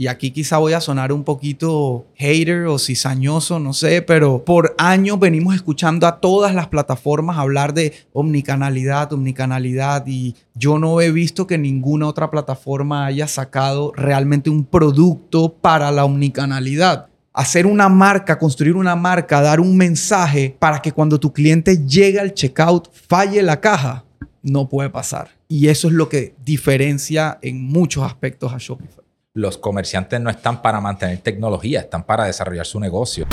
y 0.00 0.06
aquí 0.06 0.30
quizá 0.30 0.56
voy 0.56 0.72
a 0.72 0.80
sonar 0.80 1.12
un 1.12 1.24
poquito 1.24 2.06
hater 2.16 2.64
o 2.68 2.78
cizañoso, 2.78 3.58
no 3.60 3.74
sé, 3.74 4.00
pero 4.00 4.46
por 4.46 4.74
años 4.78 5.20
venimos 5.20 5.54
escuchando 5.54 6.06
a 6.06 6.20
todas 6.20 6.54
las 6.54 6.68
plataformas 6.68 7.36
hablar 7.36 7.74
de 7.74 7.92
omnicanalidad, 8.14 9.12
omnicanalidad, 9.12 10.06
y 10.06 10.36
yo 10.54 10.78
no 10.78 11.02
he 11.02 11.12
visto 11.12 11.46
que 11.46 11.58
ninguna 11.58 12.08
otra 12.08 12.30
plataforma 12.30 13.04
haya 13.04 13.28
sacado 13.28 13.92
realmente 13.94 14.48
un 14.48 14.64
producto 14.64 15.52
para 15.52 15.90
la 15.90 16.06
omnicanalidad. 16.06 17.08
Hacer 17.34 17.66
una 17.66 17.90
marca, 17.90 18.38
construir 18.38 18.76
una 18.76 18.96
marca, 18.96 19.42
dar 19.42 19.60
un 19.60 19.76
mensaje 19.76 20.56
para 20.58 20.80
que 20.80 20.92
cuando 20.92 21.20
tu 21.20 21.30
cliente 21.30 21.86
llegue 21.86 22.18
al 22.18 22.32
checkout 22.32 22.88
falle 22.90 23.42
la 23.42 23.60
caja, 23.60 24.06
no 24.42 24.66
puede 24.66 24.88
pasar. 24.88 25.28
Y 25.46 25.68
eso 25.68 25.88
es 25.88 25.92
lo 25.92 26.08
que 26.08 26.34
diferencia 26.42 27.38
en 27.42 27.62
muchos 27.62 28.02
aspectos 28.02 28.50
a 28.54 28.56
Shopify 28.56 28.99
los 29.32 29.58
comerciantes 29.58 30.20
no 30.20 30.28
están 30.28 30.60
para 30.60 30.80
mantener 30.80 31.18
tecnología, 31.18 31.78
están 31.80 32.02
para 32.02 32.24
desarrollar 32.24 32.66
su 32.66 32.80
negocio. 32.80 33.28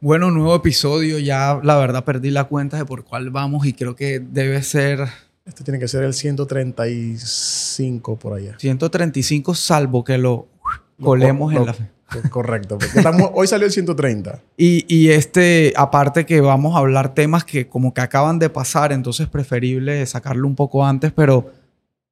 Bueno, 0.00 0.30
nuevo 0.30 0.54
episodio. 0.54 1.18
Ya 1.18 1.58
la 1.62 1.76
verdad 1.76 2.04
perdí 2.04 2.30
la 2.30 2.44
cuenta 2.44 2.76
de 2.76 2.84
por 2.84 3.04
cuál 3.04 3.30
vamos 3.30 3.66
y 3.66 3.72
creo 3.72 3.96
que 3.96 4.20
debe 4.20 4.62
ser 4.62 5.08
este 5.46 5.64
tiene 5.64 5.78
que 5.78 5.88
ser 5.88 6.04
el 6.04 6.14
135 6.14 8.18
por 8.18 8.34
allá. 8.34 8.56
135 8.58 9.54
salvo 9.54 10.04
que 10.04 10.16
lo 10.16 10.53
colemos 11.00 11.52
en 11.52 11.66
la 11.66 11.74
fe. 11.74 11.90
Correcto, 12.30 12.78
porque 12.78 13.02
hoy 13.34 13.46
salió 13.46 13.66
el 13.66 13.72
130. 13.72 14.40
Y, 14.56 14.84
y, 14.94 15.10
este, 15.10 15.72
aparte 15.76 16.26
que 16.26 16.40
vamos 16.40 16.76
a 16.76 16.78
hablar 16.78 17.14
temas 17.14 17.44
que 17.44 17.66
como 17.66 17.92
que 17.92 18.02
acaban 18.02 18.38
de 18.38 18.50
pasar, 18.50 18.92
entonces 18.92 19.28
preferible 19.28 20.04
sacarlo 20.06 20.46
un 20.46 20.54
poco 20.54 20.86
antes, 20.86 21.12
pero 21.12 21.52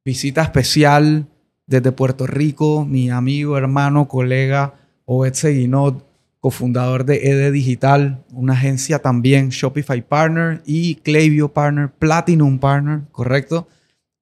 visita 0.05 0.42
especial 0.42 1.27
desde 1.66 1.92
Puerto 1.92 2.27
Rico, 2.27 2.84
mi 2.84 3.10
amigo, 3.10 3.56
hermano, 3.56 4.08
colega 4.08 4.75
Obed 5.05 5.34
Seguinot, 5.34 6.05
cofundador 6.41 7.05
de 7.05 7.28
ED 7.28 7.53
Digital, 7.53 8.25
una 8.33 8.55
agencia 8.55 8.98
también 8.98 9.50
Shopify 9.50 10.03
Partner 10.03 10.60
y 10.66 10.97
Klaviyo 10.97 11.53
Partner, 11.53 11.91
Platinum 11.91 12.58
Partner, 12.58 13.03
¿correcto? 13.12 13.69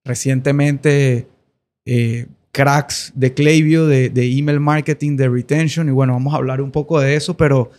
Recientemente 0.04 1.28
eh, 1.86 2.26
cracks 2.52 3.12
de 3.14 3.32
Klaviyo, 3.32 3.86
de, 3.86 4.10
email 4.16 4.60
marketing, 4.60 5.16
de 5.16 5.28
retention, 5.28 5.88
y 5.88 5.92
bueno, 5.92 6.14
vamos 6.14 6.34
a 6.34 6.36
hablar 6.36 6.60
un 6.60 6.70
poco 6.70 7.00
de 7.00 7.14
eso, 7.14 7.36
pero, 7.36 7.70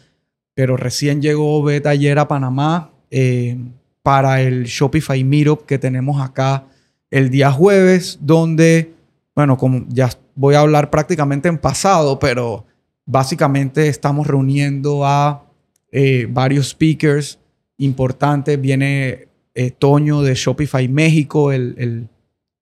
pero 0.53 0.77
recién 0.77 1.21
llegó 1.21 1.61
Beta 1.63 1.89
ayer 1.89 2.17
a 2.19 2.27
Panamá 2.27 2.91
eh, 3.09 3.57
para 4.01 4.41
el 4.41 4.65
Shopify 4.65 5.23
Meetup 5.23 5.65
que 5.65 5.77
tenemos 5.77 6.21
acá 6.21 6.65
el 7.09 7.29
día 7.29 7.51
jueves, 7.51 8.19
donde, 8.21 8.93
bueno, 9.35 9.57
como 9.57 9.85
ya 9.89 10.09
voy 10.35 10.55
a 10.55 10.61
hablar 10.61 10.89
prácticamente 10.89 11.49
en 11.49 11.57
pasado, 11.57 12.17
pero 12.19 12.65
básicamente 13.05 13.89
estamos 13.89 14.27
reuniendo 14.27 15.05
a 15.05 15.43
eh, 15.91 16.27
varios 16.29 16.69
speakers 16.69 17.37
importantes. 17.77 18.59
Viene 18.59 19.27
eh, 19.53 19.71
Toño 19.71 20.21
de 20.21 20.35
Shopify 20.35 20.87
México, 20.87 21.51
el 21.51 21.75
el 21.77 22.07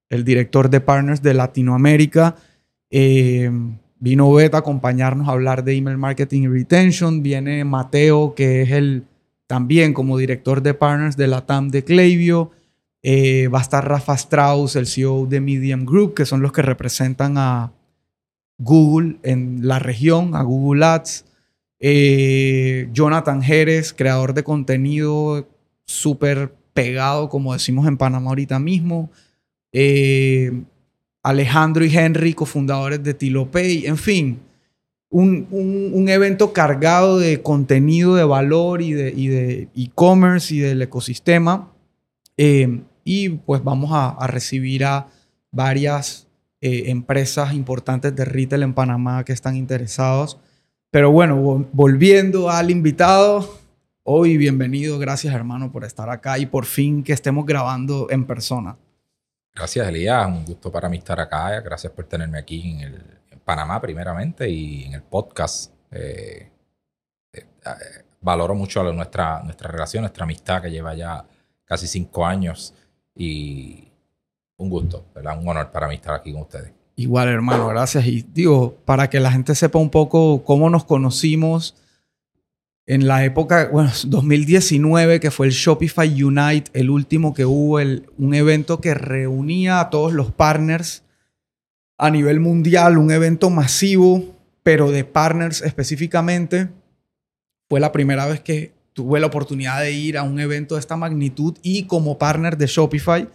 director 0.10 0.70
de 0.70 0.82
Partners 0.82 1.22
de 1.22 1.34
Latinoamérica. 1.34 2.36
Eh, 2.90 3.52
vino 4.00 4.34
Beta 4.34 4.58
a 4.58 4.60
acompañarnos 4.62 5.28
a 5.28 5.32
hablar 5.32 5.64
de 5.64 5.76
email 5.76 5.98
marketing 5.98 6.44
y 6.44 6.48
retention. 6.48 7.22
Viene 7.22 7.64
Mateo, 7.64 8.34
que 8.36 8.64
es 8.64 8.72
el 8.72 9.04
también 9.48 9.94
como 9.94 10.18
director 10.18 10.62
de 10.62 10.74
Partners 10.74 11.18
de 11.18 11.28
la 11.28 11.46
TAM 11.46 11.70
de 11.70 11.84
Klaviyo. 11.84 12.52
Eh, 13.02 13.48
va 13.48 13.60
a 13.60 13.62
estar 13.62 13.88
Rafa 13.88 14.14
Strauss, 14.14 14.76
el 14.76 14.88
CEO 14.88 15.26
de 15.26 15.40
Medium 15.40 15.86
Group, 15.86 16.14
que 16.14 16.26
son 16.26 16.42
los 16.42 16.52
que 16.52 16.62
representan 16.62 17.38
a 17.38 17.72
Google 18.58 19.18
en 19.24 19.68
la 19.68 19.80
región, 19.80 20.36
a 20.36 20.44
Google 20.44 20.86
Ads. 20.86 21.26
Eh, 21.80 22.90
Jonathan 22.92 23.42
Jerez, 23.42 23.94
creador 23.94 24.34
de 24.34 24.44
contenido 24.44 25.48
súper 25.86 26.54
pegado, 26.74 27.30
como 27.30 27.54
decimos 27.54 27.88
en 27.88 27.98
Panamá 27.98 28.30
ahorita 28.30 28.60
mismo. 28.60 29.10
Eh, 29.72 30.52
Alejandro 31.24 31.86
y 31.86 31.96
Henry, 31.96 32.34
cofundadores 32.34 33.04
de 33.04 33.14
Tilopay, 33.14 33.86
en 33.86 33.98
fin, 33.98 34.40
un, 35.10 36.06
evento 36.10 36.54
cargado 36.54 37.20
de 37.20 37.42
contenido 37.42 38.16
de 38.16 38.24
valor 38.24 38.82
y 38.82 38.94
de 38.94 39.68
e-commerce 39.76 40.54
y, 40.54 40.60
del 40.60 40.82
ecosistema. 40.82 41.72
Eh, 42.38 42.82
y 43.04 43.30
pues 43.30 43.64
vamos 43.64 43.90
a, 43.92 44.28
recibir 44.28 44.86
a 44.86 45.08
varias 45.52 46.28
eh, 46.62 46.84
empresas 46.88 47.54
importantes 47.54 48.16
de 48.16 48.24
retail 48.26 48.64
en 48.64 48.74
Panamá 48.74 49.24
que 49.26 49.34
están 49.34 49.56
interesados. 49.56 50.40
Pero 50.92 51.12
bueno, 51.12 51.68
volviendo 51.74 52.50
al 52.50 52.72
invitado, 52.72 53.60
hoy 54.04 54.38
bienvenido, 54.38 55.00
gracias 55.00 55.34
hermano 55.34 55.72
por 55.72 55.86
estar 55.86 56.10
acá 56.10 56.40
y 56.40 56.46
por 56.46 56.66
fin 56.66 57.04
que 57.04 57.14
estemos 57.14 57.46
grabando 57.46 58.08
en 58.10 58.26
persona. 58.26 58.78
Gracias, 59.54 59.88
Elías. 59.88 60.26
Un 60.28 60.46
gusto 60.46 60.72
para 60.72 60.90
mí 60.90 60.98
estar 60.98 61.20
acá. 61.20 61.60
Gracias 61.62 61.92
por 61.94 62.06
tenerme 62.06 62.40
aquí 62.40 62.82
en, 62.82 63.20
Panamá, 63.44 63.82
primeramente, 63.82 64.48
y 64.48 64.84
en 64.84 64.94
el 64.94 65.02
podcast. 65.02 65.74
Eh, 65.92 66.52
eh, 67.34 67.46
eh, 67.66 68.06
valoro 68.22 68.54
mucho 68.54 68.84
nuestra, 68.94 69.42
nuestra 69.42 69.72
relación, 69.72 70.02
nuestra 70.02 70.24
amistad 70.24 70.62
que 70.62 70.70
lleva 70.70 70.94
ya 70.94 71.26
casi 71.66 71.88
cinco 71.88 72.26
años. 72.26 72.76
Y 73.16 73.92
un 74.58 74.70
gusto, 74.70 75.06
¿verdad? 75.16 75.40
Un 75.40 75.48
honor 75.48 75.72
para 75.72 75.88
mí 75.88 75.96
estar 75.96 76.14
aquí 76.14 76.32
con 76.32 76.44
ustedes. 76.44 76.72
Igual, 76.96 77.30
hermano, 77.30 77.68
gracias. 77.68 78.06
Y 78.06 78.22
digo, 78.22 78.76
para 78.86 79.10
que 79.10 79.20
la 79.20 79.32
gente 79.32 79.56
sepa 79.56 79.80
un 79.80 79.90
poco 79.90 80.44
cómo 80.44 80.70
nos 80.70 80.84
conocimos 80.84 81.76
en 82.90 83.08
la 83.08 83.24
época, 83.24 83.70
bueno, 83.72 83.92
2019, 84.08 85.20
que 85.20 85.30
fue 85.30 85.46
el 85.46 85.54
Shopify 85.54 86.24
Unite, 86.24 86.72
el 86.74 86.90
último 86.90 87.36
que 87.36 87.46
hubo, 87.46 87.80
el, 87.80 88.10
un 88.18 88.34
evento 88.34 88.82
que 88.82 88.96
reunía 88.96 89.80
a 89.80 89.90
todos 89.92 90.12
los 90.12 90.32
partners 90.32 91.04
a 92.00 92.10
nivel 92.10 92.40
mundial, 92.40 92.98
un 92.98 93.12
evento 93.12 93.52
masivo, 93.52 94.36
pero 94.64 94.90
de 94.90 95.04
partners 95.04 95.62
específicamente. 95.62 96.70
Fue 97.70 97.80
la 97.80 97.92
primera 97.92 98.26
vez 98.26 98.40
que 98.40 98.74
tuve 98.94 99.20
la 99.20 99.28
oportunidad 99.28 99.82
de 99.82 99.92
ir 99.92 100.18
a 100.18 100.24
un 100.24 100.40
evento 100.40 100.74
de 100.74 100.80
esta 100.80 100.98
magnitud 100.98 101.56
y 101.62 101.84
como 101.84 102.18
partner 102.18 102.58
de 102.58 102.66
Shopify. 102.66 103.28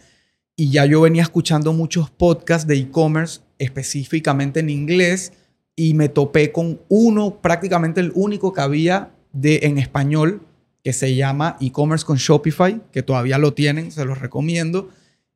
Y 0.57 0.71
ya 0.71 0.85
yo 0.85 1.01
venía 1.03 1.23
escuchando 1.23 1.73
muchos 1.73 2.11
podcasts 2.11 2.67
de 2.67 2.77
e-commerce, 2.77 3.41
específicamente 3.59 4.61
en 4.61 4.71
inglés, 4.71 5.33
y 5.77 5.95
me 5.95 6.09
topé 6.09 6.51
con 6.51 6.81
uno, 6.89 7.41
prácticamente 7.41 8.01
el 8.01 8.11
único 8.15 8.53
que 8.53 8.61
había 8.61 9.14
de, 9.35 9.61
en 9.65 9.77
español 9.79 10.41
que 10.83 10.93
se 10.93 11.15
llama 11.15 11.57
e-commerce 11.61 12.05
con 12.05 12.19
Shopify, 12.19 12.81
que 12.93 13.03
todavía 13.03 13.39
lo 13.39 13.55
tienen, 13.55 13.91
se 13.91 14.05
los 14.05 14.19
recomiendo. 14.19 14.91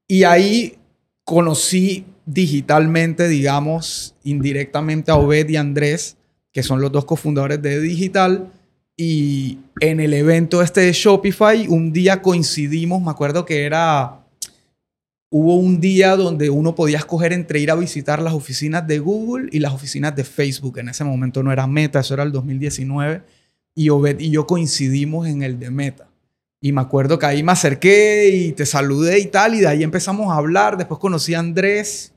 Y 0.06 0.24
ahí 0.24 0.76
conocí 1.24 2.04
digitalmente, 2.26 3.28
digamos, 3.28 4.14
indirectamente 4.24 5.10
a 5.10 5.16
Obed 5.16 5.48
y 5.48 5.56
Andrés, 5.56 6.16
que 6.52 6.62
son 6.62 6.82
los 6.82 6.92
dos 6.92 7.06
cofundadores 7.06 7.62
de 7.62 7.80
Digital. 7.80 8.52
Y 8.94 9.58
en 9.80 10.00
el 10.00 10.12
evento 10.12 10.60
este 10.60 10.82
de 10.82 10.92
Shopify, 10.92 11.66
un 11.68 11.92
día 11.92 12.20
coincidimos, 12.20 13.00
me 13.00 13.10
acuerdo 13.10 13.46
que 13.46 13.64
era, 13.64 14.20
hubo 15.30 15.56
un 15.56 15.80
día 15.80 16.14
donde 16.16 16.50
uno 16.50 16.74
podía 16.74 16.98
escoger 16.98 17.32
entre 17.32 17.60
ir 17.60 17.70
a 17.70 17.76
visitar 17.76 18.20
las 18.20 18.34
oficinas 18.34 18.86
de 18.86 18.98
Google 18.98 19.48
y 19.50 19.60
las 19.60 19.72
oficinas 19.72 20.14
de 20.14 20.24
Facebook. 20.24 20.78
En 20.78 20.90
ese 20.90 21.04
momento 21.04 21.42
no 21.42 21.52
era 21.52 21.66
Meta, 21.66 22.00
eso 22.00 22.12
era 22.12 22.22
el 22.22 22.32
2019 22.32 23.37
y 23.78 23.90
Obed 23.90 24.18
y 24.18 24.30
yo 24.30 24.44
coincidimos 24.44 25.28
en 25.28 25.44
el 25.44 25.60
de 25.60 25.70
Meta. 25.70 26.08
Y 26.60 26.72
me 26.72 26.80
acuerdo 26.80 27.16
que 27.16 27.26
ahí 27.26 27.44
me 27.44 27.52
acerqué 27.52 28.28
y 28.28 28.50
te 28.50 28.66
saludé 28.66 29.20
y 29.20 29.26
tal, 29.26 29.54
y 29.54 29.60
de 29.60 29.68
ahí 29.68 29.84
empezamos 29.84 30.32
a 30.32 30.36
hablar. 30.36 30.76
Después 30.76 30.98
conocí 30.98 31.34
a 31.34 31.38
Andrés, 31.38 32.12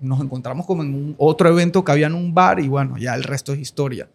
nos 0.00 0.20
encontramos 0.20 0.66
como 0.66 0.84
en 0.84 0.94
un 0.94 1.14
otro 1.18 1.48
evento 1.48 1.84
que 1.84 1.90
había 1.90 2.06
en 2.06 2.14
un 2.14 2.32
bar 2.32 2.60
y 2.60 2.68
bueno, 2.68 2.96
ya 2.96 3.16
el 3.16 3.24
resto 3.24 3.52
es 3.52 3.58
historia. 3.58 4.08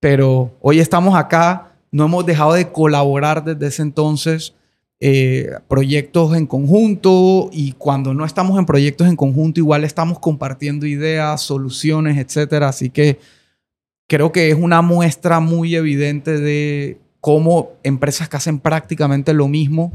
Pero 0.00 0.54
hoy 0.60 0.80
estamos 0.80 1.14
acá, 1.14 1.72
no 1.90 2.04
hemos 2.04 2.26
dejado 2.26 2.52
de 2.52 2.70
colaborar 2.70 3.42
desde 3.42 3.68
ese 3.68 3.80
entonces, 3.80 4.52
eh, 5.00 5.50
proyectos 5.66 6.36
en 6.36 6.46
conjunto 6.46 7.48
y 7.54 7.72
cuando 7.72 8.12
no 8.12 8.26
estamos 8.26 8.58
en 8.58 8.66
proyectos 8.66 9.08
en 9.08 9.16
conjunto 9.16 9.60
igual 9.60 9.82
estamos 9.84 10.18
compartiendo 10.18 10.84
ideas, 10.84 11.40
soluciones, 11.40 12.18
etcétera. 12.18 12.68
Así 12.68 12.90
que 12.90 13.18
creo 14.12 14.30
que 14.30 14.50
es 14.50 14.58
una 14.58 14.82
muestra 14.82 15.40
muy 15.40 15.74
evidente 15.74 16.38
de 16.38 16.98
cómo 17.18 17.70
empresas 17.82 18.28
que 18.28 18.36
hacen 18.36 18.58
prácticamente 18.58 19.32
lo 19.32 19.48
mismo 19.48 19.90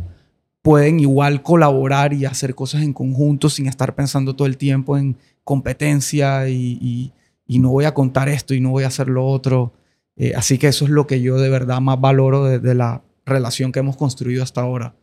pueden 0.64 1.00
igual 1.00 1.44
colaborar 1.44 2.14
y 2.14 2.26
hacer 2.26 2.56
cosas 2.56 2.82
en 2.82 2.94
conjunto 2.94 3.48
sin 3.48 3.68
estar 3.68 3.94
pensando 3.94 4.36
todo 4.36 4.48
el 4.48 4.58
tiempo 4.58 4.98
en 4.98 5.18
competencia 5.44 6.50
y, 6.50 7.14
no 7.48 7.70
voy 7.70 7.86
a 7.86 7.94
contar 7.94 8.28
esto 8.28 8.56
y 8.56 8.60
no 8.60 8.72
voy 8.72 8.86
a 8.86 8.88
hacer 8.88 9.08
lo 9.08 9.24
otro. 9.24 9.72
Eh, 10.16 10.34
así 10.36 10.58
que 10.58 10.68
eso 10.68 10.86
es 10.86 10.90
lo 10.90 11.06
que 11.06 11.22
yo 11.22 11.38
de 11.38 11.52
verdad 11.52 11.80
más 11.80 12.02
valoro 12.02 12.46
de, 12.46 12.74
la 12.74 13.04
relación 13.24 13.72
que 13.72 13.82
hemos 13.82 13.98
construido 13.98 14.42
hasta 14.42 14.62
ahora. 14.62 14.96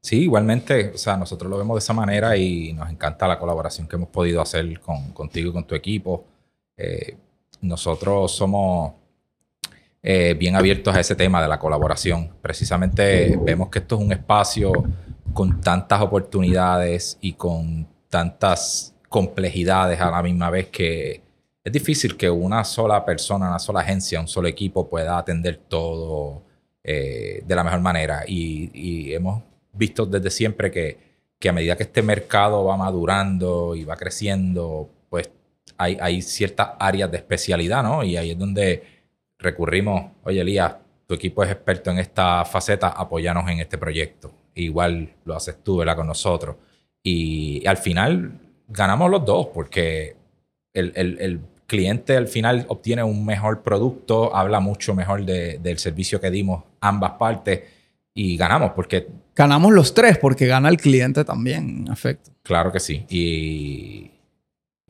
Sí, 0.00 0.22
igualmente, 0.22 0.90
o 0.92 0.98
sea, 0.98 1.16
nosotros 1.16 1.48
lo 1.48 1.58
vemos 1.58 1.76
de 1.76 1.78
esa 1.78 1.92
manera 1.92 2.36
y 2.36 2.72
nos 2.72 2.90
encanta 2.90 3.28
la 3.28 3.38
colaboración 3.38 3.86
que 3.86 3.94
hemos 3.94 4.08
podido 4.08 4.42
hacer 4.42 4.80
con, 4.80 5.12
contigo 5.12 5.50
y 5.50 5.52
con 5.52 5.64
tu 5.64 5.76
equipo. 5.76 6.24
Eh, 6.76 7.16
nosotros 7.60 8.32
somos 8.32 8.92
eh, 10.02 10.34
bien 10.38 10.56
abiertos 10.56 10.94
a 10.94 11.00
ese 11.00 11.14
tema 11.14 11.42
de 11.42 11.48
la 11.48 11.58
colaboración. 11.58 12.30
Precisamente 12.40 13.38
vemos 13.42 13.68
que 13.68 13.80
esto 13.80 13.96
es 13.96 14.00
un 14.00 14.12
espacio 14.12 14.72
con 15.32 15.60
tantas 15.60 16.00
oportunidades 16.00 17.18
y 17.20 17.34
con 17.34 17.86
tantas 18.08 18.94
complejidades 19.08 20.00
a 20.00 20.10
la 20.10 20.22
misma 20.22 20.50
vez 20.50 20.68
que 20.68 21.22
es 21.62 21.72
difícil 21.72 22.16
que 22.16 22.30
una 22.30 22.64
sola 22.64 23.04
persona, 23.04 23.48
una 23.48 23.58
sola 23.58 23.80
agencia, 23.80 24.20
un 24.20 24.28
solo 24.28 24.48
equipo 24.48 24.88
pueda 24.88 25.18
atender 25.18 25.58
todo 25.68 26.42
eh, 26.82 27.42
de 27.46 27.54
la 27.54 27.62
mejor 27.62 27.80
manera. 27.80 28.24
Y, 28.26 29.12
hemos 29.12 29.42
visto 29.72 30.06
desde 30.06 30.30
siempre 30.30 30.70
que, 30.70 30.98
que, 31.38 31.48
a 31.50 31.52
medida 31.52 31.76
que 31.76 31.82
este 31.82 32.02
mercado 32.02 32.64
va 32.64 32.76
madurando 32.76 33.74
y 33.74 33.84
va 33.84 33.96
creciendo, 33.96 34.88
hay, 35.80 35.96
hay 36.00 36.20
ciertas 36.20 36.70
áreas 36.78 37.10
de 37.10 37.16
especialidad, 37.16 37.82
¿no? 37.82 38.04
Y 38.04 38.16
ahí 38.16 38.32
es 38.32 38.38
donde 38.38 38.82
recurrimos, 39.38 40.12
oye 40.22 40.42
Elías, 40.42 40.74
tu 41.06 41.14
equipo 41.14 41.42
es 41.42 41.50
experto 41.50 41.90
en 41.90 41.98
esta 41.98 42.44
faceta, 42.44 42.88
apóyanos 42.88 43.50
en 43.50 43.58
este 43.58 43.78
proyecto. 43.78 44.32
Igual 44.54 45.14
lo 45.24 45.34
haces 45.34 45.56
tú, 45.62 45.78
¿verdad? 45.78 45.96
Con 45.96 46.06
nosotros. 46.06 46.56
Y, 47.02 47.66
al 47.66 47.78
final 47.78 48.32
ganamos 48.68 49.10
los 49.10 49.24
dos 49.24 49.48
porque 49.52 50.14
el, 50.72 51.40
cliente 51.66 52.16
al 52.16 52.28
final 52.28 52.64
obtiene 52.68 53.02
un 53.02 53.24
mejor 53.24 53.62
producto, 53.62 54.34
habla 54.36 54.60
mucho 54.60 54.94
mejor 54.94 55.24
del 55.24 55.78
servicio 55.78 56.20
que 56.20 56.30
dimos 56.30 56.64
ambas 56.80 57.12
partes 57.12 57.62
y 58.14 58.36
ganamos 58.36 58.72
porque... 58.72 59.08
Ganamos 59.34 59.72
los 59.72 59.94
tres 59.94 60.18
porque 60.18 60.46
gana 60.46 60.68
el 60.68 60.76
cliente 60.76 61.24
también, 61.24 61.86
en 61.86 61.92
efecto. 61.92 62.30
Claro 62.42 62.70
que 62.70 62.80
sí. 62.80 63.04
Y, 63.08 64.10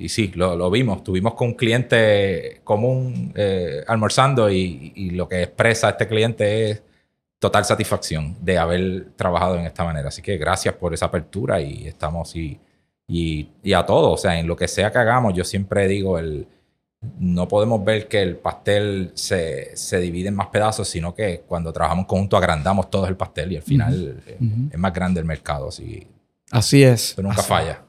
y 0.01 0.09
sí, 0.09 0.33
lo, 0.35 0.71
vimos. 0.71 0.99
Estuvimos 0.99 1.35
con 1.35 1.49
un 1.49 1.55
cliente 1.55 2.63
común 2.65 3.33
eh, 3.37 3.85
almorzando 3.87 4.51
y, 4.51 5.11
lo 5.11 5.29
que 5.29 5.43
expresa 5.43 5.91
este 5.91 6.09
cliente 6.09 6.71
es 6.71 6.83
total 7.39 7.67
satisfacción 7.67 8.35
de 8.41 8.57
haber 8.57 9.11
trabajado 9.15 9.57
en 9.57 9.67
esta 9.67 9.85
manera. 9.85 10.09
Así 10.09 10.23
que 10.23 10.39
gracias 10.39 10.75
por 10.75 10.95
esa 10.95 11.07
apertura 11.07 11.61
y 11.61 11.87
estamos 11.87 12.35
y, 12.35 12.59
y, 13.07 13.73
a 13.75 13.85
todos. 13.85 14.15
O 14.15 14.23
sea, 14.23 14.41
en 14.41 14.47
lo 14.47 14.57
que 14.57 14.69
sea 14.69 14.91
que 14.91 14.97
hagamos, 14.97 15.35
yo 15.35 15.45
siempre 15.45 15.87
digo, 15.87 16.19
el, 16.19 16.49
no 17.19 17.47
podemos 17.47 17.85
ver 17.85 18.09
que 18.09 18.23
el 18.23 18.37
pastel 18.37 19.11
se, 19.13 19.77
se 19.77 20.01
divide 20.01 20.29
en 20.29 20.35
más 20.35 20.49
pedazos, 20.49 20.89
sino 20.89 21.15
que 21.15 21.43
cuando 21.47 21.75
trabajamos 21.75 22.07
conjunto 22.07 22.39
agrandamos 22.39 22.89
todo 22.89 23.07
el 23.07 23.17
pastel 23.17 23.53
y 23.53 23.57
al 23.57 23.63
final 23.63 24.23
es, 24.27 24.79
más 24.79 24.95
grande 24.95 25.21
el 25.21 25.27
mercado. 25.27 25.69
Así, 25.69 26.07
así 26.51 26.83
es. 26.85 27.13
Pero 27.17 27.29
nunca 27.29 27.43
falla. 27.43 27.83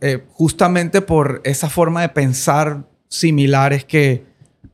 Eh, 0.00 0.24
justamente 0.30 1.00
por 1.00 1.40
esa 1.44 1.68
forma 1.68 2.02
de 2.02 2.08
pensar 2.08 2.84
similar 3.08 3.72
es 3.72 3.84
que 3.84 4.24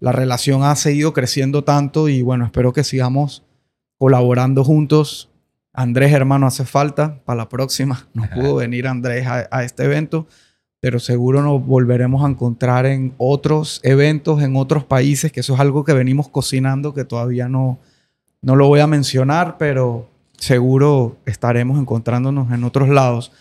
la 0.00 0.12
relación 0.12 0.64
ha 0.64 0.76
seguido 0.76 1.14
creciendo 1.14 1.64
tanto 1.64 2.08
y 2.08 2.20
bueno, 2.20 2.44
espero 2.44 2.72
que 2.72 2.84
sigamos 2.84 3.42
colaborando 3.98 4.62
juntos. 4.64 5.30
Andrés, 5.72 6.12
hermano, 6.12 6.46
hace 6.46 6.64
falta 6.64 7.20
para 7.24 7.38
la 7.38 7.48
próxima. 7.48 8.08
No 8.12 8.28
pudo 8.34 8.56
venir 8.56 8.86
Andrés 8.86 9.26
a, 9.26 9.64
este 9.64 9.84
evento, 9.84 10.26
pero 10.80 10.98
seguro 10.98 11.42
nos 11.42 11.64
volveremos 11.64 12.24
a 12.24 12.28
encontrar 12.28 12.84
en 12.84 13.14
otros 13.18 13.80
eventos, 13.82 14.42
en 14.42 14.56
otros 14.56 14.84
países, 14.84 15.32
que 15.32 15.40
eso 15.40 15.54
es 15.54 15.60
algo 15.60 15.84
que 15.84 15.92
venimos 15.94 16.28
cocinando, 16.28 16.92
que 16.92 17.04
todavía 17.04 17.48
no, 17.48 17.78
no 18.42 18.56
lo 18.56 18.68
voy 18.68 18.80
a 18.80 18.86
mencionar, 18.86 19.56
pero 19.58 20.08
seguro 20.36 21.16
estaremos 21.24 21.78
encontrándonos 21.78 22.52
en 22.52 22.64
otros 22.64 22.88
lados. 22.88 23.32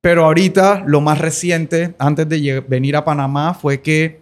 Pero 0.00 0.24
ahorita 0.24 0.84
lo 0.86 1.00
más 1.00 1.18
reciente, 1.18 1.94
antes 1.98 2.28
de 2.28 2.60
venir 2.60 2.96
a 2.96 3.04
Panamá, 3.04 3.54
fue 3.54 3.80
que 3.82 4.20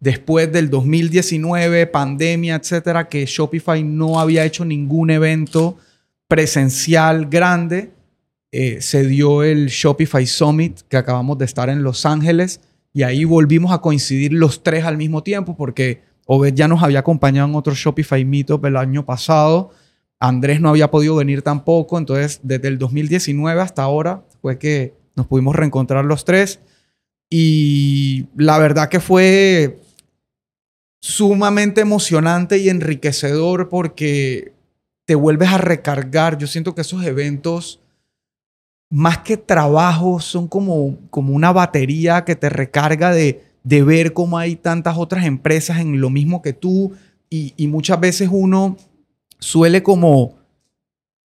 después 0.00 0.52
del 0.52 0.70
2019, 0.70 1.86
pandemia, 1.88 2.56
etcétera, 2.56 3.08
que 3.08 3.26
Shopify 3.26 3.82
no 3.82 4.20
había 4.20 4.44
hecho 4.44 4.64
ningún 4.64 5.10
evento 5.10 5.78
presencial 6.28 7.26
grande, 7.26 7.90
eh, 8.52 8.80
se 8.80 9.06
dio 9.06 9.42
el 9.42 9.66
Shopify 9.66 10.26
Summit 10.26 10.80
que 10.88 10.96
acabamos 10.96 11.36
de 11.38 11.44
estar 11.44 11.68
en 11.68 11.82
Los 11.82 12.06
Ángeles 12.06 12.60
y 12.92 13.02
ahí 13.02 13.24
volvimos 13.24 13.72
a 13.72 13.80
coincidir 13.80 14.32
los 14.32 14.62
tres 14.62 14.84
al 14.84 14.96
mismo 14.96 15.22
tiempo 15.22 15.56
porque 15.56 16.00
Obed 16.26 16.54
ya 16.54 16.66
nos 16.66 16.82
había 16.82 17.00
acompañado 17.00 17.48
en 17.48 17.54
otro 17.54 17.74
Shopify 17.74 18.24
Meetup 18.24 18.64
el 18.64 18.76
año 18.76 19.04
pasado. 19.04 19.70
Andrés 20.18 20.60
no 20.60 20.70
había 20.70 20.90
podido 20.90 21.16
venir 21.16 21.42
tampoco, 21.42 21.98
entonces 21.98 22.40
desde 22.42 22.68
el 22.68 22.78
2019 22.78 23.60
hasta 23.60 23.82
ahora 23.82 24.22
fue 24.40 24.58
que 24.58 24.94
nos 25.16 25.26
pudimos 25.26 25.56
reencontrar 25.56 26.04
los 26.04 26.24
tres 26.24 26.60
y 27.28 28.26
la 28.36 28.58
verdad 28.58 28.88
que 28.88 29.00
fue 29.00 29.80
sumamente 31.00 31.80
emocionante 31.80 32.58
y 32.58 32.68
enriquecedor 32.68 33.68
porque 33.68 34.52
te 35.04 35.14
vuelves 35.14 35.48
a 35.50 35.58
recargar. 35.58 36.38
Yo 36.38 36.46
siento 36.46 36.74
que 36.74 36.82
esos 36.82 37.04
eventos, 37.04 37.80
más 38.90 39.18
que 39.18 39.36
trabajo, 39.36 40.20
son 40.20 40.46
como, 40.48 40.98
como 41.10 41.34
una 41.34 41.52
batería 41.52 42.24
que 42.24 42.36
te 42.36 42.48
recarga 42.48 43.12
de, 43.12 43.44
de 43.64 43.82
ver 43.82 44.12
cómo 44.12 44.38
hay 44.38 44.56
tantas 44.56 44.96
otras 44.96 45.24
empresas 45.24 45.78
en 45.78 46.00
lo 46.00 46.10
mismo 46.10 46.42
que 46.42 46.52
tú 46.52 46.92
y, 47.30 47.54
y 47.56 47.66
muchas 47.66 47.98
veces 47.98 48.28
uno 48.30 48.76
suele 49.38 49.82
como 49.82 50.35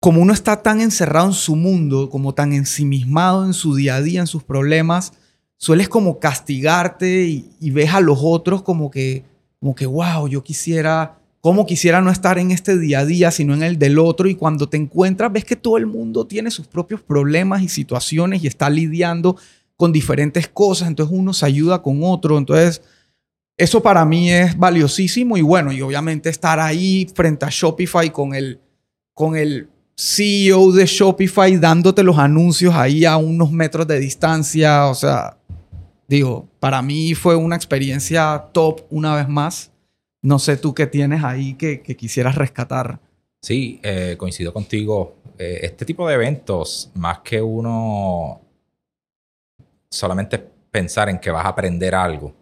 como 0.02 0.20
uno 0.20 0.32
está 0.32 0.60
tan 0.60 0.80
encerrado 0.80 1.28
en 1.28 1.32
su 1.32 1.54
mundo, 1.54 2.10
como 2.10 2.34
tan 2.34 2.52
ensimismado 2.52 3.46
en 3.46 3.52
su 3.52 3.76
día 3.76 3.94
a 3.94 4.02
día, 4.02 4.18
en 4.18 4.26
sus 4.26 4.42
problemas, 4.42 5.12
sueles 5.58 5.88
como 5.88 6.18
castigarte 6.18 7.22
y, 7.28 7.70
ves 7.70 7.94
a 7.94 8.00
los 8.00 8.18
otros 8.20 8.62
como 8.62 8.90
que, 8.90 9.22
como 9.60 9.76
que, 9.76 9.86
wow, 9.86 10.26
yo 10.26 10.42
quisiera, 10.42 11.20
como 11.40 11.66
quisiera 11.66 12.00
no 12.00 12.10
estar 12.10 12.40
en 12.40 12.50
este 12.50 12.76
día 12.80 12.98
a 12.98 13.04
día, 13.04 13.30
sino 13.30 13.54
en 13.54 13.62
el 13.62 13.78
del 13.78 13.96
otro. 14.00 14.28
Y 14.28 14.34
cuando 14.34 14.68
te 14.68 14.76
encuentras, 14.76 15.32
ves 15.32 15.44
que 15.44 15.54
todo 15.54 15.76
el 15.76 15.86
mundo 15.86 16.26
tiene 16.26 16.50
sus 16.50 16.66
propios 16.66 17.00
problemas 17.00 17.62
y 17.62 17.68
situaciones 17.68 18.42
y 18.42 18.48
está 18.48 18.68
lidiando 18.68 19.36
con 19.76 19.92
diferentes 19.92 20.48
cosas. 20.48 20.88
Entonces 20.88 21.16
uno 21.16 21.32
se 21.32 21.46
ayuda 21.46 21.80
con 21.80 22.00
otro. 22.02 22.38
Entonces, 22.38 22.82
eso 23.56 23.80
para 23.80 24.04
mí 24.04 24.32
es 24.32 24.58
valiosísimo. 24.58 25.36
Y 25.36 25.42
bueno, 25.42 25.70
y 25.70 25.80
obviamente 25.80 26.28
estar 26.28 26.58
ahí 26.58 27.06
frente 27.14 27.44
a 27.46 27.50
Shopify 27.52 28.10
con 28.10 28.34
el, 28.34 28.58
con 29.14 29.36
el 29.36 29.68
CEO 30.04 30.72
de 30.72 30.84
Shopify 30.84 31.56
dándote 31.58 32.02
los 32.02 32.18
anuncios 32.18 32.74
ahí 32.74 33.04
a 33.04 33.16
unos 33.16 33.52
metros 33.52 33.86
de 33.86 34.00
distancia. 34.00 34.88
O 34.88 34.96
sea, 34.96 35.36
digo, 36.08 36.48
para 36.58 36.82
mí 36.82 37.14
fue 37.14 37.36
una 37.36 37.54
experiencia 37.54 38.48
top 38.50 38.80
una 38.90 39.14
vez 39.14 39.28
más. 39.28 39.70
No 40.20 40.40
sé 40.40 40.56
tú 40.56 40.74
qué 40.74 40.88
tienes 40.88 41.22
ahí 41.22 41.54
que, 41.54 41.82
quisieras 41.82 42.34
rescatar. 42.34 42.98
Sí, 43.40 43.78
eh, 43.84 44.16
coincido 44.18 44.52
contigo. 44.52 45.18
Eh, 45.38 45.60
este 45.62 45.84
tipo 45.84 46.08
de 46.08 46.14
eventos, 46.14 46.90
más 46.94 47.20
que 47.20 47.40
uno 47.40 48.40
solamente 49.88 50.44
pensar 50.70 51.10
en 51.10 51.20
que 51.20 51.30
vas 51.30 51.44
a 51.44 51.50
aprender 51.50 51.94
algo 51.94 52.34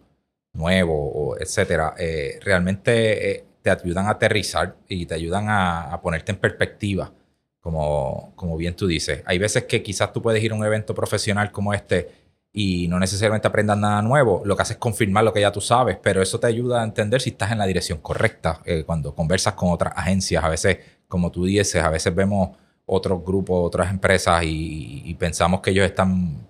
nuevo, 0.53 1.35
etcétera, 1.39 1.93
eh, 1.97 2.39
realmente 2.41 3.45
te 3.61 3.69
ayudan 3.69 4.07
a 4.07 4.11
aterrizar 4.11 4.75
y 4.87 5.05
te 5.05 5.13
ayudan 5.13 5.45
a 5.47 5.99
ponerte 6.01 6.31
en 6.31 6.39
perspectiva 6.39 7.11
como, 7.61 8.33
como 8.35 8.57
bien 8.57 8.75
tú 8.75 8.87
dices. 8.87 9.23
Hay 9.25 9.37
veces 9.37 9.63
que 9.65 9.81
quizás 9.81 10.11
tú 10.11 10.21
puedes 10.21 10.43
ir 10.43 10.51
a 10.51 10.55
un 10.55 10.65
evento 10.65 10.93
profesional 10.93 11.51
como 11.51 11.73
este 11.73 12.09
y 12.51 12.87
no 12.89 12.99
necesariamente 12.99 13.47
aprendas 13.47 13.77
nada 13.77 14.01
nuevo, 14.01 14.41
lo 14.43 14.55
que 14.57 14.63
haces 14.63 14.75
es 14.75 14.79
confirmar 14.79 15.23
lo 15.23 15.31
que 15.31 15.39
ya 15.39 15.53
tú 15.53 15.61
sabes, 15.61 15.97
pero 16.01 16.21
eso 16.21 16.37
te 16.39 16.47
ayuda 16.47 16.81
a 16.81 16.83
entender 16.83 17.21
si 17.21 17.29
estás 17.29 17.51
en 17.51 17.59
la 17.59 17.65
dirección 17.65 17.99
correcta. 17.99 18.61
Eh, 18.65 18.83
cuando 18.85 19.15
conversas 19.15 19.53
con 19.53 19.71
otras 19.71 19.93
agencias, 19.95 20.43
a 20.43 20.49
veces, 20.49 20.79
como 21.07 21.31
tú 21.31 21.45
dices, 21.45 21.81
a 21.81 21.89
veces 21.89 22.13
vemos 22.13 22.57
otros 22.85 23.23
grupos, 23.23 23.65
otras 23.65 23.89
empresas 23.89 24.43
y, 24.45 25.15
pensamos 25.17 25.61
que 25.61 25.69
ellos 25.71 25.85
están 25.85 26.47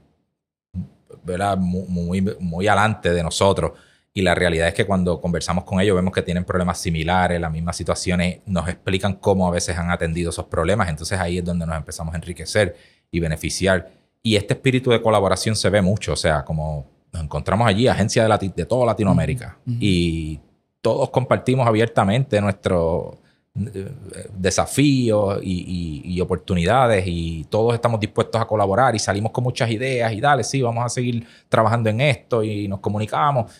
¿verdad? 1.23 1.55
Muy, 1.57 1.85
muy, 1.87 2.37
muy 2.39 2.67
adelante 2.67 3.11
de 3.11 3.21
nosotros 3.21 3.73
y 4.13 4.21
la 4.21 4.35
realidad 4.35 4.67
es 4.67 4.73
que 4.73 4.85
cuando 4.85 5.21
conversamos 5.21 5.63
con 5.63 5.79
ellos 5.79 5.95
vemos 5.95 6.13
que 6.13 6.21
tienen 6.21 6.43
problemas 6.43 6.79
similares, 6.79 7.39
las 7.39 7.51
mismas 7.51 7.77
situaciones, 7.77 8.39
nos 8.45 8.67
explican 8.67 9.13
cómo 9.13 9.47
a 9.47 9.51
veces 9.51 9.77
han 9.77 9.89
atendido 9.89 10.31
esos 10.31 10.45
problemas. 10.45 10.89
Entonces 10.89 11.17
ahí 11.17 11.37
es 11.37 11.45
donde 11.45 11.65
nos 11.65 11.77
empezamos 11.77 12.13
a 12.13 12.17
enriquecer 12.17 12.75
y 13.09 13.19
beneficiar. 13.21 13.89
Y 14.21 14.35
este 14.35 14.53
espíritu 14.53 14.91
de 14.91 15.01
colaboración 15.01 15.55
se 15.55 15.69
ve 15.69 15.81
mucho. 15.81 16.11
O 16.11 16.17
sea, 16.17 16.43
como 16.43 16.87
nos 17.13 17.23
encontramos 17.23 17.65
allí, 17.65 17.87
agencias 17.87 18.27
de, 18.39 18.49
de 18.49 18.65
toda 18.65 18.85
Latinoamérica. 18.85 19.57
Y 19.79 20.41
todos 20.81 21.09
compartimos 21.09 21.65
abiertamente 21.65 22.41
nuestros 22.41 23.15
eh, 23.55 23.91
desafíos 24.33 25.39
y, 25.41 26.01
y, 26.03 26.21
oportunidades 26.21 27.03
y 27.05 27.45
todos 27.49 27.73
estamos 27.73 27.99
dispuestos 27.99 28.41
a 28.41 28.45
colaborar 28.45 28.95
y 28.95 28.99
salimos 28.99 29.31
con 29.31 29.43
muchas 29.43 29.69
ideas 29.69 30.11
y 30.13 30.21
dale, 30.21 30.43
sí, 30.43 30.61
vamos 30.61 30.85
a 30.85 30.89
seguir 30.89 31.27
trabajando 31.49 31.89
en 31.89 31.99
esto 31.99 32.43
y 32.43 32.69
nos 32.69 32.79
comunicamos 32.79 33.51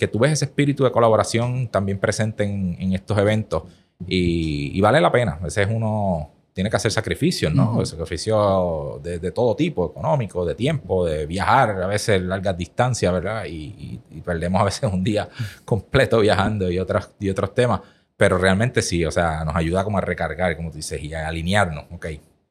que 0.00 0.08
tú 0.08 0.18
ves 0.18 0.32
ese 0.32 0.46
espíritu 0.46 0.82
de 0.82 0.90
colaboración 0.90 1.68
también 1.68 1.98
presente 1.98 2.44
en, 2.44 2.94
estos 2.94 3.18
eventos 3.18 3.64
y, 4.08 4.72
y, 4.74 4.80
vale 4.80 4.98
la 4.98 5.12
pena. 5.12 5.32
A 5.32 5.44
veces 5.44 5.68
uno 5.70 6.30
tiene 6.54 6.70
que 6.70 6.76
hacer 6.76 6.90
sacrificios, 6.90 7.52
¿no? 7.52 7.84
Sacrificios 7.84 9.02
de, 9.02 9.30
todo 9.30 9.54
tipo, 9.54 9.90
económico, 9.90 10.46
de 10.46 10.54
tiempo, 10.54 11.04
de 11.04 11.26
viajar, 11.26 11.82
a 11.82 11.86
veces 11.86 12.22
largas 12.22 12.56
distancias, 12.56 13.12
¿verdad? 13.12 13.44
Y, 13.46 14.00
perdemos 14.24 14.62
a 14.62 14.64
veces 14.64 14.90
un 14.90 15.04
día 15.04 15.28
completo 15.66 16.20
viajando 16.20 16.70
y, 16.70 16.78
otras, 16.78 17.10
y 17.20 17.28
otros 17.28 17.54
temas. 17.54 17.82
Pero 18.16 18.38
realmente 18.38 18.80
sí, 18.80 19.04
o 19.04 19.10
sea, 19.10 19.44
nos 19.44 19.54
ayuda 19.54 19.84
como 19.84 19.98
a 19.98 20.00
recargar, 20.00 20.56
como 20.56 20.70
tú 20.70 20.78
dices, 20.78 21.02
y 21.02 21.12
a 21.12 21.28
alinearnos. 21.28 21.84
Ok, 21.92 22.06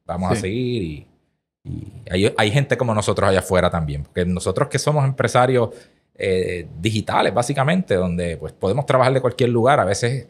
vamos 0.05 0.33
a 0.33 0.35
seguir 0.35 0.83
y, 0.83 1.07
hay, 2.11 2.31
hay, 2.37 2.51
gente 2.51 2.77
como 2.77 2.93
nosotros 2.93 3.27
allá 3.27 3.39
afuera 3.39 3.71
también. 3.71 4.03
Porque 4.03 4.23
nosotros 4.23 4.69
que 4.69 4.77
somos 4.77 5.03
empresarios 5.03 5.71
eh, 6.21 6.67
digitales, 6.81 7.33
básicamente, 7.33 7.95
donde 7.95 8.35
pues 8.35 8.51
podemos 8.51 8.85
trabajar 8.85 9.13
de 9.13 9.21
cualquier 9.21 9.51
lugar, 9.51 9.79
a 9.79 9.85
veces 9.85 10.27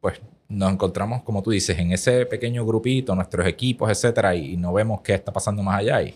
pues 0.00 0.20
nos 0.48 0.72
encontramos, 0.72 1.22
como 1.22 1.42
tú 1.44 1.52
dices, 1.52 1.78
en 1.78 1.92
ese 1.92 2.26
pequeño 2.26 2.66
grupito, 2.66 3.14
nuestros 3.14 3.46
equipos, 3.46 3.88
etcétera, 3.88 4.34
y, 4.34 4.56
no 4.56 4.72
vemos 4.72 5.00
qué 5.02 5.14
está 5.14 5.32
pasando 5.32 5.62
más 5.62 5.78
allá. 5.78 6.02
Y, 6.02 6.14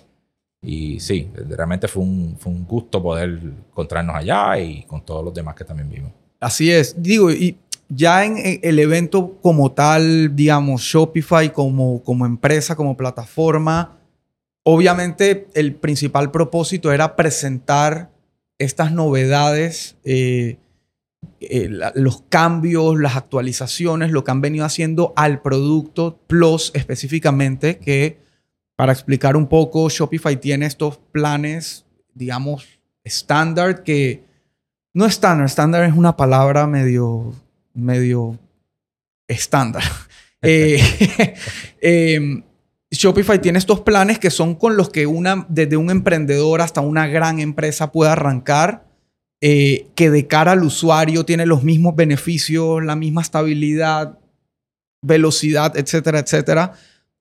y 0.60 0.98
sí, 0.98 1.30
realmente 1.50 1.86
fue 1.86 2.02
un, 2.02 2.36
fue 2.36 2.50
un 2.50 2.66
gusto 2.66 3.00
poder 3.00 3.38
encontrarnos 3.70 4.16
allá 4.16 4.58
y 4.58 4.82
con 4.84 5.04
todos 5.04 5.24
los 5.24 5.32
demás 5.32 5.54
que 5.54 5.64
también 5.64 5.88
vimos. 5.88 6.10
Así 6.40 6.72
es. 6.72 7.00
Digo, 7.00 7.30
y 7.30 7.56
ya 7.88 8.24
en 8.24 8.60
el 8.60 8.78
evento 8.80 9.38
como 9.40 9.70
tal, 9.70 10.34
digamos, 10.34 10.82
Shopify 10.82 11.52
como, 11.52 12.02
como 12.02 12.26
empresa, 12.26 12.74
como 12.74 12.96
plataforma, 12.96 13.98
obviamente 14.64 15.46
el 15.54 15.76
principal 15.76 16.30
propósito 16.30 16.90
era 16.90 17.14
presentar 17.14 18.11
estas 18.58 18.92
novedades 18.92 19.96
eh, 20.04 20.58
eh, 21.40 21.68
los 21.94 22.22
cambios, 22.28 22.98
las 22.98 23.16
actualizaciones, 23.16 24.10
lo 24.10 24.24
que 24.24 24.30
han 24.30 24.40
venido 24.40 24.64
haciendo 24.64 25.12
al 25.16 25.42
producto 25.42 26.20
Plus 26.26 26.70
específicamente, 26.74 27.78
que 27.78 28.20
para 28.76 28.92
explicar 28.92 29.36
un 29.36 29.48
poco, 29.48 29.88
Shopify 29.88 30.40
tiene 30.40 30.66
estos 30.66 30.98
planes, 30.98 31.84
digamos, 32.14 32.80
estándar, 33.04 33.82
que 33.82 34.24
no 34.94 35.06
estándar, 35.06 35.46
estándar 35.46 35.84
es 35.84 35.94
una 35.94 36.16
palabra 36.16 36.66
medio, 36.66 37.34
medio 37.74 38.38
estándar. 39.28 39.82
Eh, 40.44 40.80
em, 41.80 42.42
Shopify 42.92 43.40
tiene 43.40 43.58
estos 43.58 43.80
planes 43.80 44.18
que 44.18 44.30
son 44.30 44.54
con 44.54 44.76
los 44.76 44.90
que 44.90 45.06
una, 45.06 45.46
desde 45.48 45.78
un 45.78 45.90
emprendedor 45.90 46.60
hasta 46.60 46.82
una 46.82 47.06
gran 47.06 47.40
empresa 47.40 47.90
puede 47.90 48.10
arrancar 48.10 48.86
eh, 49.40 49.88
que 49.94 50.10
de 50.10 50.26
cara 50.26 50.52
al 50.52 50.62
usuario 50.62 51.24
tiene 51.24 51.46
los 51.46 51.64
mismos 51.64 51.96
beneficios, 51.96 52.84
la 52.84 52.94
misma 52.94 53.22
estabilidad, 53.22 54.18
velocidad, 55.02 55.76
etcétera, 55.76 56.20
etcétera, 56.20 56.74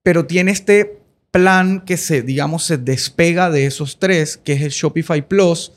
pero 0.03 0.25
tiene 0.25 0.51
este 0.51 1.01
plan 1.31 1.81
que 1.85 1.97
se, 1.97 2.21
digamos, 2.21 2.63
se 2.63 2.77
despega 2.77 3.49
de 3.49 3.65
esos 3.65 3.97
tres, 3.97 4.37
que 4.37 4.53
es 4.53 4.61
el 4.61 4.71
Shopify 4.71 5.27
Plus, 5.27 5.71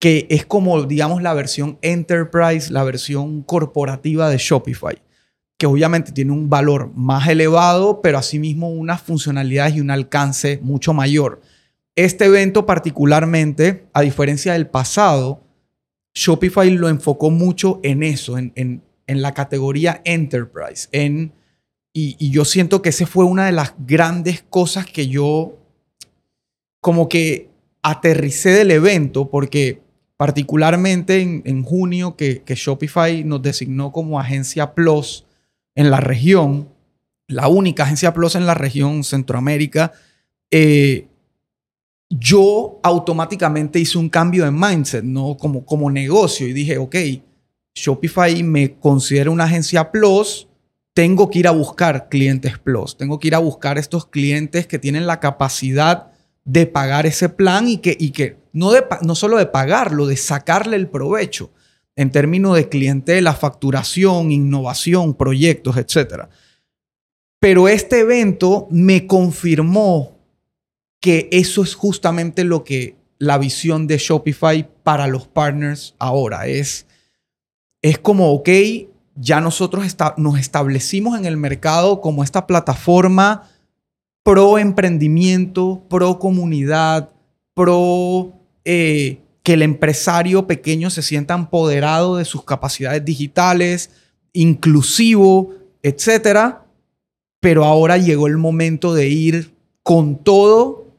que 0.00 0.26
es 0.30 0.46
como, 0.46 0.82
digamos, 0.84 1.22
la 1.22 1.34
versión 1.34 1.78
enterprise, 1.82 2.72
la 2.72 2.82
versión 2.82 3.42
corporativa 3.42 4.30
de 4.30 4.38
Shopify, 4.38 5.00
que 5.58 5.66
obviamente 5.66 6.12
tiene 6.12 6.32
un 6.32 6.48
valor 6.48 6.92
más 6.94 7.28
elevado, 7.28 8.00
pero 8.00 8.16
asimismo 8.16 8.70
unas 8.70 9.02
funcionalidades 9.02 9.74
y 9.74 9.80
un 9.80 9.90
alcance 9.90 10.60
mucho 10.62 10.94
mayor. 10.94 11.42
Este 11.96 12.26
evento 12.26 12.64
particularmente, 12.64 13.88
a 13.92 14.02
diferencia 14.02 14.52
del 14.52 14.68
pasado, 14.68 15.42
Shopify 16.14 16.70
lo 16.70 16.88
enfocó 16.88 17.30
mucho 17.30 17.80
en 17.82 18.04
eso, 18.04 18.38
en, 18.38 18.52
en, 18.54 18.82
en 19.08 19.20
la 19.20 19.34
categoría 19.34 20.00
enterprise. 20.04 20.88
En, 20.92 21.32
y, 21.92 22.30
yo 22.30 22.44
siento 22.44 22.80
que 22.80 22.90
esa 22.90 23.06
fue 23.06 23.24
una 23.24 23.46
de 23.46 23.52
las 23.52 23.74
grandes 23.78 24.44
cosas 24.48 24.86
que 24.86 25.08
yo 25.08 25.58
como 26.80 27.08
que 27.08 27.50
aterricé 27.82 28.50
del 28.50 28.70
evento, 28.70 29.28
porque 29.28 29.82
particularmente 30.16 31.20
en, 31.20 31.42
en 31.44 31.64
junio 31.64 32.14
que, 32.14 32.42
que, 32.42 32.54
Shopify 32.54 33.24
nos 33.24 33.42
designó 33.42 33.90
como 33.90 34.20
agencia 34.20 34.74
Plus 34.74 35.24
en 35.78 35.92
la 35.92 36.00
región, 36.00 36.68
la 37.28 37.46
única 37.46 37.84
agencia 37.84 38.12
Plus 38.12 38.34
en 38.34 38.46
la 38.46 38.54
región 38.54 39.04
Centroamérica, 39.04 39.92
eh, 40.50 41.06
yo 42.10 42.80
automáticamente 42.82 43.78
hice 43.78 43.96
un 43.96 44.08
cambio 44.08 44.44
de 44.44 44.50
mindset, 44.50 45.04
¿no? 45.04 45.36
Como, 45.36 45.64
como 45.64 45.88
negocio 45.88 46.48
y 46.48 46.52
dije, 46.52 46.78
ok, 46.78 46.96
Shopify 47.76 48.42
me 48.42 48.76
considera 48.80 49.30
una 49.30 49.44
agencia 49.44 49.92
Plus, 49.92 50.48
tengo 50.94 51.30
que 51.30 51.38
ir 51.38 51.46
a 51.46 51.52
buscar 51.52 52.08
clientes 52.08 52.58
Plus, 52.58 52.96
tengo 52.96 53.20
que 53.20 53.28
ir 53.28 53.36
a 53.36 53.38
buscar 53.38 53.78
estos 53.78 54.04
clientes 54.04 54.66
que 54.66 54.80
tienen 54.80 55.06
la 55.06 55.20
capacidad 55.20 56.10
de 56.44 56.66
pagar 56.66 57.06
ese 57.06 57.28
plan 57.28 57.68
y 57.68 57.78
que, 57.78 57.96
y 57.96 58.10
que 58.10 58.36
no, 58.52 58.72
de, 58.72 58.84
no 59.02 59.14
solo 59.14 59.36
de 59.36 59.46
pagarlo, 59.46 60.08
de 60.08 60.16
sacarle 60.16 60.74
el 60.74 60.88
provecho 60.88 61.52
en 61.98 62.12
términos 62.12 62.54
de 62.54 62.68
clientela, 62.68 63.34
facturación, 63.34 64.30
innovación, 64.30 65.14
proyectos, 65.14 65.76
etc. 65.76 66.28
Pero 67.40 67.66
este 67.66 67.98
evento 68.00 68.68
me 68.70 69.08
confirmó 69.08 70.16
que 71.00 71.28
eso 71.32 71.64
es 71.64 71.74
justamente 71.74 72.44
lo 72.44 72.62
que 72.62 72.94
la 73.18 73.36
visión 73.36 73.88
de 73.88 73.98
Shopify 73.98 74.68
para 74.84 75.08
los 75.08 75.26
partners 75.26 75.96
ahora 75.98 76.46
es. 76.46 76.86
Es 77.82 77.98
como, 77.98 78.32
ok, 78.32 78.48
ya 79.16 79.40
nosotros 79.40 79.84
nos 80.18 80.38
establecimos 80.38 81.18
en 81.18 81.24
el 81.24 81.36
mercado 81.36 82.00
como 82.00 82.22
esta 82.22 82.46
plataforma 82.46 83.50
pro 84.22 84.56
emprendimiento, 84.56 85.82
pro 85.90 86.20
comunidad, 86.20 87.10
pro 87.54 88.34
eh, 88.64 89.18
que 89.48 89.54
el 89.54 89.62
empresario 89.62 90.46
pequeño 90.46 90.90
se 90.90 91.00
sienta 91.00 91.32
empoderado 91.32 92.18
de 92.18 92.26
sus 92.26 92.44
capacidades 92.44 93.02
digitales, 93.02 93.88
inclusivo, 94.34 95.54
etc. 95.82 96.56
Pero 97.40 97.64
ahora 97.64 97.96
llegó 97.96 98.26
el 98.26 98.36
momento 98.36 98.92
de 98.92 99.08
ir 99.08 99.54
con 99.82 100.22
todo 100.22 100.92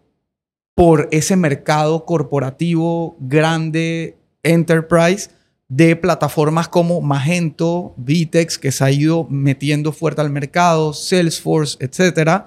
por 0.73 1.09
ese 1.11 1.35
mercado 1.35 2.05
corporativo 2.05 3.17
grande, 3.19 4.17
enterprise, 4.41 5.29
de 5.67 5.95
plataformas 5.95 6.67
como 6.67 7.01
Magento, 7.01 7.93
Vitex, 7.97 8.57
que 8.57 8.71
se 8.71 8.83
ha 8.83 8.89
ido 8.89 9.27
metiendo 9.29 9.91
fuerte 9.91 10.21
al 10.21 10.31
mercado, 10.31 10.93
Salesforce, 10.93 11.77
etc. 11.81 12.45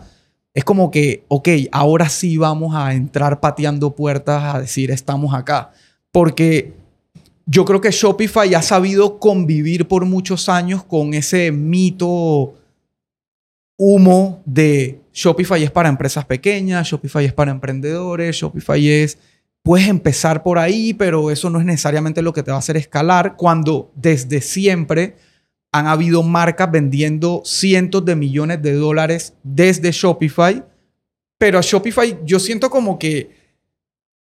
Es 0.52 0.64
como 0.64 0.90
que, 0.90 1.24
ok, 1.28 1.48
ahora 1.70 2.08
sí 2.08 2.38
vamos 2.38 2.74
a 2.74 2.92
entrar 2.92 3.38
pateando 3.38 3.94
puertas 3.94 4.52
a 4.52 4.58
decir 4.58 4.90
estamos 4.90 5.32
acá. 5.32 5.70
Porque 6.12 6.74
yo 7.46 7.64
creo 7.64 7.80
que 7.80 7.90
Shopify 7.90 8.54
ha 8.54 8.62
sabido 8.62 9.18
convivir 9.18 9.88
por 9.88 10.04
muchos 10.04 10.48
años 10.48 10.84
con 10.84 11.14
ese 11.14 11.50
mito 11.50 12.54
humo 13.76 14.40
de 14.44 15.00
Shopify 15.12 15.62
es 15.62 15.70
para 15.70 15.88
empresas 15.88 16.24
pequeñas, 16.24 16.86
Shopify 16.86 17.24
es 17.24 17.32
para 17.32 17.50
emprendedores, 17.50 18.36
Shopify 18.36 18.88
es, 18.88 19.18
puedes 19.62 19.88
empezar 19.88 20.42
por 20.42 20.58
ahí, 20.58 20.94
pero 20.94 21.30
eso 21.30 21.50
no 21.50 21.58
es 21.58 21.64
necesariamente 21.64 22.22
lo 22.22 22.32
que 22.32 22.42
te 22.42 22.50
va 22.50 22.58
a 22.58 22.60
hacer 22.60 22.76
escalar 22.76 23.36
cuando 23.36 23.90
desde 23.96 24.40
siempre 24.40 25.16
han 25.72 25.86
habido 25.86 26.22
marcas 26.22 26.70
vendiendo 26.70 27.42
cientos 27.44 28.04
de 28.04 28.14
millones 28.14 28.62
de 28.62 28.74
dólares 28.74 29.34
desde 29.42 29.90
Shopify, 29.90 30.62
pero 31.38 31.58
a 31.58 31.62
Shopify 31.62 32.18
yo 32.24 32.38
siento 32.38 32.70
como 32.70 32.98
que 32.98 33.41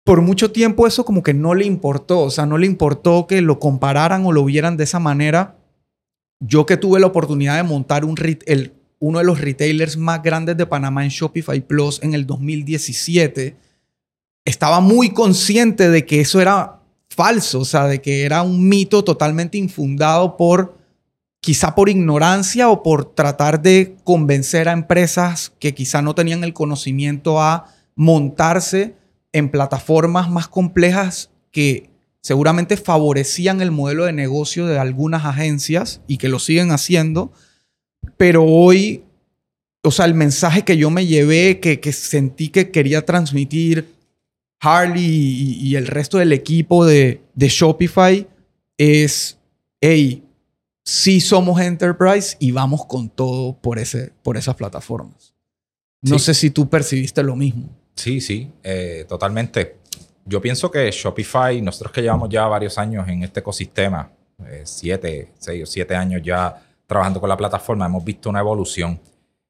por 0.04 0.20
mucho 0.20 0.50
tiempo 0.50 0.86
eso 0.86 1.04
como 1.04 1.22
que 1.22 1.34
no 1.34 1.54
le 1.54 1.64
importó, 1.64 2.20
o 2.20 2.30
sea, 2.30 2.46
no 2.46 2.58
le 2.58 2.66
importó 2.66 3.26
que 3.26 3.40
lo 3.40 3.58
compararan 3.58 4.26
o 4.26 4.32
lo 4.32 4.44
vieran 4.44 4.76
de 4.76 4.84
esa 4.84 4.98
manera. 4.98 5.56
Yo 6.40 6.66
que 6.66 6.76
tuve 6.76 6.98
la 6.98 7.06
oportunidad 7.06 7.56
de 7.56 7.62
montar 7.62 8.04
un 8.04 8.16
el 8.46 8.72
uno 8.98 9.18
de 9.18 9.24
los 9.24 9.40
retailers 9.40 9.96
más 9.96 10.22
grandes 10.22 10.56
de 10.56 10.64
Panamá 10.64 11.02
en 11.02 11.10
Shopify 11.10 11.60
Plus 11.60 11.98
en 12.04 12.14
el 12.14 12.24
2017, 12.24 13.56
estaba 14.44 14.78
muy 14.78 15.10
consciente 15.10 15.90
de 15.90 16.06
que 16.06 16.20
eso 16.20 16.40
era 16.40 16.78
falso, 17.10 17.58
o 17.58 17.64
sea, 17.64 17.88
de 17.88 18.00
que 18.00 18.24
era 18.24 18.42
un 18.42 18.68
mito 18.68 19.02
totalmente 19.02 19.58
infundado 19.58 20.36
por 20.36 20.78
quizá 21.40 21.74
por 21.74 21.88
ignorancia 21.88 22.68
o 22.68 22.84
por 22.84 23.04
tratar 23.04 23.60
de 23.60 23.96
convencer 24.04 24.68
a 24.68 24.72
empresas 24.72 25.52
que 25.58 25.74
quizá 25.74 26.00
no 26.00 26.14
tenían 26.14 26.44
el 26.44 26.52
conocimiento 26.52 27.40
a 27.40 27.66
montarse 27.96 28.94
en 29.32 29.50
plataformas 29.50 30.30
más 30.30 30.48
complejas 30.48 31.30
que 31.50 31.90
seguramente 32.20 32.76
favorecían 32.76 33.60
el 33.60 33.70
modelo 33.70 34.04
de 34.04 34.12
negocio 34.12 34.66
de 34.66 34.78
algunas 34.78 35.24
agencias 35.24 36.00
y 36.06 36.18
que 36.18 36.28
lo 36.28 36.38
siguen 36.38 36.70
haciendo 36.70 37.32
pero 38.16 38.44
hoy, 38.44 39.04
o 39.82 39.90
sea, 39.90 40.06
el 40.06 40.14
mensaje 40.14 40.62
que 40.64 40.76
yo 40.76 40.90
me 40.90 41.06
llevé, 41.06 41.60
que, 41.60 41.80
que 41.80 41.92
sentí 41.92 42.48
que 42.48 42.70
quería 42.70 43.04
transmitir 43.04 43.94
Harley 44.60 45.04
y, 45.60 45.76
el 45.76 45.86
resto 45.86 46.18
del 46.18 46.32
equipo 46.32 46.84
de, 46.84 47.20
de 47.34 47.48
Shopify, 47.48 48.28
es, 48.78 49.38
hey, 49.80 50.24
sí 50.84 51.20
somos 51.20 51.60
enterprise 51.60 52.36
y 52.38 52.52
vamos 52.52 52.86
con 52.86 53.08
todo 53.08 53.56
por, 53.60 53.78
ese, 53.78 54.12
por 54.22 54.36
esas 54.36 54.54
plataformas. 54.54 55.34
No 56.00 56.18
Sí. 56.18 56.26
sé 56.26 56.34
si 56.34 56.50
tú 56.50 56.68
percibiste 56.68 57.22
lo 57.22 57.36
mismo. 57.36 57.70
Sí, 57.94 58.20
sí, 58.20 58.50
eh, 58.62 59.04
totalmente. 59.08 59.76
Yo 60.24 60.40
pienso 60.40 60.70
que 60.70 60.90
Shopify, 60.90 61.60
nosotros 61.60 61.92
que 61.92 62.02
llevamos 62.02 62.28
ya 62.28 62.46
varios 62.46 62.78
años 62.78 63.06
en 63.08 63.22
este 63.22 63.40
ecosistema, 63.40 64.10
eh, 64.46 64.62
siete, 64.64 65.32
seis 65.38 65.62
o 65.62 65.66
siete 65.66 65.94
años 65.94 66.22
ya 66.24 66.62
trabajando 66.86 67.20
con 67.20 67.28
la 67.28 67.36
plataforma, 67.36 67.86
hemos 67.86 68.04
visto 68.04 68.30
una 68.30 68.40
evolución. 68.40 69.00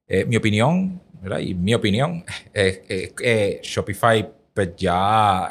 Eh, 0.06 0.24
mi 0.24 0.36
opinión, 0.36 1.00
¿verdad? 1.20 1.38
Y 1.40 1.54
mi 1.54 1.74
opinión 1.74 2.24
es 2.52 2.80
que 3.14 3.60
Shopify 3.62 4.28
pues, 4.52 4.70
ya 4.76 5.46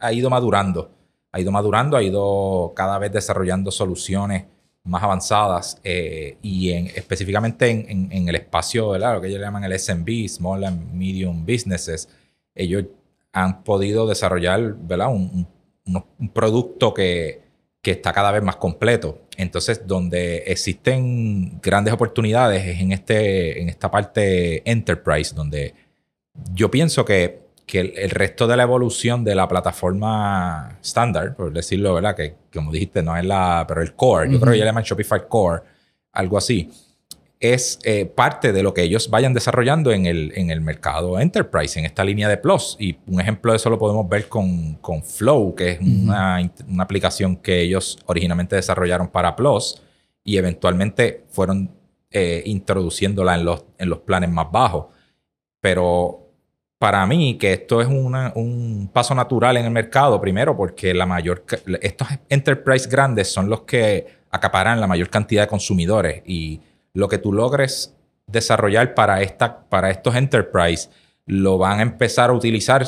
ha 0.00 0.12
ido 0.12 0.28
madurando, 0.30 0.90
ha 1.32 1.40
ido 1.40 1.50
madurando, 1.50 1.96
ha 1.96 2.02
ido 2.02 2.72
cada 2.74 2.98
vez 2.98 3.12
desarrollando 3.12 3.70
soluciones 3.70 4.44
más 4.84 5.02
avanzadas 5.02 5.78
y 5.82 6.70
en, 6.72 6.88
específicamente 6.88 7.70
en, 7.70 7.86
en- 7.88 8.12
en 8.12 8.28
el 8.28 8.34
espacio, 8.34 8.90
¿verdad? 8.90 9.14
lo 9.14 9.20
que 9.22 9.28
ellos 9.28 9.40
llaman 9.40 9.64
el 9.64 9.78
SMB, 9.78 10.28
Small 10.28 10.64
and 10.64 10.92
Medium 10.92 11.44
Businesses, 11.46 12.06
ellos 12.54 12.84
han 13.32 13.62
podido 13.64 14.06
desarrollar 14.06 14.74
¿verdad? 14.78 15.08
Un, 15.12 15.22
un- 15.34 15.48
uno- 15.86 16.06
un 16.18 16.28
producto 16.30 16.94
que, 16.94 17.42
que 17.82 17.90
está 17.90 18.12
cada 18.12 18.30
vez 18.32 18.42
más 18.42 18.56
completo. 18.56 19.18
Entonces, 19.36 19.86
donde 19.86 20.38
existen 20.46 21.60
grandes 21.60 21.92
oportunidades 21.92 22.64
es 22.66 22.80
en, 22.80 22.92
este, 22.92 23.60
en 23.60 23.68
esta 23.68 23.90
parte 23.90 24.62
enterprise, 24.70 25.34
donde 25.34 25.74
yo 26.54 26.70
pienso 26.70 27.04
que, 27.04 27.40
que 27.66 27.80
el, 27.80 27.92
el 27.98 28.10
resto 28.10 28.46
de 28.46 28.56
la 28.56 28.62
evolución 28.62 29.24
de 29.24 29.34
la 29.34 29.46
plataforma 29.48 30.78
estándar, 30.82 31.34
por 31.36 31.52
decirlo, 31.52 31.94
¿verdad? 31.94 32.16
Que 32.16 32.34
como 32.52 32.72
dijiste, 32.72 33.02
no 33.02 33.16
es 33.16 33.24
la, 33.24 33.64
pero 33.68 33.82
el 33.82 33.94
core, 33.94 34.30
yo 34.30 34.40
creo 34.40 34.52
que 34.52 34.58
ya 34.58 34.64
le 34.64 34.70
llaman 34.70 34.84
Shopify 34.84 35.20
Core, 35.28 35.62
algo 36.12 36.38
así, 36.38 36.70
es 37.40 37.78
eh, 37.84 38.06
parte 38.06 38.52
de 38.52 38.62
lo 38.62 38.72
que 38.72 38.82
ellos 38.82 39.10
vayan 39.10 39.34
desarrollando 39.34 39.92
en 39.92 40.06
el, 40.06 40.32
en 40.36 40.50
el 40.50 40.60
mercado 40.62 41.18
enterprise, 41.20 41.78
en 41.78 41.84
esta 41.84 42.02
línea 42.04 42.28
de 42.28 42.38
Plus. 42.38 42.76
Y 42.78 42.96
un 43.06 43.20
ejemplo 43.20 43.52
de 43.52 43.56
eso 43.56 43.68
lo 43.68 43.78
podemos 43.78 44.08
ver 44.08 44.28
con, 44.28 44.74
con 44.76 45.02
Flow, 45.02 45.54
que 45.54 45.72
es 45.72 45.80
una, 45.80 46.38
una 46.68 46.82
aplicación 46.84 47.36
que 47.36 47.60
ellos 47.60 47.98
originalmente 48.06 48.56
desarrollaron 48.56 49.08
para 49.08 49.36
Plus 49.36 49.82
y 50.22 50.38
eventualmente 50.38 51.24
fueron 51.28 51.70
eh, 52.10 52.42
introduciéndola 52.46 53.34
en 53.34 53.44
los, 53.44 53.64
en 53.78 53.90
los 53.90 53.98
planes 53.98 54.30
más 54.30 54.50
bajos. 54.50 54.86
Pero 55.60 56.20
para 56.78 57.04
mí, 57.06 57.36
que 57.38 57.52
esto 57.54 57.80
es 57.80 57.88
una- 57.88 58.32
un 58.36 58.90
paso 58.92 59.14
natural 59.14 59.56
en 59.56 59.64
el 59.66 59.70
mercado, 59.70 60.20
primero 60.20 60.56
porque 60.56 60.92
la 60.94 61.06
mayor, 61.06 61.44
estos 61.82 62.08
enterprise 62.28 62.88
grandes 62.88 63.32
son 63.32 63.48
los 63.48 63.62
que 63.62 64.06
acaparan 64.30 64.80
la 64.80 64.86
mayor 64.86 65.08
cantidad 65.08 65.42
de 65.42 65.48
consumidores 65.48 66.22
y 66.26 66.60
lo 66.94 67.08
que 67.08 67.18
tú 67.18 67.32
logres 67.32 67.94
desarrollar 68.26 68.94
para, 68.94 69.20
esta, 69.22 69.60
para 69.68 69.90
estos 69.90 70.14
enterprise 70.14 70.88
lo 71.26 71.58
van 71.58 71.78
a 71.78 71.82
empezar 71.82 72.30
a 72.30 72.32
utilizar 72.34 72.84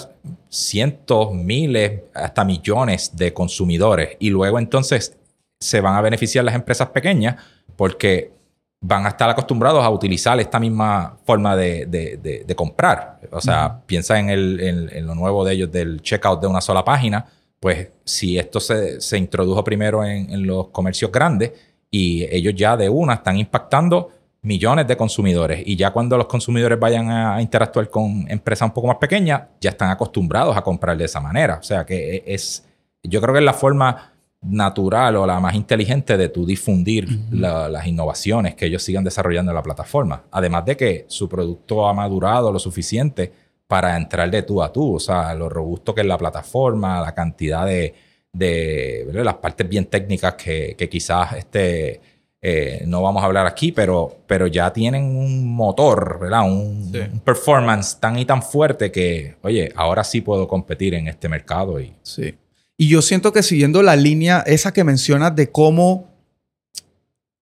cientos, 0.49 1.33
miles, 1.35 2.03
hasta 2.15 2.45
millones 2.45 3.17
de 3.17 3.33
consumidores 3.33 4.17
y 4.19 4.31
luego 4.31 4.59
entonces 4.59 5.17
se 5.61 5.81
van 5.81 5.95
a 5.95 6.01
beneficiar 6.03 6.45
las 6.45 6.55
empresas 6.55 6.89
pequeñas 6.91 7.37
porque 7.77 8.33
van 8.81 9.07
a 9.07 9.09
estar 9.09 9.29
acostumbrados 9.31 9.83
a 9.83 9.91
utilizar 9.91 10.39
esta 10.39 10.61
misma 10.61 11.17
forma 11.25 11.57
de, 11.57 11.87
de- 11.87 12.19
de- 12.19 12.45
de 12.47 12.55
comprar. 12.55 13.19
O 13.33 13.41
sea, 13.41 13.81
piensa 13.87 14.19
en, 14.19 14.29
el, 14.31 14.61
en, 14.61 14.91
en 14.95 15.07
lo 15.07 15.15
nuevo 15.15 15.45
de 15.45 15.55
ellos 15.55 15.73
del 15.73 16.03
checkout 16.03 16.41
de 16.41 16.47
una 16.47 16.61
sola 16.61 16.85
página. 16.85 17.25
Pues 17.59 17.89
si 18.05 18.39
esto 18.39 18.61
se, 18.61 19.01
se 19.01 19.17
introdujo 19.17 19.65
primero 19.65 20.05
en, 20.05 20.31
en 20.31 20.47
los 20.47 20.69
comercios 20.69 21.11
grandes 21.11 21.53
y 21.97 22.27
ellos 22.31 22.55
ya 22.55 22.77
de 22.77 22.89
una 22.89 23.15
están 23.15 23.37
impactando 23.39 24.11
millones 24.43 24.87
de 24.87 24.97
consumidores 24.97 25.63
y 25.65 25.75
ya 25.77 25.91
cuando 25.93 26.17
los 26.17 26.27
consumidores 26.27 26.79
vayan 26.79 27.11
a 27.11 27.41
interactuar 27.43 27.89
con 27.91 28.27
empresas 28.29 28.67
un 28.69 28.75
poco 28.75 28.87
más 28.89 28.97
pequeñas, 28.99 29.43
ya 29.61 29.71
están 29.71 29.91
acostumbrados 29.91 30.57
a 30.57 30.63
comprar 30.63 30.97
de 30.97 31.05
esa 31.05 31.21
manera. 31.21 31.59
O 31.61 31.63
sea 31.63 31.85
que 31.85 31.97
e, 32.17 32.35
es, 32.35 32.65
yo 33.03 33.21
creo 33.21 33.33
que 33.35 33.41
es 33.41 33.45
la 33.45 33.55
forma 33.55 34.13
natural 34.43 35.17
o 35.17 35.27
la 35.27 35.41
más 35.41 35.55
inteligente 35.55 36.17
de 36.17 36.29
tu 36.29 36.47
difundir 36.47 37.09
la- 37.33 37.69
las 37.69 37.87
innovaciones 37.87 38.55
que 38.55 38.67
ellos 38.67 38.83
sigan 38.83 39.03
desarrollando 39.03 39.51
en 39.51 39.57
la 39.57 39.63
plataforma. 39.63 40.23
Además 40.31 40.65
de 40.65 40.77
que 40.77 41.05
su 41.09 41.29
producto 41.29 41.89
ha 41.89 41.93
madurado 41.95 42.53
lo 42.53 42.59
suficiente 42.59 43.33
para 43.67 43.97
entrar 43.97 44.31
de 44.31 44.43
tú 44.43 44.63
a 44.63 44.73
tú, 44.73 44.95
o 44.97 45.01
sea, 45.01 45.35
lo 45.35 45.49
robusto 45.49 45.93
que 45.95 46.03
es 46.03 46.07
la 46.07 46.19
plataforma, 46.19 47.01
la 47.01 47.13
cantidad 47.15 47.67
de, 47.67 47.93
de 48.33 49.05
¿verdad? 49.07 49.25
las 49.25 49.35
partes 49.37 49.69
bien 49.69 49.87
técnicas 49.87 50.35
que, 50.35 50.75
que 50.77 50.89
quizás 50.89 51.35
este, 51.35 52.01
eh, 52.43 52.85
no 52.87 53.03
vamos 53.03 53.23
a 53.23 53.27
hablar 53.27 53.47
aquí, 53.47 53.73
pero, 53.73 54.19
pero 54.27 54.47
ya 54.47 54.73
tienen 54.73 55.05
un 55.05 55.55
motor, 55.55 56.19
¿verdad? 56.21 56.43
Un, 56.43 56.93
Sí. 56.93 56.99
un 57.13 57.21
performance 57.21 57.99
tan 57.99 58.19
y 58.19 58.25
tan 58.25 58.43
fuerte 58.43 58.93
que, 58.93 59.37
oye, 59.43 59.73
ahora 59.75 60.05
sí 60.05 60.21
puedo 60.21 60.47
competir 60.47 60.95
en 60.95 61.09
este 61.09 61.29
mercado 61.29 61.81
y 61.81 61.95
Sí. 62.03 62.35
Y 62.79 62.89
yo 62.89 63.01
siento 63.01 63.33
que 63.33 63.43
siguiendo 63.43 63.83
la 63.83 63.97
línea 63.97 64.41
esa 64.47 64.73
que 64.73 64.85
mencionas 64.85 65.35
de 65.35 65.51
cómo, 65.51 66.09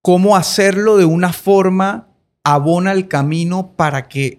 cómo 0.01 0.37
hacerlo 0.37 0.97
de 0.97 1.05
una 1.05 1.33
forma 1.33 2.09
abona 2.44 2.92
el 2.92 3.09
camino 3.09 3.73
para 3.77 4.09
que 4.09 4.38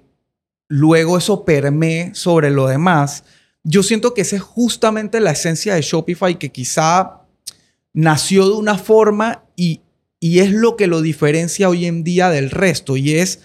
luego 0.70 1.18
eso 1.18 1.44
permee 1.44 2.16
sobre 2.16 2.50
lo 2.50 2.68
demás, 2.68 3.24
yo 3.66 3.82
siento 3.82 4.14
que 4.14 4.22
esa 4.22 4.38
es 4.38 4.44
justamente 4.44 5.20
la 5.20 5.32
esencia 5.32 5.74
de 5.74 5.82
Shopify 5.82 6.38
que 6.38 6.52
quizá 6.52 7.24
nació 7.94 8.48
de 8.48 8.54
una 8.54 8.78
forma 8.78 9.44
y, 9.56 9.82
y 10.20 10.40
es 10.40 10.52
lo 10.52 10.76
que 10.78 10.88
lo 10.88 11.02
diferencia 11.02 11.68
hoy 11.68 11.88
en 11.88 12.04
día 12.04 12.30
del 12.30 12.52
resto 12.52 12.96
y 12.96 13.16
es 13.16 13.40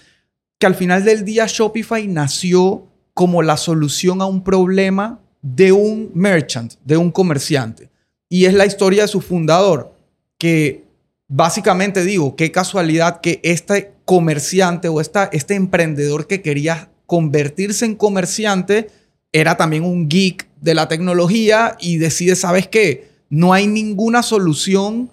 que 0.59 0.66
al 0.66 0.74
final 0.74 1.04
del 1.04 1.24
día 1.24 1.46
Shopify 1.48 2.06
nació 2.06 2.87
como 3.14 3.42
la 3.42 3.56
solución 3.56 4.20
a 4.20 4.26
un 4.26 4.44
problema 4.44 5.20
de 5.40 5.72
un 5.72 6.11
merchant, 6.14 6.74
de 6.85 6.98
un 6.98 7.11
comerciante. 7.11 7.90
Y 8.28 8.44
es 8.44 8.52
la 8.52 8.66
historia 8.66 9.02
de 9.02 9.09
su 9.09 9.22
fundador, 9.22 9.94
que 10.37 10.85
básicamente 11.28 12.04
digo, 12.04 12.37
qué 12.37 12.52
casualidad 12.52 13.22
que 13.22 13.40
este 13.42 13.94
comerciante 14.04 14.88
o 14.88 15.00
esta, 15.00 15.30
este 15.33 15.54
emprendedor 15.54 16.26
que 16.26 16.42
quería 16.42 16.90
convertirse 17.06 17.87
en 17.87 17.94
comerciante 17.94 18.88
era 19.32 19.56
también 19.56 19.84
un 19.84 20.08
geek 20.08 20.48
de 20.60 20.74
la 20.74 20.88
tecnología 20.88 21.76
y 21.80 21.98
decide, 21.98 22.36
¿sabes 22.36 22.68
qué? 22.68 23.10
No 23.28 23.52
hay 23.52 23.66
ninguna 23.66 24.22
solución 24.22 25.10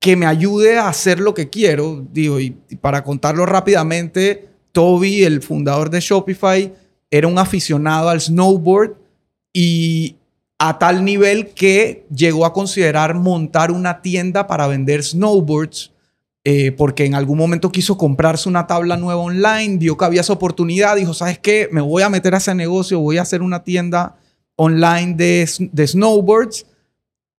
que 0.00 0.16
me 0.16 0.26
ayude 0.26 0.78
a 0.78 0.88
hacer 0.88 1.20
lo 1.20 1.34
que 1.34 1.50
quiero. 1.50 2.06
Digo, 2.12 2.40
y, 2.40 2.56
y 2.68 2.76
para 2.76 3.04
contarlo 3.04 3.46
rápidamente, 3.46 4.48
Toby, 4.72 5.24
el 5.24 5.42
fundador 5.42 5.90
de 5.90 6.00
Shopify, 6.00 6.72
era 7.10 7.26
un 7.26 7.38
aficionado 7.38 8.08
al 8.08 8.20
snowboard 8.20 8.96
y 9.52 10.16
a 10.58 10.78
tal 10.78 11.04
nivel 11.04 11.48
que 11.48 12.06
llegó 12.14 12.44
a 12.44 12.52
considerar 12.52 13.14
montar 13.14 13.70
una 13.70 14.02
tienda 14.02 14.46
para 14.46 14.66
vender 14.66 15.02
snowboards 15.02 15.92
eh, 16.50 16.72
porque 16.72 17.04
en 17.04 17.14
algún 17.14 17.36
momento 17.36 17.70
quiso 17.70 17.98
comprarse 17.98 18.48
una 18.48 18.66
tabla 18.66 18.96
nueva 18.96 19.20
online, 19.20 19.76
vio 19.76 19.98
que 19.98 20.06
había 20.06 20.22
esa 20.22 20.32
oportunidad, 20.32 20.96
dijo, 20.96 21.12
¿sabes 21.12 21.38
qué? 21.38 21.68
Me 21.72 21.82
voy 21.82 22.02
a 22.02 22.08
meter 22.08 22.34
a 22.34 22.38
ese 22.38 22.54
negocio, 22.54 23.00
voy 23.00 23.18
a 23.18 23.22
hacer 23.22 23.42
una 23.42 23.64
tienda 23.64 24.16
online 24.56 25.12
de, 25.12 25.46
de 25.70 25.86
snowboards 25.86 26.64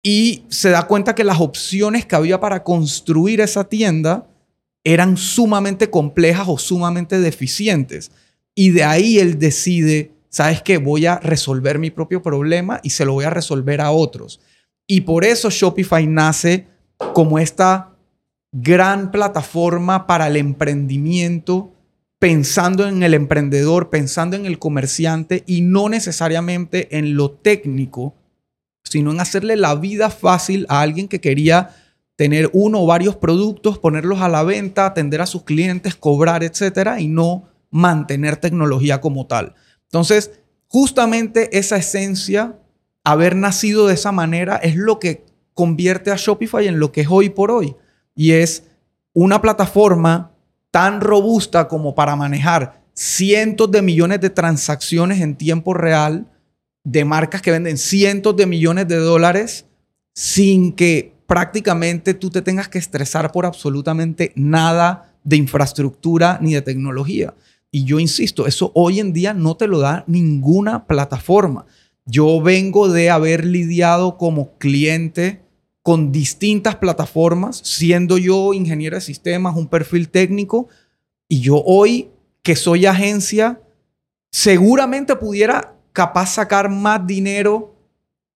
y 0.02 0.44
se 0.50 0.68
da 0.68 0.86
cuenta 0.86 1.14
que 1.14 1.24
las 1.24 1.40
opciones 1.40 2.04
que 2.04 2.16
había 2.16 2.38
para 2.38 2.62
construir 2.62 3.40
esa 3.40 3.64
tienda 3.64 4.26
eran 4.84 5.16
sumamente 5.16 5.88
complejas 5.88 6.46
o 6.46 6.58
sumamente 6.58 7.18
deficientes. 7.18 8.10
Y 8.54 8.72
de 8.72 8.84
ahí 8.84 9.20
él 9.20 9.38
decide, 9.38 10.12
¿sabes 10.28 10.60
qué? 10.60 10.76
Voy 10.76 11.06
a 11.06 11.18
resolver 11.18 11.78
mi 11.78 11.88
propio 11.88 12.20
problema 12.20 12.78
y 12.82 12.90
se 12.90 13.06
lo 13.06 13.14
voy 13.14 13.24
a 13.24 13.30
resolver 13.30 13.80
a 13.80 13.90
otros. 13.90 14.38
Y 14.86 15.00
por 15.00 15.24
eso 15.24 15.48
Shopify 15.48 16.06
nace 16.06 16.66
como 17.14 17.38
esta 17.38 17.94
gran 18.52 19.10
plataforma 19.10 20.06
para 20.06 20.26
el 20.26 20.36
emprendimiento, 20.36 21.72
pensando 22.18 22.86
en 22.86 23.02
el 23.02 23.14
emprendedor, 23.14 23.90
pensando 23.90 24.36
en 24.36 24.46
el 24.46 24.58
comerciante 24.58 25.44
y 25.46 25.60
no 25.60 25.88
necesariamente 25.88 26.98
en 26.98 27.14
lo 27.14 27.30
técnico, 27.30 28.14
sino 28.84 29.12
en 29.12 29.20
hacerle 29.20 29.56
la 29.56 29.74
vida 29.74 30.10
fácil 30.10 30.66
a 30.68 30.80
alguien 30.80 31.08
que 31.08 31.20
quería 31.20 31.70
tener 32.16 32.50
uno 32.52 32.82
o 32.82 32.86
varios 32.86 33.14
productos, 33.14 33.78
ponerlos 33.78 34.20
a 34.20 34.28
la 34.28 34.42
venta, 34.42 34.86
atender 34.86 35.20
a 35.20 35.26
sus 35.26 35.44
clientes, 35.44 35.94
cobrar, 35.94 36.42
etcétera, 36.42 37.00
y 37.00 37.06
no 37.06 37.48
mantener 37.70 38.36
tecnología 38.36 39.00
como 39.00 39.26
tal. 39.26 39.54
Entonces, 39.84 40.32
justamente 40.66 41.56
esa 41.56 41.76
esencia, 41.76 42.58
haber 43.04 43.36
nacido 43.36 43.86
de 43.86 43.94
esa 43.94 44.10
manera, 44.10 44.56
es 44.56 44.74
lo 44.74 44.98
que 44.98 45.26
convierte 45.54 46.10
a 46.10 46.16
Shopify 46.16 46.66
en 46.66 46.80
lo 46.80 46.90
que 46.90 47.02
es 47.02 47.08
hoy 47.08 47.28
por 47.28 47.52
hoy. 47.52 47.76
Y 48.18 48.32
es 48.32 48.64
una 49.12 49.40
plataforma 49.40 50.32
tan 50.72 51.00
robusta 51.00 51.68
como 51.68 51.94
para 51.94 52.16
manejar 52.16 52.82
cientos 52.92 53.70
de 53.70 53.80
millones 53.80 54.20
de 54.20 54.28
transacciones 54.28 55.20
en 55.20 55.36
tiempo 55.36 55.72
real 55.72 56.26
de 56.82 57.04
marcas 57.04 57.42
que 57.42 57.52
venden 57.52 57.78
cientos 57.78 58.36
de 58.36 58.46
millones 58.46 58.88
de 58.88 58.96
dólares 58.96 59.66
sin 60.14 60.72
que 60.72 61.14
prácticamente 61.28 62.12
tú 62.12 62.28
te 62.28 62.42
tengas 62.42 62.68
que 62.68 62.78
estresar 62.78 63.30
por 63.30 63.46
absolutamente 63.46 64.32
nada 64.34 65.14
de 65.22 65.36
infraestructura 65.36 66.40
ni 66.42 66.54
de 66.54 66.62
tecnología. 66.62 67.34
Y 67.70 67.84
yo 67.84 68.00
insisto, 68.00 68.48
eso 68.48 68.72
hoy 68.74 68.98
en 68.98 69.12
día 69.12 69.32
no 69.32 69.56
te 69.56 69.68
lo 69.68 69.78
da 69.78 70.02
ninguna 70.08 70.88
plataforma. 70.88 71.66
Yo 72.04 72.42
vengo 72.42 72.88
de 72.88 73.10
haber 73.10 73.44
lidiado 73.44 74.18
como 74.18 74.58
cliente 74.58 75.46
con 75.88 76.12
distintas 76.12 76.76
plataformas, 76.76 77.62
siendo 77.64 78.18
yo 78.18 78.52
ingeniero 78.52 78.96
de 78.96 79.00
sistemas, 79.00 79.56
un 79.56 79.68
perfil 79.68 80.10
técnico, 80.10 80.68
y 81.30 81.40
yo 81.40 81.62
hoy 81.64 82.10
que 82.42 82.56
soy 82.56 82.84
agencia, 82.84 83.62
seguramente 84.30 85.16
pudiera 85.16 85.78
capaz 85.94 86.34
sacar 86.34 86.68
más 86.68 87.06
dinero 87.06 87.74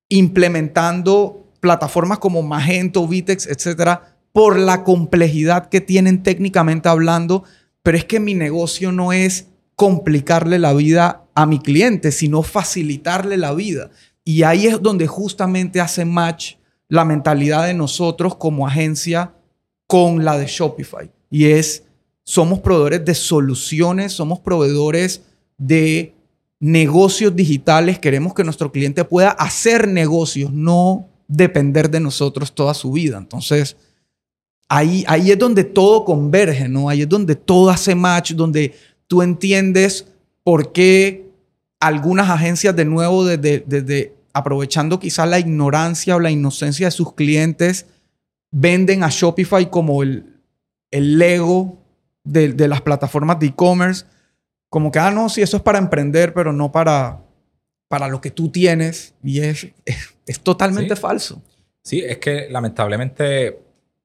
implementando 0.09 1.47
plataformas 1.61 2.21
como 2.21 2.43
Magento, 2.43 3.07
Vitex, 3.07 3.47
etcétera, 3.47 4.17
por 4.33 4.59
la 4.59 4.83
complejidad 4.83 5.69
que 5.69 5.83
tienen 5.83 6.23
técnicamente 6.23 6.89
hablando, 6.89 7.45
pero 7.83 7.99
es 7.99 8.07
que 8.07 8.19
mi 8.19 8.33
negocio 8.33 8.93
no 8.93 9.13
es 9.13 9.49
complicarle 9.77 10.59
la 10.59 10.73
vida 10.73 11.27
a 11.35 11.45
mi 11.45 11.59
cliente, 11.59 12.13
sino 12.13 12.43
facilitarle 12.43 13.37
la 13.37 13.53
vida. 13.53 13.91
Y 14.25 14.45
ahí 14.45 14.69
es 14.69 14.81
donde 14.81 15.07
justamente 15.07 15.83
hace 15.83 16.07
match 16.07 16.55
la 16.89 17.05
mentalidad 17.05 17.67
de 17.67 17.75
nosotros 17.75 18.37
como 18.37 18.67
agencia 18.67 19.33
con 19.87 20.25
la 20.25 20.39
de 20.39 20.47
Shopify. 20.47 21.11
Y 21.31 21.47
es, 21.47 21.85
somos 22.25 22.61
proveedores 22.61 23.05
de 23.05 23.15
soluciones, 23.15 24.13
somos 24.13 24.41
proveedores 24.41 25.23
de 25.59 26.15
negocios 26.61 27.35
digitales. 27.35 27.99
Queremos 27.99 28.35
que 28.35 28.45
nuestro 28.45 28.71
cliente 28.71 29.05
pueda 29.05 29.31
hacer 29.31 29.89
negocios, 29.89 30.53
no 30.53 31.09
depender 31.29 31.91
de 31.91 32.01
nosotros 32.01 32.55
toda 32.55 32.75
su 32.75 32.93
vida. 32.93 33.19
Entonces, 33.19 33.77
ahí, 34.69 35.05
ahí 35.09 35.31
es 35.31 35.39
donde 35.39 35.65
todo 35.65 36.05
converge, 36.05 36.69
¿no? 36.69 36.89
Ahí 36.89 37.03
es 37.03 37.09
donde 37.09 37.35
todo 37.35 37.71
hace 37.71 37.95
match, 37.95 38.33
donde 38.33 38.75
tú 39.07 39.23
entiendes 39.23 40.07
por 40.45 40.73
qué 40.73 41.29
algunas 41.81 42.31
agencias, 42.31 42.75
de 42.77 42.85
nuevo, 42.85 43.25
desde, 43.25 44.15
aprovechando 44.33 44.99
quizás 44.99 45.29
la 45.29 45.39
ignorancia 45.39 46.17
o 46.17 46.21
la 46.21 46.31
inocencia 46.31 46.87
de 46.87 46.91
sus 46.91 47.15
clientes, 47.15 47.87
venden 48.51 49.03
a 49.03 49.09
Shopify 49.09 49.71
como 49.71 50.03
el, 50.03 50.41
el 50.91 51.19
Lego 51.19 51.79
de, 52.25 52.53
de 52.53 52.69
las 52.69 52.81
plataformas 52.81 53.41
de 53.41 53.47
e-commerce. 53.47 54.05
Como 54.69 54.91
que, 54.91 54.99
ah, 54.99 55.11
no, 55.11 55.29
sí, 55.29 55.43
eso 55.43 55.57
es 55.57 55.63
para 55.63 55.79
emprender, 55.79 56.33
pero 56.33 56.53
no 56.53 56.73
para, 56.73 57.21
para 57.89 58.09
lo 58.09 58.21
que 58.21 58.31
tú 58.31 58.51
tienes. 58.51 59.15
Y 59.23 59.41
es, 59.41 59.67
es, 60.27 60.41
totalmente 60.41 60.97
falso. 60.97 61.43
Sí, 61.83 62.01
es 62.01 62.19
que 62.19 62.49
lamentablemente, 62.49 63.59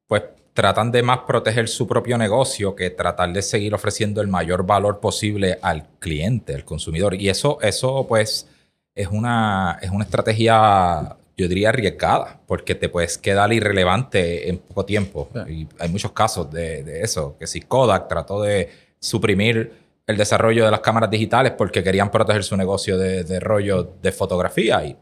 pues 0.08 0.24
tratan 0.54 0.92
de 0.92 1.04
más 1.04 1.20
proteger 1.20 1.68
su 1.68 1.88
propio 1.88 2.18
negocio 2.18 2.76
que 2.76 2.90
tratar 2.90 3.32
de 3.32 3.44
seguir 3.44 3.76
ofreciendo 3.76 4.22
el 4.22 4.28
mayor 4.28 4.66
valor 4.66 5.00
posible 5.00 5.60
al 5.62 5.88
cliente, 6.00 6.56
al 6.56 6.66
consumidor. 6.66 7.13
Y 7.13 7.30
eso, 7.30 7.60
eso 7.62 8.08
pues, 8.08 8.48
es 8.98 9.08
una, 9.10 9.78
es 9.80 9.92
una 9.92 10.04
estrategia, 10.04 11.16
yo 11.38 11.48
diría, 11.48 11.70
arriesgada, 11.70 12.40
porque 12.48 12.74
te 12.74 12.90
puedes 12.90 13.20
quedar 13.20 13.54
irrelevante 13.54 14.50
en 14.50 14.58
poco 14.58 14.86
tiempo. 14.86 15.30
Y 15.48 15.68
hay 15.78 15.90
muchos 15.90 16.12
casos 16.14 16.52
de, 16.52 16.84
de, 16.84 17.02
eso, 17.02 17.38
que 17.38 17.46
si 17.46 17.62
Kodak 17.62 18.08
trató 18.08 18.42
de 18.42 18.70
suprimir 19.00 19.72
el 20.08 20.18
desarrollo 20.18 20.66
de 20.66 20.72
las 20.72 20.80
cámaras 20.80 21.12
digitales 21.12 21.52
porque 21.52 21.84
querían 21.84 22.10
proteger 22.10 22.44
su 22.44 22.58
negocio 22.58 22.98
de, 22.98 23.24
de 23.24 23.40
rollo 23.40 23.84
de 24.02 24.12
fotografía 24.12 24.84
y 24.84 24.98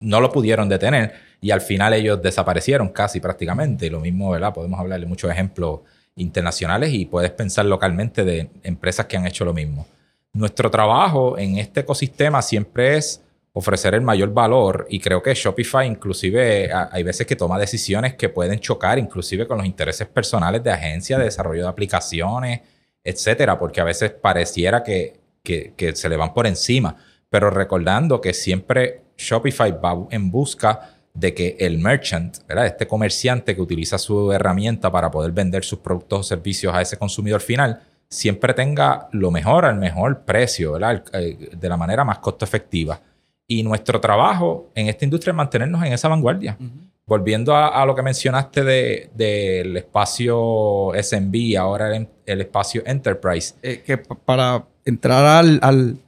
no 0.00 0.20
lo 0.20 0.32
pudieron 0.32 0.68
detener 0.68 1.12
y 1.42 1.50
al 1.50 1.60
final 1.60 1.92
ellos 1.92 2.22
desaparecieron 2.22 2.88
casi 2.88 3.20
prácticamente. 3.20 3.86
Y 3.86 3.90
lo 3.90 4.00
mismo, 4.00 4.30
¿verdad? 4.30 4.54
Podemos 4.54 4.80
hablar 4.80 5.00
de 5.00 5.06
muchos 5.06 5.30
ejemplos 5.30 5.80
internacionales 6.14 6.94
y 6.94 7.04
puedes 7.04 7.30
pensar 7.30 7.66
localmente 7.66 8.24
de 8.24 8.48
empresas 8.62 9.04
que 9.04 9.18
han 9.18 9.26
hecho 9.26 9.44
lo 9.44 9.52
mismo. 9.52 9.86
Nuestro 10.36 10.70
trabajo 10.70 11.38
en 11.38 11.56
este 11.56 11.80
ecosistema 11.80 12.42
siempre 12.42 12.98
es 12.98 13.22
ofrecer 13.54 13.94
el 13.94 14.02
mayor 14.02 14.34
valor 14.34 14.86
y 14.90 15.00
creo 15.00 15.22
que 15.22 15.32
Shopify 15.32 15.86
inclusive 15.86 16.70
hay 16.70 17.02
veces 17.02 17.26
que 17.26 17.36
toma 17.36 17.58
decisiones 17.58 18.16
que 18.16 18.28
pueden 18.28 18.60
chocar 18.60 18.98
inclusive 18.98 19.46
con 19.46 19.56
los 19.56 19.66
intereses 19.66 20.06
personales 20.06 20.62
de 20.62 20.70
agencias 20.70 21.18
de 21.18 21.24
desarrollo 21.24 21.62
de 21.62 21.68
aplicaciones, 21.68 22.60
etcétera, 23.02 23.58
porque 23.58 23.80
a 23.80 23.84
veces 23.84 24.10
pareciera 24.10 24.82
que, 24.82 25.20
que, 25.42 25.92
se 25.94 26.08
le 26.10 26.18
van 26.18 26.34
por 26.34 26.46
encima, 26.46 26.96
pero 27.30 27.48
recordando 27.48 28.20
que 28.20 28.34
siempre 28.34 29.04
Shopify 29.16 29.72
va 29.72 30.06
en 30.10 30.30
busca 30.30 30.98
de 31.14 31.32
que 31.32 31.56
el 31.60 31.78
merchant, 31.78 32.36
este 32.46 32.86
comerciante 32.86 33.54
que 33.54 33.62
utiliza 33.62 33.96
su 33.96 34.30
herramienta 34.32 34.92
para 34.92 35.10
poder 35.10 35.32
vender 35.32 35.64
sus 35.64 35.78
productos 35.78 36.20
o 36.20 36.22
servicios 36.24 36.74
a 36.74 36.82
ese 36.82 36.98
consumidor 36.98 37.40
final, 37.40 37.80
siempre 38.08 38.54
tenga 38.54 39.08
lo 39.12 39.30
mejor 39.30 39.64
al 39.64 39.76
mejor 39.76 40.24
precio, 40.24 40.72
¿verdad? 40.72 41.04
Eh, 41.12 41.50
de 41.56 41.68
la 41.68 41.76
manera 41.76 42.04
más 42.04 42.18
costo 42.18 42.44
efectiva. 42.44 43.00
Y 43.48 43.62
nuestro 43.62 44.00
trabajo 44.00 44.70
en 44.74 44.88
esta 44.88 45.04
industria 45.04 45.30
es 45.30 45.36
mantenernos 45.36 45.84
en 45.84 45.92
esa 45.92 46.08
vanguardia. 46.08 46.58
Volviendo 47.06 47.54
a, 47.54 47.86
lo 47.86 47.94
que 47.94 48.02
mencionaste 48.02 48.64
del 48.64 49.10
de, 49.14 49.72
espacio 49.78 50.90
SMB, 51.00 51.56
ahora 51.56 51.96
el, 51.96 52.40
espacio 52.40 52.82
Enterprise. 52.84 53.54
Eh, 53.62 53.82
que 53.86 53.98
para 53.98 54.66
entrar 54.84 55.24
al 55.62 56.00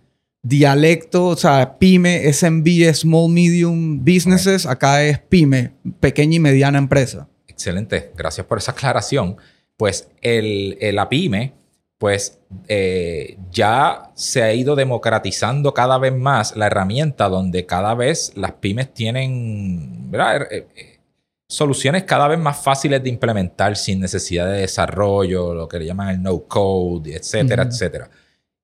dialecto, 0.42 1.26
o 1.26 1.36
sea, 1.36 1.78
pyme, 1.78 2.32
SMB, 2.32 2.94
Small 2.94 3.30
Medium 3.30 4.04
Businesses, 4.04 4.66
acá 4.66 5.04
es 5.04 5.18
pyme, 5.18 5.72
pequeña 6.00 6.36
y 6.36 6.40
mediana 6.40 6.78
empresa. 6.78 7.28
Excelente, 7.46 8.12
gracias 8.16 8.46
por 8.46 8.58
esa 8.58 8.72
aclaración. 8.72 9.36
Pues 9.76 10.08
el, 10.22 10.76
la 10.94 11.08
pyme, 11.08 11.54
pues 11.98 12.38
eh, 12.68 13.36
ya 13.50 14.12
se 14.14 14.42
ha 14.42 14.54
ido 14.54 14.76
democratizando 14.76 15.74
cada 15.74 15.98
vez 15.98 16.14
más 16.14 16.56
la 16.56 16.66
herramienta 16.66 17.28
donde 17.28 17.66
cada 17.66 17.94
vez 17.94 18.32
las 18.36 18.52
pymes 18.52 18.94
tienen 18.94 20.08
eh, 20.12 20.66
eh, 20.76 21.00
soluciones 21.48 22.04
cada 22.04 22.28
vez 22.28 22.38
más 22.38 22.62
fáciles 22.62 23.02
de 23.02 23.08
implementar 23.08 23.76
sin 23.76 24.00
necesidad 24.00 24.46
de 24.46 24.60
desarrollo, 24.60 25.52
lo 25.54 25.68
que 25.68 25.80
le 25.80 25.86
llaman 25.86 26.10
el 26.10 26.22
no 26.22 26.44
code, 26.44 27.16
etcétera, 27.16 27.64
etcétera. 27.64 28.08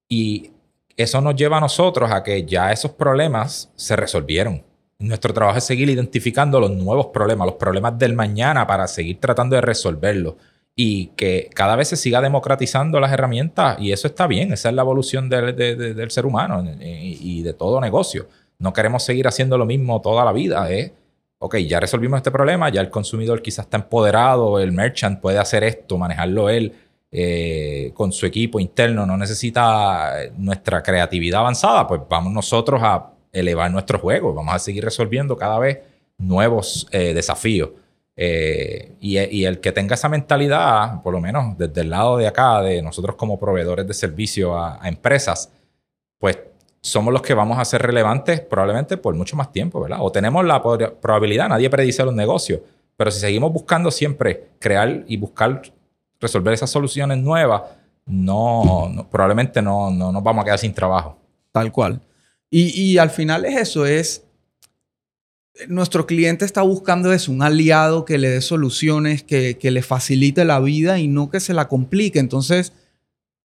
Y 0.09 0.53
eso 0.97 1.20
nos 1.20 1.35
lleva 1.35 1.59
a 1.59 1.61
nosotros 1.61 2.12
a 2.12 2.23
que 2.23 2.44
ya 2.44 2.70
esos 2.70 2.92
problemas 2.92 3.68
se 3.75 3.97
resolvieron. 3.97 4.62
Nuestro 5.01 5.35
trabajo 5.35 5.59
es 5.59 5.64
seguir 5.64 5.90
identificando 5.90 6.61
los 6.61 6.70
nuevos 6.70 7.07
problemas, 7.07 7.47
los 7.47 7.57
problemas 7.57 7.99
del 7.99 8.14
mañana 8.14 8.64
para 8.64 8.87
seguir 8.87 9.18
tratando 9.18 9.57
de 9.57 9.61
resolverlos 9.61 10.35
y 10.77 11.09
que 11.09 11.49
cada 11.55 11.77
vez 11.77 11.89
se 11.89 11.97
siga 11.97 12.21
democratizando 12.21 12.99
las 12.99 13.13
herramientas 13.13 13.77
y 13.79 13.93
eso 13.93 14.09
está 14.09 14.27
bien, 14.27 14.53
esa 14.53 14.71
es 14.71 14.75
la 14.75 14.83
evolución 14.83 15.29
del, 15.29 16.11
ser 16.11 16.27
humano 16.27 16.65
y, 16.81 17.43
de 17.43 17.53
todo 17.53 17.81
negocio. 17.81 18.27
No 18.59 18.73
queremos 18.73 19.05
seguir 19.05 19.29
haciendo 19.29 19.59
lo 19.59 19.67
mismo 19.67 20.01
toda 20.01 20.25
la 20.25 20.33
vida. 20.33 20.71
¿eh? 20.73 20.93
Ok, 21.39 21.57
ya 21.59 21.79
resolvimos 21.79 22.19
este 22.19 22.31
problema, 22.31 22.71
ya 22.71 22.81
el 22.81 22.91
consumidor 22.91 23.43
quizás 23.43 23.67
está 23.67 23.77
empoderado, 23.77 24.59
el 24.59 24.73
merchant 24.73 25.21
puede 25.21 25.39
hacer 25.39 25.63
esto, 25.63 25.99
manejarlo 25.99 26.49
él 26.49 26.73
eh, 27.17 27.93
con 27.95 28.11
su 28.11 28.27
equipo 28.27 28.59
interno 28.59 29.07
no 29.07 29.17
necesita 29.17 30.15
nuestra 30.37 30.83
creatividad 30.83 31.41
avanzada, 31.43 31.87
pues 31.87 32.01
vamos 32.09 32.33
nosotros 32.33 32.81
a 32.83 33.13
elevar 33.33 33.71
nuestro 33.71 34.01
juego, 34.01 34.35
vamos 34.35 34.53
a 34.53 34.59
seguir 34.59 34.85
resolviendo 34.85 35.37
cada 35.37 35.61
vez 35.61 35.79
nuevos 36.19 36.89
eh, 36.91 37.15
desafíos. 37.15 37.71
Eh, 38.16 38.96
y, 39.00 39.44
el 39.44 39.61
que 39.61 39.72
tenga 39.72 39.94
esa 39.94 40.09
mentalidad, 40.09 41.03
por 41.03 41.12
lo 41.12 41.20
menos 41.20 41.59
desde 41.59 41.81
el 41.81 41.90
lado 41.90 42.16
de 42.16 42.29
acá, 42.29 42.61
de 42.62 42.81
nosotros 42.81 43.16
como 43.16 43.38
proveedores 43.38 43.87
de 43.87 43.94
servicio 43.94 44.57
a, 44.59 44.81
empresas, 44.85 45.50
pues 46.18 46.38
somos 46.81 47.12
los 47.12 47.22
que 47.22 47.35
vamos 47.35 47.59
a 47.59 47.64
ser 47.64 47.83
relevantes 47.83 48.40
probablemente 48.40 48.96
por 48.96 49.14
mucho 49.14 49.37
más 49.37 49.50
tiempo, 49.50 49.81
¿verdad? 49.81 49.98
O 50.00 50.12
tenemos 50.12 50.44
la 50.44 50.62
probabilidad, 50.62 51.48
nadie 51.48 51.68
predice 51.70 52.05
los 52.05 52.14
negocios, 52.14 52.61
pero 52.96 53.11
si 53.11 53.20
seguimos 53.20 53.53
buscando 53.53 53.90
siempre 53.90 54.48
crear 54.59 55.05
y 55.07 55.16
buscar 55.16 55.62
resolver 56.20 56.55
esas 56.55 56.70
soluciones 56.70 57.18
nuevas, 57.18 57.62
no, 58.07 59.09
probablemente 59.11 59.62
no, 59.62 59.90
no, 59.90 60.12
nos 60.12 60.22
vamos 60.22 60.42
a 60.42 60.44
quedar 60.44 60.59
sin 60.59 60.74
trabajo. 60.74 61.18
Tal 61.53 61.70
cual. 61.72 62.00
Y, 62.50 62.98
al 62.98 63.11
final 63.11 63.44
es 63.44 63.57
eso, 63.57 63.85
es 63.85 64.24
nuestro 65.69 66.07
cliente 66.07 66.45
está 66.45 66.62
buscando 66.62 67.12
es 67.12 67.29
un 67.29 67.43
aliado 67.43 68.05
que 68.05 68.19
le 68.19 68.29
dé 68.29 68.40
soluciones, 68.40 69.23
que, 69.23 69.59
le 69.62 69.83
facilite 69.83 70.45
la 70.45 70.61
vida 70.61 70.99
y 70.99 71.09
no 71.09 71.31
que 71.31 71.40
se 71.40 71.55
la 71.55 71.69
complique. 71.69 72.19
Entonces, 72.19 72.73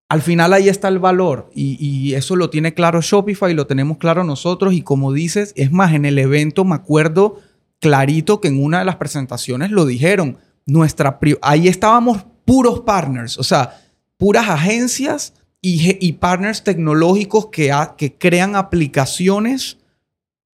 al 0.10 0.22
final 0.22 0.54
ahí 0.54 0.69
está 0.69 0.88
el 0.88 1.00
valor 1.00 1.52
y, 1.54 1.78
y, 1.80 2.15
eso 2.15 2.36
lo 2.36 2.50
tiene 2.50 2.74
claro 2.74 3.02
Shopify, 3.02 3.54
lo 3.54 3.67
tenemos 3.67 3.98
claro 3.98 4.24
nosotros 4.24 4.74
y 4.74 4.82
como 4.82 5.13
dices, 5.13 5.54
es 5.56 5.72
más, 5.72 5.93
en 5.93 6.06
el 6.06 6.17
evento 6.17 6.65
me 6.65 6.76
acuerdo 6.76 7.39
clarito 7.80 8.41
que 8.41 8.48
en 8.48 8.63
una 8.63 8.80
de 8.80 8.86
las 8.86 8.95
presentaciones 8.95 9.69
lo 9.72 9.86
dijeron, 9.86 10.38
nuestra 10.65 11.19
ahí 11.41 11.67
estábamos 11.67 12.26
puros 12.45 12.82
partners, 12.82 13.38
o 13.38 13.43
sea, 13.43 13.80
puras 14.17 14.50
agencias 14.50 15.34
y, 15.62 16.13
partners 16.13 16.63
tecnológicos 16.63 17.48
que, 17.48 17.72
que 17.98 18.15
crean 18.15 18.56
aplicaciones 18.56 19.79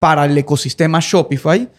para 0.01 0.25
el 0.25 0.35
ecosistema 0.35 0.99
Shopify. 0.99 1.69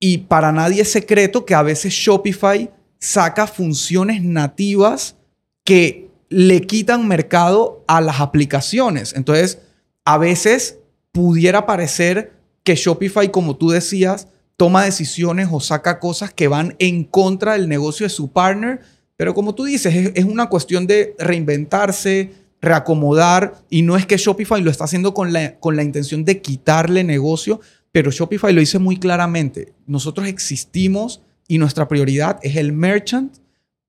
Y 0.00 0.18
para 0.18 0.52
nadie 0.52 0.80
es 0.80 0.90
secreto 0.90 1.44
que 1.44 1.54
a 1.54 1.62
veces 1.62 1.92
Shopify 1.92 2.70
saca 2.98 3.46
funciones 3.46 4.24
nativas 4.24 5.16
que 5.64 6.08
le 6.30 6.62
quitan 6.62 7.06
mercado 7.06 7.84
a 7.86 8.00
las 8.00 8.20
aplicaciones. 8.20 9.12
Entonces, 9.14 9.58
a 10.06 10.16
veces 10.16 10.78
pudiera 11.12 11.66
parecer 11.66 12.32
que 12.62 12.74
Shopify, 12.74 13.30
como 13.30 13.56
tú 13.56 13.68
decías, 13.68 14.28
toma 14.56 14.84
decisiones 14.84 15.48
o 15.52 15.60
saca 15.60 16.00
cosas 16.00 16.32
que 16.32 16.48
van 16.48 16.74
en 16.78 17.04
contra 17.04 17.52
del 17.52 17.68
negocio 17.68 18.06
de 18.06 18.10
su 18.10 18.32
partner, 18.32 18.80
pero 19.16 19.34
como 19.34 19.54
tú 19.54 19.64
dices, 19.64 20.12
es, 20.14 20.24
una 20.24 20.48
cuestión 20.48 20.86
de 20.86 21.14
reinventarse, 21.18 22.32
reacomodar, 22.60 23.54
y 23.70 23.82
no 23.82 23.96
es 23.96 24.06
que 24.06 24.16
Shopify 24.16 24.60
lo 24.60 24.70
está 24.70 24.84
haciendo 24.84 25.14
con 25.14 25.32
la, 25.32 25.58
con 25.58 25.76
la 25.76 25.82
intención 25.82 26.24
de 26.24 26.40
quitarle 26.40 27.04
negocio, 27.04 27.60
pero 27.92 28.10
Shopify 28.10 28.52
lo 28.52 28.60
dice 28.60 28.78
muy 28.78 28.98
claramente, 28.98 29.72
nosotros 29.86 30.26
existimos 30.28 31.22
y 31.46 31.58
nuestra 31.58 31.88
prioridad 31.88 32.38
es 32.42 32.56
el 32.56 32.72
merchant 32.72 33.38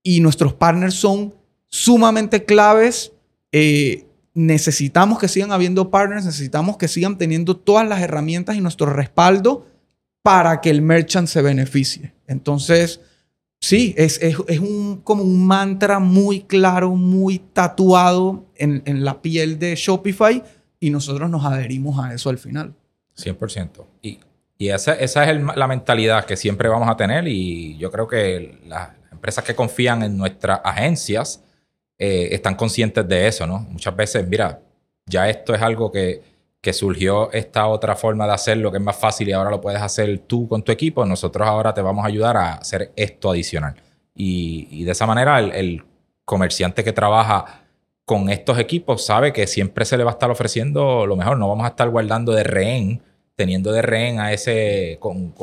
y 0.01 0.21
nuestros 0.21 0.53
partners 0.53 0.95
son 0.95 1.35
sumamente 1.67 2.45
claves. 2.45 3.11
Eh, 3.51 4.05
necesitamos 4.33 5.19
que 5.19 5.27
sigan 5.27 5.51
habiendo 5.51 5.91
partners, 5.91 6.25
necesitamos 6.25 6.77
que 6.77 6.87
sigan 6.87 7.17
teniendo 7.17 7.57
todas 7.57 7.87
las 7.87 8.01
herramientas 8.01 8.55
y 8.55 8.61
nuestro 8.61 8.87
respaldo 8.87 9.67
para 10.21 10.61
que 10.61 10.69
el 10.69 10.81
merchant 10.81 11.27
se 11.27 11.41
beneficie. 11.41 12.13
Entonces, 12.27 13.01
sí, 13.59 13.93
es, 13.97 14.21
es, 14.21 14.59
un, 14.59 15.01
como 15.03 15.23
un 15.23 15.45
mantra 15.45 15.99
muy 15.99 16.41
claro, 16.41 16.91
muy 16.95 17.39
tatuado 17.39 18.45
en, 18.55 18.81
en, 18.85 19.03
la 19.03 19.21
piel 19.21 19.59
de 19.59 19.75
Shopify 19.75 20.43
y 20.79 20.89
nosotros 20.89 21.29
nos 21.29 21.45
adherimos 21.45 22.03
a 22.03 22.13
eso 22.13 22.29
al 22.29 22.37
final. 22.37 22.73
100%. 23.15 23.85
Y 24.01 24.19
y 24.61 24.69
esa, 24.71 24.93
esa 24.95 25.31
es 25.31 25.41
la 25.55 25.67
mentalidad 25.67 26.25
que 26.25 26.35
siempre 26.35 26.67
vamos 26.67 26.89
a 26.89 26.97
tener 26.97 27.25
y 27.29 27.77
yo 27.77 27.89
creo 27.89 28.09
que 28.09 28.59
las 28.67 28.89
empresas 29.09 29.45
que 29.45 29.55
confían 29.55 30.03
en 30.03 30.17
nuestras 30.17 30.59
agencias 30.65 31.41
eh, 31.97 32.27
están 32.33 32.55
conscientes 32.55 33.07
de 33.07 33.25
eso, 33.25 33.47
¿no? 33.47 33.59
Muchas 33.59 33.95
veces, 33.95 34.27
mira, 34.27 34.59
ya 35.05 35.29
esto 35.29 35.55
es 35.55 35.61
algo 35.61 35.89
que, 35.93 36.21
que, 36.61 36.73
surgió 36.73 37.31
esta 37.31 37.67
otra 37.67 37.95
forma 37.95 38.25
de 38.27 38.33
hacerlo 38.33 38.71
que 38.71 38.77
es 38.77 38.83
más 38.83 38.97
fácil 38.97 39.29
y 39.29 39.31
ahora 39.31 39.49
lo 39.49 39.61
puedes 39.61 39.81
hacer 39.81 40.19
tú 40.19 40.47
con 40.47 40.63
tu 40.63 40.71
equipo, 40.71 41.05
nosotros 41.05 41.47
ahora 41.47 41.73
te 41.73 41.81
vamos 41.81 42.03
a 42.03 42.07
ayudar 42.07 42.37
a 42.37 42.53
hacer 42.55 42.91
esto 42.95 43.31
adicional. 43.31 43.75
Y, 44.15 44.67
y 44.71 44.83
de 44.83 44.91
esa 44.91 45.05
manera 45.05 45.39
el, 45.39 45.51
el 45.51 45.83
comerciante 46.25 46.83
que 46.83 46.93
trabaja 46.93 47.63
con 48.05 48.29
estos 48.29 48.57
equipos 48.59 49.05
sabe 49.05 49.31
que 49.33 49.47
siempre 49.47 49.85
se 49.85 49.97
le 49.97 50.03
va 50.03 50.11
a 50.11 50.13
estar 50.13 50.31
ofreciendo 50.31 51.05
lo 51.05 51.15
mejor, 51.15 51.37
no 51.37 51.47
vamos 51.47 51.65
a 51.65 51.69
estar 51.69 51.89
guardando 51.89 52.33
de 52.33 52.43
rehén 52.43 53.01
teniendo 53.39 53.71
de 53.71 53.81
rehén 53.81 54.19
a 54.19 54.33
ese, 54.33 54.97
con, 54.99 55.33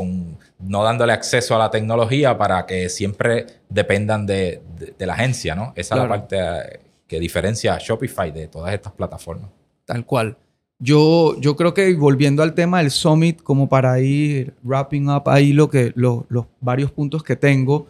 no 0.58 0.84
dándole 0.84 1.14
acceso 1.14 1.56
a 1.56 1.58
la 1.58 1.70
tecnología 1.70 2.36
para 2.36 2.66
que 2.66 2.90
siempre 2.90 3.46
dependan 3.70 4.26
de, 4.26 4.60
la 4.98 5.14
agencia, 5.14 5.54
¿no? 5.54 5.72
Esa 5.76 5.94
es 5.94 6.02
la 6.02 6.06
parte 6.06 6.36
eh, 6.38 6.80
que 7.06 7.18
diferencia 7.18 7.72
a 7.72 7.78
Shopify 7.78 8.30
de 8.32 8.48
todas 8.48 8.74
estas 8.74 8.92
plataformas. 8.92 9.48
Tal 9.86 10.04
cual. 10.04 10.36
Yo, 10.78 11.40
yo 11.40 11.56
creo 11.56 11.72
que 11.72 11.94
volviendo 11.94 12.42
al 12.42 12.54
tema 12.54 12.78
del 12.78 12.90
Summit, 12.90 13.42
como 13.42 13.68
para 13.68 13.98
ir 14.00 14.54
wrapping 14.62 15.08
up 15.08 15.22
ahí 15.26 15.52
lo 15.52 15.70
que, 15.70 15.92
los 15.96 16.24
varios 16.60 16.90
puntos 16.90 17.22
que 17.22 17.36
tengo, 17.36 17.86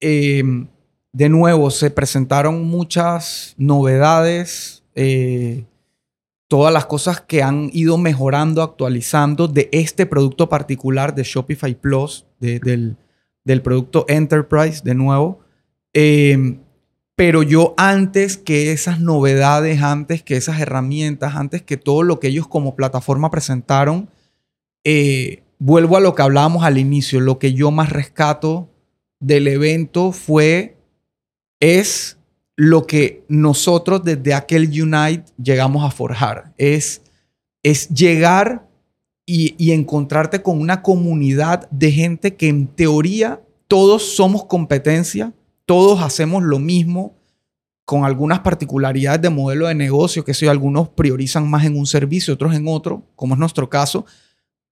eh, 0.00 0.42
de 1.12 1.28
nuevo, 1.28 1.70
se 1.70 1.90
presentaron 1.90 2.64
muchas 2.64 3.54
novedades. 3.56 4.82
Eh, 4.94 5.64
todas 6.48 6.72
las 6.72 6.86
cosas 6.86 7.20
que 7.20 7.42
han 7.42 7.70
ido 7.72 7.98
mejorando, 7.98 8.62
actualizando 8.62 9.48
de 9.48 9.68
este 9.72 10.06
producto 10.06 10.48
particular 10.48 11.14
de 11.14 11.22
Shopify 11.22 11.74
Plus, 11.74 12.26
del, 12.40 12.96
producto 13.62 14.06
Enterprise, 14.08 14.82
de 14.82 14.94
nuevo. 14.94 15.40
Em, 15.92 16.58
pero 17.18 17.42
yo 17.42 17.74
antes 17.76 18.36
que 18.36 18.70
esas 18.70 19.00
novedades, 19.00 19.82
antes 19.82 20.22
que 20.22 20.36
esas 20.36 20.60
herramientas, 20.60 21.34
antes 21.34 21.62
que 21.62 21.76
todo 21.76 22.04
lo 22.04 22.20
que 22.20 22.28
ellos 22.28 22.46
como 22.46 22.76
plataforma 22.76 23.28
presentaron, 23.28 24.08
eh, 24.84 25.42
vuelvo 25.58 25.96
a 25.96 26.00
lo 26.00 26.14
que 26.14 26.22
hablábamos 26.22 26.62
al 26.62 26.78
inicio, 26.78 27.18
lo 27.18 27.40
que 27.40 27.54
yo 27.54 27.72
más 27.72 27.90
rescato 27.90 28.70
del 29.18 29.48
evento 29.48 30.12
fue, 30.12 30.76
es 31.58 32.18
lo 32.54 32.86
que 32.86 33.24
nosotros 33.26 34.04
desde 34.04 34.32
aquel 34.32 34.68
Unite 34.80 35.24
llegamos 35.42 35.84
a 35.84 35.90
forjar. 35.90 36.52
Es, 36.56 37.02
es 37.64 37.88
llegar 37.88 38.68
y, 39.26 39.72
encontrarte 39.72 40.40
con 40.40 40.60
una 40.60 40.82
comunidad 40.82 41.68
de 41.72 41.90
gente 41.90 42.36
que 42.36 42.46
en 42.46 42.68
teoría 42.68 43.42
todos 43.66 44.14
somos 44.14 44.44
competencia, 44.44 45.32
todos 45.68 46.00
hacemos 46.00 46.42
lo 46.44 46.58
mismo, 46.58 47.14
con 47.84 48.06
algunas 48.06 48.38
particularidades 48.40 49.20
de 49.20 49.28
modelo 49.28 49.66
de 49.66 49.74
negocio, 49.74 50.24
que 50.24 50.32
si 50.32 50.46
algunos 50.46 50.88
priorizan 50.88 51.48
más 51.48 51.66
en 51.66 51.76
un 51.76 51.86
servicio, 51.86 52.32
otros 52.32 52.54
en 52.54 52.66
otro, 52.66 53.02
como 53.14 53.34
es 53.34 53.38
nuestro 53.38 53.68
caso, 53.68 54.06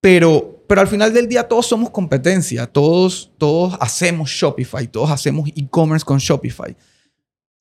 pero, 0.01 0.65
pero 0.67 0.81
al 0.81 0.89
final 0.89 1.13
del 1.13 1.29
día 1.29 1.49
todos 1.49 1.67
somos 1.67 1.91
competencia, 1.91 2.67
todos, 2.67 3.31
todos 3.37 3.77
hacemos 3.79 4.31
Shopify, 4.31 4.89
todos 4.89 5.11
hacemos 5.11 5.51
e-commerce 5.55 6.05
con 6.05 6.17
Shopify. 6.17 6.75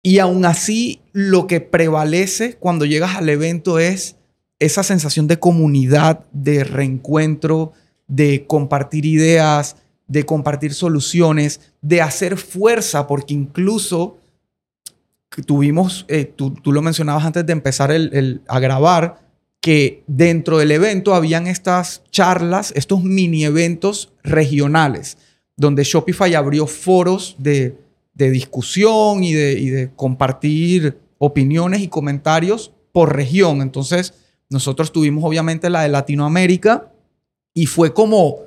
Y 0.03 0.21
aún 0.21 0.47
así, 0.47 1.03
lo 1.13 1.47
que 1.47 1.61
prevalece 1.61 2.55
cuando 2.55 2.87
llegas 2.87 3.17
al 3.17 3.29
evento 3.29 3.79
es 3.79 4.17
esa 4.59 4.83
sensación 4.83 5.27
de 5.27 5.39
comunidad, 5.39 6.25
de 6.33 6.65
reencuentro, 6.65 7.73
de 8.07 8.47
compartir 8.47 9.05
ideas, 9.05 9.77
de 10.09 10.27
compartir 10.27 10.75
soluciones, 10.75 11.61
de 11.81 12.03
hacer 12.03 12.37
fuerza, 12.37 13.07
porque 13.07 13.35
incluso 13.35 14.19
tuvimos, 15.47 16.05
eh, 16.09 16.25
tú, 16.25 16.55
lo 16.65 16.83
mencionabas 16.83 17.25
antes 17.25 17.47
de 17.47 17.53
empezar 17.53 17.93
a 18.49 18.61
grabar, 18.61 19.21
que 19.61 20.03
dentro 20.07 20.59
del 20.59 20.71
evento 20.71 21.15
habían 21.15 21.47
estas 21.47 22.03
charlas, 22.11 22.73
estos 22.75 23.05
mini 23.05 23.45
eventos 23.45 24.13
regionales, 24.23 25.19
donde 25.57 25.85
Shopify 25.85 26.35
abrió 26.35 26.67
foros 26.67 27.37
de 27.39 27.77
de 28.19 28.31
discusión 28.33 29.23
y 29.23 29.33
de, 29.33 29.91
compartir 29.95 30.99
opiniones 31.19 31.81
y 31.81 31.89
comentarios 31.89 32.73
por 32.93 33.15
región. 33.15 33.63
Entonces, 33.63 34.13
nosotros 34.51 34.93
tuvimos 34.93 35.25
obviamente 35.25 35.71
la 35.71 35.83
de 35.83 35.89
Latinoamérica 35.89 36.93
y 37.55 37.67
fue 37.67 37.95
como 37.95 38.41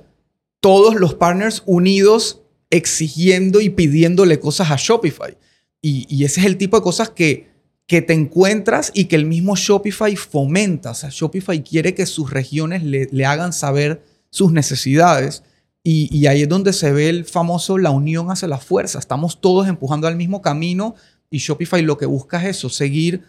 todos 0.61 0.95
los 0.95 1.15
partners 1.15 1.63
unidos 1.65 2.41
exigiendo 2.69 3.59
y 3.59 3.69
pidiéndole 3.69 4.39
cosas 4.39 4.71
a 4.71 4.77
Shopify. 4.77 5.37
Y, 5.81 6.23
ese 6.23 6.41
es 6.41 6.45
el 6.45 6.57
tipo 6.57 6.77
de 6.77 6.83
cosas 6.83 7.09
que, 7.09 7.49
que 7.87 8.01
te 8.01 8.13
encuentras 8.13 8.91
y 8.93 9.05
que 9.05 9.15
el 9.15 9.25
mismo 9.25 9.55
Shopify 9.55 10.15
fomenta. 10.15 10.91
O 10.91 10.93
sea, 10.93 11.09
Shopify 11.11 11.61
quiere 11.63 11.93
que 11.93 12.05
sus 12.05 12.29
regiones 12.29 12.83
le, 12.83 13.09
le 13.11 13.25
hagan 13.25 13.51
saber 13.51 14.03
sus 14.29 14.51
necesidades. 14.51 15.43
Y, 15.83 16.27
ahí 16.27 16.43
es 16.43 16.49
donde 16.49 16.73
se 16.73 16.91
ve 16.91 17.09
el 17.09 17.25
famoso 17.25 17.79
la 17.79 17.89
unión 17.89 18.29
hacia 18.29 18.47
la 18.47 18.59
fuerza. 18.59 18.99
Estamos 18.99 19.41
todos 19.41 19.67
empujando 19.67 20.07
al 20.07 20.15
mismo 20.15 20.41
camino 20.41 20.93
y 21.31 21.39
Shopify 21.39 21.81
lo 21.81 21.97
que 21.97 22.05
busca 22.05 22.37
es 22.41 22.57
eso, 22.57 22.69
seguir 22.69 23.23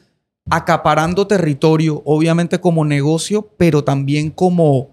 acaparando 0.50 1.26
territorio, 1.26 2.02
obviamente 2.04 2.60
como 2.60 2.84
negocio, 2.84 3.48
pero 3.56 3.84
también 3.84 4.30
como 4.30 4.91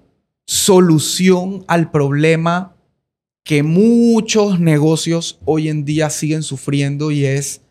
solución 0.50 1.64
al 1.68 1.92
problema 1.92 2.76
que 3.44 3.62
muchos 3.62 4.60
negocios 4.60 5.40
hoy 5.46 5.70
en 5.70 5.86
día 5.86 6.10
siguen 6.10 6.42
sufriendo 6.42 7.12
y 7.12 7.24
es 7.24 7.62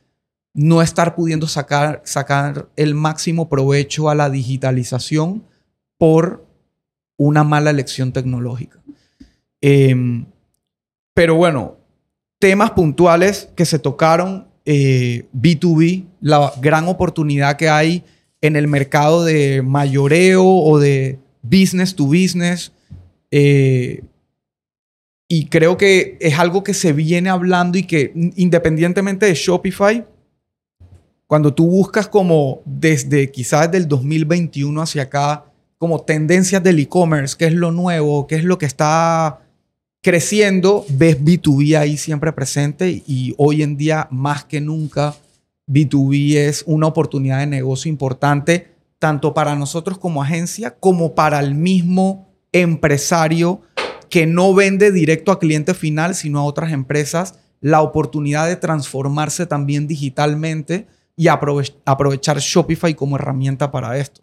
no 0.54 0.80
estar 0.80 1.16
pudiendo 1.16 1.48
sacar, 1.48 2.02
sacar 2.04 2.68
el 2.76 2.94
máximo 2.94 3.48
provecho 3.48 4.08
a 4.10 4.14
la 4.14 4.30
digitalización 4.30 5.42
por 5.96 6.46
una 7.16 7.42
mala 7.42 7.70
elección 7.70 8.12
tecnológica. 8.12 8.80
Em, 9.60 10.26
pero 11.14 11.34
bueno, 11.34 11.78
temas 12.38 12.70
puntuales 12.70 13.48
que 13.56 13.64
se 13.64 13.80
tocaron, 13.80 14.46
B2B, 14.64 16.02
eh, 16.02 16.06
la 16.20 16.52
gran 16.60 16.86
oportunidad 16.86 17.56
que 17.56 17.68
hay 17.68 18.04
en 18.40 18.54
el 18.54 18.68
mercado 18.68 19.24
de 19.24 19.62
mayoreo 19.62 20.46
o 20.46 20.78
de 20.78 21.18
business 21.42 21.94
to 21.94 22.07
business. 22.07 22.72
Eh, 23.31 24.03
y 25.29 25.46
creo 25.46 25.77
que 25.77 26.16
es 26.20 26.38
algo 26.38 26.64
que 26.64 26.72
se 26.72 26.92
viene 26.92 27.29
hablando 27.29 27.77
y 27.77 27.83
que 27.83 28.12
independientemente 28.37 29.27
de 29.27 29.35
Shopify, 29.35 30.05
cuando 31.27 31.53
tú 31.53 31.66
buscas 31.66 32.09
como 32.09 32.62
desde 32.64 33.31
quizás 33.31 33.70
del 33.70 33.87
2021 33.87 34.81
hacia 34.81 35.03
acá, 35.03 35.44
como 35.77 36.01
tendencias 36.01 36.62
del 36.62 36.79
e-commerce, 36.79 37.37
qué 37.38 37.46
es 37.46 37.53
lo 37.53 37.70
nuevo, 37.70 38.27
qué 38.27 38.37
es 38.37 38.44
lo 38.44 38.57
que 38.57 38.66
está 38.66 39.40
creciendo, 40.03 40.87
ves 40.88 41.22
B2B 41.22 41.79
ahí 41.79 41.98
siempre 41.98 42.33
presente 42.33 43.03
y 43.07 43.35
hoy 43.37 43.62
en 43.62 43.77
día 43.77 44.09
más 44.11 44.44
que 44.44 44.61
nunca 44.61 45.14
B2B 45.68 46.37
es 46.37 46.64
una 46.66 46.87
oportunidad 46.87 47.40
de 47.40 47.46
negocio 47.46 47.90
importante 47.90 48.77
tanto 48.98 49.34
para 49.34 49.54
nosotros 49.54 49.98
como 49.98 50.22
agencia 50.22 50.76
como 50.78 51.14
para 51.14 51.40
el 51.40 51.54
mismo 51.54 52.28
empresario 52.52 53.62
que 54.11 54.26
no 54.26 54.54
vende 54.54 54.90
directo 54.90 55.32
a 55.32 55.38
cliente 55.38 55.74
final, 55.74 56.14
sino 56.14 56.40
a 56.40 56.44
otras 56.44 56.72
empresas, 56.72 57.38
la 57.61 57.82
oportunidad 57.82 58.46
de 58.46 58.56
transformarse 58.56 59.46
también 59.46 59.87
digitalmente 59.87 60.87
y 61.16 61.28
aprovechar 61.28 62.38
Shopify 62.38 62.94
como 62.94 63.16
herramienta 63.16 63.70
para 63.70 63.98
esto. 63.98 64.22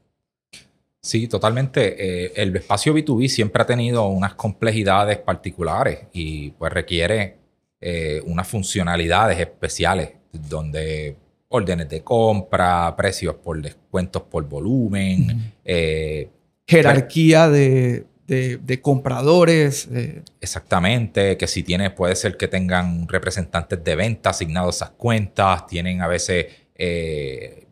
Sí, 1.01 1.27
totalmente. 1.27 2.25
Eh, 2.25 2.33
el 2.35 2.55
espacio 2.55 2.95
B2B 2.95 3.27
siempre 3.27 3.61
ha 3.61 3.65
tenido 3.65 4.07
unas 4.07 4.33
complejidades 4.33 5.19
particulares 5.19 5.99
y 6.13 6.49
pues 6.51 6.73
requiere 6.73 7.37
eh, 7.79 8.23
unas 8.25 8.47
funcionalidades 8.47 9.39
especiales 9.39 10.13
donde 10.31 11.15
órdenes 11.49 11.89
de 11.89 12.03
compra, 12.03 12.95
precios 12.95 13.35
por 13.35 13.61
descuentos 13.61 14.23
por 14.23 14.47
volumen, 14.47 15.53
eh, 15.63 16.29
jerarquía 16.67 17.49
de, 17.49 18.05
compradores. 18.81 19.87
Exactamente, 20.41 21.37
que 21.37 21.47
si 21.47 21.63
tienes, 21.63 21.91
puede 21.91 22.15
ser 22.15 22.37
que 22.37 22.47
tengan 22.47 23.07
representantes 23.07 23.83
de 23.83 23.95
venta 23.95 24.31
asignados 24.31 24.81
a 24.81 24.85
esas 24.85 24.95
cuentas, 24.97 25.67
tienen 25.67 26.01
a 26.01 26.07
veces 26.07 26.47
el, 26.75 27.65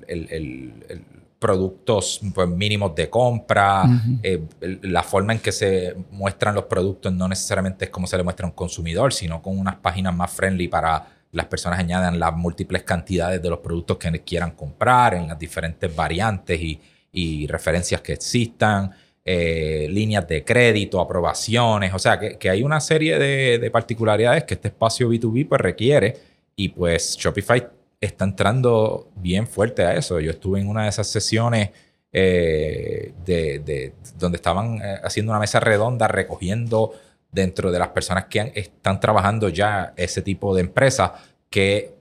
productos 1.44 2.22
pues, 2.34 2.48
mínimos 2.48 2.96
de 2.96 3.10
compra, 3.10 3.84
eh, 4.24 4.42
la 4.84 5.04
forma 5.04 5.34
en 5.34 5.40
que 5.40 5.52
se 5.52 5.94
muestran 6.10 6.56
los 6.56 6.64
productos 6.64 7.12
no 7.12 7.28
necesariamente 7.28 7.84
es 7.84 7.92
como 7.92 8.08
se 8.08 8.16
le 8.16 8.24
muestra 8.24 8.46
a 8.46 8.50
un 8.50 8.56
consumidor, 8.56 9.12
sino 9.12 9.42
con 9.42 9.60
unas 9.60 9.76
páginas 9.76 10.16
más 10.16 10.32
friendly 10.32 10.70
para 10.70 11.06
las 11.34 11.48
personas 11.48 11.80
añadan 11.80 12.20
las 12.20 12.34
múltiples 12.34 12.84
cantidades 12.84 13.42
de 13.42 13.50
los 13.50 13.60
productos 13.60 13.98
que 13.98 14.12
quieran 14.22 14.52
comprar 14.52 15.14
en 15.16 15.28
las 15.28 15.38
diferentes 15.38 15.94
variantes 15.94 16.60
y, 16.62 17.46
referencias 17.48 18.02
que 18.02 18.14
existan, 18.14 18.92
eh, 19.24 19.88
líneas 19.90 20.28
de 20.28 20.44
crédito, 20.44 21.00
aprobaciones, 21.00 21.94
o 21.94 22.00
sea 22.00 22.18
que, 22.18 22.50
hay 22.50 22.64
una 22.64 22.80
serie 22.80 23.20
de, 23.20 23.60
de, 23.60 23.72
particularidades 23.72 24.46
que 24.46 24.56
este 24.56 24.70
espacio 24.70 25.12
B2B 25.12 25.48
pues 25.48 25.62
requiere 25.62 26.18
y 26.56 26.70
pues 26.70 27.16
Shopify 27.18 27.68
está 28.02 28.26
entrando 28.26 29.10
bien 29.16 29.48
fuerte 29.48 29.84
a 29.84 29.94
eso. 29.96 30.20
Yo 30.20 30.32
estuve 30.32 30.60
en 30.60 30.68
una 30.68 30.84
de 30.84 30.90
esas 30.90 31.08
sesiones 31.08 31.70
eh, 32.16 33.12
de, 33.26 33.94
donde 34.20 34.36
estaban 34.36 34.80
eh, 34.84 35.00
haciendo 35.04 35.32
una 35.32 35.40
mesa 35.40 35.60
redonda 35.60 36.08
recogiendo 36.08 36.94
dentro 37.34 37.72
de 37.72 37.80
las 37.80 37.90
personas 37.90 38.26
que 38.26 38.52
están 38.56 39.00
trabajando 39.00 39.50
ya 39.50 39.94
ese 39.98 40.22
tipo 40.22 40.56
de 40.56 40.62
empresas 40.62 41.12
qué 41.50 41.94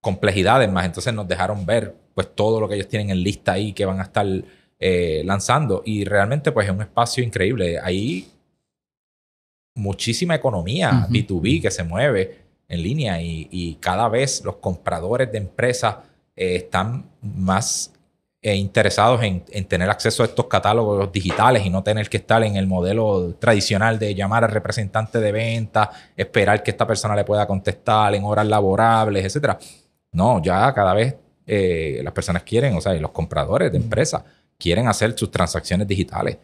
complejidades 0.00 0.70
más. 0.70 0.84
Entonces 0.84 1.14
nos 1.14 1.26
dejaron 1.26 1.64
ver 1.64 1.94
pues 2.14 2.34
todo 2.34 2.60
lo 2.60 2.68
que 2.68 2.74
ellos 2.74 2.88
tienen 2.88 3.10
en 3.10 3.22
lista 3.22 3.52
ahí 3.52 3.72
que 3.72 3.86
van 3.86 4.00
a 4.00 4.04
estar 4.04 4.26
eh, 4.78 5.22
lanzando 5.24 5.82
y 5.84 6.04
realmente 6.04 6.52
pues 6.52 6.66
es 6.66 6.72
un 6.72 6.82
espacio 6.82 7.24
increíble. 7.24 7.78
Hay 7.82 8.28
muchísima 9.74 10.34
economía 10.34 11.06
B2B 11.08 11.62
que 11.62 11.70
se 11.70 11.82
mueve 11.82 12.44
en 12.68 12.82
línea 12.82 13.20
y, 13.20 13.78
cada 13.80 14.08
vez 14.08 14.42
los 14.44 14.56
compradores 14.56 15.30
de 15.30 15.38
empresas 15.38 15.96
eh, 16.36 16.56
están 16.56 17.06
más 17.22 17.93
eh, 18.46 18.56
interesados 18.56 19.22
en, 19.22 19.42
tener 19.64 19.88
acceso 19.88 20.22
a 20.22 20.26
estos 20.26 20.48
catálogos 20.48 21.10
digitales 21.10 21.64
y 21.64 21.70
no 21.70 21.82
tener 21.82 22.10
que 22.10 22.18
estar 22.18 22.44
en 22.44 22.56
el 22.56 22.66
modelo 22.66 23.36
tradicional 23.38 23.98
de 23.98 24.14
llamar 24.14 24.44
al 24.44 24.50
representante 24.50 25.18
de 25.18 25.32
venta, 25.32 25.90
esperar 26.14 26.62
que 26.62 26.70
esta 26.70 26.86
persona 26.86 27.16
le 27.16 27.24
pueda 27.24 27.46
contestar 27.46 28.14
en 28.14 28.22
horas 28.24 28.46
laborables, 28.46 29.34
etc. 29.34 29.56
No, 30.12 30.42
ya 30.42 30.74
cada 30.74 30.92
vez 30.92 31.16
eh, 31.46 32.02
las 32.04 32.12
personas 32.12 32.42
quieren, 32.42 32.76
o 32.76 32.82
sea, 32.82 32.92
los 32.92 33.12
compradores 33.12 33.72
de 33.72 33.78
empresas 33.78 34.22
quieren 34.58 34.88
hacer 34.88 35.16
sus 35.18 35.30
transacciones 35.30 35.88
digitales 35.88 36.36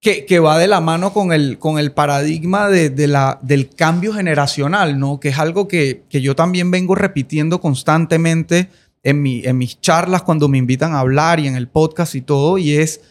que, 0.00 0.38
va 0.38 0.58
de 0.58 0.68
la 0.68 0.80
mano 0.80 1.12
con 1.12 1.32
el, 1.32 1.58
con 1.58 1.78
el 1.78 1.92
paradigma 1.92 2.68
de, 2.68 3.08
la, 3.08 3.38
del 3.42 3.70
cambio 3.70 4.12
generacional, 4.12 4.98
¿no? 4.98 5.18
Que 5.18 5.30
es 5.30 5.38
algo 5.38 5.66
que, 5.66 6.04
yo 6.10 6.36
también 6.36 6.70
vengo 6.70 6.94
repitiendo 6.94 7.60
constantemente 7.60 8.68
en, 9.06 9.22
mi, 9.22 9.40
mis 9.54 9.80
charlas 9.80 10.22
cuando 10.22 10.48
me 10.48 10.58
invitan 10.58 10.92
a 10.92 10.98
hablar 10.98 11.38
y 11.38 11.46
en 11.46 11.54
el 11.54 11.68
podcast 11.68 12.16
y 12.16 12.22
todo, 12.22 12.58
y 12.58 12.72
es 12.72 13.02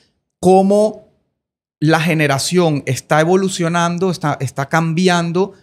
cómo 0.41 1.07
la 1.79 2.01
generación 2.01 2.83
está 2.85 3.21
evolucionando, 3.21 4.11
está, 4.11 4.37
está 4.41 4.67
cambiando, 4.67 5.53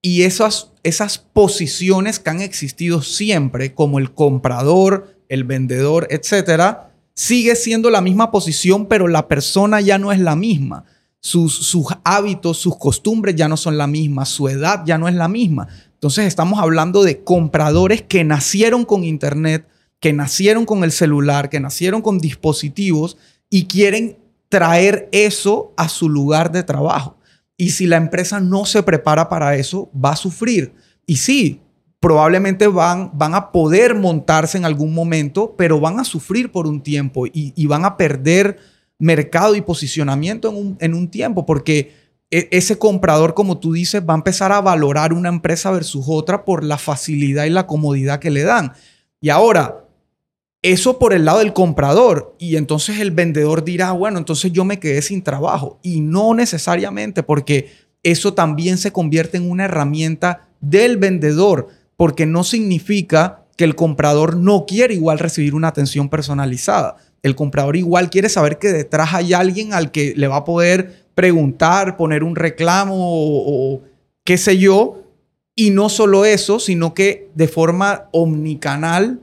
y 0.00 0.22
esas, 0.22 0.70
esas 0.84 1.18
posiciones 1.18 2.20
que 2.20 2.30
han 2.30 2.40
existido 2.40 3.02
siempre, 3.02 3.74
como 3.74 3.98
el 3.98 4.14
comprador, 4.14 5.16
el 5.28 5.42
vendedor, 5.42 6.06
etcétera, 6.10 6.92
sigue 7.14 7.56
siendo 7.56 7.90
la 7.90 8.00
misma 8.00 8.30
posición, 8.30 8.86
pero 8.86 9.08
la 9.08 9.26
persona 9.26 9.80
ya 9.80 9.98
no 9.98 10.12
es 10.12 10.20
la 10.20 10.36
misma. 10.36 10.84
Sus, 11.18 11.52
sus 11.52 11.86
hábitos, 12.04 12.58
sus 12.58 12.78
costumbres 12.78 13.34
ya 13.34 13.48
no 13.48 13.56
son 13.56 13.76
la 13.76 13.88
misma, 13.88 14.24
su 14.24 14.48
edad 14.48 14.84
ya 14.86 14.98
no 14.98 15.08
es 15.08 15.16
la 15.16 15.26
misma. 15.26 15.66
Entonces 15.94 16.26
estamos 16.26 16.60
hablando 16.60 17.02
de 17.02 17.24
compradores 17.24 18.02
que 18.02 18.22
nacieron 18.22 18.84
con 18.84 19.02
Internet, 19.02 19.66
que 20.00 20.12
nacieron 20.12 20.64
con 20.64 20.82
el 20.82 20.92
celular, 20.92 21.50
que 21.50 21.60
nacieron 21.60 22.02
con 22.02 22.18
dispositivos 22.18 23.18
y 23.50 23.66
quieren 23.66 24.18
traer 24.48 25.08
eso 25.12 25.72
a 25.76 25.88
su 25.88 26.08
lugar 26.08 26.50
de 26.50 26.62
trabajo. 26.62 27.18
Y 27.56 27.70
si 27.70 27.86
la 27.86 27.96
empresa 27.96 28.40
no 28.40 28.64
se 28.64 28.82
prepara 28.82 29.28
para 29.28 29.54
eso, 29.56 29.90
va 29.92 30.12
a 30.12 30.16
sufrir. 30.16 30.72
Y 31.06 31.16
sí, 31.18 31.60
probablemente 32.00 32.66
van, 32.66 33.10
van 33.12 33.34
a 33.34 33.52
poder 33.52 33.94
montarse 33.94 34.56
en 34.56 34.64
algún 34.64 34.94
momento, 34.94 35.54
pero 35.56 35.78
van 35.78 36.00
a 36.00 36.04
sufrir 36.04 36.50
por 36.50 36.66
un 36.66 36.82
tiempo 36.82 37.26
y, 37.26 37.66
van 37.66 37.84
a 37.84 37.98
perder 37.98 38.58
mercado 38.98 39.54
y 39.54 39.60
posicionamiento 39.60 40.48
en 40.48 40.56
un, 40.56 40.76
en 40.80 40.94
un 40.94 41.08
tiempo, 41.08 41.44
porque 41.44 41.92
e, 42.30 42.48
ese 42.50 42.78
comprador, 42.78 43.34
como 43.34 43.58
tú 43.58 43.74
dices, 43.74 44.02
va 44.08 44.14
a 44.14 44.16
empezar 44.16 44.52
a 44.52 44.62
valorar 44.62 45.12
una 45.12 45.28
empresa 45.28 45.70
versus 45.70 46.06
otra 46.08 46.46
por 46.46 46.64
la 46.64 46.78
facilidad 46.78 47.44
y 47.44 47.50
la 47.50 47.66
comodidad 47.66 48.18
que 48.18 48.30
le 48.30 48.42
dan. 48.42 48.72
Y 49.20 49.28
ahora, 49.28 49.84
eso 50.62 50.98
por 50.98 51.12
el 51.12 51.24
lado 51.24 51.38
del 51.38 51.52
comprador. 51.52 52.34
Y 52.38 52.56
entonces 52.56 53.00
el 53.00 53.10
vendedor 53.10 53.64
dirá, 53.64 53.92
bueno, 53.92 54.18
entonces 54.18 54.52
yo 54.52 54.64
me 54.64 54.78
quedé 54.78 55.02
sin 55.02 55.22
trabajo. 55.22 55.78
Y 55.82 56.00
no 56.00 56.34
necesariamente, 56.34 57.22
porque 57.22 57.70
eso 58.02 58.34
también 58.34 58.78
se 58.78 58.92
convierte 58.92 59.36
en 59.36 59.50
una 59.50 59.66
herramienta 59.66 60.48
del 60.60 60.96
vendedor 60.96 61.68
porque 61.96 62.24
no 62.24 62.44
significa 62.44 63.44
que 63.58 63.64
el 63.64 63.74
comprador 63.74 64.34
no 64.34 64.64
quiere 64.64 64.94
igual 64.94 65.18
recibir 65.18 65.54
una 65.54 65.68
atención 65.68 66.08
personalizada. 66.08 66.96
El 67.22 67.36
comprador 67.36 67.76
igual 67.76 68.08
quiere 68.08 68.30
saber 68.30 68.58
que 68.58 68.72
detrás 68.72 69.12
hay 69.12 69.34
alguien 69.34 69.74
al 69.74 69.90
que 69.90 70.14
le 70.16 70.26
va 70.26 70.36
a 70.36 70.44
poder 70.44 71.04
preguntar, 71.14 71.98
poner 71.98 72.24
un 72.24 72.36
reclamo 72.36 72.94
o, 72.96 73.82
qué 74.24 74.38
sé 74.38 74.56
yo. 74.56 75.02
Y 75.54 75.68
no 75.68 75.90
solo 75.90 76.24
eso, 76.24 76.58
sino 76.58 76.94
que 76.94 77.28
de 77.34 77.48
forma 77.48 78.08
omnicanal, 78.12 79.20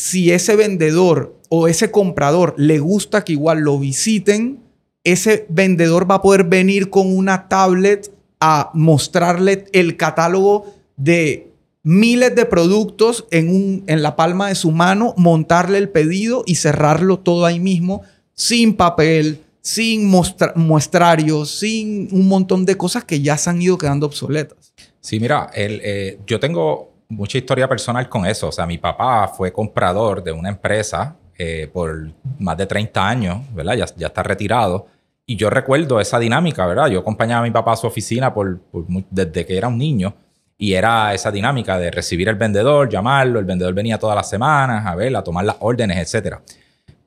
si 0.00 0.32
ese 0.32 0.56
vendedor 0.56 1.36
o 1.50 1.68
ese 1.68 1.90
comprador 1.90 2.54
le 2.56 2.78
gusta 2.78 3.22
que 3.22 3.34
igual 3.34 3.58
lo 3.58 3.78
visiten, 3.78 4.60
ese 5.04 5.44
vendedor 5.50 6.10
va 6.10 6.16
a 6.16 6.22
poder 6.22 6.44
venir 6.44 6.88
con 6.88 7.14
una 7.14 7.48
tablet 7.48 8.10
a 8.40 8.70
mostrarle 8.72 9.66
el 9.74 9.98
catálogo 9.98 10.74
de 10.96 11.52
miles 11.82 12.34
de 12.34 12.46
productos 12.46 13.26
en, 13.30 13.50
un, 13.50 13.84
en 13.88 14.02
la 14.02 14.16
palma 14.16 14.48
de 14.48 14.54
su 14.54 14.70
mano, 14.70 15.12
montarle 15.18 15.76
el 15.76 15.90
pedido 15.90 16.44
y 16.46 16.54
cerrarlo 16.54 17.18
todo 17.18 17.44
ahí 17.44 17.60
mismo, 17.60 18.00
sin 18.32 18.76
papel, 18.76 19.42
sin 19.60 20.10
muestrarios, 20.54 21.58
sin 21.58 22.08
un 22.10 22.26
montón 22.26 22.64
de 22.64 22.78
cosas 22.78 23.04
que 23.04 23.20
ya 23.20 23.36
se 23.36 23.50
han 23.50 23.60
ido 23.60 23.76
quedando 23.76 24.06
obsoletas. 24.06 24.72
Sí, 25.02 25.20
mira, 25.20 25.50
eh, 25.54 26.18
yo 26.26 26.40
tengo 26.40 26.89
mucha 27.10 27.36
historia 27.36 27.68
personal 27.68 28.08
con 28.08 28.24
eso. 28.24 28.48
O 28.48 28.52
sea, 28.52 28.64
mi 28.64 28.78
papá 28.78 29.28
fue 29.28 29.52
comprador 29.52 30.22
de 30.22 30.32
una 30.32 30.48
empresa 30.48 31.16
eh, 31.36 31.68
por 31.72 32.10
más 32.38 32.56
de 32.56 32.66
30 32.66 33.06
años, 33.06 33.38
¿verdad? 33.52 33.74
Ya, 33.96 34.06
está 34.06 34.22
retirado. 34.22 34.86
Y 35.26 35.36
yo 35.36 35.50
recuerdo 35.50 36.00
esa 36.00 36.18
dinámica, 36.18 36.66
¿verdad? 36.66 36.88
Yo 36.88 37.00
acompañaba 37.00 37.40
a 37.40 37.44
mi 37.44 37.50
papá 37.50 37.72
a 37.72 37.76
su 37.76 37.86
oficina 37.86 38.32
por, 38.32 38.60
desde 39.10 39.44
que 39.44 39.56
era 39.56 39.68
un 39.68 39.78
niño. 39.78 40.14
Y 40.56 40.74
era 40.74 41.14
esa 41.14 41.30
dinámica 41.30 41.78
de 41.78 41.90
recibir 41.90 42.28
al 42.28 42.34
vendedor, 42.34 42.88
llamarlo, 42.88 43.38
el 43.38 43.46
vendedor 43.46 43.72
venía 43.72 43.98
todas 43.98 44.14
las 44.14 44.28
semanas 44.28 44.84
a 44.86 44.94
ver, 44.94 45.22
tomar 45.22 45.44
las 45.44 45.56
órdenes, 45.60 46.14
etc. 46.14 46.36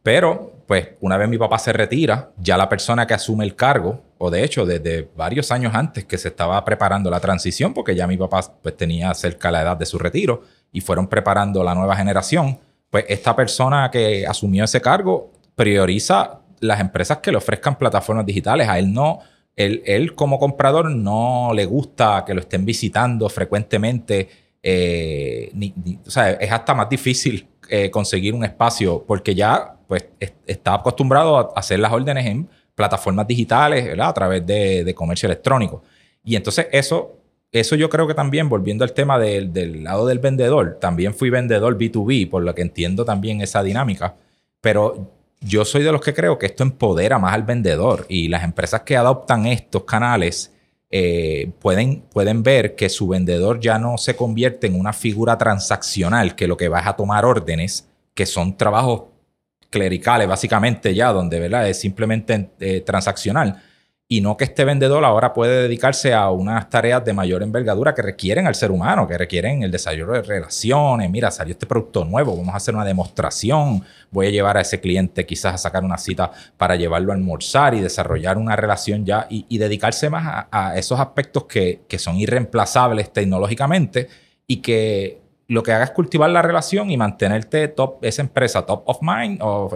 Pero, 0.01 0.54
pues, 0.66 0.89
una 1.01 1.18
vez 1.18 1.30
mi 1.30 1.38
papá 1.38 1.60
se 1.60 1.72
retira, 1.72 2.32
ya 2.38 2.58
la 2.58 2.68
persona 2.68 3.06
que 3.06 3.14
asume 3.14 3.45
el 3.45 3.56
cargo, 3.56 4.01
o 4.26 4.32
de 4.32 4.42
hecho, 4.42 4.66
desde 4.66 5.10
varios 5.18 5.52
años 5.52 5.76
antes 5.76 6.06
que 6.06 6.18
se 6.18 6.30
estaba 6.30 6.64
preparando 6.64 7.12
la 7.12 7.20
transición, 7.20 7.74
porque 7.74 7.94
ya 7.94 8.08
mi 8.08 8.16
papá 8.16 8.40
pues, 8.62 8.78
tenía 8.78 9.14
cerca 9.16 9.52
la 9.52 9.64
edad 9.64 9.76
de 9.76 9.86
su 9.86 10.00
retiro 10.00 10.44
y 10.72 10.80
fueron 10.80 11.08
preparando 11.08 11.62
la 11.62 11.76
nueva 11.76 11.94
generación, 11.98 12.58
pues 12.90 13.04
esta 13.10 13.36
persona 13.36 13.92
que 13.92 14.26
asumió 14.26 14.64
ese 14.64 14.80
cargo 14.80 15.34
prioriza 15.56 16.40
las 16.62 16.80
empresas 16.80 17.18
que 17.18 17.32
le 17.32 17.38
ofrezcan 17.38 17.78
plataformas 17.78 18.26
digitales. 18.26 18.70
A 18.70 18.80
él 18.80 18.94
no 18.94 19.20
él, 19.58 20.16
como 20.16 20.40
comprador 20.40 20.90
no 20.90 21.52
le 21.54 21.66
gusta 21.66 22.24
que 22.26 22.34
lo 22.34 22.40
estén 22.40 22.64
visitando 22.64 23.28
frecuentemente. 23.28 24.30
Eh, 24.64 25.52
o 26.08 26.10
sea, 26.10 26.32
es 26.32 26.50
hasta 26.50 26.74
más 26.74 26.88
difícil 26.88 27.46
eh, 27.68 27.92
conseguir 27.92 28.34
un 28.36 28.46
espacio 28.46 29.04
porque 29.06 29.36
ya 29.36 29.76
pues, 29.86 30.08
está 30.48 30.76
acostumbrado 30.76 31.38
a 31.38 31.60
hacer 31.60 31.80
las 31.80 31.92
órdenes 31.92 32.26
en 32.26 32.48
plataformas 32.76 33.28
digitales 33.28 33.98
a 34.00 34.14
través 34.14 34.46
de, 34.46 34.94
comercio 34.96 35.28
electrónico. 35.28 35.84
Y 36.24 36.36
entonces 36.36 36.68
eso, 36.72 37.18
eso 37.52 37.76
yo 37.76 37.90
creo 37.90 38.08
que 38.08 38.14
también, 38.14 38.50
volviendo 38.50 38.84
al 38.84 38.94
tema 38.94 39.20
del, 39.20 39.54
del 39.54 39.84
lado 39.84 40.06
del 40.06 40.20
vendedor, 40.20 40.78
también 40.80 41.14
fui 41.14 41.30
vendedor 41.30 41.78
B2B, 41.78 42.30
por 42.30 42.44
lo 42.44 42.56
que 42.56 42.62
entiendo 42.62 43.06
también 43.06 43.42
esa 43.42 43.64
dinámica, 43.64 44.16
pero 44.62 45.12
yo 45.42 45.66
soy 45.66 45.84
de 45.84 45.92
los 45.92 46.02
que 46.02 46.14
creo 46.14 46.40
que 46.40 46.46
esto 46.46 46.64
empodera 46.64 47.20
más 47.20 47.34
al 47.34 47.44
vendedor 47.44 48.06
y 48.08 48.30
las 48.30 48.44
empresas 48.44 48.82
que 48.82 48.96
adoptan 48.96 49.46
estos 49.46 49.84
canales 49.84 50.54
eh, 50.90 51.52
pueden, 51.60 52.02
pueden 52.12 52.44
ver 52.44 52.76
que 52.76 52.88
su 52.88 53.08
vendedor 53.08 53.60
ya 53.60 53.80
no 53.80 53.98
se 53.98 54.16
convierte 54.16 54.68
en 54.68 54.80
una 54.80 54.94
figura 54.94 55.38
transaccional, 55.38 56.36
que 56.36 56.48
lo 56.48 56.56
que 56.56 56.70
va 56.70 56.80
es 56.80 56.88
a 56.88 56.96
tomar 56.96 57.26
órdenes, 57.26 57.90
que 58.14 58.26
son 58.26 58.56
trabajos 58.56 59.04
clericales 59.74 60.28
básicamente 60.28 60.94
ya, 60.94 61.12
donde 61.12 61.40
¿verdad? 61.40 61.68
es 61.68 61.80
simplemente 61.80 62.52
eh, 62.60 62.82
transaccional, 62.82 63.62
y 64.08 64.22
no 64.22 64.38
que 64.38 64.44
este 64.44 64.64
vendedor 64.64 65.04
ahora 65.06 65.34
puede 65.34 65.64
dedicarse 65.64 66.14
a 66.14 66.30
unas 66.30 66.70
tareas 66.70 67.04
de 67.04 67.14
mayor 67.14 67.42
envergadura 67.42 67.96
que 67.96 68.04
requieren 68.04 68.46
al 68.46 68.54
ser 68.54 68.70
humano, 68.70 69.08
que 69.08 69.18
requieren 69.18 69.64
el 69.64 69.72
desarrollo 69.72 70.12
de 70.12 70.22
relaciones. 70.22 71.10
Mira, 71.10 71.32
salió 71.32 71.54
este 71.54 71.66
producto 71.66 72.06
nuevo, 72.06 72.38
vamos 72.38 72.54
a 72.54 72.58
hacer 72.58 72.76
una 72.76 72.86
demostración, 72.86 73.84
voy 74.12 74.28
a 74.28 74.30
llevar 74.30 74.58
a 74.58 74.62
ese 74.62 74.80
cliente 74.80 75.26
quizás 75.26 75.56
a 75.56 75.58
sacar 75.58 75.84
una 75.84 75.98
cita 75.98 76.30
para 76.58 76.76
llevarlo 76.76 77.12
a 77.12 77.16
almorzar 77.16 77.74
y 77.74 77.82
desarrollar 77.82 78.38
una 78.38 78.56
relación 78.56 79.04
ya 79.04 79.26
y, 79.32 79.58
dedicarse 79.58 80.12
más 80.12 80.46
a, 80.52 80.78
esos 80.78 81.00
aspectos 81.00 81.46
que, 81.46 81.82
que 81.88 81.98
son 81.98 82.18
irreemplazables 82.18 83.12
tecnológicamente 83.12 84.10
y 84.46 84.58
que 84.58 85.23
lo 85.48 85.64
que 85.64 85.72
haga 85.72 85.86
es 85.86 85.91
cultivar 85.91 86.30
la 86.30 86.41
relación 86.41 86.91
y 86.91 86.98
mantenerte 86.98 87.68
top, 87.68 88.04
esa 88.04 88.22
empresa 88.22 88.66
top 88.66 88.84
of 88.86 89.00
mind, 89.02 89.39
o, 89.41 89.70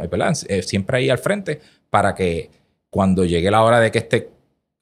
eh, 0.48 0.62
siempre 0.62 0.98
ahí 0.98 1.10
al 1.10 1.18
frente, 1.18 1.60
para 1.90 2.16
que 2.16 2.50
cuando 2.90 3.26
llegue 3.26 3.52
la 3.52 3.64
hora 3.64 3.80
de 3.80 3.92
que 3.92 4.00
este, 4.00 4.30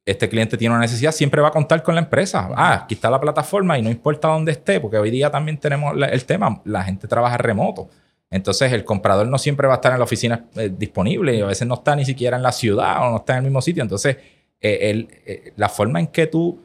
este 0.05 0.29
cliente 0.29 0.57
tiene 0.57 0.75
una 0.75 0.81
necesidad, 0.81 1.11
siempre 1.11 1.41
va 1.41 1.49
a 1.49 1.51
contar 1.51 1.81
con 1.83 1.95
la 1.95 2.01
empresa. 2.01 2.49
Ah, 2.55 2.81
aquí 2.83 2.95
está 2.95 3.09
la 3.09 3.19
plataforma 3.19 3.77
y 3.77 3.81
no 3.81 3.89
importa 3.89 4.27
dónde 4.27 4.51
esté, 4.51 4.79
porque 4.79 4.97
hoy 4.97 5.09
día 5.09 5.31
también 5.31 5.57
tenemos 5.57 5.95
el 5.97 6.25
tema, 6.25 6.61
la 6.65 6.83
gente 6.83 7.07
trabaja 7.07 7.37
remoto. 7.37 7.89
Entonces 8.29 8.71
el 8.71 8.83
comprador 8.83 9.27
no 9.27 9.37
siempre 9.37 9.67
va 9.67 9.73
a 9.73 9.77
estar 9.77 9.93
en 9.93 9.99
la 9.99 10.03
oficina 10.03 10.45
eh, 10.55 10.71
disponible 10.75 11.35
y 11.35 11.41
a 11.41 11.45
veces 11.45 11.67
no 11.67 11.75
está 11.75 11.95
ni 11.95 12.05
siquiera 12.05 12.37
en 12.37 12.43
la 12.43 12.51
ciudad 12.51 13.07
o 13.07 13.11
no 13.11 13.17
está 13.17 13.33
en 13.33 13.37
el 13.37 13.43
mismo 13.45 13.61
sitio. 13.61 13.83
Entonces 13.83 14.17
eh, 14.59 15.53
la 15.55 15.69
forma 15.69 15.99
en 15.99 16.07
que 16.07 16.27
tú 16.27 16.64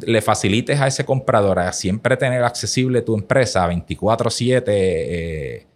le 0.00 0.22
facilites 0.22 0.80
a 0.80 0.86
ese 0.86 1.04
comprador 1.04 1.58
a 1.58 1.72
siempre 1.72 2.16
tener 2.16 2.42
accesible 2.44 3.02
tu 3.02 3.14
empresa 3.14 3.66
24/7, 3.66 4.64
eh, 4.66 5.66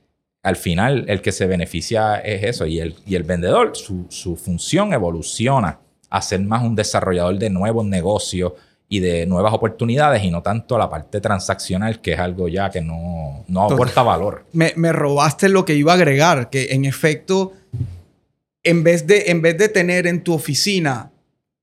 al 0.43 0.57
final 0.57 1.05
el 1.09 1.21
que 1.21 1.33
se 1.33 1.47
beneficia 1.47 2.17
es 2.19 2.45
eso 2.45 2.67
y 2.67 2.81
el, 2.81 2.95
y 3.07 3.15
el 3.15 3.25
vendedor, 3.25 3.77
su, 3.77 4.07
su, 4.09 4.37
función 4.37 4.93
evoluciona 4.93 5.81
a 6.09 6.23
ser 6.23 6.41
más 6.41 6.63
un 6.63 6.75
desarrollador 6.75 7.39
de 7.39 7.51
nuevos 7.51 7.85
negocios 7.85 8.53
y 8.89 9.01
de 9.01 9.27
nuevas 9.27 9.53
oportunidades 9.53 10.25
y 10.25 10.31
no 10.31 10.43
tanto 10.43 10.79
la 10.79 10.89
parte 10.89 11.21
transaccional 11.21 12.01
que 12.01 12.15
es 12.15 12.19
algo 12.19 12.49
ya 12.49 12.71
que 12.71 12.81
no, 12.81 13.45
no 13.49 13.63
aporta 13.63 14.03
valor. 14.03 14.47
Me, 14.53 14.73
me 14.77 14.93
robaste 14.93 15.49
lo 15.49 15.65
que 15.65 15.75
iba 15.75 15.93
a 15.93 15.97
agregar, 15.97 16.51
que 16.51 16.73
en 16.73 16.85
efecto, 16.85 17.53
en 18.65 18.83
vez 18.83 19.07
de, 19.07 19.25
en 19.27 19.43
vez 19.43 19.59
de 19.59 19.69
tener 19.69 20.07
en 20.09 20.25
tu 20.25 20.33
oficina, 20.33 21.13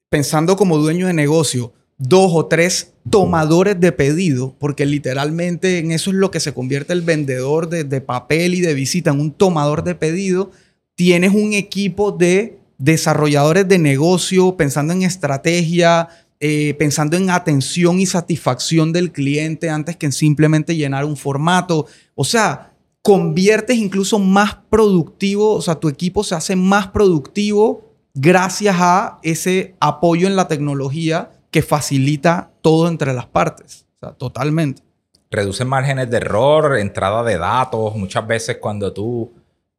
pensando 0.10 0.56
como 0.56 0.78
dueño 0.78 1.08
de 1.08 1.14
negocio, 1.14 1.74
dos 1.98 2.32
o 2.34 2.46
tres 2.46 2.94
tomadores 3.10 3.80
de 3.80 3.92
pedido, 3.92 4.56
porque 4.60 4.86
literalmente 4.86 5.80
en 5.80 5.92
eso 5.92 6.12
es 6.12 6.16
lo 6.16 6.32
que 6.32 6.40
se 6.40 6.54
convierte 6.54 6.94
el 6.94 7.02
vendedor 7.02 7.70
de, 7.70 8.02
papel 8.02 8.54
y 8.54 8.62
de 8.62 8.74
visita, 8.74 9.12
en 9.12 9.20
un 9.20 9.32
tomador 9.32 9.84
de 9.84 9.96
pedido. 9.96 10.52
Tienes 10.96 11.34
un 11.34 11.54
equipo 11.54 12.12
de 12.12 12.60
desarrolladores 12.78 13.68
de 13.68 13.80
negocio 13.80 14.56
pensando 14.58 14.94
en 14.94 15.04
estrategia, 15.04 16.10
eh, 16.40 16.76
pensando 16.78 17.18
en 17.18 17.32
atención 17.32 18.00
y 18.00 18.06
satisfacción 18.06 18.94
del 18.94 19.12
cliente 19.12 19.70
antes 19.70 19.96
que 19.96 20.06
en 20.06 20.12
simplemente 20.12 20.76
llenar 20.76 21.06
un 21.06 21.18
formato. 21.18 21.88
O 22.14 22.24
sea, 22.24 22.74
conviertes 23.02 23.78
incluso 23.78 24.20
más 24.20 24.56
productivo, 24.70 25.54
o 25.54 25.62
sea, 25.62 25.76
tu 25.76 25.90
equipo 25.90 26.24
se 26.24 26.36
hace 26.36 26.56
más 26.56 26.88
productivo 26.88 27.96
gracias 28.14 28.76
a 28.80 29.20
ese 29.24 29.76
apoyo 29.80 30.28
en 30.28 30.36
la 30.36 30.48
tecnología 30.48 31.32
que 31.52 31.62
facilita 31.62 32.52
todo 32.62 32.88
entre 32.88 33.14
las 33.14 33.26
partes. 33.26 33.86
O 33.98 34.06
sea, 34.06 34.16
totalmente. 34.16 34.84
Reduce 35.30 35.66
márgenes 35.66 36.10
de 36.10 36.18
error, 36.18 36.78
entrada 36.78 37.24
de 37.24 37.38
datos. 37.38 37.96
Muchas 37.96 38.26
veces 38.26 38.58
cuando 38.58 38.94
tú 38.94 39.34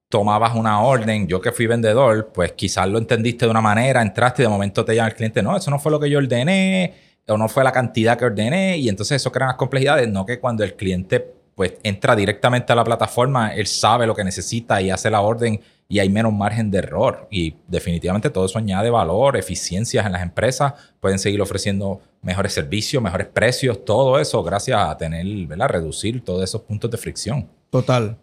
tomabas 0.09 0.55
una 0.55 0.81
orden, 0.81 1.27
yo 1.27 1.41
que 1.41 1.53
fui 1.53 1.67
vendedor, 1.67 2.31
pues 2.33 2.53
quizás 2.53 2.89
lo 2.89 2.99
entendiste 2.99 3.45
de 3.45 3.51
una 3.51 3.61
manera, 3.61 4.01
entraste 4.01 4.43
y 4.43 4.45
de 4.45 4.49
momento 4.49 4.85
te 4.85 4.95
llama 4.95 5.09
el 5.09 5.15
cliente, 5.15 5.43
no, 5.43 5.57
eso 5.57 5.71
no 5.71 5.79
fue 5.79 5.93
lo 5.93 6.01
que 6.01 6.09
yo 6.09 6.19
ordené, 6.19 6.95
o 7.27 7.37
no 7.37 7.49
fue 7.49 7.63
la 7.63 7.73
cantidad 7.73 8.17
que 8.17 8.25
ordené, 8.25 8.79
y 8.79 8.89
entonces 8.89 9.17
eso 9.17 9.31
crea 9.31 9.49
las 9.49 9.57
complejidades, 9.57 10.09
no 10.09 10.25
que 10.25 10.41
cuando 10.41 10.65
el 10.65 10.75
cliente 10.75 11.35
pues 11.55 11.75
entra 11.83 12.15
directamente 12.15 12.73
a 12.73 12.77
la 12.77 12.85
plataforma, 12.85 13.55
él 13.55 13.67
sabe 13.67 14.07
lo 14.07 14.15
que 14.15 14.25
necesita 14.25 14.81
y 14.81 14.91
hace 14.91 15.11
la 15.11 15.21
orden 15.21 15.61
y 15.89 16.01
hay 16.01 16.11
menos 16.11 16.33
margen 16.33 16.71
de 16.71 16.79
error. 16.79 17.27
Y 17.31 17.55
definitivamente 17.67 18.29
todo 18.29 18.45
eso 18.45 18.59
añade 18.59 18.91
valor, 18.91 19.37
eficiencias 19.37 20.05
en 20.05 20.13
las 20.13 20.23
empresas, 20.23 20.75
pueden 21.01 21.19
seguir 21.19 21.41
ofreciendo 21.41 22.01
mejores 22.21 22.53
servicios, 22.53 23.03
mejores 23.03 23.27
precios, 23.27 23.85
todo 23.85 24.19
eso 24.19 24.43
gracias 24.43 24.79
a 24.79 24.97
tener, 24.99 25.27
¿verdad? 25.47 25.69
Reducir 25.69 26.23
todos 26.23 26.45
esos 26.45 26.61
puntos 26.63 26.91
de 26.91 26.99
fricción. 26.99 27.49
Total. 27.71 28.19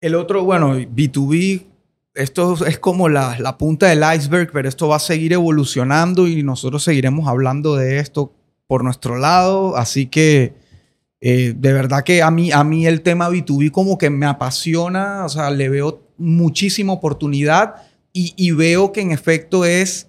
El 0.00 0.14
otro, 0.14 0.44
bueno, 0.44 0.74
B2B, 0.76 1.64
esto 2.14 2.66
es 2.66 2.78
como 2.78 3.08
la, 3.08 3.38
la 3.38 3.56
punta 3.56 3.86
del 3.86 4.02
iceberg, 4.14 4.50
pero 4.52 4.68
esto 4.68 4.88
va 4.88 4.96
a 4.96 5.00
seguir 5.00 5.32
evolucionando 5.32 6.28
y 6.28 6.42
nosotros 6.42 6.82
seguiremos 6.82 7.28
hablando 7.28 7.76
de 7.76 7.98
esto 7.98 8.32
por 8.66 8.84
nuestro 8.84 9.16
lado. 9.16 9.76
Así 9.76 10.06
que 10.06 10.54
eh, 11.20 11.52
de 11.54 11.72
verdad 11.72 12.02
que 12.02 12.22
a 12.22 12.30
mí, 12.30 12.50
a 12.50 12.64
mí 12.64 12.86
el 12.86 13.02
tema 13.02 13.28
B2B 13.28 13.70
como 13.70 13.98
que 13.98 14.08
me 14.08 14.26
apasiona, 14.26 15.24
o 15.26 15.28
sea, 15.28 15.50
le 15.50 15.68
veo 15.68 16.02
muchísima 16.16 16.92
oportunidad 16.92 17.74
y, 18.12 18.50
veo 18.50 18.90
que 18.90 19.02
en 19.02 19.12
efecto 19.12 19.64
es, 19.64 20.08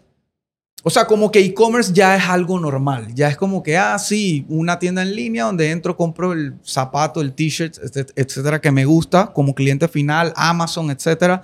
o 0.81 0.89
sea, 0.89 1.05
como 1.05 1.31
que 1.31 1.39
e-commerce 1.39 1.93
ya 1.93 2.15
es 2.15 2.23
algo 2.23 2.59
normal, 2.59 3.13
ya 3.13 3.27
es 3.27 3.37
como 3.37 3.61
que, 3.61 3.77
ah, 3.77 3.99
sí, 3.99 4.43
una 4.49 4.79
tienda 4.79 5.03
en 5.03 5.15
línea 5.15 5.43
donde 5.45 5.69
entro, 5.69 5.95
compro 5.95 6.33
el 6.33 6.55
zapato, 6.65 7.21
el 7.21 7.33
t-shirt, 7.33 7.77
etcétera, 8.15 8.59
que 8.59 8.71
me 8.71 8.85
gusta 8.85 9.31
como 9.33 9.53
cliente 9.53 9.87
final, 9.87 10.33
Amazon, 10.35 10.89
etcétera. 10.89 11.43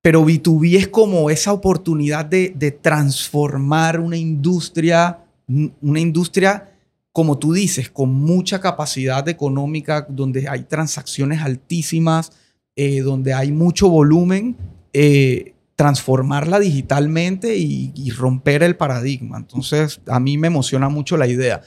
Pero 0.00 0.24
B2B 0.24 0.76
es 0.78 0.88
como 0.88 1.28
esa 1.28 1.52
oportunidad 1.52 2.24
de, 2.24 2.54
de 2.54 2.70
transformar 2.70 3.98
una 3.98 4.16
industria, 4.16 5.18
una 5.48 6.00
industria 6.00 6.69
como 7.12 7.38
tú 7.38 7.52
dices, 7.52 7.90
con 7.90 8.12
mucha 8.12 8.60
capacidad 8.60 9.28
económica, 9.28 10.06
donde 10.08 10.48
hay 10.48 10.64
transacciones 10.64 11.40
altísimas, 11.42 12.32
eh, 12.76 13.00
donde 13.00 13.34
hay 13.34 13.50
mucho 13.50 13.88
volumen, 13.88 14.56
eh, 14.92 15.54
transformarla 15.74 16.60
digitalmente 16.60 17.56
y, 17.56 18.10
romper 18.10 18.62
el 18.62 18.76
paradigma. 18.76 19.38
Entonces, 19.38 20.00
a 20.06 20.20
mí 20.20 20.36
me 20.36 20.48
emociona 20.48 20.88
mucho 20.88 21.16
la 21.16 21.26
idea. 21.26 21.62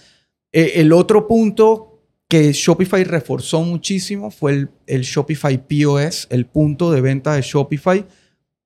Eh, 0.51 0.73
el 0.75 0.93
otro 0.93 1.27
punto 1.27 1.99
que 2.29 2.53
Shopify 2.53 3.03
reforzó 3.03 3.63
muchísimo 3.63 4.29
fue 4.29 4.51
el, 4.53 4.69
el 4.85 5.01
Shopify 5.01 5.67
POS, 5.67 6.27
el 6.29 6.45
punto 6.45 6.91
de 6.91 7.01
venta 7.01 7.33
de 7.33 7.41
Shopify, 7.41 8.05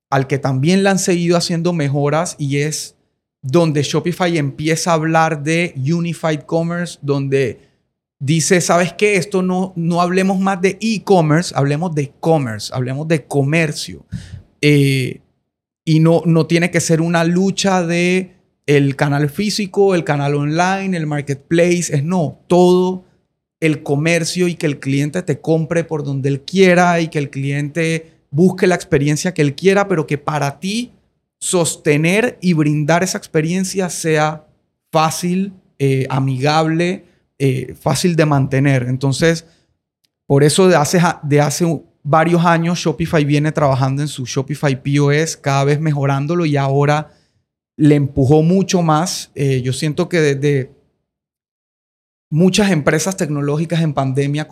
al 0.09 0.27
que 0.27 0.37
también 0.37 0.83
le 0.83 0.89
han 0.89 0.99
seguido 0.99 1.37
haciendo 1.37 1.73
mejoras 1.73 2.35
y 2.37 2.57
es 2.57 2.96
donde 3.41 3.83
Shopify 3.83 4.37
empieza 4.37 4.91
a 4.91 4.95
hablar 4.95 5.43
de 5.43 5.73
Unified 5.75 6.41
Commerce, 6.41 6.99
donde 7.01 7.59
dice, 8.19 8.61
¿sabes 8.61 8.93
qué? 8.93 9.15
Esto 9.15 9.41
no, 9.41 9.73
no 9.75 10.01
hablemos 10.01 10.39
más 10.39 10.61
de 10.61 10.77
e-commerce, 10.81 11.53
hablemos 11.55 11.93
de 11.93 12.11
commerce, 12.19 12.71
hablemos 12.73 13.07
de 13.07 13.25
comercio. 13.25 14.05
Eh, 14.61 15.21
y 15.85 15.99
no, 15.99 16.21
no 16.25 16.47
tiene 16.47 16.71
que 16.71 16.81
ser 16.81 16.99
una 17.01 17.23
lucha 17.23 17.83
de 17.83 18.35
el 18.65 18.97
canal 18.97 19.29
físico, 19.29 19.95
el 19.95 20.03
canal 20.03 20.35
online, 20.35 20.97
el 20.97 21.07
marketplace, 21.07 21.95
es 21.95 22.03
no, 22.03 22.39
todo 22.47 23.05
el 23.59 23.81
comercio 23.81 24.47
y 24.47 24.55
que 24.55 24.65
el 24.67 24.79
cliente 24.79 25.21
te 25.23 25.39
compre 25.39 25.83
por 25.83 26.03
donde 26.03 26.29
él 26.29 26.41
quiera 26.41 26.99
y 26.99 27.07
que 27.07 27.17
el 27.17 27.29
cliente 27.29 28.11
busque 28.29 28.67
la 28.67 28.75
experiencia 28.75 29.33
que 29.33 29.41
él 29.41 29.55
quiera, 29.55 29.87
pero 29.87 30.05
que 30.05 30.17
para 30.17 30.59
ti 30.59 30.91
sostener 31.39 32.37
y 32.41 32.53
brindar 32.53 33.03
esa 33.03 33.17
experiencia 33.17 33.89
sea 33.89 34.47
fácil, 34.91 35.53
eh, 35.79 36.07
amigable, 36.09 37.05
eh, 37.37 37.75
fácil 37.79 38.15
de 38.15 38.25
mantener. 38.25 38.83
Entonces, 38.83 39.45
por 40.25 40.43
eso 40.43 40.67
de 40.67 40.75
hace, 40.75 40.99
de 41.23 41.41
hace 41.41 41.65
varios 42.03 42.45
años 42.45 42.79
Shopify 42.79 43.23
viene 43.25 43.51
trabajando 43.51 44.01
en 44.01 44.07
su 44.07 44.25
Shopify 44.25 44.81
POS, 44.81 45.37
cada 45.37 45.63
vez 45.63 45.79
mejorándolo 45.79 46.45
y 46.45 46.57
ahora 46.57 47.11
le 47.75 47.95
empujó 47.95 48.41
mucho 48.41 48.81
más. 48.81 49.31
Eh, 49.35 49.61
yo 49.61 49.73
siento 49.73 50.09
que 50.09 50.19
desde 50.19 50.71
muchas 52.29 52.71
empresas 52.71 53.15
tecnológicas 53.15 53.81
en 53.81 53.93
pandemia, 53.93 54.47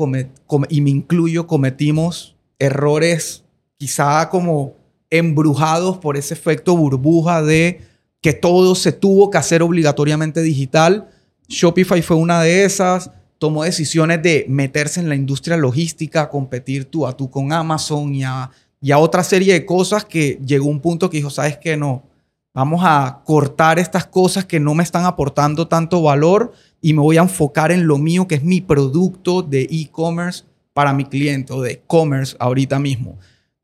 y 0.70 0.82
me 0.82 0.90
incluyo, 0.90 1.48
cometimos 1.48 2.36
errores 2.60 3.44
quizá 3.78 4.30
como 4.30 4.75
embrujados 5.10 5.97
por 5.97 6.18
ese 6.18 6.34
efecto 6.34 6.76
burbuja 6.76 7.41
de 7.41 7.82
que 8.22 8.34
todo 8.34 8.76
se 8.76 8.91
tuvo 8.91 9.30
que 9.30 9.38
hacer 9.38 9.62
obligatoriamente 9.62 10.41
digital 10.41 11.10
Shopify 11.47 12.01
fue 12.01 12.18
una 12.18 12.41
de 12.41 12.64
esas. 12.64 13.12
Tomó 13.38 13.64
decisiones 13.64 14.22
de 14.24 14.45
meterse 14.47 14.99
en 14.99 15.10
la 15.10 15.16
industria 15.16 15.58
logística, 15.58 16.30
competir 16.30 16.86
tú 16.86 17.06
a 17.06 17.16
tú 17.16 17.30
con 17.30 17.51
Amazon 17.51 18.16
y 18.16 18.24
a, 18.24 18.49
y 18.82 18.91
a 18.91 18.97
otra 18.97 19.24
serie 19.24 19.53
de 19.53 19.66
cosas 19.66 20.06
que 20.06 20.39
llegó 20.45 20.68
un 20.68 20.80
punto 20.80 21.10
que 21.10 21.18
dijo, 21.18 21.30
¿sabes 21.30 21.58
qué? 21.58 21.76
No, 21.76 22.03
vamos 22.53 22.82
a 22.84 23.22
cortar 23.26 23.78
estas 23.78 24.06
cosas 24.06 24.45
que 24.45 24.60
no 24.60 24.74
me 24.74 24.84
están 24.84 25.06
aportando 25.06 25.68
tanto 25.68 26.01
valor 26.01 26.53
y 26.82 26.93
me 26.93 27.01
voy 27.01 27.18
a 27.18 27.24
enfocar 27.24 27.72
en 27.72 27.88
lo 27.88 27.97
mío, 27.97 28.28
que 28.28 28.36
es 28.36 28.43
mi 28.43 28.62
producto 28.62 29.41
de 29.41 29.64
e-commerce 29.64 30.45
para 30.74 30.93
mi 30.93 31.06
cliente 31.06 31.53
o 31.53 31.62
de 31.62 31.82
commerce 31.86 32.36
ahorita 32.39 32.80
mismo. 32.80 33.18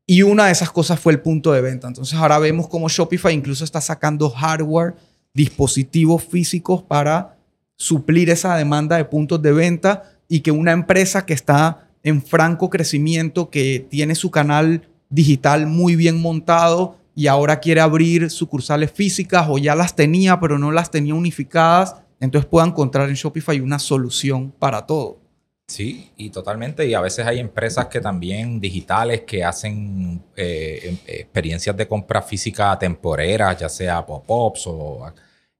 Y 0.06 0.22
una 0.22 0.46
de 0.46 0.52
esas 0.52 0.70
cosas 0.70 0.98
fue 0.98 1.12
el 1.12 1.20
punto 1.20 1.52
de 1.52 1.60
venta. 1.60 1.88
Entonces 1.88 2.18
ahora 2.18 2.38
vemos 2.38 2.68
cómo 2.68 2.88
Shopify 2.88 3.32
incluso 3.32 3.64
está 3.64 3.80
sacando 3.80 4.30
hardware, 4.30 4.94
dispositivos 5.32 6.24
físicos 6.24 6.82
para 6.82 7.38
suplir 7.76 8.30
esa 8.30 8.56
demanda 8.56 8.96
de 8.96 9.04
puntos 9.04 9.40
de 9.40 9.52
venta 9.52 10.02
y 10.28 10.40
que 10.40 10.50
una 10.50 10.72
empresa 10.72 11.24
que 11.24 11.34
está 11.34 11.88
en 12.02 12.22
franco 12.22 12.68
crecimiento, 12.68 13.50
que 13.50 13.86
tiene 13.88 14.14
su 14.14 14.30
canal 14.30 14.88
digital 15.08 15.66
muy 15.66 15.94
bien 15.94 16.20
montado 16.20 16.96
y 17.14 17.26
ahora 17.26 17.60
quiere 17.60 17.80
abrir 17.80 18.30
sucursales 18.30 18.90
físicas 18.90 19.46
o 19.48 19.58
ya 19.58 19.74
las 19.74 19.94
tenía 19.94 20.40
pero 20.40 20.58
no 20.58 20.72
las 20.72 20.90
tenía 20.90 21.14
unificadas, 21.14 21.96
entonces 22.18 22.48
pueda 22.48 22.66
encontrar 22.66 23.08
en 23.08 23.14
Shopify 23.14 23.60
una 23.60 23.78
solución 23.78 24.52
para 24.58 24.86
todo. 24.86 25.21
Sí, 25.66 26.10
y 26.16 26.30
totalmente. 26.30 26.86
Y 26.86 26.94
a 26.94 27.00
veces 27.00 27.26
hay 27.26 27.38
empresas 27.38 27.86
que 27.86 28.00
también 28.00 28.60
digitales 28.60 29.22
que 29.22 29.44
hacen 29.44 30.22
eh, 30.36 30.80
em, 30.84 30.98
experiencias 31.06 31.76
de 31.76 31.88
compra 31.88 32.20
física 32.20 32.78
temporeras, 32.78 33.58
ya 33.58 33.68
sea 33.68 34.04
pop-ups 34.04 34.66
o... 34.66 35.12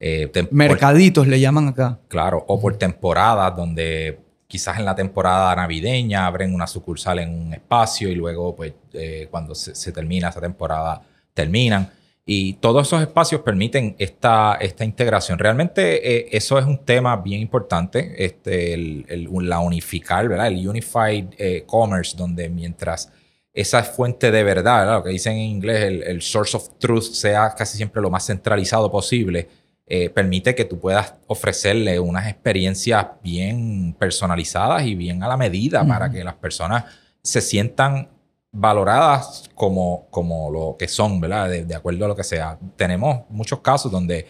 Eh, 0.05 0.31
Mercaditos 0.51 1.29
le 1.29 1.39
llaman 1.39 1.69
acá. 1.69 2.01
Claro, 2.09 2.45
o 2.49 2.61
por 2.61 2.77
temporadas 2.77 3.55
donde 3.55 4.19
quizás 4.53 4.79
en 4.79 4.85
la 4.85 4.95
temporada 4.95 5.57
navideña 5.57 6.27
abren 6.27 6.55
una 6.55 6.67
sucursal 6.67 7.21
en 7.21 7.31
un 7.31 7.55
espacio 7.55 8.11
y 8.11 8.15
luego 8.15 8.55
pues 8.55 8.75
eh, 8.93 9.27
cuando 9.31 9.55
se, 9.55 9.93
termina 9.93 10.29
esa 10.29 10.43
temporada 10.43 11.01
terminan. 11.33 11.91
Y 12.25 12.55
todos 12.55 12.87
esos 12.87 13.03
espacios 13.03 13.41
permiten 13.41 13.97
esta, 13.99 14.55
esta 14.61 14.85
integración. 14.85 15.39
Realmente 15.39 16.17
eh, 16.17 16.29
eso 16.33 16.59
es 16.59 16.65
un 16.65 16.85
tema 16.85 17.17
bien 17.17 17.41
importante, 17.41 18.25
este, 18.25 18.75
el, 18.75 19.29
la 19.41 19.59
unificar, 19.59 20.29
¿verdad? 20.29 20.47
El 20.47 20.69
Unified 20.69 21.27
eh, 21.37 21.65
Commerce, 21.67 22.17
donde 22.17 22.49
mientras 22.49 23.11
esa 23.53 23.83
fuente 23.83 24.31
de 24.31 24.45
verdad, 24.45 24.95
lo 24.95 25.03
que 25.03 25.11
dicen 25.11 25.33
en 25.33 25.41
inglés, 25.41 25.83
el, 25.83 26.03
el, 26.05 26.23
source 26.23 26.57
of 26.57 26.79
truth, 26.79 27.03
sea 27.03 27.55
casi 27.57 27.77
siempre 27.77 28.01
lo 28.01 28.09
más 28.09 28.27
centralizado 28.27 28.91
posible, 28.91 29.49
eh, 29.95 30.09
permite 30.09 30.55
que 30.55 30.65
tú 30.65 30.79
puedas 30.79 31.15
ofrecerle 31.27 31.99
unas 31.99 32.29
experiencias 32.29 33.05
bien 33.23 33.95
personalizadas 33.99 34.87
y 34.87 34.95
bien 34.95 35.23
a 35.23 35.29
la 35.29 35.37
medida 35.37 35.85
para 35.87 36.11
que 36.11 36.25
las 36.25 36.35
personas 36.35 36.85
se 37.23 37.41
sientan 37.41 38.09
valoradas 38.53 39.51
como, 39.55 40.07
como 40.11 40.51
lo 40.51 40.77
que 40.79 40.87
son, 40.87 41.21
¿verdad? 41.21 41.49
De, 41.49 41.75
acuerdo 41.75 42.05
a 42.05 42.09
lo 42.09 42.17
que 42.17 42.23
sea. 42.23 42.59
Tenemos 42.77 43.23
muchos 43.31 43.61
casos 43.61 43.91
donde 43.91 44.27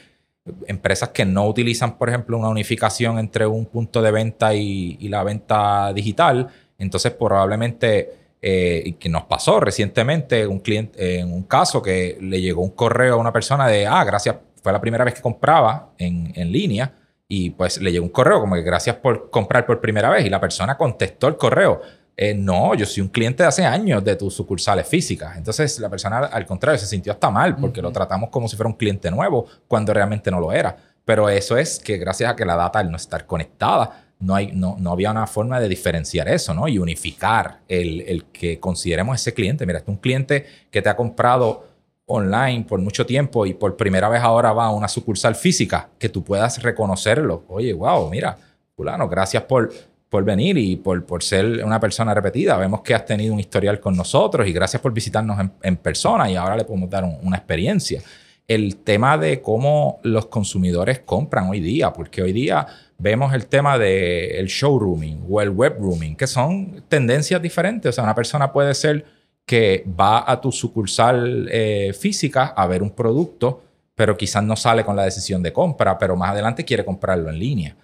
empresas 0.67 1.11
que 1.11 1.25
no 1.25 1.47
utilizan, 1.47 1.99
por 1.99 2.09
ejemplo, 2.09 2.39
una 2.39 2.49
unificación 2.49 3.19
entre 3.19 3.47
un 3.47 3.67
punto 3.67 4.01
de 4.01 4.11
venta 4.13 4.55
y, 4.55 4.97
la 5.09 5.25
venta 5.25 5.93
digital, 5.93 6.49
entonces 6.79 7.13
probablemente, 7.13 8.13
eh, 8.41 8.95
que 8.99 9.09
nos 9.09 9.25
pasó 9.25 9.61
recientemente, 9.61 10.47
un 10.47 10.61
cliente, 10.61 11.19
en 11.19 11.33
un 11.33 11.43
caso 11.43 11.83
que 11.83 12.17
le 12.21 12.41
llegó 12.41 12.63
un 12.63 12.71
correo 12.71 13.15
a 13.15 13.19
una 13.19 13.33
persona 13.33 13.67
de, 13.69 13.87
ah, 13.87 14.05
gracias, 14.05 14.37
fue 14.63 14.73
la 14.73 14.81
primera 14.81 15.05
vez 15.05 15.15
que 15.15 15.21
compraba 15.21 15.91
en, 15.99 16.33
en 16.37 16.51
línea, 16.51 16.95
y 17.29 17.51
pues 17.51 17.81
le 17.81 17.91
llegó 17.91 18.05
un 18.05 18.13
correo 18.13 18.41
como 18.41 18.55
que 18.55 18.63
gracias 18.63 18.97
por 18.97 19.31
comprar 19.31 19.65
por 19.67 19.81
primera 19.81 20.11
vez, 20.11 20.25
y 20.25 20.31
la 20.31 20.41
persona 20.41 20.77
contestó 20.77 21.29
el 21.29 21.37
correo 21.37 21.81
eh, 22.17 22.35
no, 22.35 22.75
yo 22.75 22.85
soy 22.85 23.03
un 23.03 23.09
cliente 23.09 23.43
de 23.43 23.49
hace 23.49 23.65
años 23.65 24.05
de 24.05 24.17
tus 24.17 24.35
sucursales 24.35 24.87
físicas. 24.87 25.37
Entonces 25.37 25.79
la 25.79 25.89
persona 25.89 26.19
al 26.19 26.47
contrario 26.47 26.79
se 26.79 26.87
sintió 26.87 27.13
hasta 27.13 27.31
mal 27.31 27.57
porque 27.57 27.81
lo 27.81 27.91
tratamos 27.91 28.31
como 28.31 28.49
si 28.49 28.57
fuera 28.57 28.69
un 28.69 28.77
cliente 28.77 29.11
nuevo 29.11 29.47
cuando 29.67 29.95
realmente 29.95 30.31
no 30.31 30.41
lo 30.41 30.53
era. 30.53 30.77
Pero 31.05 31.29
eso 31.29 31.57
es 31.57 31.79
que 31.79 31.97
gracias 31.97 32.31
a 32.31 32.37
que 32.37 32.45
la 32.45 32.55
data 32.55 32.79
al 32.79 32.91
no 32.91 32.97
estar 32.97 33.27
conectada, 33.27 34.05
no, 34.21 34.35
hay, 34.35 34.53
no, 34.53 34.77
no 34.79 34.93
había 34.93 35.11
una 35.11 35.27
forma 35.27 35.59
de 35.59 35.69
diferenciar 35.69 36.29
eso, 36.29 36.55
¿no? 36.55 36.69
Y 36.69 36.79
unificar 36.79 37.61
el, 37.67 38.03
el 38.03 38.27
que 38.27 38.61
consideremos 38.61 39.21
ese 39.21 39.35
cliente. 39.35 39.67
Mira, 39.67 39.79
este 39.79 39.91
es 39.91 39.97
un 39.97 40.01
cliente 40.01 40.47
que 40.71 40.81
te 40.81 40.89
ha 40.89 40.95
comprado 40.95 41.67
online 42.07 42.65
por 42.69 42.81
mucho 42.81 43.07
tiempo 43.07 43.47
y 43.47 43.55
por 43.55 43.77
primera 43.77 44.09
vez 44.09 44.23
ahora 44.23 44.53
va 44.53 44.67
a 44.67 44.71
una 44.71 44.87
sucursal 44.87 45.35
física, 45.35 45.89
que 45.99 46.09
tú 46.09 46.23
puedas 46.23 46.63
reconocerlo. 46.63 47.45
Oye, 47.49 47.73
wow, 47.73 48.09
mira, 48.11 48.37
fulano, 48.77 49.09
gracias 49.09 49.43
por 49.45 49.73
por 50.13 50.25
venir 50.25 50.59
y 50.59 50.77
por, 50.77 51.07
por 51.07 51.23
ser 51.23 51.65
una 51.65 51.81
persona 51.81 52.13
repetida. 52.13 52.59
Vemos 52.59 52.83
que 52.83 52.95
has 52.95 53.07
tenido 53.07 53.33
un 53.33 53.41
historial 53.41 53.81
con 53.81 53.97
nosotros 53.97 54.47
y 54.47 54.53
gracias 54.53 54.83
por 54.83 54.93
visitarnos 54.93 55.39
en, 55.63 55.77
persona 55.79 56.31
y 56.31 56.37
ahora 56.37 56.55
le 56.55 56.67
podemos 56.67 56.91
dar 56.91 57.03
una 57.23 57.39
experiencia. 57.39 58.03
El 58.47 58.77
tema 58.77 59.17
de 59.17 59.41
cómo 59.41 60.01
los 60.03 60.27
consumidores 60.27 60.99
compran 60.99 61.49
hoy 61.49 61.61
día, 61.61 61.95
porque 61.95 62.21
hoy 62.21 62.35
día 62.35 62.67
vemos 62.99 63.33
el 63.33 63.47
tema 63.47 63.79
del 63.79 64.49
showrooming 64.49 65.25
o 65.31 65.41
el 65.41 65.49
webrooming, 65.49 66.15
que 66.15 66.27
son 66.27 66.85
tendencias 66.91 67.41
diferentes. 67.41 67.89
O 67.89 67.93
sea, 67.93 68.05
una 68.05 68.15
persona 68.15 68.53
puede 68.53 68.75
ser 68.75 69.07
que 69.47 69.83
va 69.99 70.31
a 70.31 70.39
tu 70.43 70.53
sucursal 70.53 71.49
eh, 71.51 71.95
física 71.99 72.49
a 72.55 72.67
ver 72.67 72.83
un 72.83 72.91
producto, 72.91 73.63
pero 73.95 74.15
quizás 74.15 74.45
no 74.45 74.57
sale 74.57 74.85
con 74.85 74.95
la 74.95 75.05
decisión 75.05 75.43
de 75.43 75.55
compra, 75.55 75.97
pero 75.97 76.17
más 76.17 76.33
adelante 76.33 76.67
quiere 76.67 76.85
comprarlo 76.85 77.31
en 77.31 77.39
línea. 77.39 77.77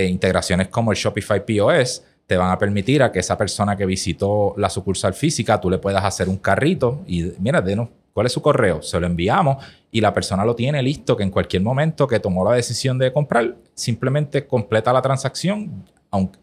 E 0.00 0.06
integraciones 0.06 0.68
como 0.68 0.92
el 0.92 0.96
Shopify 0.96 1.44
POS 1.44 2.02
te 2.26 2.36
van 2.36 2.50
a 2.50 2.58
permitir 2.58 3.02
a 3.02 3.10
que 3.10 3.18
esa 3.18 3.36
persona 3.36 3.76
que 3.76 3.84
visitó 3.84 4.54
la 4.56 4.70
sucursal 4.70 5.14
física, 5.14 5.60
tú 5.60 5.68
le 5.68 5.78
puedas 5.78 6.04
hacer 6.04 6.28
un 6.28 6.36
carrito 6.36 7.00
y 7.06 7.32
mira, 7.38 7.60
denos, 7.60 7.88
¿cuál 8.12 8.26
es 8.26 8.32
su 8.32 8.40
correo? 8.40 8.82
Se 8.82 9.00
lo 9.00 9.06
enviamos 9.06 9.64
y 9.90 10.00
la 10.00 10.14
persona 10.14 10.44
lo 10.44 10.54
tiene 10.54 10.82
listo 10.82 11.16
que 11.16 11.24
en 11.24 11.30
cualquier 11.30 11.62
momento 11.62 12.06
que 12.06 12.20
tomó 12.20 12.48
la 12.48 12.54
decisión 12.54 12.98
de 12.98 13.12
comprar, 13.12 13.56
simplemente 13.74 14.46
completa 14.46 14.92
la 14.92 15.02
transacción, 15.02 15.84
aunque, 16.10 16.38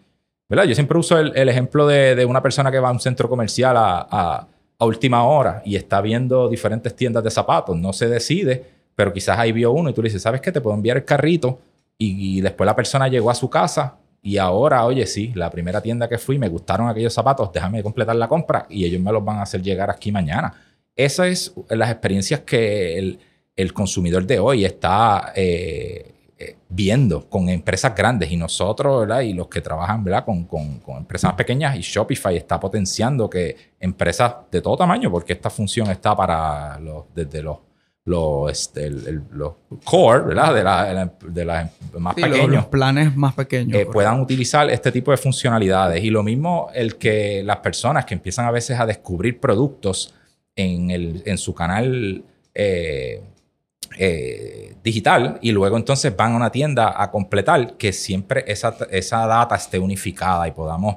¿verdad? 0.49 0.65
Yo 0.65 0.75
siempre 0.75 0.97
uso 0.97 1.17
el, 1.19 1.49
ejemplo 1.49 1.87
de, 1.87 2.25
una 2.25 2.41
persona 2.41 2.69
que 2.69 2.79
va 2.79 2.89
a 2.89 2.91
un 2.91 2.99
centro 2.99 3.29
comercial 3.29 3.77
a, 3.77 4.47
a 4.79 4.85
última 4.85 5.23
hora 5.23 5.61
y 5.65 5.75
está 5.75 6.01
viendo 6.01 6.49
diferentes 6.49 6.95
tiendas 6.95 7.23
de 7.23 7.31
zapatos, 7.31 7.77
no 7.77 7.93
se 7.93 8.07
decide, 8.07 8.65
pero 8.95 9.13
quizás 9.13 9.39
ahí 9.39 9.51
vio 9.51 9.71
uno 9.71 9.89
y 9.89 9.93
tú 9.93 10.01
le 10.01 10.09
dices, 10.09 10.21
¿sabes 10.21 10.41
qué? 10.41 10.51
Te 10.51 10.61
puedo 10.61 10.75
enviar 10.75 10.97
el 10.97 11.05
carrito 11.05 11.59
y, 11.97 12.41
después 12.41 12.65
la 12.65 12.75
persona 12.75 13.07
llegó 13.07 13.31
a 13.31 13.35
su 13.35 13.49
casa 13.49 13.97
y 14.21 14.37
ahora, 14.37 14.85
oye, 14.85 15.05
sí, 15.05 15.31
la 15.35 15.49
primera 15.49 15.81
tienda 15.81 16.07
que 16.07 16.17
fui, 16.17 16.37
me 16.37 16.49
gustaron 16.49 16.89
aquellos 16.89 17.13
zapatos, 17.13 17.51
déjame 17.51 17.81
completar 17.81 18.15
la 18.15 18.27
compra 18.27 18.65
y 18.69 18.85
ellos 18.85 19.01
me 19.01 19.11
los 19.11 19.23
van 19.23 19.37
a 19.37 19.43
hacer 19.43 19.61
llegar 19.61 19.89
aquí 19.89 20.11
mañana. 20.11 20.53
Esas 20.95 21.27
es 21.27 21.53
las 21.69 21.89
experiencias 21.91 22.41
que 22.41 22.97
el, 23.55 23.73
consumidor 23.73 24.25
de 24.25 24.39
hoy 24.39 24.65
está 24.65 25.31
eh, 25.35 26.13
eh, 26.37 26.55
viendo 26.69 27.27
con 27.27 27.49
empresas 27.49 27.95
grandes 27.95 28.31
y 28.31 28.37
nosotros, 28.37 29.01
¿verdad? 29.01 29.21
Y 29.21 29.33
los 29.33 29.47
que 29.47 29.61
trabajan, 29.61 30.03
¿verdad? 30.03 30.25
Con, 30.25 30.45
con, 30.45 30.81
empresas 30.97 31.29
más 31.29 31.37
pequeñas 31.37 31.75
y 31.75 31.81
Shopify 31.81 32.37
está 32.37 32.59
potenciando 32.59 33.27
que 33.29 33.55
empresas 33.79 34.35
de 34.51 34.61
todo 34.61 34.77
tamaño, 34.77 35.09
porque 35.09 35.33
esta 35.33 35.49
función 35.49 35.89
está 35.89 36.15
para 36.15 36.79
los, 36.79 37.05
desde 37.15 37.41
los 37.41 37.57
los, 38.07 38.49
este, 38.49 38.89
los 38.89 39.53
core, 39.83 40.21
¿verdad? 40.21 40.55
De 40.55 40.63
la, 40.63 41.11
de 41.27 41.45
la 41.45 41.69
más 41.99 42.15
pequeños. 42.15 42.49
Los, 42.49 42.65
planes 42.67 43.13
más 43.17 43.33
pequeños. 43.33 43.81
Eh, 43.81 43.85
puedan 43.85 44.21
utilizar 44.21 44.69
este 44.69 44.93
tipo 44.93 45.11
de 45.11 45.17
funcionalidades. 45.17 46.01
Y 46.01 46.09
lo 46.09 46.23
mismo 46.23 46.69
el 46.73 46.95
que 46.95 47.43
las 47.43 47.57
personas 47.57 48.05
que 48.05 48.13
empiezan 48.13 48.45
a 48.45 48.51
veces 48.51 48.79
a 48.79 48.85
descubrir 48.85 49.41
productos 49.41 50.15
en, 50.55 50.89
el, 50.89 51.21
en 51.25 51.37
su 51.37 51.53
canal 51.53 52.23
eh, 52.55 53.21
eh, 53.99 54.75
digital 54.81 55.37
y 55.41 55.51
luego 55.51 55.75
entonces 55.75 56.15
van 56.15 56.31
a 56.31 56.37
una 56.37 56.49
tienda 56.49 56.93
a 56.95 57.11
completar 57.11 57.75
que 57.75 57.91
siempre 57.91 58.45
esa, 58.47 58.73
esa 58.89 59.27
data 59.27 59.55
esté 59.55 59.79
unificada 59.79 60.47
y 60.47 60.51
podamos 60.51 60.95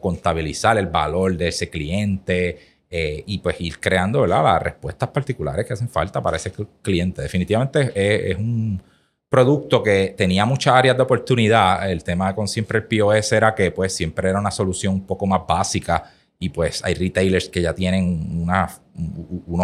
contabilizar 0.00 0.76
el 0.78 0.88
valor 0.88 1.36
de 1.36 1.48
ese 1.48 1.70
cliente, 1.70 2.58
eh, 2.92 3.22
y 3.24 3.38
pues 3.38 3.60
ir 3.60 3.78
creando 3.78 4.26
las 4.26 4.60
respuestas 4.60 5.10
particulares 5.10 5.64
que 5.64 5.74
hacen 5.74 5.88
falta 5.88 6.20
para 6.20 6.38
ese 6.38 6.52
cliente. 6.82 7.22
Definitivamente 7.22 7.92
es, 7.94 8.36
un 8.36 8.82
producto 9.28 9.80
que 9.80 10.12
tenía 10.16 10.44
muchas 10.44 10.74
áreas 10.74 10.96
de 10.96 11.02
oportunidad. 11.04 11.88
El 11.88 12.02
tema 12.02 12.34
con 12.34 12.48
siempre 12.48 12.78
el 12.80 12.84
POS 12.86 13.30
era 13.30 13.54
que 13.54 13.70
pues 13.70 13.94
siempre 13.94 14.28
era 14.28 14.40
una 14.40 14.50
solución 14.50 14.94
un 14.94 15.06
poco 15.06 15.24
más 15.24 15.42
básica 15.46 16.02
y 16.36 16.48
pues 16.48 16.84
hay 16.84 16.94
retailers 16.94 17.48
que 17.48 17.62
ya 17.62 17.72
tienen 17.72 18.42
unas 18.42 18.80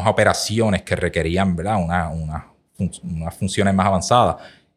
operaciones 0.07 0.83
que 0.83 0.95
requerían 0.95 1.57
¿verdad? 1.57 1.83
Una, 1.83 2.47
unas 2.79 3.35
funciones 3.35 3.74
más 3.74 3.87
avanzadas. 3.87 4.37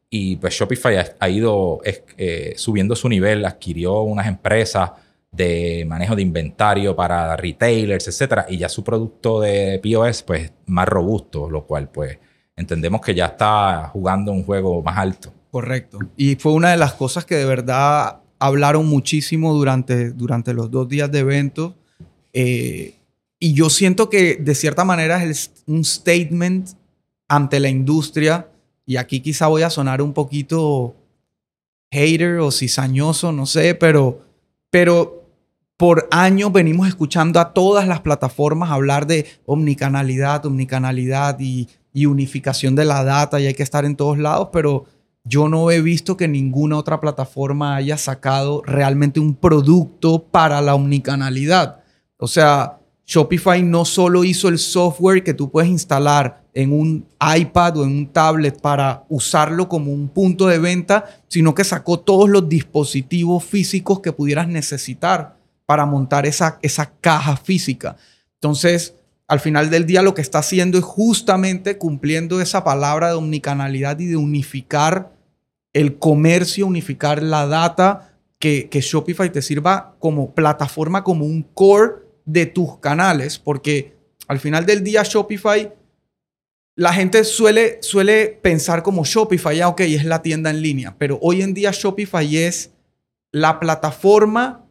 Y 0.10 0.38
pues 0.38 0.56
Shopify 0.56 0.96
ha, 1.20 1.30
ido 1.30 1.82
eh, 1.84 2.54
subiendo 2.58 2.96
su 2.96 3.08
nivel, 3.08 3.46
adquirió 3.46 4.02
unas 4.02 4.26
empresas 4.26 4.90
de 5.32 5.86
manejo 5.88 6.16
de 6.16 6.22
inventario 6.22 6.96
para 6.96 7.36
retailers, 7.36 8.08
etcétera, 8.08 8.46
y 8.50 8.58
ya 8.58 8.70
su 8.70 8.84
producto 8.84 9.42
de 9.42 9.80
POS, 9.84 10.24
pues, 10.24 10.52
más 10.68 10.88
robusto, 10.88 11.50
lo 11.50 11.66
cual, 11.66 11.90
pues, 11.90 12.18
entendemos 12.56 13.02
que 13.02 13.16
ya 13.16 13.28
está 13.28 13.90
jugando 13.94 14.32
un 14.32 14.44
juego 14.44 14.82
más 14.82 14.98
alto 14.98 15.34
Correcto. 15.52 16.00
Y 16.16 16.36
fue 16.36 16.54
una 16.54 16.72
de 16.72 16.78
las 16.78 16.94
cosas 16.94 17.26
que 17.26 17.36
de 17.36 17.46
verdad 17.46 18.22
hablaron 18.38 18.86
muchísimo 18.88 19.54
durante, 19.54 20.12
durante 20.12 20.54
los 20.54 20.70
dos 20.70 20.88
días 20.88 21.12
de 21.12 21.20
evento. 21.20 21.76
Eh, 22.34 22.96
y 23.40 23.54
yo 23.54 23.70
siento 23.70 24.10
que 24.10 24.36
de 24.36 24.56
cierta 24.56 24.86
manera 24.86 25.24
es 25.24 25.52
un 25.66 25.84
statement 25.84 26.70
ante 27.28 27.60
la 27.60 27.70
industria. 27.70 28.48
Y 28.86 28.98
aquí 28.98 29.22
quizá 29.22 29.48
voy 29.48 29.64
a 29.64 29.70
sonar 29.70 30.02
un 30.02 30.14
poquito 30.14 30.96
hater 31.92 32.40
o 32.40 32.52
cizañoso, 32.52 33.32
no 33.32 33.48
sé, 33.48 33.74
pero, 33.74 34.22
pero 34.70 35.19
por 35.80 36.10
años 36.12 36.52
venimos 36.52 36.90
escuchando 36.90 37.40
a 37.40 37.54
todas 37.54 37.88
las 37.88 38.02
plataformas 38.02 38.70
hablar 38.70 39.08
de 39.08 39.26
omnicanalidad, 39.46 40.46
omnicanalidad 40.46 41.40
y, 41.40 41.70
unificación 42.06 42.76
de 42.76 42.84
la 42.84 43.04
data 43.06 43.40
y 43.40 43.48
hay 43.48 43.54
que 43.54 43.64
estar 43.64 43.86
en 43.86 43.96
todos 43.96 44.18
lados, 44.18 44.50
pero 44.52 44.86
yo 45.24 45.48
no 45.48 45.72
he 45.72 45.82
visto 45.82 46.18
que 46.18 46.28
ninguna 46.28 46.78
otra 46.78 47.00
plataforma 47.00 47.76
haya 47.76 47.98
sacado 47.98 48.62
realmente 48.66 49.22
un 49.22 49.36
producto 49.36 50.24
para 50.24 50.62
la 50.62 50.76
omnicanalidad. 50.76 51.82
O 52.18 52.28
sea, 52.28 52.80
Shopify 53.06 53.64
no 53.64 53.86
solo 53.86 54.24
hizo 54.26 54.50
el 54.50 54.60
software 54.60 55.24
que 55.24 55.34
tú 55.34 55.50
puedes 55.50 55.70
instalar 55.70 56.44
en 56.54 56.74
un 56.74 57.06
iPad 57.38 57.78
o 57.78 57.84
en 57.84 57.92
un 57.92 58.08
tablet 58.08 58.62
para 58.62 59.06
usarlo 59.08 59.70
como 59.70 59.94
un 59.94 60.10
punto 60.10 60.48
de 60.48 60.60
venta, 60.60 61.06
sino 61.30 61.54
que 61.54 61.64
sacó 61.64 62.00
todos 62.00 62.30
los 62.30 62.50
dispositivos 62.50 63.46
físicos 63.46 64.02
que 64.02 64.12
pudieras 64.12 64.48
necesitar 64.48 65.39
para 65.70 65.86
montar 65.86 66.26
esa, 66.26 66.58
esa 66.64 66.94
caja 67.00 67.38
física. 67.38 67.96
Entonces, 68.38 68.96
al 69.28 69.40
final 69.40 69.70
del 69.70 69.86
día 69.86 70.02
lo 70.02 70.16
que 70.16 70.22
está 70.24 70.40
haciendo 70.40 70.80
es 70.80 70.84
justamente 70.84 71.78
cumpliendo 71.78 72.42
esa 72.42 72.64
palabra 72.64 73.10
de 73.10 73.14
omnicanalidad 73.14 74.00
y 74.00 74.08
de 74.08 74.18
unificar 74.18 75.14
el 75.72 76.00
comercio, 76.00 76.66
unificar 76.66 77.22
la 77.22 77.46
data, 77.46 78.16
que, 78.40 78.68
que 78.68 78.82
Shopify 78.82 79.32
te 79.32 79.44
sirva 79.44 79.96
como 80.00 80.34
plataforma, 80.34 81.04
como 81.04 81.26
un 81.26 81.44
core 81.44 81.98
de 82.26 82.48
tus 82.48 82.80
canales, 82.80 83.38
porque 83.38 83.96
al 84.28 84.40
final 84.40 84.66
del 84.66 84.84
día 84.84 85.04
Shopify, 85.04 85.72
la 86.76 86.94
gente 86.94 87.24
suele, 87.26 87.78
suele 87.84 88.40
pensar 88.42 88.82
como 88.82 89.06
Shopify, 89.06 89.58
ya 89.58 89.68
ok, 89.68 89.82
es 89.82 90.04
la 90.04 90.24
tienda 90.24 90.50
en 90.50 90.64
línea, 90.64 90.96
pero 90.98 91.20
hoy 91.22 91.44
en 91.44 91.54
día 91.54 91.70
Shopify 91.72 92.38
es 92.38 92.72
la 93.32 93.60
plataforma 93.60 94.66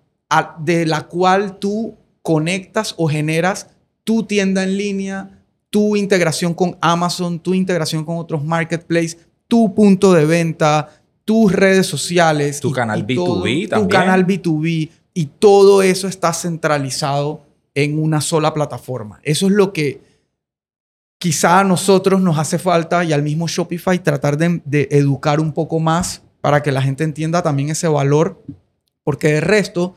de 0.59 0.87
la 0.87 1.03
cual 1.03 1.59
tú 1.59 1.97
conectas 2.23 2.95
o 2.99 3.09
generas 3.09 3.69
tu 4.05 4.25
tienda 4.25 4.63
en 4.63 4.77
línea, 4.77 5.43
tu 5.71 5.97
integración 5.97 6.55
con 6.55 6.77
Amazon, 6.81 7.39
tu 7.39 7.55
integración 7.55 8.05
con 8.05 8.17
otros 8.17 8.45
marketplaces, 8.45 9.19
tu 9.47 9.75
punto 9.75 10.13
de 10.13 10.27
venta, 10.27 10.89
tus 11.25 11.53
redes 11.53 11.87
sociales. 11.87 12.61
Tu 12.61 12.73
canal 12.73 13.07
B2B 13.07 13.69
también. 13.69 13.69
Tu 13.71 13.89
canal 13.89 14.27
B2B. 14.27 14.91
Y 15.15 15.27
todo 15.27 15.83
eso 15.83 16.07
está 16.07 16.33
centralizado 16.33 17.43
en 17.75 18.03
una 18.03 18.21
sola 18.21 18.55
plataforma. 18.55 19.21
Eso 19.23 19.47
es 19.47 19.53
lo 19.53 19.73
que 19.73 20.01
quizá 21.19 21.61
a 21.61 21.65
nosotros 21.65 22.21
nos 22.21 22.39
hace 22.39 22.59
falta 22.59 23.05
y 23.05 23.13
al 23.13 23.23
mismo 23.23 23.49
Shopify 23.49 24.03
tratar 24.03 24.39
de, 24.39 24.89
educar 24.91 25.41
un 25.41 25.53
poco 25.53 25.81
más 25.81 26.23
para 26.41 26.63
que 26.63 26.73
la 26.73 26.81
gente 26.81 27.05
entienda 27.05 27.43
también 27.43 27.69
ese 27.69 27.89
valor, 27.89 28.43
porque 29.03 29.29
de 29.29 29.41
resto, 29.41 29.97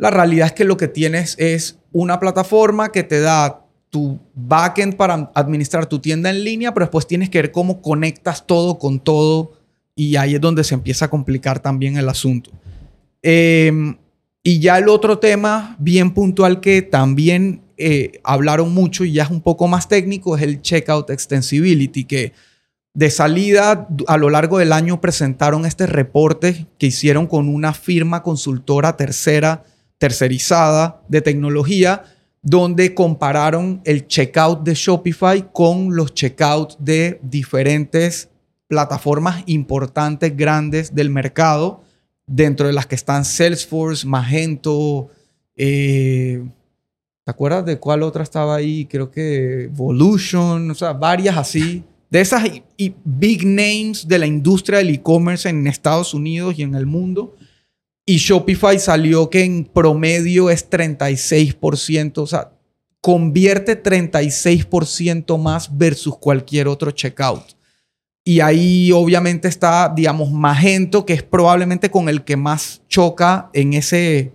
la 0.00 0.10
realidad 0.10 0.46
es 0.46 0.52
que 0.54 0.64
lo 0.64 0.78
que 0.78 0.88
tienes 0.88 1.36
es 1.38 1.78
una 1.92 2.18
plataforma 2.18 2.90
que 2.90 3.02
te 3.02 3.20
da 3.20 3.66
tu 3.90 4.18
backend 4.34 4.96
para 4.96 5.30
administrar 5.34 5.84
tu 5.86 5.98
tienda 5.98 6.30
en 6.30 6.42
línea, 6.42 6.72
pero 6.72 6.86
después 6.86 7.06
tienes 7.06 7.28
que 7.28 7.42
ver 7.42 7.52
cómo 7.52 7.82
conectas 7.82 8.46
todo 8.46 8.78
con 8.78 8.98
todo 8.98 9.52
y 9.94 10.16
ahí 10.16 10.36
es 10.36 10.40
donde 10.40 10.64
se 10.64 10.74
empieza 10.74 11.04
a 11.04 11.10
complicar 11.10 11.60
también 11.60 11.98
el 11.98 12.08
asunto. 12.08 12.50
Eh, 13.22 13.70
y 14.42 14.60
ya 14.60 14.78
el 14.78 14.88
otro 14.88 15.18
tema 15.18 15.76
bien 15.78 16.14
puntual 16.14 16.60
que 16.60 16.80
también 16.80 17.60
eh, 17.76 18.20
hablaron 18.24 18.72
mucho 18.72 19.04
y 19.04 19.12
ya 19.12 19.24
es 19.24 19.30
un 19.30 19.42
poco 19.42 19.68
más 19.68 19.86
técnico 19.86 20.34
es 20.34 20.42
el 20.42 20.62
Checkout 20.62 21.10
Extensibility, 21.10 22.04
que 22.04 22.32
de 22.94 23.10
salida 23.10 23.86
a 24.06 24.16
lo 24.16 24.30
largo 24.30 24.56
del 24.56 24.72
año 24.72 25.02
presentaron 25.02 25.66
este 25.66 25.86
reporte 25.86 26.66
que 26.78 26.86
hicieron 26.86 27.26
con 27.26 27.50
una 27.50 27.74
firma 27.74 28.22
consultora 28.22 28.96
tercera, 28.96 29.64
tercerizada 30.00 31.02
de 31.08 31.20
tecnología, 31.20 32.04
donde 32.40 32.94
compararon 32.94 33.82
el 33.84 34.06
checkout 34.06 34.62
de 34.62 34.72
Shopify 34.74 35.52
con 35.52 35.94
los 35.94 36.14
checkouts 36.14 36.78
de 36.80 37.20
diferentes 37.22 38.30
plataformas 38.66 39.42
importantes, 39.44 40.34
grandes 40.34 40.94
del 40.94 41.10
mercado 41.10 41.82
dentro 42.26 42.66
de 42.66 42.72
las 42.72 42.86
que 42.86 42.94
están 42.94 43.26
Salesforce, 43.26 44.06
Magento, 44.06 45.08
eh, 45.54 46.42
¿te 47.24 47.30
acuerdas 47.30 47.66
de 47.66 47.78
cuál 47.78 48.02
otra 48.02 48.22
estaba 48.22 48.54
ahí? 48.54 48.86
Creo 48.86 49.10
que 49.10 49.64
Evolution, 49.64 50.70
o 50.70 50.74
sea, 50.74 50.94
varias 50.94 51.36
así. 51.36 51.84
De 52.08 52.22
esas 52.22 52.42
y, 52.76 52.94
big 53.04 53.44
names 53.44 54.08
de 54.08 54.18
la 54.18 54.26
industria 54.26 54.78
del 54.78 54.88
e-commerce 54.88 55.48
en 55.48 55.66
Estados 55.66 56.14
Unidos 56.14 56.54
y 56.56 56.62
en 56.62 56.74
el 56.74 56.86
mundo. 56.86 57.36
Y 58.10 58.16
Shopify 58.16 58.76
salió 58.80 59.30
que 59.30 59.44
en 59.44 59.64
promedio 59.64 60.50
es 60.50 60.68
36%, 60.68 62.18
o 62.18 62.26
sea, 62.26 62.50
convierte 63.00 63.80
36% 63.80 65.38
más 65.38 65.78
versus 65.78 66.18
cualquier 66.18 66.66
otro 66.66 66.90
checkout. 66.90 67.56
Y 68.24 68.40
ahí 68.40 68.90
obviamente 68.90 69.46
está, 69.46 69.92
digamos, 69.94 70.32
Magento, 70.32 71.06
que 71.06 71.12
es 71.12 71.22
probablemente 71.22 71.88
con 71.88 72.08
el 72.08 72.24
que 72.24 72.36
más 72.36 72.82
choca 72.88 73.48
en 73.52 73.74
ese 73.74 74.32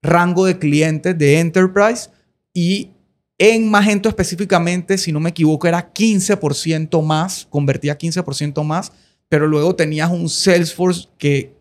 rango 0.00 0.46
de 0.46 0.58
clientes 0.58 1.18
de 1.18 1.38
Enterprise. 1.38 2.08
Y 2.54 2.92
en 3.36 3.70
Magento 3.70 4.08
específicamente, 4.08 4.96
si 4.96 5.12
no 5.12 5.20
me 5.20 5.28
equivoco, 5.28 5.66
era 5.68 5.92
15% 5.92 7.02
más, 7.02 7.46
convertía 7.50 7.98
15% 7.98 8.64
más, 8.64 8.90
pero 9.28 9.46
luego 9.46 9.76
tenías 9.76 10.10
un 10.10 10.30
Salesforce 10.30 11.10
que 11.18 11.57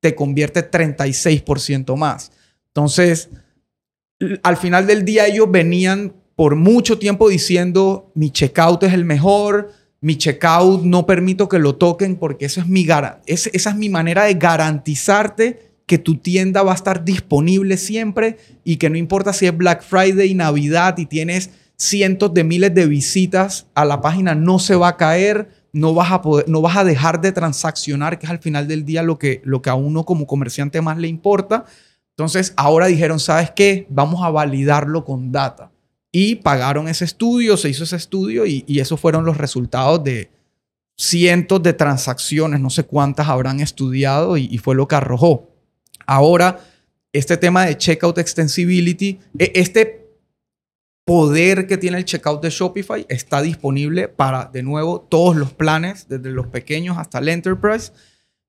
te 0.00 0.14
convierte 0.14 0.68
36% 0.68 1.96
más. 1.96 2.32
Entonces, 2.68 3.30
al 4.42 4.56
final 4.56 4.86
del 4.86 5.04
día 5.04 5.26
ellos 5.26 5.50
venían 5.50 6.14
por 6.36 6.56
mucho 6.56 6.98
tiempo 6.98 7.28
diciendo, 7.28 8.10
mi 8.14 8.30
checkout 8.30 8.82
es 8.84 8.92
el 8.92 9.04
mejor, 9.04 9.72
mi 10.00 10.16
checkout 10.16 10.82
no 10.82 11.04
permito 11.04 11.48
que 11.48 11.58
lo 11.58 11.76
toquen 11.76 12.16
porque 12.16 12.46
eso 12.46 12.60
es 12.60 12.66
mi 12.66 12.86
esa 13.26 13.70
es 13.70 13.76
mi 13.76 13.88
manera 13.90 14.24
de 14.24 14.34
garantizarte 14.34 15.70
que 15.84 15.98
tu 15.98 16.16
tienda 16.16 16.62
va 16.62 16.72
a 16.72 16.76
estar 16.76 17.04
disponible 17.04 17.76
siempre 17.76 18.38
y 18.64 18.76
que 18.76 18.88
no 18.88 18.96
importa 18.96 19.32
si 19.32 19.46
es 19.46 19.56
Black 19.56 19.82
Friday, 19.82 20.32
Navidad 20.34 20.96
y 20.98 21.06
tienes 21.06 21.50
cientos 21.76 22.32
de 22.32 22.44
miles 22.44 22.74
de 22.74 22.86
visitas 22.86 23.66
a 23.74 23.84
la 23.84 24.00
página, 24.00 24.34
no 24.34 24.58
se 24.58 24.76
va 24.76 24.88
a 24.88 24.96
caer, 24.96 25.48
no 25.72 25.94
vas 25.94 26.12
a, 26.12 26.22
poder, 26.22 26.48
no 26.48 26.60
vas 26.60 26.76
a 26.76 26.84
dejar 26.84 27.20
de 27.20 27.32
transaccionar, 27.32 28.18
que 28.18 28.26
es 28.26 28.30
al 28.30 28.38
final 28.38 28.68
del 28.68 28.84
día 28.84 29.02
lo 29.02 29.18
que, 29.18 29.40
lo 29.44 29.62
que 29.62 29.70
a 29.70 29.74
uno 29.74 30.04
como 30.04 30.26
comerciante 30.26 30.80
más 30.80 30.98
le 30.98 31.08
importa. 31.08 31.64
Entonces, 32.10 32.52
ahora 32.56 32.86
dijeron, 32.86 33.20
¿sabes 33.20 33.50
qué? 33.50 33.86
Vamos 33.88 34.22
a 34.22 34.30
validarlo 34.30 35.04
con 35.04 35.32
data. 35.32 35.70
Y 36.12 36.36
pagaron 36.36 36.88
ese 36.88 37.04
estudio, 37.04 37.56
se 37.56 37.68
hizo 37.68 37.84
ese 37.84 37.96
estudio 37.96 38.46
y, 38.46 38.64
y 38.66 38.80
esos 38.80 39.00
fueron 39.00 39.24
los 39.24 39.36
resultados 39.36 40.02
de 40.02 40.30
cientos 41.00 41.62
de 41.62 41.72
transacciones, 41.72 42.60
no 42.60 42.68
sé 42.68 42.84
cuántas 42.84 43.26
habrán 43.28 43.60
estudiado 43.60 44.36
y, 44.36 44.58
fue 44.58 44.74
lo 44.74 44.86
que 44.86 44.96
arrojó. 44.96 45.48
Ahora, 46.06 46.60
este 47.14 47.38
tema 47.38 47.64
de 47.64 47.78
checkout 47.78 48.18
extensibility, 48.18 49.18
e, 49.38 49.50
este 49.54 49.99
poder 51.10 51.66
que 51.66 51.76
tiene 51.76 51.98
el 51.98 52.04
checkout 52.04 52.40
de 52.40 52.50
Shopify 52.50 53.04
está 53.08 53.42
disponible 53.42 54.06
para, 54.06 54.44
de 54.44 54.62
nuevo, 54.62 55.00
todos 55.00 55.34
los 55.34 55.52
planes, 55.52 56.06
desde 56.08 56.30
los 56.30 56.46
pequeños 56.46 56.98
hasta 56.98 57.18
el 57.18 57.28
enterprise, 57.28 57.90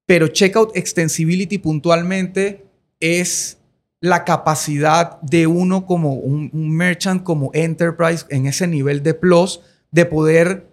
pero 0.05 0.27
checkout 0.27 0.77
extensibility 0.77 1.57
puntualmente 1.57 2.67
es 2.99 3.57
la 3.99 4.23
capacidad 4.25 5.19
de 5.21 5.47
uno 5.47 5.87
como 5.87 6.13
un, 6.13 6.51
merchant, 6.53 7.23
como 7.23 7.49
enterprise, 7.55 8.27
en 8.29 8.45
ese 8.45 8.67
nivel 8.67 9.01
de 9.01 9.15
plus, 9.15 9.61
de 9.89 10.05
poder 10.05 10.67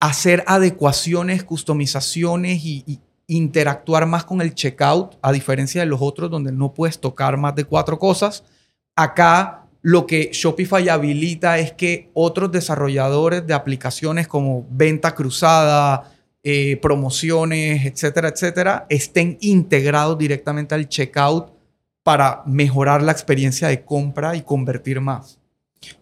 hacer 0.00 0.42
adecuaciones, 0.48 1.44
customizaciones 1.44 2.64
y, 2.64 2.98
interactuar 3.28 4.06
más 4.06 4.24
con 4.24 4.40
el 4.40 4.56
checkout, 4.56 5.18
a 5.22 5.30
diferencia 5.30 5.82
de 5.82 5.86
los 5.86 6.02
otros 6.02 6.32
donde 6.32 6.50
no 6.50 6.74
puedes 6.74 6.98
tocar 6.98 7.36
más 7.36 7.54
de 7.54 7.62
cuatro 7.62 7.96
cosas. 7.96 8.42
Acá 8.96 9.59
lo 9.82 10.06
que 10.06 10.30
Shopify 10.32 10.88
habilita 10.88 11.58
es 11.58 11.72
que 11.72 12.10
otros 12.12 12.52
desarrolladores 12.52 13.46
de 13.46 13.54
aplicaciones 13.54 14.28
como 14.28 14.66
venta 14.70 15.14
cruzada, 15.14 16.12
eh, 16.42 16.76
promociones, 16.76 17.86
etcétera, 17.86 18.28
etcétera, 18.28 18.86
estén 18.88 19.38
integrados 19.40 20.18
directamente 20.18 20.74
al 20.74 20.88
checkout 20.88 21.52
para 22.02 22.42
mejorar 22.46 23.02
la 23.02 23.12
experiencia 23.12 23.68
de 23.68 23.84
compra 23.84 24.36
y 24.36 24.42
convertir 24.42 25.00
más. 25.00 25.38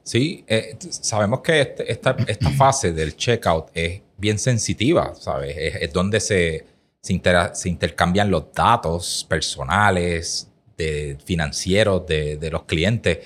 Sí, 0.02 0.44
eh, 0.48 0.76
sabemos 0.90 1.40
que 1.40 1.60
este, 1.60 1.90
esta, 1.90 2.16
fase 2.56 2.92
del 2.92 3.16
checkout 3.16 3.70
es 3.74 4.00
bien 4.16 4.38
sensitiva, 4.38 5.14
¿sabes? 5.14 5.54
Es, 5.56 5.92
donde 5.92 6.18
se, 6.18 6.66
se 7.00 7.68
intercambian 7.68 8.28
los 8.28 8.52
datos 8.52 9.24
personales, 9.28 10.48
de, 10.76 11.16
financieros 11.24 12.06
de, 12.06 12.36
de 12.36 12.50
los 12.50 12.64
clientes. 12.64 13.18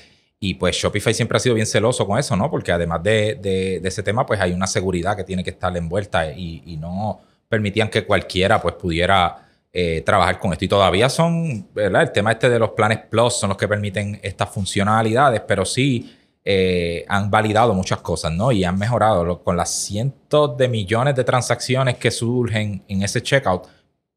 Y 0.45 0.55
pues 0.55 0.75
Shopify 0.75 1.15
siempre 1.15 1.37
ha 1.37 1.39
sido 1.39 1.55
bien 1.55 1.69
celoso 1.69 2.05
con 2.05 2.19
eso, 2.19 2.35
¿no? 2.37 2.51
Porque 2.51 2.73
además 2.73 3.01
de, 3.01 3.37
de- 3.37 3.81
ese 3.85 4.03
tema, 4.03 4.27
pues 4.27 4.41
hay 4.41 4.53
una 4.53 4.67
seguridad 4.67 5.17
que 5.17 5.23
tiene 5.23 5.45
que 5.45 5.51
estar 5.51 5.75
envuelta 5.77 6.33
y, 6.33 6.77
no 6.81 7.21
permitían 7.49 7.89
que 7.89 8.05
cualquiera 8.05 8.61
pues 8.61 8.75
pudiera 8.75 9.49
eh, 9.73 10.03
trabajar 10.05 10.41
con 10.41 10.53
esto. 10.53 10.65
Y 10.65 10.69
todavía 10.69 11.09
son, 11.09 11.69
¿verdad? 11.73 12.03
El 12.03 12.11
tema 12.11 12.33
este 12.33 12.51
de 12.51 12.59
los 12.59 12.71
planes 12.71 12.99
Plus 13.09 13.35
son 13.35 13.51
los 13.51 13.57
que 13.57 13.69
permiten 13.69 14.19
estas 14.21 14.49
funcionalidades, 14.51 15.43
pero 15.47 15.65
sí 15.65 16.13
eh, 16.45 17.05
han 17.07 17.31
validado 17.31 17.73
muchas 17.73 18.01
cosas, 18.01 18.33
¿no? 18.33 18.51
Y 18.51 18.65
han 18.65 18.77
mejorado 18.77 19.45
con 19.45 19.57
las 19.57 19.71
cientos 19.71 20.57
de 20.57 20.67
millones 20.67 21.15
de 21.15 21.23
transacciones 21.23 21.99
que 21.99 22.11
surgen 22.11 22.83
en 22.89 23.03
ese 23.03 23.23
checkout. 23.23 23.69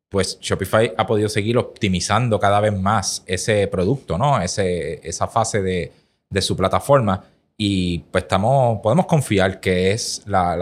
Pues 0.09 0.39
Shopify 0.39 0.91
ha 0.97 1.05
podido 1.05 1.29
seguir 1.29 1.55
optimizando 1.59 2.39
cada 2.39 2.59
vez 2.61 2.73
más 2.73 3.21
ese 3.27 3.67
producto, 3.67 4.17
¿no? 4.17 4.41
Ese, 4.41 5.07
esa 5.07 5.27
fase 5.27 5.61
de, 5.61 5.91
de 6.35 6.41
su 6.43 6.55
plataforma. 6.55 7.23
Y 7.57 7.99
pues 8.11 8.25
estamos, 8.25 8.79
podemos 8.83 9.05
confiar 9.07 9.59
que 9.61 9.91
es 9.91 10.21
la, 10.27 10.55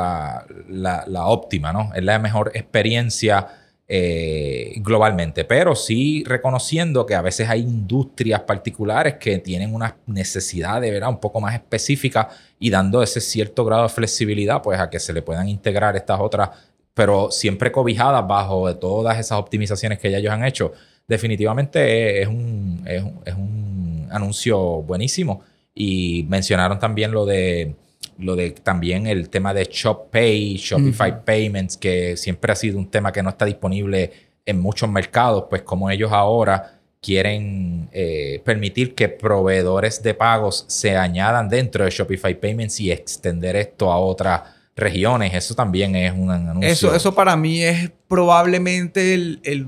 la- 0.69 1.03
la- 1.07 1.25
óptima, 1.27 1.73
¿no? 1.73 1.89
Es 1.95 2.03
la 2.03 2.19
mejor 2.19 2.51
experiencia 2.53 3.47
eh, 3.87 4.73
globalmente, 4.77 5.43
pero 5.43 5.75
sí 5.75 6.23
reconociendo 6.25 7.05
que 7.05 7.15
a 7.15 7.21
veces 7.21 7.49
hay 7.49 7.61
industrias 7.61 8.41
particulares 8.41 9.15
que 9.19 9.39
tienen 9.39 9.73
una 9.73 9.97
necesidad 10.05 10.79
de 10.81 10.91
¿verdad? 10.91 11.09
un 11.09 11.19
poco 11.19 11.41
más 11.41 11.53
específica 11.55 12.29
y 12.59 12.69
dando 12.69 13.01
ese 13.03 13.19
cierto 13.21 13.65
grado 13.65 13.83
de 13.83 13.89
flexibilidad, 13.89 14.61
pues 14.61 14.79
a 14.79 14.89
que 14.89 14.99
se 14.99 15.13
le 15.13 15.21
puedan 15.21 15.49
integrar 15.49 15.95
estas 15.95 16.19
otras, 16.19 16.49
pero 16.93 17.29
siempre 17.31 17.71
cobijadas 17.71 18.25
bajo 18.27 18.67
de 18.67 18.75
todas 18.75 19.17
esas 19.19 19.37
optimizaciones 19.39 19.97
que 19.99 20.09
ya 20.11 20.19
ellos 20.19 20.31
han 20.31 20.45
hecho. 20.45 20.71
Definitivamente 21.07 22.21
es 22.21 22.27
un, 22.27 22.83
es 22.85 23.01
un- 23.03 23.19
es 23.25 23.33
un 23.33 24.07
anuncio 24.11 24.59
buenísimo. 24.83 25.41
Y 25.75 26.25
mencionaron 26.29 26.79
también 26.79 27.11
lo 27.11 27.25
de 27.25 27.75
lo 28.19 28.35
de 28.35 28.51
también 28.51 29.07
el 29.07 29.29
tema 29.29 29.53
de 29.53 29.63
Shop 29.71 30.11
Pay, 30.11 30.55
Shopify. 30.57 31.23
Payments, 31.25 31.77
que 31.77 32.15
siempre 32.15 32.51
ha 32.51 32.55
sido 32.55 32.77
un 32.77 32.89
tema 32.91 33.11
que 33.11 33.23
no 33.23 33.29
está 33.29 33.45
disponible 33.45 34.11
en 34.45 34.59
muchos 34.59 34.87
mercados, 34.89 35.45
pues 35.49 35.63
como 35.63 35.89
ellos 35.89 36.11
ahora 36.11 36.79
quieren 37.01 37.89
eh, 37.91 38.41
permitir 38.45 38.93
que 38.93 39.09
proveedores 39.09 40.03
de 40.03 40.13
pagos 40.13 40.63
se 40.67 40.95
añadan 40.95 41.49
dentro 41.49 41.83
de 41.85 41.89
Shopify 41.91 42.39
Payments 42.39 42.79
y 42.79 42.91
extender 42.91 43.55
esto 43.55 43.91
a 43.91 43.97
otras 43.97 44.41
regiones, 44.75 45.33
eso 45.33 45.55
también 45.55 45.95
es 45.95 46.13
un 46.13 46.29
anuncio. 46.29 46.69
Eso, 46.69 46.95
eso 46.95 47.15
para 47.15 47.35
mí 47.35 47.61
es 47.63 47.91
probablemente 48.07 49.13
el, 49.13 49.39
el- 49.43 49.67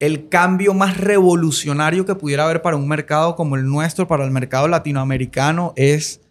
el 0.00 0.28
cambio 0.28 0.74
más 0.74 0.96
revolucionario 0.96 2.04
que 2.04 2.14
pudiera 2.14 2.44
haber 2.44 2.62
para 2.62 2.76
un 2.76 2.88
mercado 2.88 3.36
como 3.36 3.54
el 3.56 3.66
nuestro, 3.66 4.08
para 4.08 4.24
el 4.24 4.30
mercado 4.30 4.66
latinoamericano, 4.66 5.72
es 5.76 6.22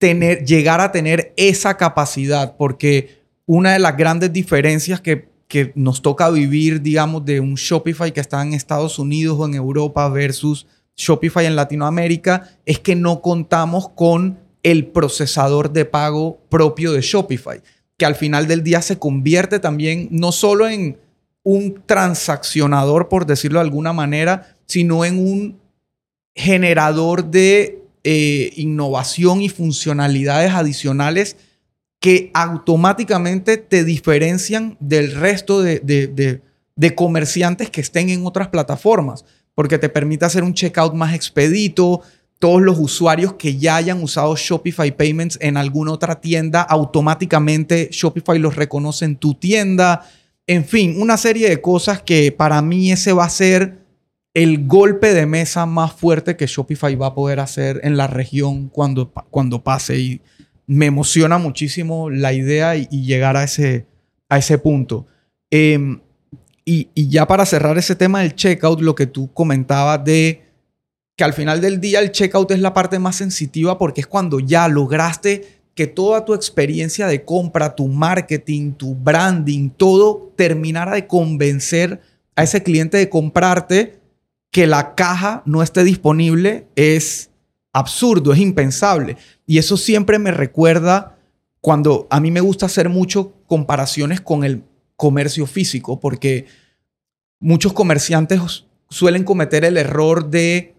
llegar 0.00 0.80
a 0.80 0.92
tener 0.92 1.34
esa 1.36 1.76
capacidad, 1.76 2.56
porque 2.56 3.20
una 3.44 3.72
de 3.72 3.80
las 3.80 3.96
grandes 3.96 4.32
diferencias 4.32 5.00
que 5.00 5.28
nos 5.74 6.00
toca 6.00 6.30
vivir, 6.30 6.80
digamos, 6.80 7.24
de 7.24 7.40
un 7.40 7.56
Shopify 7.56 8.12
que 8.12 8.20
está 8.20 8.40
en 8.40 8.54
Estados 8.54 8.98
Unidos 8.98 9.36
o 9.38 9.44
en 9.44 9.54
Europa 9.54 10.08
versus 10.08 10.66
Shopify 10.96 11.44
en 11.46 11.56
Latinoamérica, 11.56 12.48
es 12.64 12.78
que 12.78 12.94
no 12.94 13.20
contamos 13.20 13.88
con 13.88 14.38
el 14.62 14.86
procesador 14.86 15.72
de 15.72 15.84
pago 15.84 16.38
propio 16.48 16.92
de 16.92 17.00
Shopify, 17.00 17.60
que 17.96 18.06
al 18.06 18.14
final 18.14 18.46
del 18.46 18.62
día 18.62 18.80
se 18.82 18.98
convierte 18.98 19.58
también 19.58 20.08
no 20.12 20.30
solo 20.30 20.68
en 20.68 20.98
un 21.42 21.82
transaccionador, 21.86 23.08
por 23.08 23.26
decirlo 23.26 23.58
de 23.58 23.64
alguna 23.64 23.92
manera, 23.92 24.56
sino 24.66 25.04
en 25.04 25.18
un 25.18 25.60
generador 26.34 27.24
de 27.24 27.82
eh, 28.04 28.52
innovación 28.56 29.42
y 29.42 29.48
funcionalidades 29.48 30.52
adicionales 30.52 31.36
que 32.00 32.30
automáticamente 32.32 33.58
te 33.58 33.84
diferencian 33.84 34.76
del 34.80 35.14
resto 35.14 35.60
de, 35.60 35.80
de- 35.80 36.94
comerciantes 36.94 37.68
que 37.68 37.82
estén 37.82 38.08
en 38.08 38.24
otras 38.24 38.48
plataformas, 38.48 39.24
porque 39.54 39.76
te 39.76 39.90
permite 39.90 40.24
hacer 40.24 40.42
un 40.42 40.54
checkout 40.54 40.94
más 40.94 41.14
expedito. 41.14 42.00
Todos 42.38 42.62
los 42.62 42.78
usuarios 42.78 43.34
que 43.34 43.58
ya 43.58 43.76
hayan 43.76 44.02
usado 44.02 44.34
Shopify 44.34 44.96
Payments 44.96 45.36
en 45.42 45.58
alguna 45.58 45.92
otra 45.92 46.22
tienda, 46.22 46.62
automáticamente 46.62 47.90
Shopify 47.92 48.38
los 48.38 48.56
reconoce 48.56 49.04
en 49.04 49.16
tu 49.16 49.34
tienda. 49.34 50.08
En 50.50 50.64
fin, 50.64 51.00
una 51.00 51.16
serie 51.16 51.48
de 51.48 51.60
cosas 51.60 52.02
que 52.02 52.32
para 52.32 52.60
mí 52.60 52.90
ese 52.90 53.12
va 53.12 53.24
a 53.24 53.30
ser 53.30 53.84
el 54.34 54.66
golpe 54.66 55.14
de 55.14 55.24
mesa 55.24 55.64
más 55.64 55.92
fuerte 55.92 56.36
que 56.36 56.48
Shopify 56.48 56.96
va 56.96 57.06
a 57.06 57.14
poder 57.14 57.38
hacer 57.38 57.80
en 57.84 57.96
la 57.96 58.08
región 58.08 58.68
cuando, 58.68 59.12
cuando 59.30 59.62
pase. 59.62 60.00
Y 60.00 60.20
me 60.66 60.86
emociona 60.86 61.38
muchísimo 61.38 62.10
la 62.10 62.32
idea 62.32 62.74
y, 62.74 62.88
y 62.90 63.04
llegar 63.04 63.36
a 63.36 63.44
ese, 63.44 63.86
a 64.28 64.38
ese 64.38 64.58
punto. 64.58 65.06
Em, 65.52 66.00
y, 66.64 66.88
y 66.94 67.08
ya 67.08 67.28
para 67.28 67.46
cerrar 67.46 67.78
ese 67.78 67.94
tema 67.94 68.22
del 68.22 68.34
checkout, 68.34 68.80
lo 68.80 68.96
que 68.96 69.06
tú 69.06 69.32
comentabas 69.32 70.02
de 70.04 70.42
que 71.14 71.22
al 71.22 71.32
final 71.32 71.60
del 71.60 71.80
día 71.80 72.00
el 72.00 72.10
checkout 72.10 72.50
es 72.50 72.58
la 72.58 72.74
parte 72.74 72.98
más 72.98 73.14
sensitiva 73.14 73.78
porque 73.78 74.00
es 74.00 74.08
cuando 74.08 74.40
ya 74.40 74.66
lograste 74.66 75.59
que 75.80 75.86
toda 75.86 76.26
tu 76.26 76.34
experiencia 76.34 77.06
de 77.06 77.24
compra, 77.24 77.74
tu 77.74 77.88
marketing, 77.88 78.72
tu 78.72 78.94
branding, 78.94 79.70
todo 79.70 80.30
terminara 80.36 80.92
de 80.92 81.06
convencer 81.06 82.02
a 82.36 82.42
ese 82.42 82.62
cliente 82.62 82.98
de 82.98 83.08
comprarte 83.08 83.98
que 84.50 84.66
la 84.66 84.94
caja 84.94 85.42
no 85.46 85.62
esté 85.62 85.82
disponible 85.82 86.66
es 86.76 87.30
absurdo, 87.72 88.34
es 88.34 88.40
impensable. 88.40 89.16
Y 89.46 89.56
eso 89.56 89.78
siempre 89.78 90.18
me 90.18 90.32
recuerda 90.32 91.16
cuando 91.62 92.06
a 92.10 92.20
mí 92.20 92.30
me 92.30 92.42
gusta 92.42 92.66
hacer 92.66 92.90
mucho 92.90 93.32
comparaciones 93.46 94.20
con 94.20 94.44
el 94.44 94.62
comercio 94.96 95.46
físico, 95.46 95.98
porque 95.98 96.44
muchos 97.38 97.72
comerciantes 97.72 98.66
suelen 98.90 99.24
cometer 99.24 99.64
el 99.64 99.78
error 99.78 100.28
de 100.28 100.74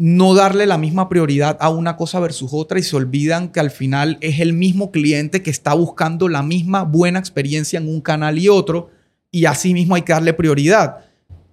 no 0.00 0.32
darle 0.32 0.64
la 0.64 0.78
misma 0.78 1.10
prioridad 1.10 1.58
a 1.60 1.68
una 1.68 1.98
cosa 1.98 2.20
versus 2.20 2.52
otra 2.54 2.78
y 2.78 2.82
se 2.82 2.96
olvidan 2.96 3.52
que 3.52 3.60
al 3.60 3.70
final 3.70 4.16
es 4.22 4.40
el 4.40 4.54
mismo 4.54 4.92
cliente 4.92 5.42
que 5.42 5.50
está 5.50 5.74
buscando 5.74 6.26
la 6.26 6.42
misma 6.42 6.84
buena 6.84 7.18
experiencia 7.18 7.78
en 7.78 7.86
un 7.86 8.00
canal 8.00 8.38
y 8.38 8.48
otro 8.48 8.88
y 9.30 9.44
así 9.44 9.74
mismo 9.74 9.94
hay 9.94 10.00
que 10.00 10.14
darle 10.14 10.32
prioridad. 10.32 11.04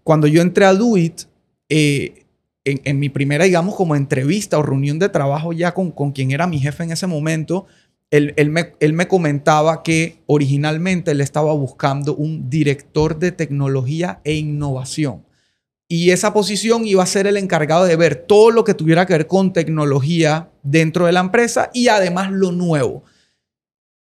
Cuando 0.06 0.28
yo 0.28 0.42
entré 0.42 0.64
a 0.64 0.74
Doit, 0.74 1.24
eh, 1.68 2.24
en, 2.64 2.80
en 2.86 3.00
mi 3.00 3.10
primera, 3.10 3.44
digamos, 3.44 3.76
como 3.76 3.98
entrevista 3.98 4.58
o 4.58 4.64
reunión 4.64 4.98
de 4.98 5.10
trabajo 5.10 5.52
ya 5.52 5.74
con, 5.74 5.92
con 5.92 6.14
quien 6.14 6.32
era 6.32 6.48
mi 6.48 6.60
jefe 6.60 6.86
en 6.86 6.94
ese 6.94 7.06
momento, 7.06 7.66
él, 8.12 8.34
él 8.38 8.50
me, 8.50 8.76
él 8.80 8.94
me 8.94 9.10
comentaba 9.10 9.84
que 9.84 10.22
originalmente 10.26 11.12
él 11.12 11.20
estaba 11.20 11.52
buscando 11.52 12.16
un 12.16 12.50
director 12.50 13.20
de 13.20 13.34
tecnología 13.34 14.22
e 14.24 14.36
innovación. 14.36 15.27
Y 15.90 16.12
esa 16.12 16.34
posición 16.34 16.86
iba 16.86 17.02
a 17.02 17.08
ser 17.08 17.28
el 17.28 17.38
encargado 17.38 17.86
de 17.86 17.96
ver 17.96 18.16
todo 18.16 18.52
lo 18.52 18.64
que 18.64 18.74
tuviera 18.74 19.06
que 19.06 19.14
ver 19.14 19.28
con 19.28 19.54
tecnología 19.54 20.52
dentro 20.64 21.06
de 21.06 21.14
la 21.14 21.22
empresa 21.22 21.70
y 21.74 21.88
además 21.88 22.32
lo 22.32 22.52
nuevo. 22.52 23.04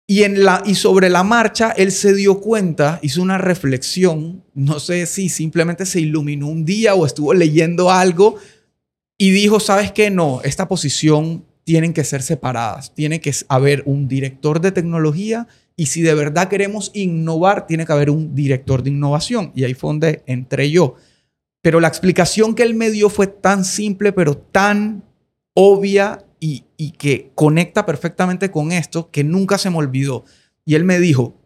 Y, 0.07 0.23
en 0.23 0.43
la, 0.43 0.61
y 0.65 0.75
sobre 0.75 1.09
la 1.09 1.23
marcha, 1.23 1.71
él 1.71 1.91
se 1.91 2.13
dio 2.13 2.39
cuenta, 2.39 2.99
hizo 3.01 3.21
una 3.21 3.39
reflexión, 3.39 4.43
no 4.53 4.79
sé 4.79 5.05
si 5.07 5.29
simplemente 5.29 5.85
se 5.85 5.99
iluminó 5.99 6.47
un 6.47 6.63
día 6.63 6.93
o 6.93 7.05
estuvo 7.05 7.33
leyendo 7.33 7.91
algo 7.91 8.35
y 9.17 9.31
dijo, 9.31 9.59
¿sabes 9.59 9.91
qué? 9.91 10.11
No, 10.11 10.41
esta 10.43 10.67
posición 10.67 11.43
tienen 11.63 11.91
que 11.91 12.03
ser 12.03 12.21
separadas, 12.21 12.93
tiene 12.93 13.19
que 13.19 13.33
haber 13.49 13.81
un 13.87 14.07
director 14.07 14.61
de 14.61 14.71
tecnología 14.71 15.47
y 15.75 15.87
si 15.87 16.01
de 16.01 16.13
verdad 16.13 16.47
queremos 16.47 16.91
innovar, 16.93 17.67
tiene 17.67 17.85
que 17.85 17.91
haber 17.91 18.09
un 18.09 18.33
director 18.35 18.83
de 18.83 18.91
innovación. 18.91 19.51
Y 19.55 19.63
ahí 19.63 19.73
fue 19.73 19.89
donde 19.89 20.23
entré 20.25 20.69
yo. 20.69 20.95
Pero 21.65 21.79
la 21.79 21.87
explicación 21.87 22.53
que 22.53 22.61
él 22.61 22.75
me 22.75 22.91
dio 22.91 23.09
fue 23.09 23.25
tan 23.25 23.65
simple, 23.65 24.13
pero 24.13 24.37
tan 24.37 25.03
obvia 25.55 26.23
y, 26.39 26.61
que 26.99 27.31
conecta 27.33 27.87
perfectamente 27.87 28.51
con 28.51 28.71
esto, 28.71 29.09
que 29.09 29.23
nunca 29.23 29.57
se 29.57 29.71
me 29.71 29.77
olvidó. 29.77 30.25
Y 30.63 30.75
él 30.75 30.83
me 30.83 30.99
dijo, 30.99 31.41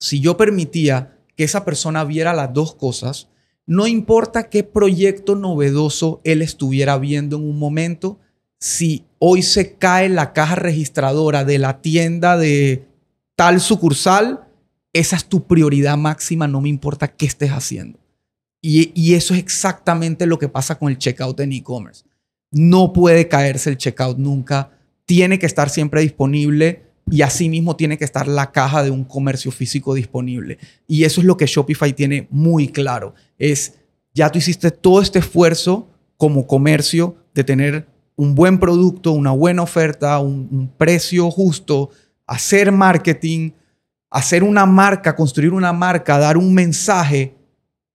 si 0.00 0.18
yo 0.18 0.36
permitía 0.36 1.16
que 1.36 1.44
esa 1.44 1.64
persona 1.64 2.02
viera 2.02 2.32
las 2.32 2.52
dos 2.52 2.74
cosas, 2.74 3.28
no 3.64 3.86
importa 3.86 4.50
qué 4.50 4.64
proyecto 4.64 5.36
novedoso 5.36 6.20
él 6.24 6.42
estuviera 6.42 6.98
viendo 6.98 7.36
en 7.36 7.44
un 7.44 7.60
momento, 7.60 8.18
si 8.58 9.04
hoy 9.20 9.42
se 9.42 9.76
cae 9.76 10.08
la 10.08 10.32
caja 10.32 10.56
registradora 10.56 11.44
de 11.44 11.58
la 11.60 11.80
tienda 11.80 12.36
de 12.36 12.88
tal 13.36 13.60
sucursal, 13.60 14.40
esa 14.92 15.14
es 15.14 15.26
tu 15.26 15.46
prioridad 15.46 15.96
máxima, 15.96 16.48
no 16.48 16.60
me 16.60 16.68
importa 16.68 17.06
qué 17.06 17.26
estés 17.26 17.50
haciendo. 17.50 18.01
Y, 18.64 19.14
eso 19.14 19.34
es 19.34 19.40
exactamente 19.40 20.24
lo 20.24 20.38
que 20.38 20.48
pasa 20.48 20.78
con 20.78 20.88
el 20.88 20.96
checkout 20.96 21.40
en 21.40 21.52
e-commerce. 21.52 22.04
No 22.52 22.92
puede 22.92 23.26
caerse 23.26 23.70
el 23.70 23.76
checkout 23.76 24.18
nunca. 24.18 24.70
Tiene 25.04 25.40
que 25.40 25.46
estar 25.46 25.68
siempre 25.68 26.00
disponible 26.00 26.84
y 27.10 27.22
asimismo 27.22 27.74
tiene 27.74 27.98
que 27.98 28.04
estar 28.04 28.28
la 28.28 28.52
caja 28.52 28.84
de 28.84 28.90
un 28.90 29.04
comercio 29.04 29.50
físico 29.50 29.94
disponible. 29.94 30.58
Y 30.86 31.02
eso 31.02 31.20
es 31.20 31.26
lo 31.26 31.36
que 31.36 31.46
Shopify 31.46 31.92
tiene 31.92 32.28
muy 32.30 32.68
claro. 32.68 33.14
Es, 33.36 33.80
ya 34.14 34.30
tú 34.30 34.38
hiciste 34.38 34.70
todo 34.70 35.02
este 35.02 35.18
esfuerzo 35.18 35.88
como 36.16 36.46
comercio 36.46 37.16
de 37.34 37.42
tener 37.42 37.88
un 38.14 38.36
buen 38.36 38.60
producto, 38.60 39.10
una 39.10 39.32
buena 39.32 39.62
oferta, 39.62 40.20
un 40.20 40.70
precio 40.78 41.32
justo, 41.32 41.90
hacer 42.28 42.70
marketing, 42.70 43.50
hacer 44.08 44.44
una 44.44 44.66
marca, 44.66 45.16
construir 45.16 45.52
una 45.52 45.72
marca, 45.72 46.18
dar 46.18 46.36
un 46.36 46.54
mensaje 46.54 47.34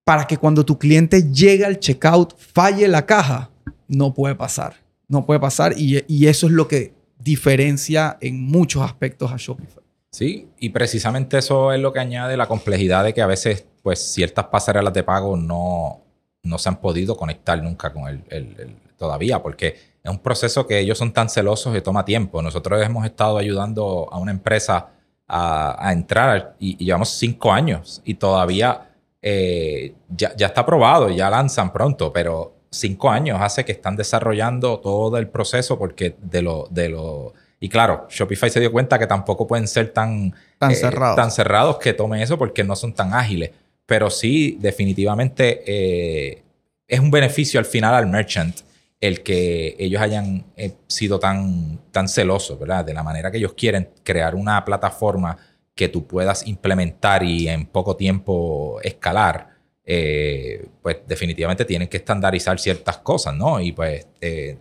para 0.07 0.25
que 0.25 0.37
cuando 0.37 0.63
tu 0.63 0.79
cliente 0.79 1.33
llegue 1.33 1.65
al 1.65 1.81
checkout 1.81 2.33
falle 2.37 2.87
la 2.87 3.05
caja. 3.05 3.49
No 3.89 4.13
puede 4.13 4.35
pasar. 4.35 4.77
No 5.09 5.25
puede 5.25 5.41
pasar 5.41 5.73
y, 5.75 6.27
eso 6.27 6.47
es 6.47 6.53
lo 6.53 6.65
que 6.65 6.93
diferencia 7.19 8.17
en 8.21 8.41
muchos 8.41 8.83
aspectos 8.83 9.33
a 9.33 9.35
Shopify. 9.35 9.83
Sí, 10.09 10.47
y 10.59 10.69
precisamente 10.69 11.37
eso 11.37 11.73
es 11.73 11.81
lo 11.81 11.91
que 11.91 11.99
añade 11.99 12.37
la 12.37 12.47
complejidad 12.47 13.03
de 13.03 13.13
que 13.13 13.21
a 13.21 13.27
veces 13.27 13.65
pues 13.83 13.99
ciertas 13.99 14.45
pasarelas 14.45 14.93
de 14.93 15.03
pago 15.03 15.35
no, 15.35 15.99
no 16.41 16.57
se 16.57 16.69
han 16.69 16.79
podido 16.79 17.17
conectar 17.17 17.61
nunca 17.61 17.91
con 17.91 18.07
el, 18.07 18.23
el, 18.29 18.77
todavía, 18.95 19.43
porque 19.43 19.75
es 20.01 20.09
un 20.09 20.19
proceso 20.19 20.65
que 20.65 20.79
ellos 20.79 20.97
son 20.97 21.11
tan 21.11 21.27
celosos 21.27 21.75
y 21.75 21.81
toma 21.81 22.05
tiempo. 22.05 22.41
Nosotros 22.41 22.81
hemos 22.81 23.05
estado 23.05 23.39
ayudando 23.39 24.07
a 24.09 24.19
una 24.19 24.31
empresa 24.31 24.87
a, 25.27 25.91
entrar 25.91 26.55
y, 26.59 26.77
llevamos 26.77 27.09
cinco 27.09 27.51
años 27.51 28.01
y 28.05 28.13
todavía 28.13 28.86
eh, 29.30 29.93
ya, 30.07 30.34
ya 30.38 30.47
está 30.47 30.61
aprobado, 30.61 31.09
ya 31.09 31.30
lanzan 31.30 31.73
pronto, 31.73 32.13
pero 32.13 32.55
cinco 32.69 33.09
años 33.09 33.38
hace 33.41 33.65
que 33.65 33.73
están 33.73 33.97
desarrollando 33.97 34.80
todo 34.80 35.17
el 35.17 35.28
proceso 35.28 35.78
porque 35.78 36.15
de 36.21 36.41
lo, 36.41 36.69
de 36.71 36.88
lo... 36.88 37.34
Y 37.59 37.67
claro, 37.67 38.07
Shopify 38.09 38.49
se 38.49 38.61
dio 38.61 38.71
cuenta 38.71 38.97
que 38.97 39.05
tampoco 39.05 39.45
pueden 39.45 39.67
ser 39.67 39.89
tan, 39.89 40.34
tan, 40.57 40.71
eh, 40.71 40.75
cerrados. 40.75 41.17
tan 41.17 41.32
cerrados 41.32 41.78
que 41.78 41.91
tomen 41.91 42.21
eso 42.21 42.38
porque 42.38 42.63
no 42.63 42.78
son 42.78 42.93
tan 42.93 43.13
ágiles. 43.13 43.51
Pero 43.86 44.09
sí, 44.09 44.57
definitivamente 44.61 45.61
eh, 45.67 46.43
es 46.88 46.99
un 47.01 47.11
beneficio 47.11 47.59
al 47.59 47.65
final 47.65 47.95
al 47.95 48.07
merchant 48.07 48.61
el 49.01 49.23
que 49.23 49.75
ellos 49.78 50.01
hayan 50.01 50.45
sido 50.88 51.19
tan, 51.19 51.82
tan 51.91 52.07
celosos, 52.07 52.57
¿verdad? 52.57 52.86
De 52.86 52.93
la 52.93 53.03
manera 53.03 53.30
que 53.30 53.39
ellos 53.39 53.53
quieren 53.55 53.89
crear 54.03 54.36
una 54.36 54.63
plataforma 54.63 55.38
que 55.78 55.88
tú 55.88 56.05
puedas 56.05 56.45
implementar 56.45 57.23
y 57.23 57.47
en 57.47 57.67
poco 57.67 57.95
tiempo 57.95 58.82
escalar 58.84 59.57
eh, 59.89 60.67
pues 60.82 60.97
definitivamente 61.07 61.63
tienen 61.63 61.88
que 61.88 61.95
estandarizar 61.95 62.59
ciertas 62.59 62.97
cosas, 62.97 63.34
¿no? 63.34 63.61
Y 63.61 63.71
pues, 63.71 64.05
eh, 64.19 64.57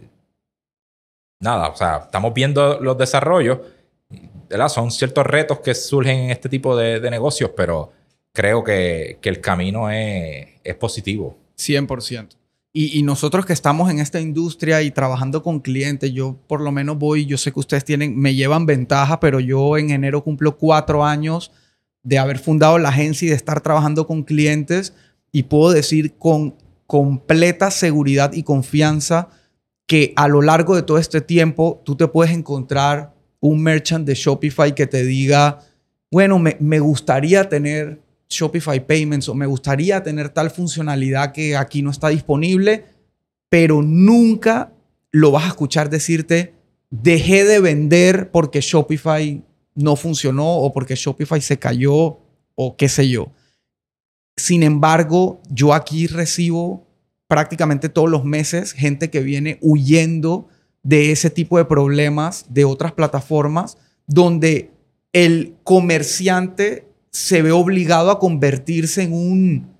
nada, 1.41 1.69
o 1.69 1.75
sea, 1.75 2.03
estamos 2.05 2.33
viendo 2.33 2.79
los 2.81 2.97
desarrollos, 2.97 3.59
¿verdad? 4.49 4.69
Son 4.69 4.93
ciertos 4.93 5.27
retos 5.27 5.59
que 5.59 5.75
surgen 5.75 6.17
en 6.21 6.31
este 6.31 6.49
tipo 6.49 6.77
de, 6.77 7.01
de 7.01 7.11
negocios, 7.11 7.51
pero 7.57 7.91
creo 8.33 8.62
que, 8.62 9.19
que 9.21 9.29
el 9.29 9.41
camino 9.41 9.91
es, 9.91 10.47
es, 10.62 10.77
positivo. 10.77 11.37
100%. 11.57 12.37
Y, 12.79 13.03
nosotros 13.05 13.47
que 13.47 13.55
estamos 13.55 13.91
en 13.91 14.01
esta 14.01 14.20
industria 14.20 14.83
y 14.83 14.91
trabajando 14.91 15.43
con 15.43 15.61
clientes, 15.61 16.12
yo 16.12 16.37
por 16.47 16.61
lo 16.61 16.72
menos 16.72 16.99
voy, 16.99 17.24
yo 17.24 17.39
sé 17.39 17.51
que 17.51 17.61
ustedes 17.61 17.87
tienen, 17.87 18.18
me 18.18 18.35
llevan 18.35 18.66
ventaja, 18.66 19.18
pero 19.18 19.41
yo 19.41 19.79
en 19.79 19.89
enero 19.89 20.22
cumplo 20.22 20.59
cuatro 20.59 21.03
años 21.03 21.53
de 22.03 22.18
haber 22.18 22.39
fundado 22.39 22.79
la 22.79 22.91
agencia 22.91 23.24
y 23.24 23.29
de 23.31 23.35
estar 23.35 23.62
trabajando 23.62 24.07
con 24.07 24.24
clientes 24.24 24.93
y 25.33 25.45
puedo 25.45 25.70
decir 25.72 26.18
con 26.18 26.55
completa 26.87 27.70
seguridad 27.70 28.35
y 28.35 28.43
confianza 28.43 29.31
que 29.87 30.12
a 30.14 30.29
lo 30.29 30.43
largo 30.43 30.77
de 30.77 30.83
todo 30.83 30.99
este 30.99 31.22
tiempo 31.22 31.81
tú 31.83 31.97
te 31.97 32.09
puedes 32.09 32.35
encontrar 32.35 33.14
un 33.41 33.62
merchant 33.62 34.07
de 34.07 34.14
Shopify 34.14 34.74
que 34.74 34.87
te 34.87 35.03
diga, 35.03 35.61
bueno, 36.11 36.39
me, 36.39 36.81
gustaría 36.81 37.49
tener 37.49 38.03
Shopify 38.29 38.85
Payments 38.87 39.29
o 39.29 39.35
me 39.35 39.47
gustaría 39.47 40.03
tener 40.03 40.29
tal 40.31 40.51
funcionalidad 40.51 41.33
que 41.33 41.57
aquí 41.57 41.83
no 41.83 41.91
está 41.91 42.09
disponible, 42.09 42.85
pero 43.49 43.83
nunca 43.83 44.72
lo 45.12 45.31
vas 45.31 45.45
a 45.45 45.49
escuchar 45.49 45.89
decirte, 45.91 46.55
dejé 46.91 47.45
de 47.45 47.61
vender 47.61 48.31
porque 48.31 48.61
Shopify 48.61 49.43
no 49.74 49.97
funcionó 49.97 50.57
o 50.59 50.72
porque 50.72 50.95
Shopify 50.95 51.41
se 51.41 51.59
cayó 51.59 52.18
o 52.55 52.77
qué 52.77 52.89
sé 52.89 53.09
yo. 53.09 53.33
Sin 54.37 54.62
embargo, 54.62 55.41
yo 55.49 55.72
aquí 55.72 56.07
recibo 56.07 56.87
prácticamente 57.29 57.89
todos 57.89 58.11
los 58.11 58.24
meses 58.24 58.72
gente 58.72 59.11
que 59.11 59.20
viene 59.20 59.59
huyendo 59.61 60.49
de 60.83 61.11
ese 61.11 61.31
tipo 61.31 61.59
de 61.59 61.64
problemas 61.64 62.47
de 62.49 62.64
otras 62.64 62.93
plataformas 62.93 63.79
donde 64.07 64.70
el 65.12 65.57
comerciante 65.64 66.87
se 67.17 67.41
ve 67.41 67.51
obligado 67.51 68.11
a 68.11 68.19
convertirse 68.19 69.03
en 69.03 69.14
un 69.14 69.75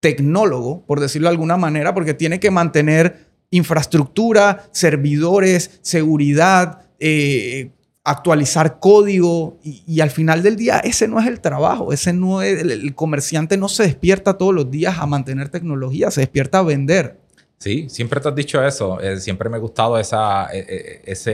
tecnólogo, 0.00 0.84
por 0.86 0.98
decirlo 0.98 1.28
de 1.28 1.34
alguna 1.34 1.56
manera, 1.56 1.94
porque 1.94 2.14
tiene 2.14 2.40
que 2.40 2.50
mantener 2.50 3.28
infraestructura, 3.50 4.66
servidores, 4.72 5.78
seguridad, 5.82 6.82
eh, 6.98 7.70
actualizar 8.02 8.80
código 8.80 9.56
y, 9.62 10.00
al 10.00 10.10
final 10.10 10.42
del 10.42 10.56
día 10.56 10.80
ese 10.80 11.06
no 11.06 11.20
es 11.20 11.28
el 11.28 11.40
trabajo, 11.40 11.92
ese 11.92 12.12
no 12.12 12.42
es, 12.42 12.60
el, 12.62 12.92
comerciante 12.96 13.56
no 13.56 13.68
se 13.68 13.84
despierta 13.84 14.36
todos 14.36 14.52
los 14.52 14.68
días 14.68 14.98
a 14.98 15.06
mantener 15.06 15.50
tecnología, 15.50 16.10
se 16.10 16.22
despierta 16.22 16.58
a 16.58 16.62
vender. 16.62 17.20
Sí, 17.58 17.88
siempre 17.88 18.20
te 18.20 18.28
has 18.28 18.34
dicho 18.34 18.62
eso, 18.66 19.00
eh, 19.00 19.20
siempre 19.20 19.48
me 19.48 19.58
ha 19.58 19.60
gustado 19.60 19.96
esa, 19.96 20.48
eh, 20.52 21.02
esa 21.04 21.30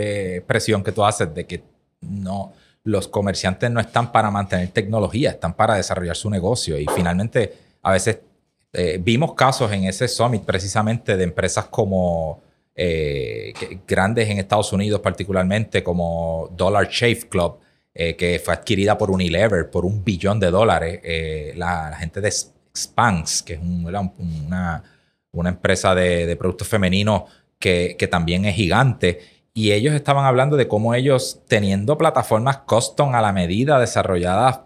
presión 0.46 0.84
que 0.84 0.92
tú 0.92 1.02
haces 1.02 1.34
de 1.34 1.46
que 1.46 1.62
no, 2.02 2.52
los 2.84 3.08
comerciantes 3.08 3.70
no 3.70 3.80
están 3.80 4.12
para 4.12 4.30
mantener 4.30 4.68
tecnología, 4.68 5.30
están 5.30 5.54
para 5.54 5.74
desarrollar 5.74 6.16
su 6.16 6.30
negocio 6.30 6.78
y 6.78 6.86
finalmente 6.94 7.54
a 7.82 7.92
veces 7.92 8.20
eh, 8.72 8.98
vimos 9.02 9.34
casos 9.34 9.72
en 9.72 9.84
ese 9.84 10.06
summit 10.06 10.42
precisamente 10.44 11.16
de 11.16 11.24
empresas 11.24 11.66
como 11.66 12.40
eh, 12.74 13.52
grandes 13.86 14.28
en 14.28 14.38
Estados 14.38 14.72
Unidos 14.72 15.00
particularmente 15.00 15.82
como 15.82 16.48
Dollar 16.56 16.88
Shave 16.88 17.28
Club, 17.28 17.58
eh, 17.92 18.14
que 18.14 18.40
fue 18.42 18.54
adquirida 18.54 18.96
por 18.96 19.10
Unilever 19.10 19.70
por 19.70 19.84
un 19.84 20.04
billón 20.04 20.38
de 20.38 20.50
dólares. 20.50 21.00
La, 21.56 21.96
gente 21.98 22.20
de 22.20 22.30
Spanx, 22.30 23.42
que 23.42 23.54
es 23.54 23.60
un, 23.60 23.84
una, 23.86 24.82
una, 25.32 25.48
empresa 25.48 25.94
de, 25.94 26.36
productos 26.36 26.68
femeninos 26.68 27.24
que, 27.58 28.08
también 28.10 28.44
es 28.44 28.54
gigante. 28.54 29.18
Y 29.52 29.72
ellos 29.72 29.94
estaban 29.94 30.24
hablando 30.24 30.56
de 30.56 30.68
cómo 30.68 30.94
ellos, 30.94 31.40
teniendo 31.48 31.98
plataformas 31.98 32.58
custom 32.58 33.14
a 33.14 33.20
la 33.20 33.32
medida, 33.32 33.78
desarrolladas 33.80 34.60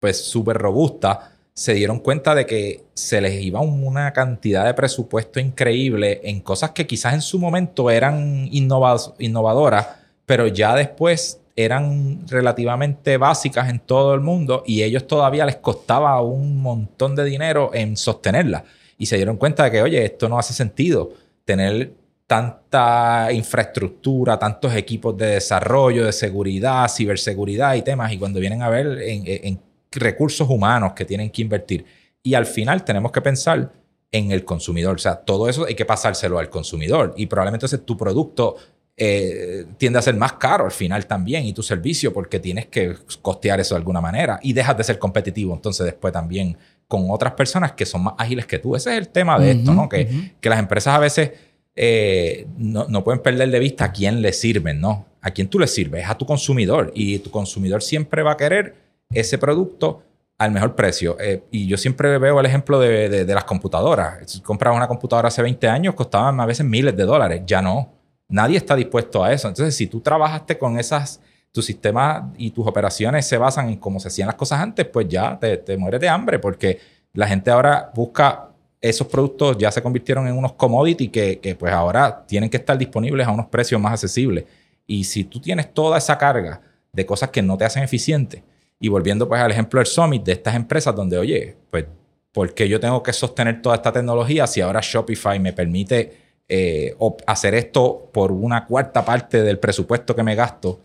pues 0.00 0.24
súper 0.24 0.56
robustas, 0.56 1.18
se 1.52 1.74
dieron 1.74 1.98
cuenta 1.98 2.34
de 2.34 2.46
que 2.46 2.84
se 2.94 3.20
les 3.20 3.40
iba 3.42 3.60
una 3.60 4.12
cantidad 4.12 4.64
de 4.64 4.74
presupuesto 4.74 5.40
increíble 5.40 6.20
en 6.24 6.40
cosas 6.40 6.70
que 6.70 6.86
quizás 6.86 7.12
en 7.12 7.20
su 7.20 7.38
momento 7.38 7.90
eran 7.90 8.48
innovadoras, 8.50 9.86
pero 10.24 10.46
ya 10.46 10.74
después 10.74 11.40
eran 11.56 12.26
relativamente 12.28 13.18
básicas 13.18 13.68
en 13.68 13.80
todo 13.80 14.14
el 14.14 14.20
mundo 14.20 14.62
y 14.66 14.82
ellos 14.82 15.06
todavía 15.06 15.44
les 15.44 15.56
costaba 15.56 16.20
un 16.22 16.62
montón 16.62 17.14
de 17.14 17.24
dinero 17.24 17.70
en 17.74 17.96
sostenerlas. 17.96 18.62
Y 18.96 19.06
se 19.06 19.16
dieron 19.16 19.36
cuenta 19.36 19.64
de 19.64 19.70
que, 19.70 19.82
oye, 19.82 20.04
esto 20.04 20.28
no 20.28 20.38
hace 20.38 20.54
sentido 20.54 21.12
tener 21.44 21.92
tanta 22.30 23.32
infraestructura, 23.32 24.38
tantos 24.38 24.72
equipos 24.76 25.18
de 25.18 25.26
desarrollo, 25.26 26.06
de 26.06 26.12
seguridad, 26.12 26.88
ciberseguridad 26.88 27.74
y 27.74 27.82
temas. 27.82 28.12
Y 28.12 28.18
cuando 28.18 28.38
vienen 28.38 28.62
a 28.62 28.68
ver 28.68 29.02
en, 29.02 29.24
en 29.26 29.60
recursos 29.90 30.48
humanos 30.48 30.92
que 30.92 31.04
tienen 31.04 31.30
que 31.30 31.42
invertir. 31.42 31.84
Y 32.22 32.34
al 32.34 32.46
final 32.46 32.84
tenemos 32.84 33.10
que 33.10 33.20
pensar 33.20 33.72
en 34.12 34.30
el 34.30 34.44
consumidor. 34.44 34.94
O 34.94 34.98
sea, 34.98 35.16
todo 35.16 35.48
eso 35.48 35.66
hay 35.66 35.74
que 35.74 35.84
pasárselo 35.84 36.38
al 36.38 36.48
consumidor. 36.50 37.14
Y 37.16 37.26
probablemente 37.26 37.66
entonces 37.66 37.84
tu 37.84 37.96
producto 37.96 38.54
eh, 38.96 39.66
tiende 39.76 39.98
a 39.98 40.02
ser 40.02 40.14
más 40.14 40.34
caro 40.34 40.66
al 40.66 40.70
final 40.70 41.06
también 41.06 41.44
y 41.46 41.52
tu 41.52 41.64
servicio 41.64 42.12
porque 42.12 42.38
tienes 42.38 42.66
que 42.66 42.94
costear 43.22 43.58
eso 43.58 43.74
de 43.74 43.78
alguna 43.80 44.00
manera 44.00 44.38
y 44.40 44.52
dejas 44.52 44.76
de 44.76 44.84
ser 44.84 44.98
competitivo 44.98 45.54
entonces 45.54 45.86
después 45.86 46.12
también 46.12 46.56
con 46.86 47.06
otras 47.08 47.32
personas 47.32 47.72
que 47.72 47.86
son 47.86 48.04
más 48.04 48.14
ágiles 48.18 48.46
que 48.46 48.60
tú. 48.60 48.76
Ese 48.76 48.92
es 48.92 48.98
el 48.98 49.08
tema 49.08 49.38
de 49.38 49.46
uh 49.46 49.54
-huh, 49.54 49.58
esto, 49.58 49.74
¿no? 49.74 49.88
Que, 49.88 50.02
uh 50.02 50.06
-huh. 50.06 50.32
que 50.40 50.48
las 50.48 50.58
empresas 50.58 50.94
a 50.94 50.98
veces 50.98 51.30
eh, 51.76 52.46
no, 52.56 52.86
no, 52.88 53.04
pueden 53.04 53.22
perder 53.22 53.50
de 53.50 53.58
vista 53.58 53.86
a 53.86 53.92
quién 53.92 54.22
le 54.22 54.32
sirven, 54.32 54.80
¿no? 54.80 55.06
A 55.20 55.30
quién 55.30 55.48
tú 55.48 55.58
le 55.58 55.66
sirves, 55.66 56.08
a 56.08 56.16
tu 56.16 56.26
consumidor 56.26 56.92
y 56.94 57.18
tu 57.20 57.30
consumidor 57.30 57.82
siempre 57.82 58.22
va 58.22 58.32
a 58.32 58.36
querer 58.36 58.74
ese 59.10 59.38
producto 59.38 60.02
al 60.38 60.52
mejor 60.52 60.74
precio. 60.74 61.16
Eh, 61.20 61.42
y 61.50 61.66
yo 61.66 61.76
siempre 61.76 62.18
veo 62.18 62.40
el 62.40 62.46
ejemplo 62.46 62.80
de, 62.80 63.08
de, 63.08 63.24
de 63.24 63.34
las 63.34 63.44
computadoras. 63.44 64.30
Si 64.30 64.40
comprabas 64.40 64.76
una 64.76 64.88
computadora 64.88 65.28
hace 65.28 65.42
20 65.42 65.68
años, 65.68 65.94
costaban 65.94 66.40
a 66.40 66.46
veces 66.46 66.64
miles 66.64 66.96
de 66.96 67.04
dólares. 67.04 67.42
Ya 67.46 67.60
no. 67.60 67.92
Nadie 68.28 68.56
está 68.56 68.74
dispuesto 68.74 69.22
a 69.22 69.32
eso. 69.32 69.48
Entonces, 69.48 69.74
si 69.74 69.86
tú 69.86 70.00
trabajaste 70.00 70.56
con 70.56 70.78
esas, 70.78 71.20
tu 71.52 71.62
sistema 71.62 72.32
y 72.38 72.50
tus 72.50 72.66
operaciones 72.66 73.26
se 73.26 73.36
basan 73.36 73.68
en 73.68 73.76
cómo 73.76 73.98
se 74.00 74.08
hacían 74.08 74.26
las 74.26 74.36
cosas 74.36 74.60
antes, 74.60 74.86
pues 74.86 75.08
ya 75.08 75.38
te, 75.38 75.56
te 75.56 75.76
mueres 75.76 76.00
de 76.00 76.08
hambre 76.08 76.38
porque 76.38 76.78
la 77.12 77.26
gente 77.26 77.50
ahora 77.50 77.90
busca 77.94 78.49
esos 78.80 79.06
productos 79.06 79.58
ya 79.58 79.70
se 79.70 79.82
convirtieron 79.82 80.26
en 80.26 80.36
unos 80.36 80.52
commodity 80.54 81.08
que, 81.08 81.38
que, 81.38 81.54
pues 81.54 81.72
ahora 81.72 82.24
tienen 82.26 82.48
que 82.48 82.56
estar 82.56 82.78
disponibles 82.78 83.26
a 83.26 83.30
unos 83.30 83.46
precios 83.46 83.80
más 83.80 83.92
accesibles. 83.92 84.44
Y 84.86 85.04
si 85.04 85.24
tú 85.24 85.40
tienes 85.40 85.72
toda 85.72 85.98
esa 85.98 86.16
carga 86.16 86.62
de 86.92 87.06
cosas 87.06 87.30
que 87.30 87.42
no 87.42 87.56
te 87.56 87.64
hacen 87.64 87.82
eficiente. 87.82 88.42
Y 88.78 88.88
volviendo 88.88 89.28
pues 89.28 89.40
al 89.40 89.50
ejemplo 89.50 89.78
del 89.78 89.86
Summit, 89.86 90.22
de 90.24 90.32
estas 90.32 90.54
empresas 90.54 90.94
donde, 90.94 91.18
oye, 91.18 91.56
pues, 91.70 91.86
¿por 92.32 92.54
qué 92.54 92.68
yo 92.68 92.80
tengo 92.80 93.02
que 93.02 93.12
sostener 93.12 93.60
toda 93.60 93.76
esta 93.76 93.92
tecnología 93.92 94.46
si 94.46 94.60
ahora 94.60 94.80
Shopify 94.82 95.38
me 95.38 95.52
permite 95.52 96.16
eh, 96.48 96.96
hacer 97.26 97.54
esto 97.54 98.08
por 98.12 98.32
una 98.32 98.66
cuarta 98.66 99.04
parte 99.04 99.42
del 99.42 99.58
presupuesto 99.58 100.16
que 100.16 100.22
me 100.22 100.34
gasto? 100.34 100.80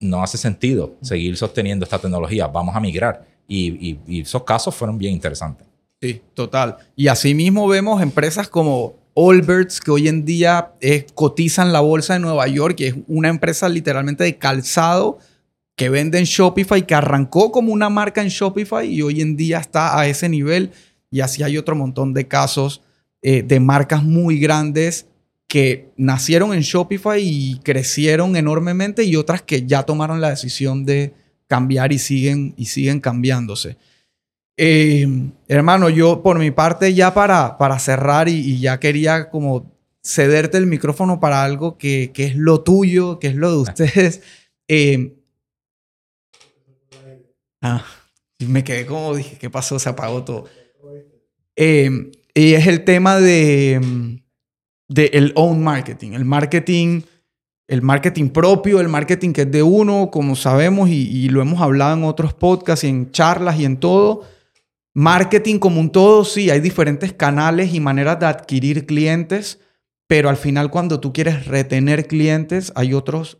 No 0.00 0.22
hace 0.22 0.36
sentido 0.36 0.96
seguir 1.00 1.36
sosteniendo 1.36 1.84
esta 1.84 1.98
tecnología. 1.98 2.46
Vamos 2.48 2.76
a 2.76 2.80
migrar. 2.80 3.24
Y, 3.48 3.98
y 4.06 4.20
esos 4.20 4.42
casos 4.42 4.74
fueron 4.74 4.98
bien 4.98 5.14
interesantes. 5.14 5.65
Sí, 6.00 6.22
total. 6.34 6.76
Y 6.94 7.08
asimismo 7.08 7.66
vemos 7.68 8.02
empresas 8.02 8.48
como 8.48 8.96
Allbirds, 9.16 9.80
que 9.80 9.90
hoy 9.90 10.08
en 10.08 10.24
día 10.24 10.72
eh, 10.80 11.06
cotizan 11.14 11.72
la 11.72 11.80
bolsa 11.80 12.14
de 12.14 12.20
Nueva 12.20 12.46
York, 12.48 12.76
que 12.76 12.88
es 12.88 12.94
una 13.08 13.28
empresa 13.28 13.68
literalmente 13.68 14.24
de 14.24 14.36
calzado 14.36 15.18
que 15.74 15.88
vende 15.88 16.18
en 16.18 16.24
Shopify, 16.24 16.86
que 16.86 16.94
arrancó 16.94 17.50
como 17.50 17.72
una 17.72 17.88
marca 17.88 18.22
en 18.22 18.28
Shopify 18.28 18.86
y 18.86 19.02
hoy 19.02 19.20
en 19.20 19.36
día 19.36 19.58
está 19.58 19.98
a 19.98 20.06
ese 20.06 20.28
nivel. 20.28 20.72
Y 21.10 21.20
así 21.20 21.42
hay 21.42 21.56
otro 21.56 21.76
montón 21.76 22.12
de 22.12 22.28
casos 22.28 22.82
eh, 23.22 23.42
de 23.42 23.60
marcas 23.60 24.02
muy 24.02 24.38
grandes 24.38 25.06
que 25.46 25.90
nacieron 25.96 26.52
en 26.52 26.60
Shopify 26.60 27.22
y 27.22 27.60
crecieron 27.60 28.36
enormemente 28.36 29.04
y 29.04 29.16
otras 29.16 29.42
que 29.42 29.66
ya 29.66 29.84
tomaron 29.84 30.20
la 30.20 30.30
decisión 30.30 30.84
de 30.84 31.14
cambiar 31.46 31.92
y 31.92 31.98
siguen, 31.98 32.54
y 32.56 32.66
siguen 32.66 33.00
cambiándose. 33.00 33.76
Eh, 34.58 35.06
hermano, 35.48 35.90
yo 35.90 36.22
por 36.22 36.38
mi 36.38 36.50
parte 36.50 36.94
ya 36.94 37.12
para, 37.12 37.58
para 37.58 37.78
cerrar 37.78 38.28
y, 38.28 38.58
ya 38.58 38.80
quería 38.80 39.28
como 39.28 39.70
cederte 40.02 40.56
el 40.56 40.66
micrófono 40.66 41.20
para 41.20 41.44
algo 41.44 41.76
que, 41.76 42.10
que, 42.14 42.24
es 42.24 42.36
lo 42.36 42.62
tuyo, 42.62 43.18
que 43.18 43.28
es 43.28 43.34
lo 43.34 43.50
de 43.50 43.56
ustedes. 43.58 44.22
Eh, 44.68 45.14
ah, 47.62 47.84
me 48.40 48.64
quedé 48.64 48.84
como 48.84 49.14
dije, 49.14 49.38
¿qué 49.38 49.48
pasó? 49.48 49.78
Se 49.78 49.88
apagó 49.88 50.24
todo. 50.24 50.46
Eh, 51.54 52.10
y 52.34 52.54
es 52.54 52.66
el 52.66 52.84
tema 52.84 53.18
de, 53.20 54.20
de 54.88 55.06
el 55.14 55.32
own 55.36 55.62
marketing, 55.62 56.12
el 56.12 56.24
marketing, 56.24 57.02
el 57.68 57.82
marketing 57.82 58.30
propio, 58.30 58.80
el 58.80 58.88
marketing 58.88 59.32
que 59.32 59.42
es 59.42 59.52
de 59.52 59.62
uno, 59.62 60.10
como 60.10 60.34
sabemos 60.34 60.88
y, 60.88 61.08
y 61.08 61.28
lo 61.28 61.40
hemos 61.42 61.60
hablado 61.60 61.96
en 61.96 62.02
otros 62.02 62.34
podcasts 62.34 62.84
y 62.84 62.88
en 62.88 63.12
charlas 63.12 63.60
y 63.60 63.64
en 63.64 63.78
todo 63.78 64.24
Marketing 64.98 65.58
como 65.58 65.78
un 65.78 65.90
todo, 65.90 66.24
sí, 66.24 66.48
hay 66.48 66.60
diferentes 66.60 67.12
canales 67.12 67.74
y 67.74 67.80
maneras 67.80 68.18
de 68.18 68.24
adquirir 68.24 68.86
clientes, 68.86 69.60
pero 70.06 70.30
al 70.30 70.38
final 70.38 70.70
cuando 70.70 71.00
tú 71.00 71.12
quieres 71.12 71.46
retener 71.48 72.06
clientes, 72.06 72.72
hay 72.74 72.94
otros 72.94 73.36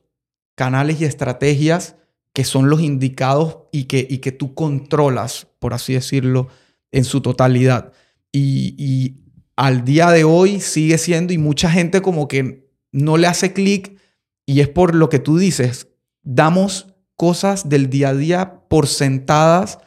canales 0.54 1.00
y 1.00 1.06
estrategias 1.06 1.96
que 2.34 2.44
son 2.44 2.68
los 2.68 2.82
indicados 2.82 3.60
y 3.72 3.84
que, 3.84 4.06
y 4.06 4.18
que 4.18 4.32
tú 4.32 4.52
controlas, 4.52 5.46
por 5.58 5.72
así 5.72 5.94
decirlo, 5.94 6.48
en 6.92 7.04
su 7.04 7.22
totalidad. 7.22 7.90
Y, 8.32 8.74
y 8.76 9.24
al 9.56 9.82
día 9.82 10.10
de 10.10 10.24
hoy 10.24 10.60
sigue 10.60 10.98
siendo, 10.98 11.32
y 11.32 11.38
mucha 11.38 11.70
gente 11.70 12.02
como 12.02 12.28
que 12.28 12.68
no 12.92 13.16
le 13.16 13.28
hace 13.28 13.54
clic, 13.54 13.98
y 14.44 14.60
es 14.60 14.68
por 14.68 14.94
lo 14.94 15.08
que 15.08 15.20
tú 15.20 15.38
dices, 15.38 15.88
damos 16.22 16.88
cosas 17.14 17.70
del 17.70 17.88
día 17.88 18.10
a 18.10 18.14
día 18.14 18.60
por 18.68 18.88
sentadas 18.88 19.78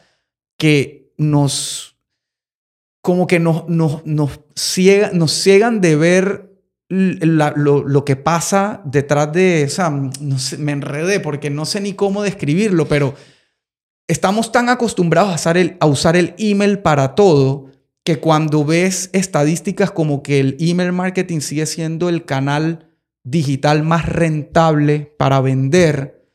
que 0.58 0.99
nos, 1.20 1.98
como 3.02 3.26
que 3.26 3.38
nos, 3.38 3.68
nos, 3.68 4.04
nos, 4.06 4.40
ciega, 4.56 5.10
nos 5.12 5.30
ciegan 5.32 5.82
de 5.82 5.94
ver 5.94 6.50
lo, 6.88 7.86
lo, 7.86 8.04
que 8.06 8.16
pasa 8.16 8.80
detrás 8.86 9.30
de 9.32 9.68
sé, 9.68 10.56
me 10.56 10.72
enredé 10.72 11.20
porque 11.20 11.50
no 11.50 11.66
sé 11.66 11.82
ni 11.82 11.92
cómo 11.92 12.22
describirlo, 12.22 12.88
pero 12.88 13.14
estamos 14.08 14.50
tan 14.50 14.70
acostumbrados 14.70 15.30
a 15.30 15.34
usar, 15.34 15.58
el, 15.58 15.76
a 15.78 15.86
usar 15.86 16.16
el 16.16 16.34
email 16.38 16.78
para 16.78 17.14
todo 17.14 17.66
que 18.02 18.18
cuando 18.18 18.64
ves 18.64 19.10
estadísticas 19.12 19.90
como 19.90 20.22
que 20.22 20.40
el 20.40 20.56
email 20.58 20.92
marketing 20.92 21.40
sigue 21.40 21.66
siendo 21.66 22.08
el 22.08 22.24
canal 22.24 22.88
digital 23.24 23.82
más 23.82 24.06
rentable 24.06 25.14
para 25.18 25.42
vender, 25.42 26.26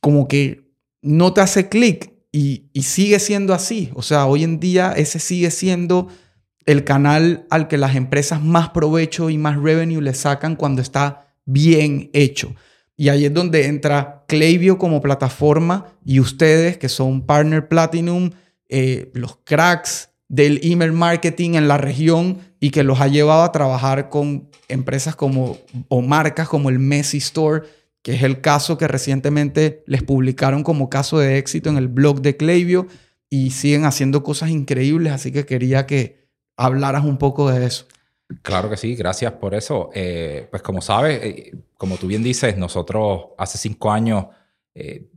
como 0.00 0.26
que 0.26 0.72
no 1.02 1.34
te 1.34 1.42
hace 1.42 1.68
clic 1.68 2.15
y, 2.36 2.82
sigue 2.82 3.18
siendo 3.18 3.54
así. 3.54 3.90
O 3.94 4.02
sea, 4.02 4.26
hoy 4.26 4.44
en 4.44 4.60
día 4.60 4.92
ese 4.92 5.18
sigue 5.18 5.50
siendo 5.50 6.08
el 6.66 6.84
canal 6.84 7.46
al 7.48 7.66
que 7.66 7.78
las 7.78 7.96
empresas 7.96 8.42
más 8.42 8.70
provecho 8.70 9.30
y 9.30 9.38
más 9.38 9.56
revenue 9.56 10.02
le 10.02 10.12
sacan 10.12 10.54
cuando 10.56 10.82
está 10.82 11.32
bien 11.46 12.10
hecho. 12.12 12.54
Y 12.94 13.08
ahí 13.08 13.24
es 13.24 13.32
donde 13.32 13.66
entra 13.66 14.24
Klaviyo 14.28 14.76
como 14.76 15.00
plataforma 15.00 15.86
y 16.04 16.20
ustedes 16.20 16.76
que 16.76 16.88
son 16.90 17.24
Partner 17.24 17.68
Platinum, 17.68 18.30
eh, 18.68 19.10
los 19.14 19.38
cracks 19.44 20.10
del 20.28 20.60
email 20.62 20.92
marketing 20.92 21.54
en 21.54 21.68
la 21.68 21.78
región 21.78 22.38
y 22.60 22.70
que 22.70 22.82
los 22.82 23.00
ha 23.00 23.06
llevado 23.06 23.44
a 23.44 23.52
trabajar 23.52 24.10
con 24.10 24.50
empresas 24.68 25.16
como 25.16 25.56
o 25.88 26.02
marcas 26.02 26.48
como 26.48 26.68
el 26.68 26.80
Messi 26.80 27.18
Store 27.18 27.62
que 28.06 28.14
es 28.14 28.22
el 28.22 28.40
caso 28.40 28.78
que 28.78 28.86
recientemente 28.86 29.82
les 29.88 30.04
publicaron 30.04 30.62
como 30.62 30.88
caso 30.88 31.18
de 31.18 31.38
éxito 31.38 31.70
en 31.70 31.76
el 31.76 31.88
blog 31.88 32.20
de 32.20 32.36
Klaviyo 32.36 32.86
y 33.28 33.50
siguen 33.50 33.84
haciendo 33.84 34.22
cosas 34.22 34.50
increíbles, 34.50 35.12
así 35.12 35.32
que 35.32 35.44
quería 35.44 35.86
que 35.86 36.28
hablaras 36.56 37.04
un 37.04 37.18
poco 37.18 37.50
de 37.50 37.66
eso. 37.66 37.86
Claro 38.42 38.70
que 38.70 38.76
sí, 38.76 38.94
gracias 38.94 39.32
por 39.32 39.56
eso. 39.56 39.90
Eh, 39.92 40.46
pues 40.52 40.62
como 40.62 40.82
sabes, 40.82 41.20
eh, 41.20 41.52
como 41.76 41.96
tú 41.96 42.06
bien 42.06 42.22
dices, 42.22 42.56
nosotros 42.56 43.30
hace 43.38 43.58
cinco 43.58 43.90
años 43.90 44.26
eh, 44.72 45.10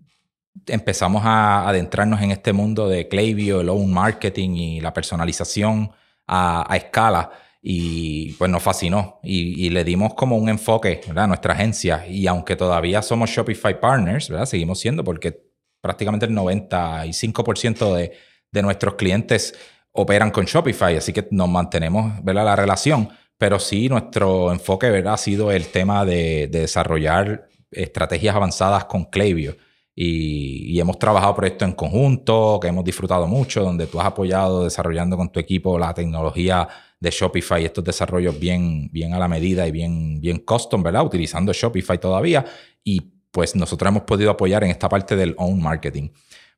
empezamos 0.66 1.22
a 1.24 1.70
adentrarnos 1.70 2.20
en 2.24 2.32
este 2.32 2.54
mundo 2.54 2.90
de 2.90 3.08
Klaviyo, 3.08 3.62
el 3.62 3.70
own 3.70 3.94
marketing 3.94 4.56
y 4.56 4.82
la 4.82 4.94
personalización 4.94 5.92
a 6.26 6.76
escala 6.76 7.30
y 7.62 8.34
pues 8.34 8.50
nos 8.50 8.64
fascinó 8.64 9.20
y, 9.22 9.70
le 9.70 9.84
dimos 9.84 10.14
como 10.14 10.38
un 10.38 10.50
enfoque 10.50 11.02
a 11.14 11.28
nuestra 11.28 11.54
agencia 11.54 12.08
y 12.08 12.26
aunque 12.28 12.56
todavía 12.56 13.02
somos 13.02 13.30
Shopify 13.30 13.80
Partners, 13.80 14.30
¿verdad? 14.30 14.46
seguimos 14.46 14.80
siendo 14.80 15.04
porque 15.04 15.44
prácticamente 15.82 16.26
el 16.26 16.34
95% 16.34 17.96
de, 17.96 18.14
de 18.52 18.62
nuestros 18.62 18.96
clientes 18.96 19.54
operan 19.92 20.32
con 20.32 20.46
Shopify, 20.46 20.96
así 20.96 21.12
que 21.12 21.28
nos 21.32 21.50
mantenemos 21.50 22.24
¿verdad? 22.24 22.46
la 22.46 22.56
relación, 22.56 23.10
pero 23.38 23.60
sí 23.60 23.90
nuestro 23.90 24.52
enfoque 24.52 24.90
¿verdad? 24.90 25.16
ha 25.16 25.18
sido 25.18 25.52
el 25.52 25.68
tema 25.68 26.06
de, 26.06 26.48
desarrollar 26.48 27.50
estrategias 27.72 28.36
avanzadas 28.36 28.86
con 28.86 29.06
Klaviyo. 29.06 29.56
Y, 29.96 30.74
y, 30.74 30.80
hemos 30.80 30.98
trabajado 30.98 31.36
proyectos 31.36 31.68
en 31.68 31.74
conjunto, 31.74 32.58
que 32.62 32.70
hemos 32.70 32.86
disfrutado 32.86 33.28
mucho, 33.28 33.64
donde 33.64 33.86
tú 33.86 34.00
has 34.00 34.08
apoyado 34.08 34.64
desarrollando 34.64 35.18
con 35.18 35.30
tu 35.30 35.42
equipo 35.42 35.78
la 35.78 35.94
tecnología 35.94 36.70
de 37.00 37.10
Shopify, 37.12 37.64
estos 37.64 37.84
desarrollos 37.84 38.40
bien, 38.40 38.90
bien 38.92 39.14
a 39.14 39.20
la 39.20 39.28
medida 39.28 39.68
y 39.68 39.72
bien, 39.72 40.20
bien 40.20 40.40
custom, 40.40 40.84
¿verdad? 40.84 41.06
Utilizando 41.06 41.54
Shopify 41.54 42.00
todavía. 42.00 42.46
Y 42.84 43.14
pues 43.32 43.56
nosotros 43.56 43.90
hemos 43.90 44.04
podido 44.04 44.32
apoyar 44.32 44.64
en 44.64 44.72
esta 44.72 44.90
parte 44.90 45.16
del 45.16 45.36
own 45.38 45.62
marketing. 45.62 46.10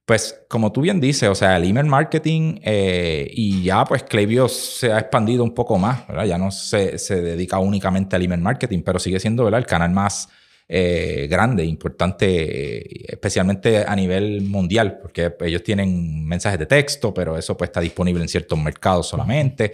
Pues 0.03 0.43
como 0.49 0.71
tú 0.71 0.81
bien 0.81 0.99
dices, 0.99 1.29
o 1.29 1.35
sea, 1.35 1.57
el 1.57 1.65
email 1.65 1.85
marketing 1.85 2.59
eh, 2.63 3.29
y 3.31 3.63
ya 3.63 3.85
pues 3.85 4.03
Klaviyo 4.03 4.47
se 4.47 4.91
ha 4.91 4.99
expandido 4.99 5.43
un 5.43 5.53
poco 5.53 5.77
más, 5.77 6.07
¿verdad? 6.07 6.25
Ya 6.25 6.37
no 6.37 6.49
se, 6.49 6.97
se, 6.97 7.21
dedica 7.21 7.59
únicamente 7.59 8.15
al 8.15 8.23
email 8.23 8.41
marketing, 8.41 8.81
pero 8.83 8.97
sigue 8.97 9.19
siendo, 9.19 9.43
¿verdad? 9.45 9.59
El 9.59 9.67
canal 9.67 9.91
más 9.91 10.27
eh, 10.67 11.27
grande, 11.29 11.65
importante, 11.65 13.11
especialmente 13.13 13.85
a 13.85 13.95
nivel 13.95 14.41
mundial, 14.41 14.99
porque 15.01 15.35
ellos 15.41 15.63
tienen 15.63 16.25
mensajes 16.25 16.57
de 16.57 16.65
texto, 16.65 17.13
pero 17.13 17.37
eso 17.37 17.55
pues 17.55 17.69
está 17.69 17.79
disponible 17.79 18.23
en 18.23 18.27
ciertos 18.27 18.57
mercados 18.57 19.07
solamente. 19.07 19.73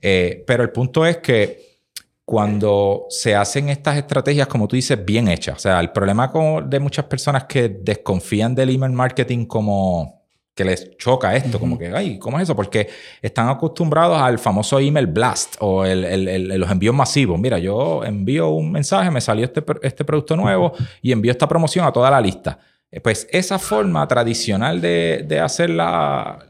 Eh, 0.00 0.44
pero 0.46 0.62
el 0.62 0.70
punto 0.70 1.04
es 1.04 1.18
que 1.18 1.68
cuando 2.24 3.06
se 3.08 3.34
hacen 3.34 3.70
estas 3.70 3.96
estrategias, 3.96 4.46
como 4.48 4.68
tú 4.68 4.76
dices, 4.76 5.02
bien 5.02 5.28
hechas, 5.28 5.56
o 5.56 5.58
sea, 5.60 5.80
el 5.80 5.90
problema 5.92 6.30
de 6.66 6.78
muchas 6.78 7.06
personas 7.06 7.44
que 7.44 7.68
desconfían 7.68 8.54
del 8.54 8.70
email 8.70 8.92
marketing 8.92 9.46
como 9.46 10.18
que 10.54 10.64
les 10.64 10.96
choca 10.98 11.34
esto, 11.36 11.60
como 11.60 11.78
que, 11.78 11.86
ay, 11.94 12.18
¿cómo 12.18 12.36
es 12.36 12.42
eso? 12.42 12.56
Porque 12.56 12.88
están 13.22 13.48
acostumbrados 13.48 14.20
al 14.20 14.40
famoso 14.40 14.80
email 14.80 15.06
blast 15.06 15.54
o 15.60 15.84
los 15.86 16.70
envíos 16.70 16.94
masivos. 16.94 17.38
Mira, 17.38 17.58
yo 17.60 18.04
envío 18.04 18.48
un 18.48 18.72
mensaje, 18.72 19.08
me 19.10 19.20
salió 19.20 19.44
este, 19.44 19.64
este 19.82 20.04
producto 20.04 20.36
nuevo 20.36 20.72
y 21.00 21.12
envío 21.12 21.30
esta 21.30 21.46
promoción 21.46 21.86
a 21.86 21.92
toda 21.92 22.10
la 22.10 22.20
lista. 22.20 22.58
Eh, 22.90 23.00
pues 23.00 23.28
esa 23.30 23.58
forma 23.58 24.08
tradicional 24.08 24.80
de, 24.80 25.40
hacer 25.42 25.68
las 25.70 26.44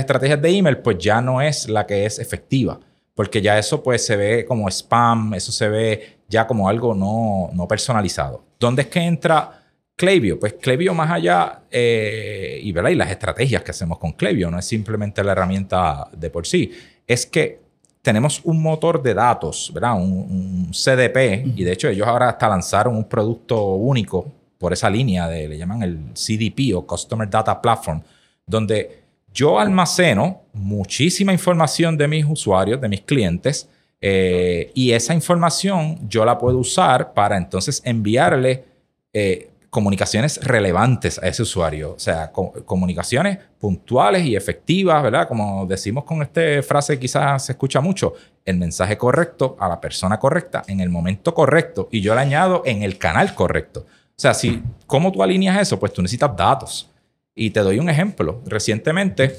estrategias 0.00 0.42
de 0.42 0.50
email, 0.50 0.78
pues 0.78 0.98
ya 0.98 1.20
no 1.20 1.40
es 1.40 1.68
la 1.68 1.86
que 1.86 2.04
es 2.04 2.18
efectiva, 2.18 2.80
porque 3.14 3.40
ya 3.40 3.56
eso 3.58 3.82
pues 3.82 4.04
se 4.04 4.16
ve 4.16 4.44
como 4.44 4.68
spam, 4.68 5.34
eso 5.34 5.52
se 5.52 5.68
ve 5.68 6.18
ya 6.28 6.46
como 6.46 6.68
algo 6.68 6.94
no, 6.94 7.68
personalizado. 7.68 8.44
¿Dónde 8.58 8.82
es 8.82 8.88
que 8.88 9.00
entra 9.00 9.62
Klaviyo? 9.94 10.40
Pues 10.40 10.54
Klaviyo 10.54 10.94
más 10.94 11.10
allá, 11.12 11.62
eh, 11.70 12.58
y, 12.60 12.72
¿verdad? 12.72 12.90
y 12.90 12.96
las 12.96 13.10
estrategias 13.10 13.62
que 13.62 13.70
hacemos 13.70 13.98
con 13.98 14.12
Klaviyo, 14.12 14.50
no 14.50 14.58
es 14.58 14.64
simplemente 14.64 15.22
la 15.22 15.32
herramienta 15.32 16.08
de 16.12 16.28
por 16.28 16.44
sí, 16.44 16.72
es 17.06 17.24
que 17.24 17.62
tenemos 18.02 18.40
un 18.42 18.60
motor 18.60 19.00
de 19.00 19.14
datos, 19.14 19.70
¿verdad? 19.72 19.94
Un, 19.94 20.02
un 20.02 20.70
CDP, 20.72 21.56
y 21.56 21.62
de 21.62 21.72
hecho 21.72 21.88
ellos 21.88 22.06
ahora 22.06 22.30
hasta 22.30 22.48
lanzaron 22.48 22.96
un 22.96 23.08
producto 23.08 23.74
único 23.74 24.43
por 24.64 24.72
esa 24.72 24.88
línea 24.88 25.28
de, 25.28 25.46
le 25.46 25.58
llaman 25.58 25.82
el 25.82 25.98
CDP 26.14 26.74
o 26.74 26.86
Customer 26.86 27.28
Data 27.28 27.60
Platform, 27.60 28.00
donde 28.46 29.02
yo 29.30 29.60
almaceno 29.60 30.40
muchísima 30.54 31.34
información 31.34 31.98
de 31.98 32.08
mis 32.08 32.24
usuarios, 32.24 32.80
de 32.80 32.88
mis 32.88 33.02
clientes, 33.02 33.68
eh, 34.00 34.70
y 34.72 34.92
esa 34.92 35.12
información 35.12 36.08
yo 36.08 36.24
la 36.24 36.38
puedo 36.38 36.56
usar 36.56 37.12
para 37.12 37.36
entonces 37.36 37.82
enviarle 37.84 38.64
eh, 39.12 39.50
comunicaciones 39.68 40.42
relevantes 40.42 41.22
a 41.22 41.28
ese 41.28 41.42
usuario. 41.42 41.92
O 41.92 41.98
sea, 41.98 42.32
comunicaciones 42.32 43.36
puntuales 43.58 44.24
y 44.24 44.34
efectivas, 44.34 45.02
¿verdad? 45.02 45.28
Como 45.28 45.66
decimos 45.66 46.04
con 46.04 46.22
esta 46.22 46.40
frase, 46.62 46.98
quizás 46.98 47.44
se 47.44 47.52
escucha 47.52 47.82
mucho, 47.82 48.14
el 48.46 48.56
mensaje 48.56 48.96
correcto 48.96 49.58
a 49.60 49.68
la 49.68 49.78
persona 49.78 50.18
correcta 50.18 50.62
en 50.68 50.80
el 50.80 50.88
momento 50.88 51.34
correcto 51.34 51.90
y 51.92 52.00
yo 52.00 52.14
le 52.14 52.22
añado 52.22 52.62
en 52.64 52.82
el 52.82 52.96
canal 52.96 53.34
correcto. 53.34 53.84
O 54.16 54.20
sea, 54.20 54.34
si, 54.34 54.62
¿cómo 54.86 55.10
tú 55.10 55.22
alineas 55.22 55.60
eso? 55.60 55.78
Pues 55.78 55.92
tú 55.92 56.02
necesitas 56.02 56.36
datos. 56.36 56.90
Y 57.34 57.50
te 57.50 57.60
doy 57.60 57.78
un 57.78 57.88
ejemplo. 57.88 58.40
Recientemente 58.46 59.36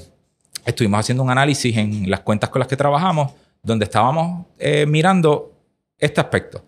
estuvimos 0.64 1.00
haciendo 1.00 1.22
un 1.22 1.30
análisis 1.30 1.76
en 1.76 2.10
las 2.10 2.20
cuentas 2.20 2.50
con 2.50 2.60
las 2.60 2.68
que 2.68 2.76
trabajamos, 2.76 3.32
donde 3.62 3.84
estábamos 3.84 4.46
eh, 4.58 4.84
mirando 4.86 5.52
este 5.98 6.20
aspecto. 6.20 6.62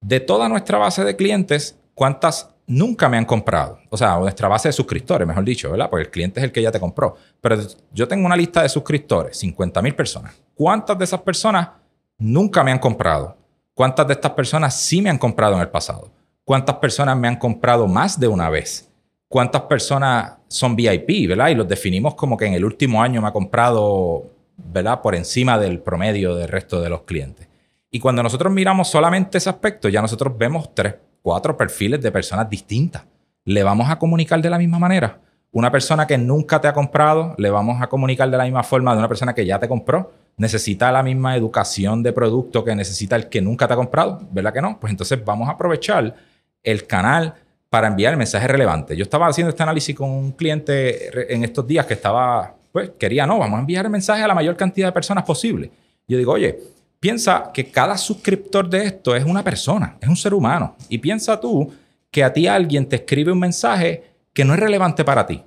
De 0.00 0.20
toda 0.20 0.48
nuestra 0.48 0.78
base 0.78 1.04
de 1.04 1.14
clientes, 1.14 1.78
¿cuántas 1.94 2.52
nunca 2.66 3.08
me 3.08 3.16
han 3.16 3.24
comprado. 3.24 3.78
O 3.90 3.96
sea, 3.96 4.18
nuestra 4.18 4.48
base 4.48 4.68
de 4.68 4.72
suscriptores, 4.72 5.26
mejor 5.26 5.44
dicho, 5.44 5.70
¿verdad? 5.70 5.90
Porque 5.90 6.04
el 6.04 6.10
cliente 6.10 6.40
es 6.40 6.44
el 6.44 6.52
que 6.52 6.62
ya 6.62 6.70
te 6.70 6.80
compró. 6.80 7.16
Pero 7.40 7.58
yo 7.92 8.08
tengo 8.08 8.26
una 8.26 8.36
lista 8.36 8.62
de 8.62 8.68
suscriptores, 8.68 9.36
50 9.38 9.82
mil 9.82 9.94
personas. 9.94 10.34
¿Cuántas 10.54 10.96
de 10.98 11.04
esas 11.04 11.20
personas 11.20 11.68
nunca 12.18 12.62
me 12.64 12.72
han 12.72 12.78
comprado? 12.78 13.36
¿Cuántas 13.74 14.06
de 14.06 14.14
estas 14.14 14.32
personas 14.32 14.78
sí 14.78 15.02
me 15.02 15.10
han 15.10 15.18
comprado 15.18 15.54
en 15.54 15.60
el 15.60 15.68
pasado? 15.68 16.10
¿Cuántas 16.52 16.76
personas 16.76 17.16
me 17.16 17.28
han 17.28 17.36
comprado 17.36 17.88
más 17.88 18.20
de 18.20 18.28
una 18.28 18.50
vez? 18.50 18.92
¿Cuántas 19.26 19.62
personas 19.62 20.34
son 20.48 20.76
VIP, 20.76 21.26
verdad? 21.26 21.48
Y 21.48 21.54
los 21.54 21.66
definimos 21.66 22.14
como 22.14 22.36
que 22.36 22.44
en 22.44 22.52
el 22.52 22.62
último 22.62 23.02
año 23.02 23.22
me 23.22 23.28
ha 23.28 23.32
comprado, 23.32 24.24
¿verdad? 24.58 25.00
Por 25.00 25.14
encima 25.14 25.58
del 25.58 25.80
promedio 25.80 26.34
del 26.34 26.48
resto 26.48 26.82
de 26.82 26.90
los 26.90 27.04
clientes. 27.04 27.48
Y 27.90 28.00
cuando 28.00 28.22
nosotros 28.22 28.52
miramos 28.52 28.88
solamente 28.88 29.38
ese 29.38 29.48
aspecto, 29.48 29.88
ya 29.88 30.02
nosotros 30.02 30.36
vemos 30.36 30.74
tres 30.74 30.96
cuatro 31.22 31.56
perfiles 31.56 32.02
de 32.02 32.12
personas 32.12 32.50
distintas. 32.50 33.02
¿Le 33.46 33.62
vamos 33.62 33.88
a 33.88 33.98
comunicar 33.98 34.42
de 34.42 34.50
la 34.50 34.58
misma 34.58 34.78
manera? 34.78 35.20
Una 35.52 35.72
persona 35.72 36.06
que 36.06 36.18
nunca 36.18 36.60
te 36.60 36.68
ha 36.68 36.74
comprado, 36.74 37.34
le 37.38 37.48
vamos 37.48 37.80
a 37.80 37.86
comunicar 37.86 38.30
de 38.30 38.36
la 38.36 38.44
misma 38.44 38.62
forma 38.62 38.92
de 38.92 38.98
una 38.98 39.08
persona 39.08 39.34
que 39.34 39.46
ya 39.46 39.58
te 39.58 39.68
compró. 39.68 40.12
Necesita 40.36 40.92
la 40.92 41.02
misma 41.02 41.34
educación 41.34 42.02
de 42.02 42.12
producto 42.12 42.62
que 42.62 42.74
necesita 42.74 43.16
el 43.16 43.30
que 43.30 43.40
nunca 43.40 43.66
te 43.66 43.72
ha 43.72 43.76
comprado, 43.76 44.20
¿verdad 44.30 44.52
que 44.52 44.60
no? 44.60 44.78
Pues 44.78 44.90
entonces 44.90 45.24
vamos 45.24 45.48
a 45.48 45.52
aprovechar 45.52 46.14
el 46.62 46.86
canal 46.86 47.34
para 47.70 47.88
enviar 47.88 48.12
el 48.12 48.18
mensaje 48.18 48.46
relevante. 48.46 48.96
Yo 48.96 49.02
estaba 49.02 49.26
haciendo 49.26 49.50
este 49.50 49.62
análisis 49.62 49.96
con 49.96 50.10
un 50.10 50.32
cliente 50.32 51.32
en 51.34 51.44
estos 51.44 51.66
días 51.66 51.86
que 51.86 51.94
estaba, 51.94 52.54
pues 52.70 52.90
quería, 52.98 53.26
no, 53.26 53.38
vamos 53.38 53.56
a 53.56 53.60
enviar 53.60 53.86
el 53.86 53.90
mensaje 53.90 54.22
a 54.22 54.28
la 54.28 54.34
mayor 54.34 54.56
cantidad 54.56 54.88
de 54.88 54.92
personas 54.92 55.24
posible. 55.24 55.70
Yo 56.06 56.18
digo, 56.18 56.32
oye, 56.32 56.58
Piensa 57.02 57.50
que 57.52 57.68
cada 57.68 57.98
suscriptor 57.98 58.70
de 58.70 58.84
esto 58.84 59.16
es 59.16 59.24
una 59.24 59.42
persona, 59.42 59.96
es 60.00 60.08
un 60.08 60.14
ser 60.14 60.32
humano. 60.32 60.76
Y 60.88 60.98
piensa 60.98 61.40
tú 61.40 61.68
que 62.12 62.22
a 62.22 62.32
ti 62.32 62.46
alguien 62.46 62.88
te 62.88 62.94
escribe 62.94 63.32
un 63.32 63.40
mensaje 63.40 64.04
que 64.32 64.44
no 64.44 64.54
es 64.54 64.60
relevante 64.60 65.04
para 65.04 65.26
ti. 65.26 65.42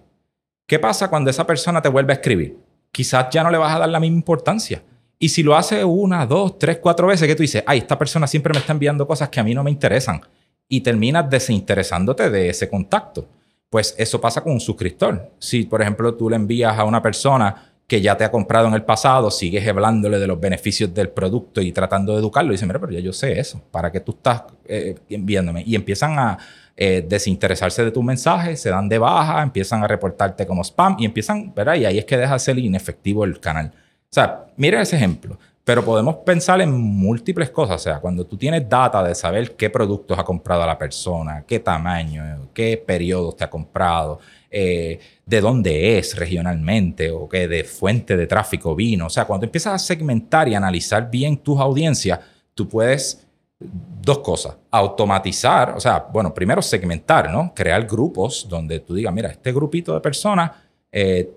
¿Qué 0.67 0.79
pasa 0.79 1.09
cuando 1.09 1.29
esa 1.29 1.47
persona 1.47 1.81
te 1.81 1.87
vuelve 1.87 2.11
a 2.11 2.17
escribir? 2.17 2.57
Quizás 2.91 3.27
ya 3.31 3.41
no 3.41 3.49
le 3.49 3.57
vas 3.57 3.73
a 3.73 3.79
dar 3.79 3.87
la 3.87 4.01
misma 4.01 4.17
importancia. 4.17 4.83
Y 5.17 5.29
si 5.29 5.43
lo 5.43 5.55
hace 5.55 5.85
una, 5.85 6.25
dos, 6.25 6.59
tres, 6.59 6.79
cuatro 6.79 7.07
veces, 7.07 7.25
que 7.25 7.35
tú 7.35 7.43
dices, 7.43 7.63
ay, 7.65 7.77
esta 7.77 7.97
persona 7.97 8.27
siempre 8.27 8.51
me 8.51 8.59
está 8.59 8.73
enviando 8.73 9.07
cosas 9.07 9.29
que 9.29 9.39
a 9.39 9.43
mí 9.45 9.53
no 9.55 9.63
me 9.63 9.71
interesan. 9.71 10.19
Y 10.67 10.81
terminas 10.81 11.29
desinteresándote 11.29 12.29
de 12.29 12.49
ese 12.49 12.69
contacto. 12.69 13.27
Pues 13.69 13.93
eso 13.97 14.19
pasa 14.21 14.41
con 14.41 14.53
un 14.53 14.59
suscriptor. 14.59 15.31
Si, 15.39 15.63
por 15.63 15.81
ejemplo, 15.81 16.13
tú 16.15 16.29
le 16.29 16.35
envías 16.35 16.77
a 16.77 16.83
una 16.85 17.01
persona 17.01 17.73
que 17.87 18.01
ya 18.01 18.17
te 18.17 18.23
ha 18.23 18.31
comprado 18.31 18.67
en 18.67 18.73
el 18.73 18.83
pasado, 18.83 19.29
sigues 19.29 19.67
hablándole 19.67 20.17
de 20.17 20.27
los 20.27 20.39
beneficios 20.39 20.93
del 20.93 21.09
producto 21.09 21.61
y 21.61 21.71
tratando 21.71 22.13
de 22.13 22.19
educarlo. 22.19 22.51
Y 22.51 22.55
dice, 22.55 22.65
mira, 22.65 22.79
pero 22.79 22.91
ya 22.91 22.99
yo 22.99 23.13
sé 23.13 23.39
eso, 23.39 23.61
¿para 23.69 23.91
qué 23.91 23.99
tú 23.99 24.13
estás 24.13 24.43
eh, 24.65 24.95
enviándome? 25.09 25.63
Y 25.65 25.75
empiezan 25.75 26.17
a 26.17 26.37
eh, 26.75 27.05
desinteresarse 27.07 27.83
de 27.85 27.91
tu 27.91 28.01
mensaje, 28.01 28.57
se 28.57 28.69
dan 28.69 28.89
de 28.89 28.97
baja, 28.97 29.43
empiezan 29.43 29.83
a 29.83 29.87
reportarte 29.87 30.47
como 30.47 30.63
spam 30.63 30.97
y 30.99 31.05
empiezan, 31.05 31.53
¿verdad? 31.53 31.75
Y 31.75 31.85
ahí 31.85 31.99
es 31.99 32.05
que 32.05 32.17
deja 32.17 32.33
de 32.33 32.39
ser 32.39 32.57
inefectivo 32.57 33.23
el 33.23 33.39
canal. 33.39 33.71
O 33.75 34.13
sea, 34.15 34.45
mira 34.57 34.81
ese 34.81 34.95
ejemplo. 34.95 35.37
Pero 35.65 35.83
podemos 35.83 36.17
pensar 36.17 36.61
en 36.61 36.71
múltiples 36.71 37.49
cosas. 37.49 37.81
O 37.81 37.83
sea, 37.83 37.99
cuando 37.99 38.23
tú 38.25 38.37
tienes 38.37 38.69
data 38.69 39.03
de 39.03 39.15
saber 39.15 39.55
qué 39.55 39.71
productos 39.71 40.17
ha 40.17 40.23
comprado 40.23 40.63
la 40.65 40.77
persona, 40.77 41.43
qué 41.45 41.59
tamaño, 41.59 42.49
qué 42.53 42.77
periodos 42.77 43.35
te 43.35 43.45
ha 43.45 43.49
comprado, 43.49 44.19
eh, 44.51 44.99
de 45.25 45.41
dónde 45.41 45.97
es 45.97 46.15
regionalmente 46.15 47.09
o 47.09 47.27
qué 47.27 47.47
de 47.47 47.63
fuente 47.63 48.15
de 48.15 48.27
tráfico 48.27 48.75
vino. 48.75 49.07
O 49.07 49.09
sea, 49.09 49.25
cuando 49.25 49.47
empiezas 49.47 49.73
a 49.73 49.79
segmentar 49.79 50.47
y 50.47 50.53
analizar 50.53 51.09
bien 51.09 51.35
tus 51.37 51.59
audiencias, 51.59 52.19
tú 52.53 52.69
puedes 52.69 53.25
dos 53.59 54.19
cosas. 54.19 54.55
Automatizar, 54.69 55.71
o 55.75 55.79
sea, 55.79 55.97
bueno, 56.13 56.31
primero 56.31 56.61
segmentar, 56.61 57.31
¿no? 57.31 57.51
Crear 57.55 57.87
grupos 57.87 58.45
donde 58.47 58.81
tú 58.81 58.93
digas, 58.93 59.11
mira, 59.11 59.29
este 59.29 59.51
grupito 59.51 59.95
de 59.95 59.99
personas 59.99 60.51
eh, 60.91 61.27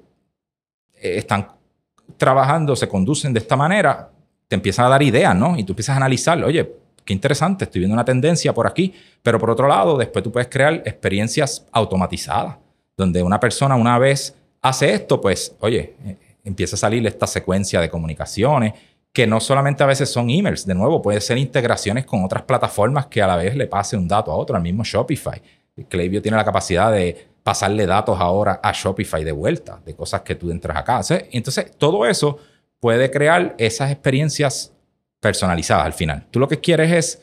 están 0.92 1.48
trabajando, 2.18 2.76
se 2.76 2.88
conducen 2.88 3.32
de 3.32 3.38
esta 3.38 3.56
manera, 3.56 4.10
te 4.48 4.56
empiezan 4.56 4.86
a 4.86 4.88
dar 4.88 5.02
ideas, 5.02 5.36
¿no? 5.36 5.56
Y 5.56 5.64
tú 5.64 5.72
empiezas 5.72 5.94
a 5.94 5.96
analizarlo. 5.98 6.46
Oye, 6.46 6.74
qué 7.04 7.12
interesante, 7.12 7.64
estoy 7.64 7.80
viendo 7.80 7.94
una 7.94 8.04
tendencia 8.04 8.52
por 8.52 8.66
aquí, 8.66 8.92
pero 9.22 9.38
por 9.38 9.50
otro 9.50 9.68
lado, 9.68 9.96
después 9.96 10.22
tú 10.22 10.32
puedes 10.32 10.48
crear 10.48 10.82
experiencias 10.84 11.66
automatizadas 11.72 12.56
donde 12.98 13.22
una 13.22 13.38
persona 13.38 13.76
una 13.76 13.98
vez 13.98 14.34
hace 14.60 14.92
esto, 14.92 15.20
pues, 15.20 15.54
oye, 15.60 15.94
eh, 16.04 16.16
empieza 16.44 16.76
a 16.76 16.78
salir 16.78 17.06
esta 17.06 17.26
secuencia 17.26 17.80
de 17.80 17.88
comunicaciones 17.88 18.74
que 19.12 19.26
no 19.26 19.40
solamente 19.40 19.82
a 19.82 19.86
veces 19.86 20.10
son 20.10 20.28
emails, 20.28 20.66
de 20.66 20.74
nuevo, 20.74 21.00
puede 21.00 21.20
ser 21.20 21.38
integraciones 21.38 22.04
con 22.04 22.24
otras 22.24 22.42
plataformas 22.42 23.06
que 23.06 23.22
a 23.22 23.26
la 23.26 23.36
vez 23.36 23.56
le 23.56 23.66
pase 23.66 23.96
un 23.96 24.06
dato 24.06 24.30
a 24.30 24.34
otro, 24.36 24.56
al 24.56 24.62
mismo 24.62 24.84
Shopify. 24.84 25.40
Klaviyo 25.88 26.20
tiene 26.20 26.36
la 26.36 26.44
capacidad 26.44 26.92
de 26.92 27.28
pasarle 27.42 27.86
datos 27.86 28.18
ahora 28.20 28.60
a 28.62 28.72
Shopify 28.72 29.24
de 29.24 29.32
vuelta, 29.32 29.80
de 29.84 29.94
cosas 29.94 30.22
que 30.22 30.34
tú 30.34 30.50
entras 30.50 30.76
acá. 30.76 31.00
Entonces, 31.30 31.72
todo 31.78 32.04
eso 32.04 32.38
puede 32.80 33.10
crear 33.10 33.54
esas 33.58 33.90
experiencias 33.90 34.72
personalizadas 35.20 35.86
al 35.86 35.92
final. 35.92 36.26
Tú 36.30 36.38
lo 36.38 36.48
que 36.48 36.60
quieres 36.60 36.92
es 36.92 37.22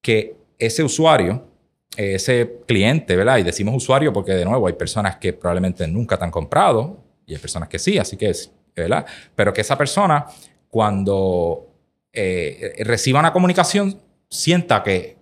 que 0.00 0.36
ese 0.58 0.82
usuario 0.82 1.52
ese 1.96 2.60
cliente, 2.66 3.16
¿verdad? 3.16 3.38
Y 3.38 3.42
decimos 3.42 3.74
usuario 3.74 4.12
porque 4.12 4.32
de 4.32 4.44
nuevo 4.44 4.66
hay 4.66 4.72
personas 4.74 5.16
que 5.16 5.32
probablemente 5.32 5.86
nunca 5.86 6.18
te 6.18 6.24
han 6.24 6.30
comprado 6.30 6.98
y 7.26 7.34
hay 7.34 7.40
personas 7.40 7.68
que 7.68 7.78
sí, 7.78 7.98
así 7.98 8.16
que 8.16 8.30
es, 8.30 8.50
¿verdad? 8.74 9.04
Pero 9.34 9.52
que 9.52 9.60
esa 9.60 9.76
persona 9.76 10.26
cuando 10.68 11.68
eh, 12.12 12.74
reciba 12.84 13.20
una 13.20 13.32
comunicación 13.32 14.00
sienta 14.28 14.82
que 14.82 15.16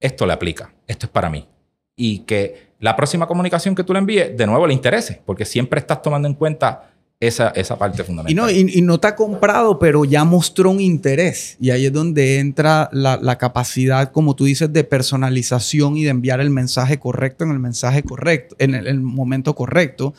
esto 0.00 0.26
le 0.26 0.32
aplica, 0.32 0.74
esto 0.86 1.06
es 1.06 1.12
para 1.12 1.30
mí. 1.30 1.46
Y 1.94 2.20
que 2.20 2.72
la 2.80 2.94
próxima 2.96 3.26
comunicación 3.26 3.74
que 3.74 3.84
tú 3.84 3.92
le 3.92 4.00
envíes, 4.00 4.36
de 4.36 4.46
nuevo 4.46 4.66
le 4.66 4.74
interese, 4.74 5.22
porque 5.24 5.44
siempre 5.44 5.80
estás 5.80 6.02
tomando 6.02 6.28
en 6.28 6.34
cuenta 6.34 6.90
esa, 7.20 7.48
esa 7.48 7.78
parte 7.78 8.04
fundamental. 8.04 8.32
Y 8.32 8.34
no, 8.34 8.70
y, 8.70 8.82
no 8.82 8.98
te 9.00 9.08
ha 9.08 9.16
comprado, 9.16 9.78
pero 9.78 10.04
ya 10.04 10.24
mostró 10.24 10.70
un 10.70 10.80
interés. 10.80 11.56
Y 11.60 11.70
ahí 11.70 11.86
es 11.86 11.92
donde 11.92 12.38
entra 12.38 12.90
la, 12.92 13.38
capacidad, 13.38 14.12
como 14.12 14.36
tú 14.36 14.44
dices, 14.44 14.72
de 14.72 14.84
personalización 14.84 15.96
y 15.96 16.04
de 16.04 16.10
enviar 16.10 16.40
el 16.40 16.50
mensaje 16.50 16.98
correcto 16.98 17.44
en 17.44 17.50
el 17.50 17.58
mensaje 17.58 18.02
correcto, 18.02 18.56
en 18.58 18.74
el, 18.74 19.00
momento 19.00 19.54
correcto. 19.54 20.14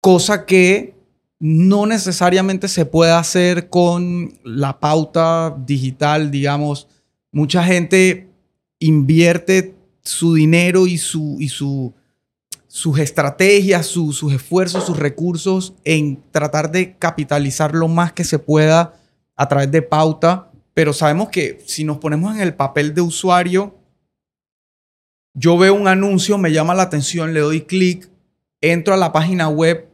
Cosa 0.00 0.46
que 0.46 0.94
no 1.38 1.86
necesariamente 1.86 2.68
se 2.68 2.86
puede 2.86 3.12
hacer 3.12 3.68
con 3.68 4.32
la 4.42 4.80
pauta 4.80 5.56
digital, 5.64 6.30
digamos. 6.30 6.88
Mucha 7.30 7.62
gente 7.62 8.28
invierte 8.78 9.74
su 10.02 10.34
dinero 10.34 10.86
y 10.86 10.98
su, 10.98 11.36
y 11.38 11.48
su 11.48 11.94
sus 12.76 12.98
estrategias, 12.98 13.86
sus 13.86 14.22
esfuerzos, 14.34 14.84
sus 14.84 14.98
recursos 14.98 15.72
en 15.82 16.22
tratar 16.30 16.70
de 16.70 16.94
capitalizar 16.98 17.74
lo 17.74 17.88
más 17.88 18.12
que 18.12 18.22
se 18.22 18.38
pueda 18.38 19.00
a 19.34 19.48
través 19.48 19.70
de 19.72 19.80
pauta, 19.80 20.50
pero 20.74 20.92
sabemos 20.92 21.30
que 21.30 21.58
si 21.64 21.84
nos 21.84 21.96
ponemos 21.96 22.34
en 22.34 22.42
el 22.42 22.52
papel 22.52 22.94
de 22.94 23.00
usuario, 23.00 23.74
yo 25.32 25.56
veo 25.56 25.72
un 25.72 25.88
anuncio, 25.88 26.36
me 26.36 26.52
llama 26.52 26.74
la 26.74 26.82
atención, 26.82 27.32
le 27.32 27.40
doy 27.40 27.62
clic, 27.62 28.10
entro 28.60 28.92
a 28.92 28.98
la 28.98 29.10
página 29.10 29.48
web, 29.48 29.88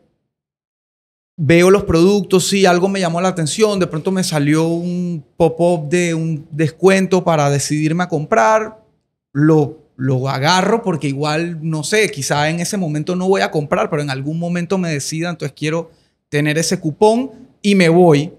veo 1.37 1.71
los 1.71 1.85
productos, 1.85 2.49
sí, 2.49 2.67
algo 2.67 2.89
me 2.89 2.99
llamó 2.99 3.21
la 3.21 3.29
atención, 3.29 3.79
de 3.79 3.87
pronto 3.87 4.11
me 4.11 4.25
salió 4.25 4.67
un 4.67 5.25
pop-up 5.37 5.89
de 5.89 6.15
un 6.15 6.49
descuento 6.51 7.23
para 7.23 7.49
decidirme 7.49 8.03
a 8.03 8.09
comprar, 8.09 8.85
lo 9.33 9.82
lo 10.03 10.29
agarro 10.29 10.83
porque 10.83 11.09
igual, 11.09 11.59
no 11.63 11.85
sé, 11.85 12.11
quizá 12.11 12.51
en 12.51 12.61
ese 12.61 12.77
momento 12.77 13.15
no 13.15 13.29
voy 13.29 13.41
a 13.43 13.51
comprar, 13.51 13.89
pero 13.89 14.03
en 14.03 14.11
algún 14.11 14.39
momento 14.39 14.77
me 14.77 14.91
decida, 14.91 15.31
entonces 15.31 15.55
quiero 15.57 15.91
tener 16.29 16.59
ese 16.59 16.81
cupón 16.81 17.31
y 17.63 17.75
me 17.75 17.89
voy. 17.89 18.33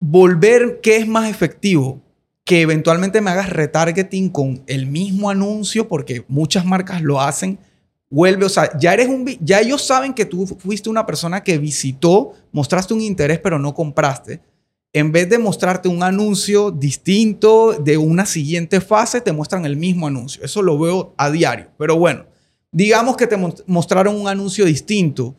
Volver, 0.00 0.80
¿qué 0.82 0.96
es 0.96 1.06
más 1.06 1.30
efectivo? 1.30 2.00
que 2.44 2.60
eventualmente 2.60 3.22
me 3.22 3.30
hagas 3.30 3.48
retargeting 3.48 4.28
con 4.28 4.62
el 4.66 4.86
mismo 4.86 5.30
anuncio, 5.30 5.88
porque 5.88 6.24
muchas 6.28 6.66
marcas 6.66 7.00
lo 7.00 7.20
hacen, 7.20 7.58
vuelve, 8.10 8.44
o 8.44 8.50
sea, 8.50 8.78
ya 8.78 8.92
eres 8.92 9.08
un, 9.08 9.26
ya 9.40 9.60
ellos 9.60 9.82
saben 9.82 10.12
que 10.12 10.26
tú 10.26 10.46
fuiste 10.46 10.90
una 10.90 11.06
persona 11.06 11.42
que 11.42 11.56
visitó, 11.56 12.34
mostraste 12.52 12.92
un 12.92 13.00
interés, 13.00 13.38
pero 13.38 13.58
no 13.58 13.74
compraste. 13.74 14.40
En 14.94 15.12
vez 15.12 15.28
de 15.28 15.36
mostrarte 15.36 15.88
un 15.88 16.02
anuncio 16.02 16.70
distinto 16.70 17.74
de 17.74 17.98
una 17.98 18.24
siguiente 18.24 18.80
fase, 18.80 19.20
te 19.20 19.32
muestran 19.32 19.66
el 19.66 19.76
mismo 19.76 20.06
anuncio. 20.06 20.42
Eso 20.42 20.62
lo 20.62 20.78
veo 20.78 21.12
a 21.18 21.30
diario. 21.30 21.66
Pero 21.76 21.98
bueno, 21.98 22.24
digamos 22.72 23.18
que 23.18 23.26
te 23.26 23.36
mostraron 23.66 24.18
un 24.18 24.28
anuncio 24.28 24.64
distinto 24.64 25.36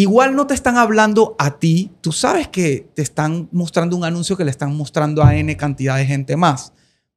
Igual 0.00 0.36
no 0.36 0.46
te 0.46 0.54
están 0.54 0.76
hablando 0.76 1.34
a 1.38 1.58
ti, 1.58 1.90
tú 2.00 2.12
sabes 2.12 2.48
que 2.48 2.88
te 2.94 3.02
están 3.02 3.48
mostrando 3.52 3.96
un 3.96 4.04
anuncio 4.04 4.36
que 4.36 4.44
le 4.44 4.50
están 4.50 4.74
mostrando 4.74 5.22
a 5.22 5.36
N 5.36 5.54
cantidad 5.56 5.96
de 5.96 6.06
gente 6.06 6.36
más. 6.36 6.72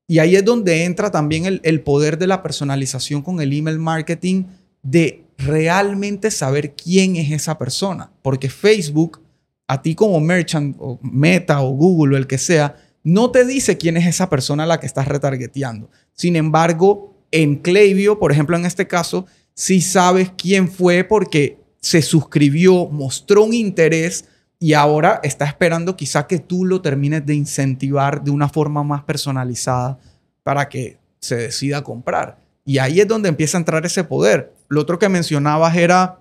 Y 0.07 0.19
ahí 0.19 0.35
es 0.35 0.43
donde 0.43 0.83
entra 0.83 1.11
también 1.11 1.61
el, 1.63 1.81
poder 1.81 2.17
de 2.17 2.27
la 2.27 2.43
personalización 2.43 3.21
con 3.21 3.39
el 3.39 3.53
email 3.53 3.79
marketing, 3.79 4.45
de 4.81 5.23
realmente 5.37 6.29
saber 6.29 6.75
quién 6.75 7.15
es 7.15 7.31
esa 7.31 7.57
persona. 7.57 8.11
Porque 8.21 8.49
Facebook, 8.49 9.21
a 9.67 9.81
ti 9.81 9.95
como 9.95 10.19
merchant 10.19 10.75
o 10.79 10.99
Meta 11.01 11.61
o 11.61 11.71
Google 11.71 12.15
o 12.15 12.17
el 12.17 12.27
que 12.27 12.37
sea, 12.37 12.75
no 13.03 13.31
te 13.31 13.45
dice 13.45 13.77
quién 13.77 13.97
es 13.97 14.05
esa 14.05 14.29
persona 14.29 14.63
a 14.63 14.67
la 14.67 14.79
que 14.79 14.85
estás 14.85 15.07
retargeteando. 15.07 15.89
Sin 16.13 16.35
embargo, 16.35 17.13
en 17.31 17.57
Klaviyo, 17.57 18.19
por 18.19 18.31
ejemplo, 18.31 18.55
en 18.55 18.65
este 18.65 18.87
caso, 18.87 19.25
sí 19.53 19.81
sabes 19.81 20.31
quién 20.37 20.69
fue 20.69 21.03
porque 21.03 21.59
se 21.79 22.01
suscribió, 22.01 22.87
mostró 22.87 23.43
un 23.43 23.53
interés 23.53 24.25
y 24.59 24.73
ahora 24.73 25.19
está 25.23 25.45
esperando 25.45 25.97
quizá 25.97 26.25
que 26.27 26.39
tú 26.39 26.63
lo 26.63 26.81
termines 26.81 27.25
de 27.25 27.35
incentivar 27.35 28.23
de 28.23 28.31
una 28.31 28.47
forma 28.47 28.83
más 28.83 29.03
personalizada 29.03 29.99
para 30.43 30.69
que 30.69 30.97
se 31.19 31.35
decida 31.35 31.83
comprar. 31.83 32.37
Y 32.63 32.77
ahí 32.77 33.01
es 33.01 33.07
donde 33.07 33.27
empieza 33.27 33.57
a 33.57 33.59
entrar 33.59 33.85
ese 33.85 34.05
poder. 34.05 34.53
Lo 34.69 34.81
otro 34.81 34.97
que 34.99 35.09
mencionabas 35.09 35.75
era 35.75 36.19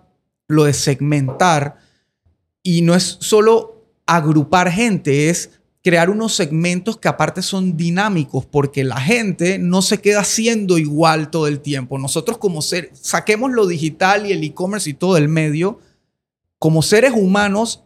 lo 0.48 0.64
de 0.64 0.73
segmentar 0.73 1.77
y 2.63 2.83
no 2.83 2.95
es 2.95 3.19
solo 3.21 3.87
agrupar 4.07 4.71
gente, 4.71 5.29
es 5.29 5.51
crear 5.83 6.11
unos 6.11 6.35
segmentos 6.35 6.97
que 6.97 7.09
aparte 7.09 7.43
son 7.43 7.77
dinámicos 7.77 8.47
porque 8.47 8.85
la 8.85 9.01
gente 9.01 9.59
no 9.59 9.83
se 9.83 10.01
queda 10.01 10.23
siendo 10.23 10.79
igual 10.79 11.31
todo 11.31 11.49
el 11.49 11.61
tiempo. 11.61 11.99
Nosotros 11.99 12.39
como 12.39 12.63
ser, 12.63 12.91
saquemos 12.95 13.51
lo 13.51 13.67
digital 13.67 14.27
y 14.27 14.33
el 14.33 14.45
e-commerce 14.45 14.91
y 14.91 14.95
todo 14.95 15.17
el 15.17 15.29
medio, 15.29 15.81
como 16.59 16.83
seres 16.83 17.13
humanos 17.15 17.83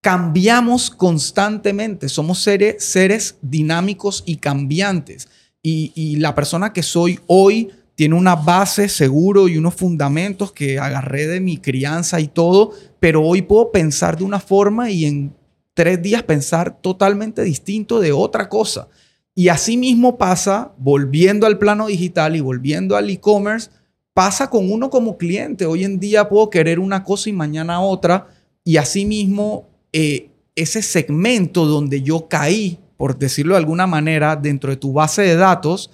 cambiamos 0.00 0.90
constantemente, 0.90 2.08
somos 2.08 2.38
seres, 2.40 3.36
dinámicos 3.42 4.22
y 4.26 4.36
cambiantes. 4.36 5.28
Y 5.62 6.16
la 6.16 6.34
persona 6.34 6.74
que 6.74 6.82
soy 6.82 7.18
hoy 7.26 7.70
tiene 7.94 8.14
una 8.16 8.34
base 8.34 8.88
seguro 8.88 9.48
y 9.48 9.56
unos 9.56 9.74
fundamentos 9.74 10.52
que 10.52 10.78
agarré 10.78 11.26
de 11.26 11.40
mi 11.40 11.58
crianza 11.58 12.20
y 12.20 12.28
todo, 12.28 12.72
pero 13.00 13.22
hoy 13.22 13.42
puedo 13.42 13.70
pensar 13.70 14.16
de 14.16 14.24
una 14.24 14.40
forma 14.40 14.90
y 14.90 15.04
en 15.04 15.34
tres 15.74 16.02
días 16.02 16.22
pensar 16.22 16.80
totalmente 16.80 17.42
distinto 17.42 18.00
de 18.00 18.12
otra 18.12 18.48
cosa. 18.48 18.88
Y 19.34 19.48
así 19.48 19.76
mismo 19.76 20.16
pasa, 20.16 20.72
volviendo 20.78 21.46
al 21.46 21.58
plano 21.58 21.88
digital 21.88 22.36
y 22.36 22.40
volviendo 22.40 22.96
al 22.96 23.10
e-commerce, 23.10 23.70
pasa 24.12 24.48
con 24.48 24.70
uno 24.70 24.90
como 24.90 25.18
cliente. 25.18 25.66
Hoy 25.66 25.84
en 25.84 25.98
día 25.98 26.28
puedo 26.28 26.50
querer 26.50 26.78
una 26.78 27.02
cosa 27.02 27.28
y 27.28 27.32
mañana 27.32 27.80
otra. 27.80 28.28
Y 28.62 28.76
así 28.76 29.04
mismo 29.04 29.68
eh, 29.92 30.30
ese 30.54 30.82
segmento 30.82 31.66
donde 31.66 32.02
yo 32.02 32.28
caí, 32.28 32.78
por 32.96 33.18
decirlo 33.18 33.54
de 33.54 33.58
alguna 33.58 33.88
manera, 33.88 34.36
dentro 34.36 34.70
de 34.70 34.76
tu 34.76 34.92
base 34.92 35.22
de 35.22 35.34
datos, 35.34 35.90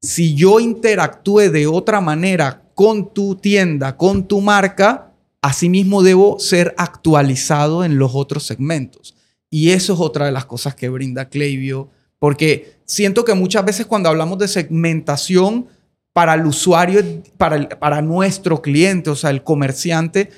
si 0.00 0.34
yo 0.34 0.60
interactúe 0.60 1.50
de 1.50 1.66
otra 1.66 2.00
manera 2.00 2.62
con 2.74 3.12
tu 3.12 3.34
tienda, 3.34 3.96
con 3.96 4.26
tu 4.26 4.40
marca, 4.40 5.12
asimismo 5.42 6.02
debo 6.02 6.38
ser 6.38 6.74
actualizado 6.78 7.84
en 7.84 7.98
los 7.98 8.12
otros 8.14 8.46
segmentos. 8.46 9.14
Y 9.50 9.70
eso 9.70 9.94
es 9.94 10.00
otra 10.00 10.26
de 10.26 10.32
las 10.32 10.46
cosas 10.46 10.74
que 10.74 10.88
brinda 10.88 11.28
Klaviyo, 11.28 11.88
porque 12.18 12.76
siento 12.84 13.24
que 13.24 13.34
muchas 13.34 13.64
veces 13.64 13.86
cuando 13.86 14.08
hablamos 14.08 14.38
de 14.38 14.48
segmentación 14.48 15.66
para 16.12 16.34
el 16.34 16.46
usuario, 16.46 17.02
para, 17.36 18.02
nuestro 18.02 18.62
cliente, 18.62 19.10
o 19.10 19.16
sea, 19.16 19.30
el 19.30 19.42
comerciante, 19.42 20.30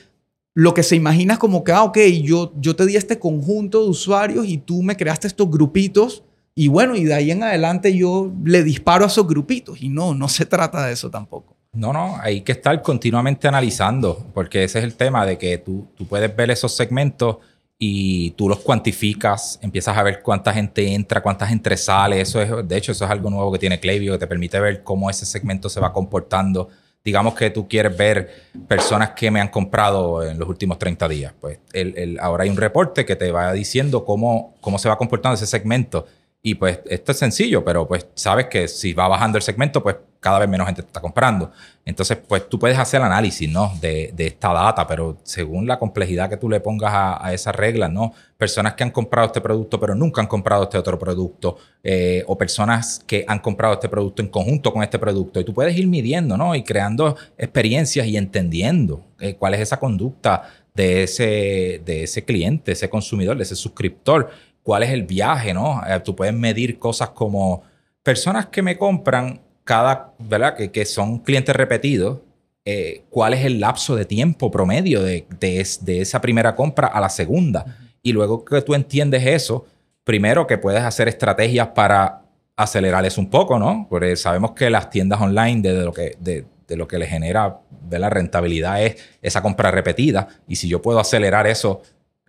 lo 0.55 0.74
que 0.74 0.82
se 0.82 0.97
imagina 0.97 1.34
es 1.34 1.39
como 1.39 1.64
que, 1.64 1.72
ah, 1.72 1.84
ok, 1.84 1.98
yo, 2.22 2.52
yo 2.59 2.76
te 2.76 2.86
di 2.86 2.97
este 2.97 3.18
conjunto 3.18 3.82
de 3.82 3.89
usuarios 3.89 4.47
y 4.47 4.59
tú 4.59 4.82
me 4.82 4.97
creaste 4.97 5.26
estos 5.26 5.51
grupitos 5.51 6.24
y 6.55 6.69
bueno, 6.69 6.97
y 6.97 7.05
de 7.05 7.15
ahí 7.15 7.31
en 7.31 7.43
adelante 7.43 7.97
yo 7.97 8.31
le 8.45 8.62
disparo 8.62 9.05
a 9.05 9.09
esos 9.09 9.27
grupitos 9.27 9.81
y 9.83 9.89
no, 9.89 10.15
no 10.15 10.29
se 10.29 10.47
trata 10.47 10.87
de 10.87 10.93
eso 10.93 11.11
tampoco. 11.11 11.57
No, 11.73 11.93
no, 11.93 12.19
hay 12.20 12.43
que 12.43 12.53
estar 12.53 12.83
continuamente 12.83 13.49
analizando, 13.49 14.27
porque 14.35 14.65
ese 14.65 14.81
es 14.81 14.85
el 14.85 14.95
tema 14.95 15.24
de 15.24 15.39
que 15.39 15.57
tú, 15.57 15.89
tú 15.97 16.07
puedes 16.07 16.35
ver 16.37 16.51
esos 16.51 16.77
segmentos 16.77 17.39
y 17.79 18.31
tú 18.33 18.49
los 18.49 18.61
cuantificas, 18.61 19.59
empiezas 19.62 19.97
a 19.97 20.05
ver 20.05 20.23
cuánta 20.23 20.53
gente 20.53 20.95
entra, 20.95 21.20
cuánta 21.20 21.47
gente 21.47 21.77
sale. 21.77 22.20
Eso 22.20 22.41
es, 22.41 22.69
de 22.69 22.77
hecho, 22.77 22.93
eso 22.93 23.07
es 23.07 23.11
algo 23.11 23.29
nuevo 23.31 23.51
que 23.51 23.59
tiene 23.59 23.81
Klaviyo, 23.81 24.12
que 24.12 24.19
te 24.19 24.27
permite 24.27 24.61
ver 24.61 24.85
cómo 24.85 25.11
ese 25.11 25.27
segmento 25.27 25.69
se 25.69 25.81
va 25.81 25.93
comportando. 25.93 26.69
Digamos 27.03 27.35
que 27.35 27.51
tú 27.51 27.66
quieres 27.66 27.97
ver 27.97 28.31
personas 28.69 29.11
que 29.11 29.33
me 29.33 29.41
han 29.41 29.49
comprado 29.49 30.23
en 30.23 30.39
los 30.39 30.49
últimos 30.49 30.79
30 30.79 31.09
días. 31.09 31.35
Pues 31.41 31.59
el, 31.73 32.20
ahora 32.20 32.45
hay 32.45 32.51
un 32.51 32.57
reporte 32.57 33.05
que 33.05 33.16
te 33.16 33.33
va 33.33 33.53
diciendo 33.53 34.05
cómo, 34.05 34.55
cómo 34.61 34.79
se 34.79 34.89
va 34.89 34.97
comportando 34.97 35.35
ese 35.35 35.47
segmento. 35.47 36.07
Y 36.44 36.56
pues 36.56 36.81
esto 36.86 37.12
es 37.12 37.19
sencillo, 37.19 37.64
pero 37.64 37.86
pues 37.86 38.09
sabes 38.14 38.47
que 38.47 38.66
si 38.66 38.93
va 38.94 39.06
bajando 39.06 39.39
el 39.39 39.43
segmento, 39.43 39.81
pues 39.81 39.97
cada 40.19 40.40
vez 40.40 40.48
menos 40.48 40.66
gente 40.66 40.82
te 40.82 40.89
está 40.89 41.01
comprando. 41.01 41.52
Entonces, 41.85 42.16
pues 42.16 42.48
tú 42.48 42.59
puedes 42.59 42.78
hacer 42.78 43.01
el 43.01 43.06
análisis, 43.06 43.48
¿no? 43.48 43.73
De, 43.81 44.12
esta 44.16 44.52
data, 44.52 44.86
pero 44.86 45.19
según 45.23 45.69
la 45.69 45.78
complejidad 45.78 46.28
que 46.28 46.36
tú 46.36 46.48
le 46.48 46.59
pongas 46.59 46.93
a, 46.93 47.24
a 47.24 47.32
esas 47.32 47.55
reglas, 47.55 47.93
¿no? 47.93 48.12
Personas 48.36 48.74
que 48.74 48.82
han 48.82 48.90
comprado 48.90 49.27
este 49.27 49.40
producto, 49.40 49.78
pero 49.78 49.94
nunca 49.94 50.20
han 50.20 50.27
comprado 50.27 50.64
este 50.64 50.78
otro 50.78 50.98
producto, 50.98 51.59
eh, 51.82 52.24
o 52.27 52.36
personas 52.36 53.02
que 53.06 53.24
han 53.27 53.39
comprado 53.39 53.74
este 53.74 53.89
producto 53.89 54.20
en 54.20 54.28
conjunto 54.28 54.73
con 54.73 54.82
este 54.82 54.98
producto. 54.98 55.39
Y 55.39 55.44
tú 55.44 55.55
puedes 55.55 55.77
ir 55.77 55.86
midiendo, 55.86 56.36
¿no? 56.36 56.56
Y 56.56 56.64
creando 56.64 57.16
experiencias 57.39 58.06
y 58.06 58.16
entendiendo 58.16 59.05
eh, 59.20 59.35
cuál 59.35 59.55
es 59.55 59.60
esa 59.60 59.78
conducta 59.78 60.43
de 60.74 61.02
ese, 61.02 61.82
de 61.85 62.05
ese 62.05 62.24
cliente, 62.24 62.73
ese 62.73 62.89
consumidor, 62.89 63.36
de 63.36 63.43
ese 63.43 63.56
suscriptor, 63.56 64.31
cuál 64.62 64.82
es 64.82 64.90
el 64.90 65.05
viaje, 65.05 65.55
¿no? 65.55 65.82
Eh, 65.86 66.01
tú 66.01 66.14
puedes 66.14 66.34
medir 66.34 66.78
cosas 66.78 67.10
como 67.10 67.62
personas 68.02 68.47
que 68.47 68.62
me 68.62 68.78
compran 68.78 69.40
cada, 69.64 70.12
¿verdad? 70.18 70.56
Que, 70.56 70.70
que 70.70 70.84
son 70.84 71.18
clientes 71.18 71.55
repetidos, 71.55 72.18
eh, 72.64 73.02
cuál 73.10 73.34
es 73.34 73.44
el 73.44 73.59
lapso 73.59 73.97
de 73.97 74.05
tiempo 74.05 74.51
promedio 74.51 75.02
de, 75.02 75.26
de, 75.40 76.01
esa 76.01 76.20
primera 76.20 76.55
compra 76.55 76.86
a 76.86 77.01
la 77.01 77.09
segunda. 77.09 77.64
Y 78.02 78.12
luego 78.12 78.44
que 78.44 78.62
tú 78.62 78.74
entiendes 78.74 79.26
eso, 79.26 79.66
primero 80.05 80.47
que 80.47 80.59
puedes 80.59 80.82
hacer 80.82 81.09
estrategias 81.09 81.68
para 81.68 82.22
acelerar 82.56 83.05
eso 83.05 83.20
un 83.20 83.30
poco, 83.30 83.59
¿no? 83.59 83.86
Porque 83.90 84.14
sabemos 84.14 84.52
que 84.52 84.70
las 84.70 84.90
tiendas 84.90 85.20
online, 85.20 85.60
de, 85.62 85.84
lo 85.84 85.93
que, 85.93 86.16
de, 86.20 86.47
lo 86.76 86.86
que 86.86 86.98
le 86.98 87.06
genera 87.06 87.59
la 87.90 88.09
rentabilidad 88.09 88.82
es 88.82 88.97
esa 89.20 89.43
compra 89.43 89.70
repetida. 89.70 90.28
Y 90.47 90.56
si 90.56 90.68
yo 90.68 90.80
puedo 90.80 91.01
acelerar 91.01 91.47
eso, 91.47 91.82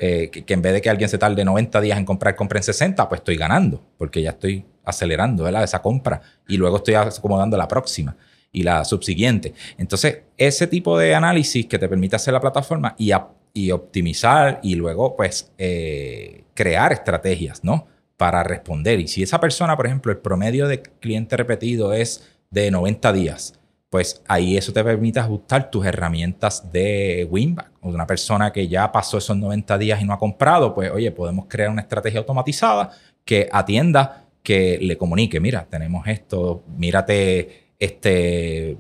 eh, 0.06 0.30
que, 0.30 0.54
en 0.54 0.62
vez 0.62 0.74
de 0.74 0.82
que 0.82 0.90
alguien 0.90 1.08
se 1.08 1.18
tarde 1.18 1.46
90 1.46 1.80
días 1.80 1.98
en 1.98 2.04
comprar, 2.04 2.36
compre 2.36 2.60
en 2.60 2.64
60, 2.64 3.08
pues 3.08 3.22
estoy 3.22 3.38
ganando, 3.38 3.82
porque 3.98 4.22
ya 4.22 4.32
estoy 4.32 4.66
acelerando 4.84 5.46
¿verdad? 5.46 5.64
esa 5.64 5.82
compra 5.82 6.20
y 6.46 6.58
luego 6.58 6.76
estoy 6.76 6.96
acomodando 6.96 7.56
la 7.56 7.70
próxima 7.70 8.18
y 8.52 8.64
la 8.64 8.84
subsiguiente. 8.84 9.54
Entonces, 9.78 10.24
ese 10.36 10.68
tipo 10.68 11.00
de 11.00 11.16
análisis 11.16 11.68
que 11.68 11.80
te 11.80 11.88
permite 11.88 12.18
hacer 12.18 12.34
la 12.34 12.42
plataforma 12.42 12.96
y, 12.98 13.14
y 13.54 13.72
optimizar 13.72 14.60
y 14.62 14.76
luego, 14.76 15.16
pues, 15.16 15.54
eh, 15.58 16.44
crear 16.54 16.92
estrategias, 16.92 17.64
¿no? 17.64 17.88
Para 18.18 18.44
responder. 18.44 19.00
Y 19.00 19.08
si 19.08 19.24
esa 19.24 19.40
persona, 19.40 19.78
por 19.78 19.86
ejemplo, 19.86 20.12
el 20.12 20.18
promedio 20.18 20.68
de 20.68 20.82
cliente 20.82 21.38
repetido 21.38 21.94
es 21.94 22.28
de 22.52 22.72
90 22.72 23.14
días, 23.14 23.58
pues 23.94 24.24
ahí 24.28 24.58
eso 24.58 24.74
te 24.74 24.84
permite 24.84 25.20
ajustar 25.20 25.70
tus 25.70 25.86
herramientas 25.86 26.72
de 26.72 27.28
winback. 27.30 27.70
Una 27.84 28.08
persona 28.08 28.52
que 28.52 28.68
ya 28.68 28.92
pasó 28.92 29.20
esos 29.20 29.38
90 29.38 29.78
días 29.78 30.02
y 30.02 30.04
no 30.04 30.14
ha 30.14 30.18
comprado, 30.18 30.74
pues 30.74 30.90
oye, 30.90 31.12
podemos 31.12 31.46
crear 31.48 31.70
una 31.70 31.84
estrategia 31.84 32.20
automatizada 32.20 32.90
que 33.24 33.48
atienda 33.52 34.26
que 34.42 34.80
le 34.82 34.98
comunique, 34.98 35.40
mira, 35.40 35.68
tenemos 35.70 36.08
esto, 36.08 36.64
mírate 36.76 37.68
este 37.78 38.78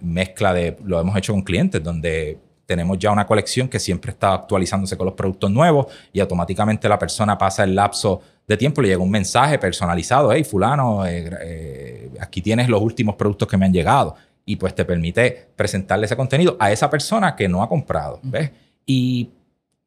mezcla 0.00 0.54
de, 0.54 0.76
lo 0.84 1.00
hemos 1.00 1.16
hecho 1.16 1.32
con 1.32 1.42
clientes, 1.42 1.82
donde 1.82 2.38
tenemos 2.64 3.00
ya 3.00 3.10
una 3.10 3.26
colección 3.26 3.66
que 3.66 3.80
siempre 3.80 4.12
está 4.12 4.32
actualizándose 4.32 4.96
con 4.96 5.06
los 5.06 5.14
productos 5.16 5.50
nuevos 5.50 5.86
y 6.12 6.20
automáticamente 6.20 6.88
la 6.88 7.00
persona 7.00 7.36
pasa 7.36 7.64
el 7.64 7.74
lapso 7.74 8.20
de 8.46 8.56
tiempo, 8.56 8.80
le 8.80 8.90
llega 8.90 9.02
un 9.02 9.10
mensaje 9.10 9.58
personalizado, 9.58 10.32
hey, 10.32 10.44
fulano, 10.44 11.04
eh, 11.04 11.30
eh, 11.42 12.10
aquí 12.20 12.40
tienes 12.40 12.68
los 12.68 12.80
últimos 12.80 13.16
productos 13.16 13.48
que 13.48 13.56
me 13.56 13.66
han 13.66 13.72
llegado 13.72 14.14
y 14.44 14.56
pues 14.56 14.74
te 14.74 14.84
permite 14.84 15.48
presentarle 15.56 16.06
ese 16.06 16.16
contenido 16.16 16.56
a 16.58 16.72
esa 16.72 16.90
persona 16.90 17.36
que 17.36 17.48
no 17.48 17.62
ha 17.62 17.68
comprado, 17.68 18.20
¿ves? 18.22 18.50
Y 18.84 19.30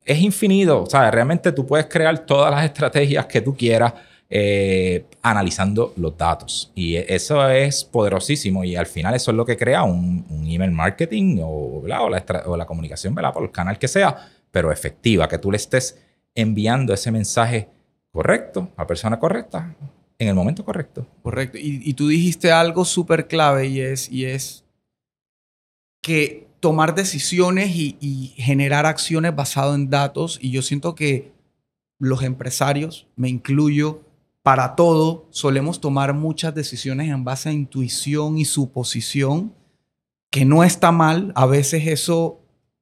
es 0.03 0.19
infinito, 0.19 0.84
o 0.84 0.86
sea, 0.86 1.10
realmente 1.11 1.52
tú 1.52 1.65
puedes 1.65 1.88
crear 1.88 2.19
todas 2.19 2.52
las 2.52 2.64
estrategias 2.64 3.26
que 3.26 3.41
tú 3.41 3.56
quieras 3.56 3.94
eh, 4.30 5.06
analizando 5.22 5.94
los 5.98 6.18
datos. 6.18 6.72
Y 6.76 6.95
e, 6.95 7.06
eso 7.10 7.48
es 7.49 7.84
poderosísimo 7.84 8.64
y 8.64 8.76
al 8.76 8.86
final 8.86 9.14
eso 9.15 9.32
es 9.32 9.38
lo 9.38 9.45
que 9.45 9.57
crea 9.57 9.84
un, 9.84 10.26
email 10.48 10.72
marketing 10.72 11.40
o, 11.41 11.84
o, 11.84 12.57
la, 12.57 12.65
comunicación 12.65 13.15
por 13.15 13.44
el 13.44 13.52
canal 13.52 13.77
que 13.77 13.88
sea, 13.88 14.30
pero 14.52 14.72
efectiva, 14.72 15.27
que 15.27 15.38
tú 15.38 15.52
le 15.52 15.57
estés 15.57 15.99
enviando 16.34 16.94
ese 16.94 17.11
mensaje 17.11 17.69
correcto 18.11 18.69
a 18.77 18.88
persona 18.88 19.19
correcta 19.19 19.76
en 20.19 20.27
el 20.27 20.35
momento 20.35 20.63
correcto. 20.63 21.07
Correcto. 21.23 21.57
Y, 21.59 21.93
tú 21.93 22.07
dijiste 22.07 22.51
algo 22.51 22.85
súper 22.85 23.27
clave 23.27 23.67
y 23.67 23.81
es, 23.81 24.11
y 24.11 24.25
es 24.25 24.63
que 26.01 26.47
tomar 26.59 26.95
decisiones 26.95 27.75
y, 27.75 27.97
y 27.99 28.33
generar 28.37 28.85
acciones 28.85 29.35
basado 29.35 29.75
en 29.75 29.89
datos. 29.89 30.39
Y 30.41 30.51
yo 30.51 30.61
siento 30.61 30.95
que 30.95 31.33
los 31.99 32.23
empresarios, 32.23 33.07
me 33.15 33.29
incluyo, 33.29 34.01
para 34.45 34.75
todo 34.75 35.25
solemos 35.31 35.81
tomar 35.81 36.13
muchas 36.13 36.53
decisiones 36.53 37.09
en 37.09 37.23
base 37.23 37.49
a 37.49 37.53
intuición 37.53 38.37
y 38.37 38.45
suposición, 38.45 39.53
que 40.29 40.45
no 40.45 40.63
está 40.63 40.91
mal. 40.91 41.31
A 41.35 41.45
veces 41.45 41.87
eso 41.87 42.39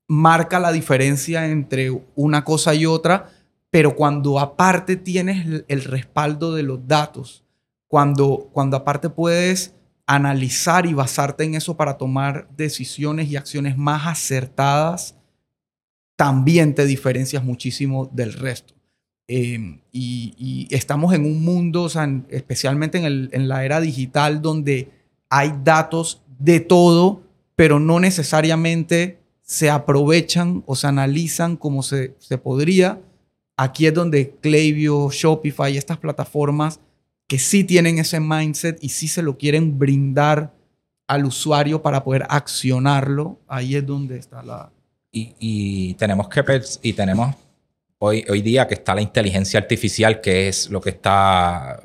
marca 0.07 0.59
la 0.59 0.71
diferencia 0.71 1.47
entre 1.47 1.89
una 2.15 2.43
cosa 2.43 2.75
y 2.75 2.85
otra, 2.85 3.29
pero 3.73 3.95
cuando 3.95 4.37
aparte 4.37 4.97
tienes 4.97 5.63
el 5.67 5.83
respaldo 5.83 6.53
de 6.53 6.61
los 6.61 6.87
datos, 6.87 7.43
cuando, 7.87 8.51
cuando 8.53 8.77
aparte 8.77 9.09
puedes 9.09 9.73
analizar 10.05 10.85
y 10.85 10.93
basarte 10.93 11.43
en 11.43 11.55
eso 11.55 11.75
para 11.75 11.97
tomar 11.97 12.47
decisiones 12.55 13.29
y 13.29 13.35
acciones 13.35 13.75
más 13.75 14.05
acertadas, 14.05 15.15
también 16.15 16.75
te 16.75 16.85
diferencias 16.85 17.43
muchísimo 17.43 18.07
del 18.13 18.33
resto. 18.33 18.75
Em, 19.27 19.81
y, 19.91 20.67
estamos 20.69 21.11
en 21.15 21.25
un 21.25 21.43
mundo, 21.43 21.89
especialmente 22.29 22.99
en, 22.99 23.29
en, 23.31 23.47
la 23.47 23.65
era 23.65 23.81
digital, 23.81 24.43
donde 24.43 24.91
hay 25.31 25.51
datos 25.63 26.21
de 26.37 26.59
todo, 26.59 27.23
pero 27.55 27.79
no 27.79 27.99
necesariamente 27.99 29.17
se 29.41 29.71
aprovechan 29.71 30.61
o 30.67 30.75
se 30.75 30.85
analizan 30.85 31.57
como 31.57 31.81
se, 31.81 32.13
se 32.19 32.37
podría 32.37 33.01
aquí 33.57 33.85
es 33.87 33.93
donde 33.93 34.35
Klaviyo, 34.41 35.09
Shopify 35.09 35.73
y 35.73 35.77
estas 35.77 35.97
plataformas 35.97 36.79
que 37.27 37.39
sí 37.39 37.63
tienen 37.63 37.99
ese 37.99 38.19
mindset 38.19 38.77
y 38.83 38.89
sí 38.89 39.07
se 39.07 39.21
lo 39.21 39.37
quieren 39.37 39.79
brindar 39.79 40.53
al 41.07 41.25
usuario 41.25 41.81
para 41.81 42.03
poder 42.03 42.25
accionarlo, 42.29 43.39
ahí 43.47 43.75
es 43.75 43.85
donde 43.85 44.17
está 44.17 44.43
la... 44.43 44.71
Y, 45.11 45.93
tenemos 45.95 46.27
que... 46.27 46.43
Y 46.81 46.93
tenemos 46.93 47.35
hoy, 47.99 48.25
hoy 48.29 48.41
día 48.41 48.67
que 48.67 48.73
está 48.73 48.95
la 48.95 49.01
inteligencia 49.01 49.59
artificial, 49.59 50.21
que 50.21 50.47
es 50.47 50.69
lo 50.69 50.81
que 50.81 50.89
está 50.89 51.79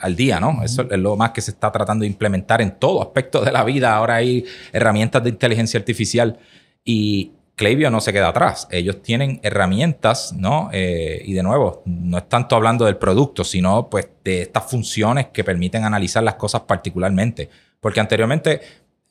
al 0.00 0.16
día, 0.16 0.40
¿no? 0.40 0.62
Eso 0.64 0.82
es 0.90 0.98
lo 0.98 1.16
más 1.16 1.30
que 1.30 1.40
se 1.40 1.52
está 1.52 1.70
tratando 1.70 2.02
de 2.02 2.08
implementar 2.08 2.60
en 2.60 2.72
todo 2.78 3.02
aspecto 3.02 3.44
de 3.44 3.52
la 3.52 3.64
vida. 3.64 3.94
Ahora 3.94 4.16
hay 4.16 4.44
herramientas 4.72 5.22
de 5.22 5.30
inteligencia 5.30 5.78
artificial 5.78 6.38
y 6.84 7.32
Klaviyo 7.56 7.90
no 7.90 8.02
se 8.02 8.12
queda 8.12 8.28
atrás. 8.28 8.68
Ellos 8.70 9.00
tienen 9.00 9.40
herramientas, 9.42 10.34
¿no? 10.34 10.68
Eh, 10.72 11.22
y 11.24 11.32
de 11.32 11.42
nuevo, 11.42 11.82
no 11.86 12.18
es 12.18 12.28
tanto 12.28 12.54
hablando 12.54 12.84
del 12.84 12.98
producto, 12.98 13.44
sino 13.44 13.88
pues 13.88 14.10
de 14.22 14.42
estas 14.42 14.70
funciones 14.70 15.28
que 15.32 15.42
permiten 15.42 15.82
analizar 15.82 16.22
las 16.22 16.34
cosas 16.34 16.62
particularmente. 16.62 17.48
Porque 17.80 17.98
anteriormente 17.98 18.60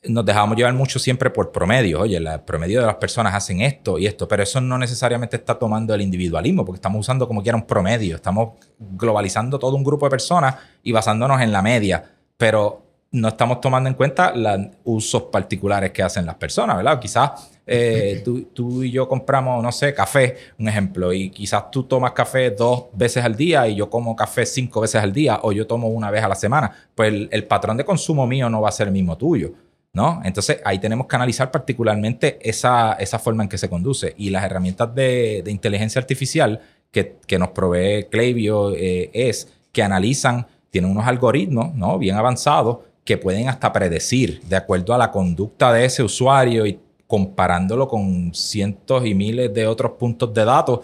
nos 0.04 0.24
dejábamos 0.24 0.56
llevar 0.56 0.74
mucho 0.74 1.00
siempre 1.00 1.30
por 1.30 1.50
promedio. 1.50 2.02
Oye, 2.02 2.18
el 2.18 2.40
promedio 2.46 2.80
de 2.80 2.86
las 2.86 2.94
personas 2.96 3.34
hacen 3.34 3.62
esto 3.62 3.98
y 3.98 4.06
esto, 4.06 4.28
pero 4.28 4.44
eso 4.44 4.60
no 4.60 4.78
necesariamente 4.78 5.34
está 5.36 5.58
tomando 5.58 5.92
el 5.92 6.02
individualismo, 6.02 6.64
porque 6.64 6.76
estamos 6.76 7.00
usando 7.00 7.26
como 7.26 7.42
quiera 7.42 7.56
un 7.56 7.66
promedio. 7.66 8.14
Estamos 8.14 8.50
globalizando 8.78 9.58
todo 9.58 9.74
un 9.74 9.82
grupo 9.82 10.06
de 10.06 10.10
personas 10.10 10.54
y 10.84 10.92
basándonos 10.92 11.40
en 11.40 11.50
la 11.50 11.62
media. 11.62 12.12
Pero 12.36 12.85
no 13.12 13.28
estamos 13.28 13.60
tomando 13.60 13.88
en 13.88 13.94
cuenta 13.94 14.34
los 14.34 14.68
usos 14.84 15.24
particulares 15.24 15.92
que 15.92 16.02
hacen 16.02 16.26
las 16.26 16.34
personas, 16.34 16.76
¿verdad? 16.76 16.98
Quizás 17.00 17.50
eh, 17.66 18.22
tú, 18.52 18.82
y 18.82 18.90
yo 18.90 19.08
compramos, 19.08 19.62
no 19.62 19.72
sé, 19.72 19.94
café, 19.94 20.36
un 20.58 20.68
ejemplo, 20.68 21.12
y 21.12 21.30
quizás 21.30 21.70
tú 21.70 21.84
tomas 21.84 22.12
café 22.12 22.50
dos 22.50 22.86
veces 22.92 23.24
al 23.24 23.36
día 23.36 23.66
y 23.68 23.76
yo 23.76 23.88
como 23.88 24.14
café 24.14 24.44
cinco 24.44 24.80
veces 24.80 25.02
al 25.02 25.12
día 25.12 25.40
o 25.42 25.52
yo 25.52 25.66
tomo 25.66 25.88
una 25.88 26.10
vez 26.10 26.22
a 26.22 26.28
la 26.28 26.34
semana, 26.34 26.70
pues 26.94 27.28
el, 27.30 27.44
patrón 27.44 27.76
de 27.76 27.84
consumo 27.84 28.26
mío 28.26 28.50
no 28.50 28.60
va 28.60 28.68
a 28.68 28.72
ser 28.72 28.88
el 28.88 28.92
mismo 28.92 29.16
tuyo. 29.16 29.52
¿No? 29.92 30.20
Entonces 30.24 30.60
ahí 30.62 30.78
tenemos 30.78 31.06
que 31.06 31.16
analizar 31.16 31.50
particularmente 31.50 32.38
esa, 32.42 32.92
esa 33.00 33.18
forma 33.18 33.44
en 33.44 33.48
que 33.48 33.56
se 33.56 33.70
conduce 33.70 34.12
y 34.18 34.28
las 34.28 34.44
herramientas 34.44 34.94
de, 34.94 35.42
inteligencia 35.46 35.98
artificial 35.98 36.60
que, 36.90 37.38
nos 37.38 37.48
provee 37.50 38.04
Klaviyo 38.10 38.74
eh, 38.74 39.10
es 39.14 39.50
que 39.72 39.82
analizan, 39.82 40.46
tienen 40.68 40.90
unos 40.90 41.06
algoritmos 41.06 41.74
¿no? 41.74 41.98
bien 41.98 42.16
avanzados 42.16 42.80
que 43.06 43.16
pueden 43.16 43.48
hasta 43.48 43.72
predecir 43.72 44.42
de 44.42 44.56
acuerdo 44.56 44.92
a 44.92 44.98
la 44.98 45.10
conducta 45.10 45.72
de 45.72 45.86
ese 45.86 46.02
usuario 46.02 46.66
y 46.66 46.78
comparándolo 47.06 47.86
con 47.88 48.34
cientos 48.34 49.06
y 49.06 49.14
miles 49.14 49.54
de 49.54 49.66
otros 49.66 49.92
puntos 49.92 50.34
de 50.34 50.44
datos, 50.44 50.80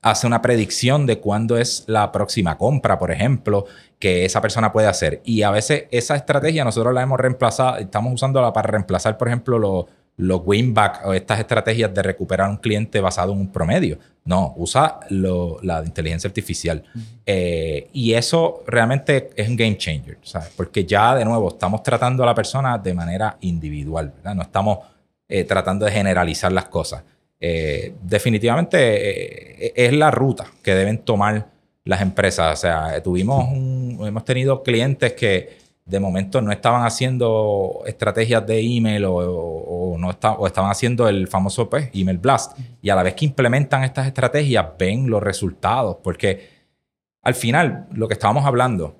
hace 0.00 0.26
una 0.26 0.40
predicción 0.40 1.04
de 1.04 1.20
cuándo 1.20 1.58
es 1.58 1.84
la 1.88 2.10
próxima 2.10 2.56
compra, 2.56 2.98
por 2.98 3.10
ejemplo, 3.10 3.66
que 3.98 4.24
esa 4.24 4.40
persona 4.40 4.72
puede 4.72 4.86
hacer. 4.86 5.20
Y 5.24 5.42
a 5.42 5.50
veces 5.50 5.84
esa 5.90 6.16
estrategia 6.16 6.64
nosotros 6.64 6.94
la 6.94 7.02
hemos 7.02 7.20
reemplazado, 7.20 7.76
estamos 7.76 8.14
usándola 8.14 8.52
para 8.52 8.70
reemplazar, 8.70 9.18
por 9.18 9.28
ejemplo, 9.28 9.58
los, 9.58 9.84
los 10.16 10.40
winback 10.44 11.02
o 11.04 11.12
estas 11.12 11.38
estrategias 11.38 11.92
de 11.92 12.02
recuperar 12.02 12.48
un 12.48 12.56
cliente 12.56 13.00
basado 13.00 13.32
en 13.32 13.40
un 13.40 13.52
promedio. 13.52 13.98
No, 14.24 14.54
usa 14.56 15.00
la 15.10 15.82
inteligencia 15.84 16.28
artificial. 16.28 16.82
Eh, 17.24 17.88
y 17.92 18.14
eso 18.14 18.62
realmente 18.66 19.30
es 19.36 19.48
un 19.48 19.56
game 19.56 19.76
changer, 19.76 20.18
¿sabes? 20.22 20.50
Porque 20.56 20.84
ya, 20.84 21.14
de 21.14 21.24
nuevo, 21.24 21.48
estamos 21.48 21.82
tratando 21.82 22.22
a 22.22 22.26
la 22.26 22.34
persona 22.34 22.78
de 22.78 22.94
manera 22.94 23.36
individual, 23.40 24.12
¿verdad? 24.16 24.34
No 24.34 24.42
estamos 24.42 24.78
eh, 25.28 25.44
tratando 25.44 25.84
de 25.84 25.92
generalizar 25.92 26.50
las 26.50 26.64
cosas. 26.64 27.04
Eh, 27.38 27.94
definitivamente 28.02 29.80
es 29.80 29.92
la 29.92 30.10
ruta 30.10 30.46
que 30.62 30.74
deben 30.74 30.98
tomar 30.98 31.46
las 31.84 32.00
empresas. 32.00 32.58
O 32.58 32.60
sea, 32.60 33.02
tuvimos 33.02 33.46
hemos 33.52 34.24
tenido 34.24 34.62
clientes 34.62 35.12
que 35.12 35.65
de 35.86 36.00
momento 36.00 36.42
no 36.42 36.50
estaban 36.50 36.84
haciendo 36.84 37.82
estrategias 37.86 38.44
de 38.44 38.60
email 38.60 39.04
o, 39.06 39.96
no 39.96 40.08
o 40.08 40.46
estaban 40.46 40.70
haciendo 40.70 41.08
el 41.08 41.28
famoso 41.28 41.70
pues, 41.70 41.90
email 41.94 42.18
blast. 42.18 42.58
Y 42.82 42.90
a 42.90 42.96
la 42.96 43.04
vez 43.04 43.14
que 43.14 43.24
implementan 43.24 43.84
estas 43.84 44.06
estrategias, 44.08 44.66
ven 44.76 45.08
los 45.08 45.22
resultados. 45.22 45.98
Porque 46.02 46.50
al 47.22 47.36
final, 47.36 47.86
lo 47.92 48.08
que 48.08 48.14
estábamos 48.14 48.44
hablando, 48.44 48.96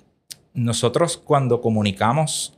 nosotros 0.53 1.17
cuando 1.17 1.59
comunicamos 1.59 2.57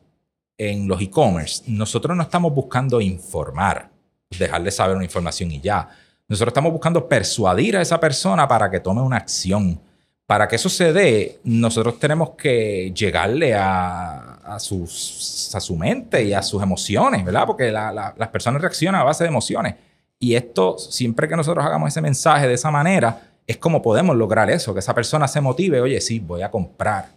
en 0.60 0.88
los 0.88 1.02
e-commerce, 1.02 1.64
nosotros 1.66 2.16
no 2.16 2.22
estamos 2.22 2.54
buscando 2.54 3.02
informar, 3.02 3.90
dejarle 4.38 4.70
saber 4.70 4.96
una 4.96 5.06
información 5.06 5.52
y 5.52 5.60
ya. 5.60 5.90
Nosotros 6.28 6.52
estamos 6.52 6.72
buscando 6.72 7.10
persuadir 7.10 7.78
a 7.78 7.82
esa 7.82 8.00
persona 8.00 8.48
para 8.48 8.70
que 8.70 8.80
tome 8.80 9.02
una 9.02 9.18
acción. 9.18 9.82
Para 10.30 10.48
que 10.48 10.58
eso 10.58 10.70
se 10.70 10.94
dé, 10.94 11.40
nosotros 11.44 11.98
tenemos 11.98 12.36
que 12.38 12.94
llegarle 12.94 13.56
a, 13.56 14.36
a, 14.44 14.60
sus, 14.60 15.50
a 15.56 15.60
su 15.60 15.76
mente 15.76 16.24
y 16.24 16.34
a 16.34 16.44
sus 16.44 16.62
emociones, 16.62 17.26
¿verdad? 17.26 17.48
Porque 17.48 17.72
las 17.72 18.28
personas 18.28 18.62
reaccionan 18.62 19.02
a 19.02 19.06
base 19.06 19.24
de 19.24 19.30
emociones. 19.30 19.74
Y 20.20 20.36
esto, 20.36 20.78
siempre 20.78 21.28
que 21.28 21.36
nosotros 21.36 21.66
hagamos 21.66 21.90
ese 21.90 22.00
mensaje 22.00 22.48
de 22.48 22.54
esa 22.54 22.70
manera, 22.70 23.32
es 23.48 23.58
como 23.58 23.82
podemos 23.82 24.16
lograr 24.16 24.52
eso, 24.52 24.72
que 24.72 24.82
esa 24.82 24.94
persona 24.94 25.28
se 25.28 25.42
motive, 25.42 25.82
oye, 25.82 26.00
sí, 26.00 26.20
voy 26.20 26.44
a 26.44 26.52
comprar. 26.52 27.08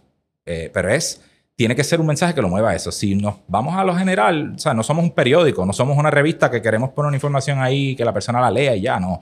Eh, 0.43 0.71
pero 0.73 0.89
es 0.89 1.21
tiene 1.55 1.75
que 1.75 1.83
ser 1.83 2.01
un 2.01 2.07
mensaje 2.07 2.33
que 2.33 2.41
lo 2.41 2.49
mueva 2.49 2.71
a 2.71 2.75
eso. 2.75 2.91
Si 2.91 3.13
nos 3.13 3.35
vamos 3.47 3.75
a 3.75 3.83
lo 3.83 3.95
general, 3.95 4.53
o 4.55 4.57
sea, 4.57 4.73
no 4.73 4.81
somos 4.81 5.03
un 5.03 5.11
periódico, 5.11 5.67
no 5.67 5.73
somos 5.73 5.99
una 5.99 6.09
revista 6.09 6.49
que 6.49 6.63
queremos 6.63 6.89
poner 6.89 7.09
una 7.09 7.17
información 7.17 7.61
ahí 7.61 7.95
que 7.95 8.03
la 8.03 8.11
persona 8.11 8.41
la 8.41 8.49
lea 8.49 8.75
y 8.75 8.81
ya, 8.81 8.99
no. 8.99 9.21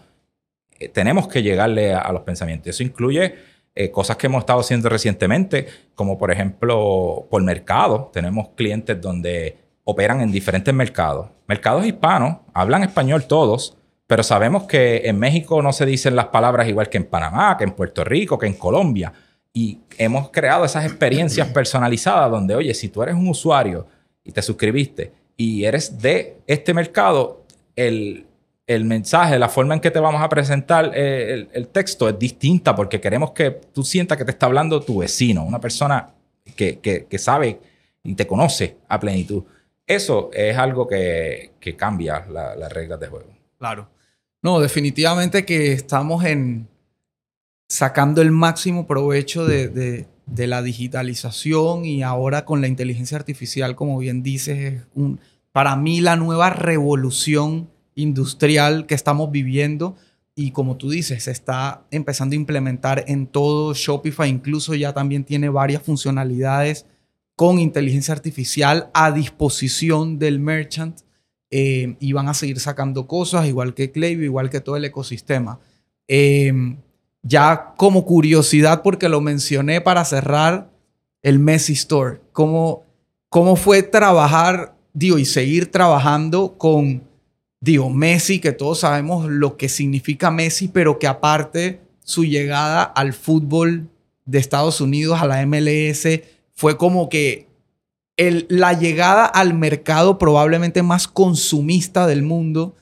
Eh, 0.79 0.87
tenemos 0.87 1.27
que 1.27 1.43
llegarle 1.43 1.93
a, 1.93 2.09
los 2.11 2.21
pensamientos. 2.21 2.69
Eso 2.69 2.83
incluye 2.83 3.50
eh, 3.73 3.89
cosas 3.89 4.17
que 4.17 4.27
hemos 4.27 4.41
estado 4.41 4.59
haciendo 4.59 4.89
recientemente, 4.89 5.67
como 5.95 6.17
por 6.17 6.31
ejemplo 6.31 7.27
por 7.29 7.41
mercado. 7.41 8.09
Tenemos 8.13 8.49
clientes 8.49 8.99
donde 8.99 9.57
operan 9.83 10.21
en 10.21 10.31
diferentes 10.31 10.73
mercados. 10.73 11.29
Mercados 11.47 11.85
hispanos, 11.85 12.37
hablan 12.53 12.83
español 12.83 13.25
todos, 13.25 13.77
pero 14.07 14.23
sabemos 14.23 14.63
que 14.63 15.03
en 15.05 15.17
México 15.17 15.61
no 15.61 15.71
se 15.71 15.85
dicen 15.85 16.15
las 16.15 16.27
palabras 16.27 16.67
igual 16.67 16.89
que 16.89 16.97
en 16.97 17.05
Panamá, 17.05 17.57
que 17.57 17.63
en 17.63 17.71
Puerto 17.71 18.03
Rico, 18.03 18.37
que 18.37 18.47
en 18.47 18.55
Colombia. 18.55 19.13
Y 19.53 19.79
hemos 19.97 20.31
creado 20.31 20.65
esas 20.65 20.85
experiencias 20.85 21.47
personalizadas 21.53 22.29
donde, 22.29 22.55
oye, 22.55 22.73
si 22.73 22.89
tú 22.89 23.01
eres 23.03 23.15
un 23.15 23.27
usuario 23.29 23.87
y 24.23 24.31
te 24.31 24.41
suscribiste 24.41 25.13
y 25.37 25.63
eres 25.63 25.97
de 25.97 26.41
este 26.45 26.73
mercado, 26.73 27.45
el, 27.75 28.25
mensaje, 28.85 29.37
la 29.37 29.49
forma 29.49 29.73
en 29.73 29.79
que 29.79 29.91
te 29.91 29.99
vamos 29.99 30.21
a 30.21 30.29
presentar 30.29 30.91
eh, 30.95 31.47
el, 31.51 31.67
texto 31.67 32.07
es 32.07 32.17
distinta 32.17 32.75
porque 32.75 33.01
queremos 33.01 33.31
que 33.31 33.51
tú 33.51 33.83
sientas 33.83 34.17
que 34.17 34.25
te 34.25 34.31
está 34.31 34.45
hablando 34.45 34.81
tu 34.81 34.99
vecino, 34.99 35.43
una 35.43 35.59
persona 35.59 36.09
que, 36.55 37.07
sabe 37.17 37.59
y 38.03 38.15
te 38.15 38.25
conoce 38.25 38.77
a 38.87 38.99
plenitud. 38.99 39.43
Eso 39.85 40.29
es 40.33 40.57
algo 40.57 40.87
que, 40.87 41.51
cambia 41.77 42.25
las 42.29 42.71
reglas 42.71 42.99
de 42.99 43.07
juego. 43.07 43.27
Claro. 43.57 43.89
No, 44.41 44.59
definitivamente 44.59 45.45
que 45.45 45.73
estamos 45.73 46.23
en, 46.25 46.67
sacando 47.67 48.21
el 48.21 48.31
máximo 48.31 48.87
provecho 48.87 49.45
de, 49.45 50.07
de 50.31 50.47
la 50.47 50.61
digitalización 50.61 51.85
y 51.85 52.03
ahora 52.03 52.45
con 52.45 52.61
la 52.61 52.67
inteligencia 52.67 53.17
artificial, 53.17 53.75
como 53.75 53.97
bien 53.97 54.23
dices, 54.23 54.57
es 54.57 54.81
un, 54.95 55.19
para 55.51 55.75
mí 55.75 55.99
la 55.99 56.15
nueva 56.15 56.49
revolución 56.49 57.69
industrial 58.01 58.85
que 58.85 58.95
estamos 58.95 59.31
viviendo 59.31 59.95
y 60.35 60.51
como 60.51 60.77
tú 60.77 60.89
dices, 60.89 61.23
se 61.23 61.31
está 61.31 61.85
empezando 61.91 62.33
a 62.33 62.37
implementar 62.37 63.03
en 63.07 63.27
todo 63.27 63.73
Shopify, 63.73 64.29
incluso 64.29 64.73
ya 64.75 64.93
también 64.93 65.23
tiene 65.23 65.49
varias 65.49 65.83
funcionalidades 65.83 66.85
con 67.35 67.59
inteligencia 67.59 68.13
artificial 68.13 68.89
a 68.93 69.11
disposición 69.11 70.19
del 70.19 70.39
merchant 70.39 71.01
eh, 71.49 71.95
y 71.99 72.13
van 72.13 72.29
a 72.29 72.33
seguir 72.33 72.59
sacando 72.59 73.07
cosas, 73.07 73.47
igual 73.47 73.73
que 73.73 73.91
Klaviyo, 73.91 74.23
igual 74.23 74.49
que 74.49 74.61
todo 74.61 74.77
el 74.77 74.85
ecosistema. 74.85 75.59
Em, 76.07 76.77
ya 77.23 77.73
como 77.77 78.05
curiosidad, 78.05 78.81
porque 78.83 79.09
lo 79.09 79.21
mencioné 79.21 79.81
para 79.81 80.05
cerrar, 80.05 80.71
el 81.21 81.39
Messi 81.39 81.73
Store. 81.73 82.21
¿Cómo, 82.31 82.83
cómo 83.29 83.55
fue 83.55 83.83
trabajar, 83.83 84.75
digo, 84.93 85.19
y 85.19 85.25
seguir 85.25 85.71
trabajando 85.71 86.57
con, 86.57 87.03
digo, 87.61 87.89
Messi, 87.89 88.39
que 88.39 88.51
todos 88.51 88.79
sabemos 88.79 89.29
lo 89.29 89.55
que 89.55 89.69
significa 89.69 90.31
Messi, 90.31 90.67
pero 90.67 90.99
que 90.99 91.07
aparte 91.07 91.79
su 92.03 92.25
llegada 92.25 92.83
al 92.83 93.13
fútbol 93.13 93.87
de 94.25 94.39
Estados 94.39 94.81
Unidos, 94.81 95.21
a 95.21 95.27
la 95.27 95.45
MLS, 95.45 96.21
fue 96.53 96.77
como 96.77 97.07
que 97.07 97.47
el, 98.17 98.45
la 98.49 98.73
llegada 98.73 99.25
al 99.25 99.53
mercado 99.53 100.17
probablemente 100.17 100.83
más 100.83 101.07
consumista 101.07 102.07
del 102.07 102.23
mundo 102.23 102.75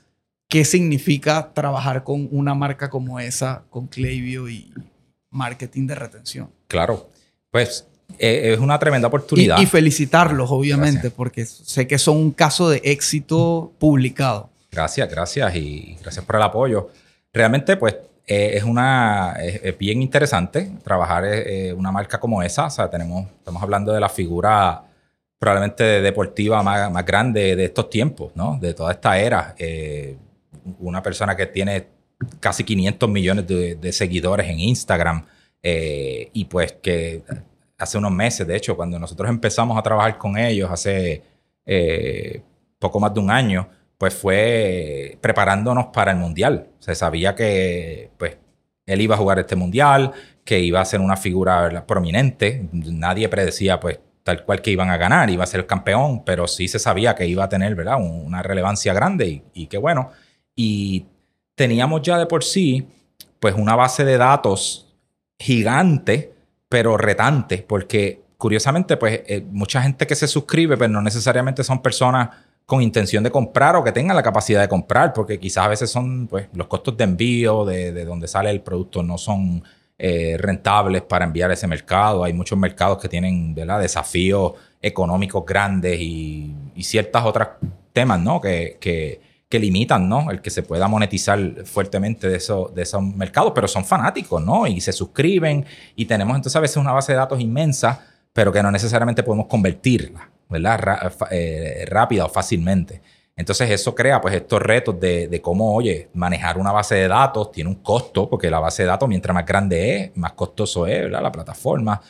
qué 0.47 0.65
significa 0.65 1.53
trabajar 1.53 2.03
con 2.03 2.27
una 2.31 2.55
marca 2.55 2.89
como 2.89 3.19
esa, 3.19 3.63
con 3.69 3.87
Klaviyo 3.87 4.49
y 4.49 4.73
marketing 5.29 5.85
de 5.87 5.95
retención. 5.95 6.49
Claro, 6.67 7.09
pues 7.51 7.87
eh, 8.17 8.53
es 8.53 8.59
una 8.59 8.79
tremenda 8.79 9.07
oportunidad. 9.07 9.59
Y, 9.59 9.67
felicitarlos, 9.67 10.49
obviamente, 10.51 11.11
porque 11.11 11.45
sé 11.45 11.87
que 11.87 11.99
son 11.99 12.17
un 12.17 12.31
caso 12.31 12.67
de 12.69 12.81
éxito 12.83 13.71
publicado. 13.77 14.48
Gracias, 14.71 15.09
gracias 15.09 15.55
y 15.55 15.97
gracias 16.01 16.25
por 16.25 16.35
el 16.35 16.43
apoyo. 16.43 16.89
Realmente, 17.33 17.77
pues, 17.77 17.95
eh, 18.27 18.51
es 18.55 18.63
una 18.63 19.35
bien 19.79 20.01
interesante 20.01 20.71
trabajar 20.83 21.23
eh, 21.25 21.73
una 21.73 21.91
marca 21.91 22.19
como 22.19 22.43
esa. 22.43 22.65
O 22.65 22.69
sea, 22.69 22.89
tenemos, 22.89 23.27
estamos 23.37 23.61
hablando 23.61 23.91
de 23.91 23.99
la 23.99 24.09
figura 24.09 24.83
probablemente 25.39 25.83
deportiva 26.01 26.61
más, 26.61 27.05
grande 27.05 27.55
de 27.55 27.65
estos 27.65 27.89
tiempos, 27.89 28.35
¿no? 28.35 28.57
De 28.59 28.73
toda 28.73 28.91
esta 28.91 29.17
era 29.17 29.55
una 30.79 31.01
persona 31.01 31.35
que 31.35 31.45
tiene 31.47 31.87
casi 32.39 32.63
500 32.63 33.09
millones 33.09 33.47
de, 33.47 33.91
seguidores 33.91 34.47
en 34.47 34.59
Instagram 34.59 35.25
eh, 35.63 36.29
y 36.33 36.45
pues 36.45 36.73
que 36.73 37.23
hace 37.77 37.97
unos 37.97 38.11
meses, 38.11 38.45
de 38.45 38.55
hecho, 38.55 38.75
cuando 38.75 38.99
nosotros 38.99 39.29
empezamos 39.29 39.77
a 39.77 39.81
trabajar 39.81 40.17
con 40.17 40.37
ellos 40.37 40.69
hace 40.69 41.23
eh, 41.65 42.41
poco 42.77 42.99
más 42.99 43.13
de 43.13 43.19
un 43.19 43.31
año, 43.31 43.69
pues 43.99 44.15
fue 44.15 45.17
preparándonos 45.21 45.87
para 45.87 46.11
el 46.11 46.17
mundial. 46.17 46.69
Se 46.79 46.95
sabía 46.95 47.35
que 47.35 48.09
pues 48.17 48.37
él 48.87 49.01
iba 49.01 49.15
a 49.15 49.17
jugar 49.17 49.37
este 49.37 49.55
mundial, 49.55 50.13
que 50.43 50.59
iba 50.59 50.81
a 50.81 50.85
ser 50.85 51.01
una 51.01 51.17
figura 51.17 51.85
prominente. 51.85 52.67
Nadie 52.71 53.29
predecía 53.29 53.79
pues 53.79 53.99
tal 54.23 54.45
cual 54.45 54.61
que 54.61 54.71
iban 54.71 54.89
a 54.89 54.97
ganar, 54.97 55.29
iba 55.29 55.43
a 55.43 55.47
ser 55.47 55.59
el 55.59 55.67
campeón, 55.67 56.23
pero 56.23 56.47
sí 56.47 56.67
se 56.67 56.79
sabía 56.79 57.13
que 57.13 57.27
iba 57.27 57.43
a 57.43 57.49
tener 57.49 57.75
¿verdad? 57.75 57.97
una 57.99 58.41
relevancia 58.41 58.93
grande 58.93 59.27
y, 59.27 59.43
y 59.53 59.67
que 59.67 59.77
bueno, 59.77 60.11
y 60.55 61.05
teníamos 61.55 62.01
ya 62.01 62.17
de 62.17 62.25
por 62.25 62.43
sí, 62.43 62.87
pues 63.39 63.53
una 63.53 63.75
base 63.75 64.05
de 64.05 64.17
datos 64.17 64.95
gigante, 65.37 66.33
pero 66.69 66.95
retante, 66.97 67.65
porque 67.67 68.21
curiosamente, 68.39 68.95
pues 68.95 69.21
eh, 69.27 69.45
mucha 69.51 69.81
gente 69.81 70.07
que 70.07 70.15
se 70.15 70.27
suscribe, 70.27 70.77
pero 70.77 70.87
pues, 70.87 70.91
no 70.91 71.01
necesariamente 71.01 71.61
son 71.63 71.81
personas 71.81 72.29
con 72.69 72.83
intención 72.83 73.23
de 73.23 73.31
comprar 73.31 73.75
o 73.75 73.83
que 73.83 73.91
tengan 73.91 74.15
la 74.15 74.21
capacidad 74.21 74.61
de 74.61 74.69
comprar, 74.69 75.11
porque 75.11 75.39
quizás 75.39 75.65
a 75.65 75.67
veces 75.69 75.89
son, 75.89 76.27
pues, 76.27 76.49
los 76.53 76.67
costos 76.67 76.95
de 76.95 77.03
envío 77.03 77.65
de, 77.65 77.91
de 77.91 78.05
donde 78.05 78.27
sale 78.27 78.51
el 78.51 78.61
producto 78.61 79.01
no 79.01 79.17
son 79.17 79.63
eh, 79.97 80.37
rentables 80.37 81.01
para 81.01 81.25
enviar 81.25 81.49
a 81.49 81.55
ese 81.55 81.65
mercado. 81.65 82.23
Hay 82.23 82.31
muchos 82.31 82.59
mercados 82.59 82.99
que 82.99 83.09
tienen, 83.09 83.55
¿verdad? 83.55 83.79
Desafíos 83.79 84.53
económicos 84.83 85.43
grandes 85.47 85.99
y, 85.99 86.53
y 86.75 86.83
ciertas 86.83 87.25
otras 87.25 87.49
temas, 87.91 88.19
¿no? 88.19 88.39
Que, 88.39 88.77
que, 88.79 89.19
que 89.49 89.57
limitan, 89.57 90.07
¿no? 90.07 90.29
El 90.29 90.39
que 90.39 90.51
se 90.51 90.61
pueda 90.61 90.87
monetizar 90.87 91.65
fuertemente 91.65 92.29
de, 92.29 92.37
eso, 92.37 92.71
de 92.75 92.83
esos 92.83 93.01
mercados, 93.01 93.51
pero 93.55 93.67
son 93.67 93.83
fanáticos, 93.83 94.45
¿no? 94.45 94.67
Y 94.67 94.79
se 94.79 94.93
suscriben 94.93 95.65
y 95.95 96.05
tenemos 96.05 96.35
entonces 96.35 96.55
a 96.55 96.59
veces 96.59 96.77
una 96.77 96.91
base 96.91 97.13
de 97.13 97.17
datos 97.17 97.41
inmensa, 97.41 98.05
pero 98.31 98.51
que 98.51 98.61
no 98.61 98.69
necesariamente 98.69 99.23
podemos 99.23 99.47
convertirla, 99.47 100.29
¿verdad? 100.49 101.13
Eh, 101.31 101.85
rápida 101.87 102.25
o 102.25 102.29
fácilmente. 102.29 103.01
Entonces 103.35 103.69
eso 103.69 103.95
crea 103.95 104.19
pues 104.19 104.35
estos 104.35 104.61
retos 104.61 104.99
de, 104.99 105.39
cómo, 105.41 105.73
oye, 105.73 106.09
manejar 106.13 106.57
una 106.57 106.73
base 106.73 106.95
de 106.95 107.07
datos 107.07 107.51
tiene 107.53 107.69
un 107.69 107.77
costo, 107.77 108.29
porque 108.29 108.49
la 108.49 108.59
base 108.59 108.83
de 108.83 108.89
datos 108.89 109.07
mientras 109.07 109.33
más 109.33 109.45
grande 109.45 109.95
es, 109.95 110.17
más 110.17 110.33
costoso 110.33 110.85
es, 110.85 111.03
¿verdad? 111.03 111.21
La 111.21 111.31
plataforma, 111.31 112.01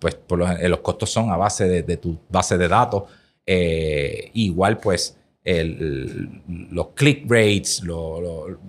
pues 0.00 0.16
por 0.16 0.38
los, 0.38 0.60
los 0.60 0.80
costos 0.80 1.10
son 1.10 1.30
a 1.30 1.36
base 1.36 1.82
de, 1.82 1.96
tu 1.98 2.18
base 2.28 2.58
de 2.58 2.66
datos. 2.66 3.04
Eh, 3.46 4.30
igual 4.34 4.78
pues 4.78 5.16
los 5.44 6.88
click 6.94 7.28
rates, 7.28 7.82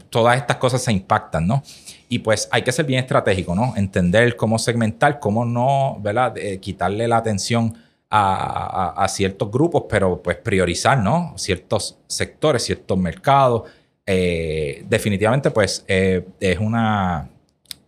todas 0.10 0.38
estas 0.38 0.58
cosas 0.58 0.84
se 0.84 0.91
impactan, 0.91 1.48
¿no? 1.48 1.64
Y 2.10 2.20
pues 2.20 2.48
hay 2.52 2.64
que 2.64 2.72
ser 2.72 2.86
bien 2.86 3.00
estratégico, 3.00 3.56
¿no? 3.56 3.74
Entender 3.76 4.36
cómo 4.36 4.60
segmentar, 4.60 5.20
cómo 5.20 5.45
no, 5.45 6.00
¿verdad? 6.02 6.36
quitarle 6.60 7.08
la 7.08 7.18
atención 7.18 7.76
a, 8.15 9.07
ciertos 9.10 9.49
grupos, 9.49 9.85
pero 9.90 10.22
pues 10.22 10.38
priorizar, 10.38 10.99
¿no? 10.99 11.34
Ciertos 11.35 11.98
sectores, 12.06 12.64
ciertos 12.64 12.95
mercados. 12.98 13.64
Eh, 14.06 14.84
definitivamente, 14.88 15.52
pues 15.52 15.84
eh, 15.88 16.26
es 16.40 16.60
una... 16.60 17.30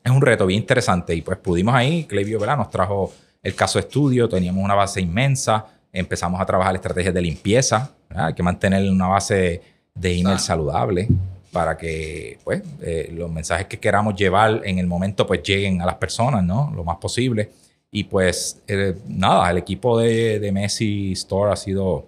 Es 0.03 0.11
un 0.11 0.21
reto 0.21 0.45
bien 0.45 0.61
interesante 0.61 1.15
y 1.15 1.23
pues 1.23 1.39
pudimos 1.39 1.73
ahí, 1.73 2.03
Clevio, 2.03 2.39
¿verdad? 2.39 2.57
Nos 2.57 2.69
trajo 2.69 3.11
el 3.41 3.55
caso 3.55 3.79
estudio, 3.79 4.29
teníamos 4.29 4.63
una 4.63 4.75
base 4.75 5.01
inmensa, 5.01 5.65
empezamos 5.91 6.39
a 6.39 6.45
trabajar 6.45 6.75
estrategias 6.75 7.11
de 7.11 7.21
limpieza, 7.23 7.89
hay 8.13 8.35
que 8.35 8.43
mantener 8.43 8.87
una 8.87 9.07
base 9.07 9.63
de 9.95 10.19
email 10.19 10.37
saludable 10.37 11.07
para 11.51 11.75
que 11.75 12.37
pues, 12.43 12.61
eh, 12.83 13.11
los 13.13 13.31
mensajes 13.31 13.65
que 13.65 13.79
queramos 13.79 14.13
llevar 14.13 14.61
en 14.63 14.77
el 14.77 14.85
momento 14.85 15.25
pues 15.25 15.41
lleguen 15.41 15.81
a 15.81 15.87
las 15.87 15.95
personas, 15.95 16.43
¿no? 16.43 16.71
Lo 16.75 16.83
más 16.83 16.97
posible. 16.97 17.49
Y 17.91 18.05
pues 18.05 18.61
eh, 18.67 18.95
nada, 19.07 19.49
el 19.51 19.57
equipo 19.57 19.99
de, 19.99 20.49
Messi 20.53 21.13
Store 21.13 21.51
ha 21.51 21.55
sido 21.55 22.07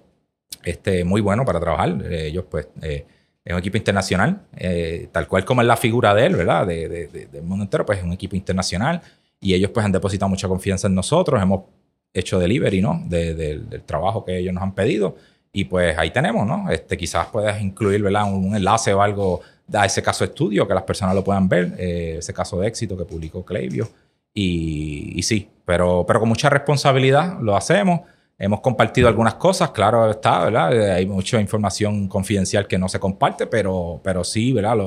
este, 0.63 1.03
muy 1.03 1.21
bueno 1.21 1.45
para 1.45 1.59
trabajar. 1.59 2.01
Eh, 2.09 2.27
ellos 2.27 2.45
pues 2.49 2.67
es 2.81 3.03
un 3.45 3.59
equipo 3.59 3.77
internacional, 3.77 4.41
tal 5.11 5.27
cual 5.27 5.45
como 5.45 5.61
es 5.61 5.67
la 5.67 5.77
figura 5.77 6.13
de 6.13 6.25
él, 6.25 6.35
¿verdad? 6.35 6.67
De, 6.67 7.07
del 7.31 7.43
mundo 7.43 7.63
entero, 7.63 7.85
pues 7.85 7.99
es 7.99 8.03
un 8.03 8.11
equipo 8.11 8.35
internacional 8.35 9.01
y 9.39 9.53
ellos 9.53 9.71
pues 9.71 9.85
han 9.85 9.91
depositado 9.91 10.27
mucha 10.27 10.49
confianza 10.49 10.87
en 10.87 10.95
nosotros. 10.95 11.41
Hemos 11.41 11.61
hecho 12.13 12.39
delivery, 12.39 12.81
¿no? 12.81 13.01
del 13.07 13.83
trabajo 13.85 14.25
que 14.25 14.37
ellos 14.37 14.53
nos 14.53 14.63
han 14.63 14.73
pedido 14.73 15.15
y 15.57 15.63
pues 15.65 15.97
ahí 15.97 16.11
tenemos, 16.11 16.45
¿no? 16.45 16.69
Este, 16.69 16.95
quizás 16.95 17.27
puedas 17.29 17.59
incluir, 17.59 18.03
¿verdad? 18.03 18.31
Un, 18.31 18.55
enlace 18.55 18.93
o 18.93 19.01
algo 19.01 19.41
a 19.73 19.87
ese 19.87 20.03
caso 20.03 20.23
de 20.23 20.29
estudio, 20.29 20.67
que 20.67 20.73
las 20.75 20.83
personas 20.83 21.15
lo 21.15 21.23
puedan 21.23 21.49
ver, 21.49 21.73
eh, 21.79 22.17
ese 22.19 22.31
caso 22.31 22.59
de 22.59 22.67
éxito 22.67 22.95
que 22.95 23.05
publicó 23.05 23.43
Clavio. 23.43 23.89
Y, 24.39 25.21
sí, 25.23 25.49
pero, 25.65 26.05
pero 26.07 26.19
con 26.19 26.29
mucha 26.29 26.49
responsabilidad 26.49 27.39
lo 27.41 27.55
hacemos. 27.55 28.01
Hemos 28.37 28.61
compartido 28.61 29.07
algunas 29.07 29.35
cosas, 29.35 29.71
claro 29.71 30.11
está, 30.11 30.43
¿verdad? 30.45 30.75
Eh, 30.75 30.91
hay 30.91 31.05
mucha 31.07 31.41
información 31.41 32.07
confidencial 32.07 32.67
que 32.67 32.77
no 32.77 32.87
se 32.87 32.99
comparte, 32.99 33.47
pero, 33.47 33.99
pero 34.03 34.23
sí, 34.23 34.53
¿verdad? 34.53 34.77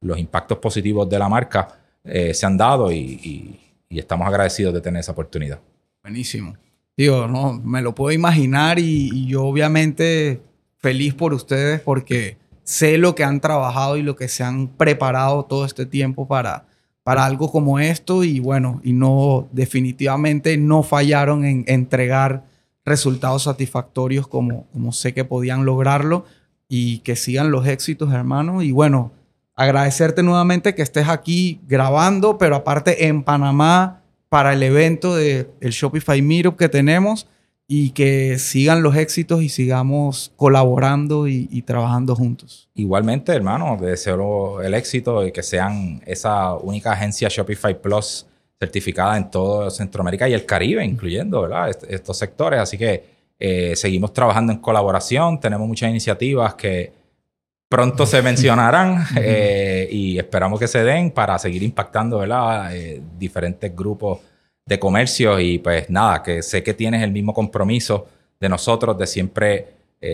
los 0.00 0.18
impactos 0.18 0.58
positivos 0.58 1.08
de 1.08 1.18
la 1.18 1.28
marca 1.28 1.68
eh, 2.02 2.34
se 2.34 2.46
han 2.46 2.56
dado 2.56 2.90
y 2.90 3.60
estamos 3.90 4.26
agradecidos 4.26 4.74
de 4.74 4.80
tener 4.80 5.00
esa 5.00 5.12
oportunidad. 5.12 5.60
Buenísimo. 6.02 6.56
Digo, 7.00 7.26
no, 7.28 7.54
me 7.54 7.80
lo 7.82 7.94
puedo 7.94 8.12
imaginar 8.12 8.78
y, 8.78 9.26
yo 9.26 9.44
obviamente 9.44 10.42
feliz 10.76 11.14
por 11.14 11.32
ustedes 11.32 11.80
porque 11.80 12.36
sé 12.62 12.98
lo 12.98 13.14
que 13.14 13.24
han 13.24 13.40
trabajado 13.40 13.96
y 13.96 14.02
lo 14.02 14.16
que 14.16 14.28
se 14.28 14.44
han 14.44 14.68
preparado 14.68 15.44
todo 15.44 15.64
este 15.64 15.86
tiempo 15.86 16.28
para, 16.28 16.66
para 17.10 17.24
algo 17.24 17.50
como 17.50 17.80
esto 17.80 18.22
y 18.22 18.38
bueno, 18.38 18.80
y 18.84 18.92
no, 18.92 19.48
definitivamente 19.50 20.56
no 20.56 20.84
fallaron 20.84 21.44
en 21.44 21.64
entregar 21.66 22.44
resultados 22.84 23.42
satisfactorios 23.42 24.28
como, 24.28 24.68
como 24.68 24.92
sé 24.92 25.12
que 25.12 25.24
podían 25.24 25.64
lograrlo 25.64 26.24
y 26.68 26.98
que 26.98 27.16
sigan 27.16 27.50
los 27.50 27.66
éxitos, 27.66 28.12
hermano. 28.12 28.62
Y 28.62 28.70
bueno, 28.70 29.10
agradecerte 29.56 30.22
nuevamente 30.22 30.76
que 30.76 30.82
estés 30.82 31.08
aquí 31.08 31.60
grabando, 31.66 32.38
pero 32.38 32.54
aparte 32.54 33.08
en 33.08 33.24
Panamá 33.24 34.02
para 34.28 34.52
el 34.52 34.62
evento 34.62 35.16
del 35.16 35.48
el 35.60 35.72
Shopify 35.72 36.22
Meetup 36.22 36.56
que 36.56 36.68
tenemos 36.68 37.26
y 37.72 37.90
que 37.90 38.40
sigan 38.40 38.82
los 38.82 38.96
éxitos 38.96 39.44
y 39.44 39.48
sigamos 39.48 40.32
colaborando 40.34 41.28
y, 41.28 41.62
trabajando 41.62 42.16
juntos. 42.16 42.68
Igualmente, 42.74 43.30
hermano, 43.32 43.78
deseo 43.80 44.60
el 44.60 44.74
éxito 44.74 45.24
y 45.24 45.30
que 45.30 45.44
sean 45.44 46.02
esa 46.04 46.54
única 46.54 46.90
agencia 46.90 47.28
Shopify 47.28 47.80
Plus 47.80 48.26
certificada 48.58 49.16
en 49.16 49.30
todo 49.30 49.70
Centroamérica 49.70 50.28
y 50.28 50.32
el 50.32 50.44
Caribe, 50.44 50.84
incluyendo 50.84 51.42
¿verdad? 51.42 51.70
estos 51.88 52.18
sectores. 52.18 52.58
Así 52.58 52.76
que 52.76 53.04
eh, 53.38 53.76
seguimos 53.76 54.12
trabajando 54.12 54.52
en 54.52 54.58
colaboración, 54.58 55.38
tenemos 55.38 55.68
muchas 55.68 55.90
iniciativas 55.90 56.54
que 56.54 56.92
pronto 57.68 58.04
se 58.04 58.20
mencionarán 58.20 59.04
eh, 59.16 59.88
y 59.92 60.18
esperamos 60.18 60.58
que 60.58 60.66
se 60.66 60.82
den 60.82 61.12
para 61.12 61.38
seguir 61.38 61.62
impactando 61.62 62.18
¿verdad? 62.18 62.74
Eh, 62.74 63.00
diferentes 63.16 63.76
grupos 63.76 64.18
de 64.70 64.78
comercio 64.78 65.38
y 65.38 65.58
pues 65.58 65.90
nada, 65.90 66.22
que 66.22 66.42
sé 66.42 66.62
que 66.62 66.72
tienes 66.72 67.02
el 67.02 67.12
mismo 67.12 67.34
compromiso 67.34 68.06
de 68.40 68.48
nosotros 68.48 68.96
de 68.96 69.06
siempre 69.06 69.66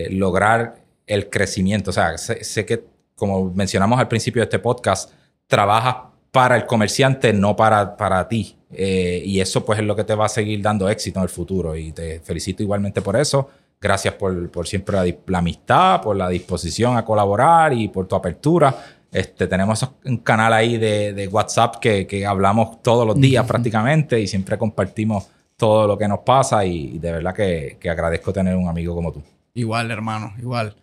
lograr 0.09 0.75
el 1.05 1.29
crecimiento. 1.29 1.91
O 1.91 1.93
sea, 1.93 2.17
sé, 2.17 2.43
sé 2.43 2.65
que 2.65 2.83
como 3.17 3.51
mencionamos 3.51 3.99
al 3.99 4.07
principio 4.07 4.41
de 4.41 4.45
este 4.45 4.59
podcast, 4.59 5.11
trabajas 5.47 5.95
para 6.31 6.55
el 6.55 6.65
comerciante, 6.65 7.33
no 7.33 7.55
para, 7.55 7.97
para 7.97 8.27
ti. 8.27 8.55
Eh, 8.71 9.23
y 9.25 9.39
eso 9.39 9.65
pues 9.65 9.79
es 9.79 9.85
lo 9.85 9.95
que 9.95 10.03
te 10.03 10.13
va 10.13 10.27
a 10.27 10.29
seguir 10.29 10.61
dando 10.61 10.87
éxito 10.87 11.19
en 11.19 11.23
el 11.23 11.29
futuro. 11.29 11.75
Y 11.75 11.91
te 11.91 12.19
felicito 12.19 12.61
igualmente 12.61 13.01
por 13.01 13.15
eso. 13.15 13.49
Gracias 13.81 14.13
por, 14.13 14.49
por 14.49 14.67
siempre 14.67 15.15
la, 15.27 15.37
amistad, 15.39 16.01
por 16.01 16.15
la 16.15 16.29
disposición 16.29 16.95
a 16.95 17.03
colaborar 17.03 17.73
y 17.73 17.87
por 17.87 18.07
tu 18.07 18.15
apertura. 18.15 18.75
Este, 19.11 19.47
tenemos 19.47 19.89
un 20.05 20.17
canal 20.17 20.53
ahí 20.53 20.77
de, 20.77 21.13
de 21.13 21.27
WhatsApp 21.27 21.77
que, 21.77 22.05
que, 22.05 22.25
hablamos 22.25 22.81
todos 22.83 23.07
los 23.07 23.19
días 23.19 23.45
prácticamente 23.45 24.19
y 24.19 24.27
siempre 24.27 24.57
compartimos 24.57 25.27
todo 25.55 25.87
lo 25.87 25.97
que 25.97 26.07
nos 26.07 26.19
pasa 26.19 26.65
y, 26.65 26.99
de 26.99 27.11
verdad 27.11 27.33
que, 27.33 27.77
que 27.79 27.89
agradezco 27.89 28.33
tener 28.33 28.55
un 28.55 28.67
amigo 28.67 28.93
como 28.93 29.11
tú. 29.11 29.23
Igual, 29.53 29.89
hermano, 29.91 30.33
igual. 30.39 30.75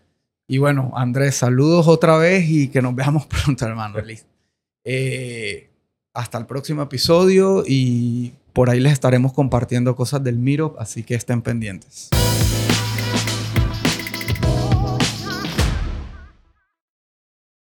Y 0.46 0.59
bueno, 0.59 0.92
Andrés, 0.94 1.36
saludos 1.36 1.86
otra 1.86 2.16
vez 2.18 2.44
y 2.48 2.68
que 2.68 2.82
nos 2.82 2.94
veamos 2.94 3.26
pronto, 3.44 3.64
hermano. 3.66 3.98
Eh, 4.84 5.70
hasta 6.12 6.38
el 6.38 6.46
próximo 6.46 6.82
episodio 6.82 7.64
y 7.66 8.32
por 8.52 8.70
ahí 8.70 8.80
les 8.80 8.92
estaremos 8.92 9.32
compartiendo 9.32 9.96
cosas 9.96 10.22
del 10.22 10.38
Miro, 10.38 10.76
así 10.78 11.02
que 11.02 11.14
estén 11.14 11.42
pendientes. 11.42 12.10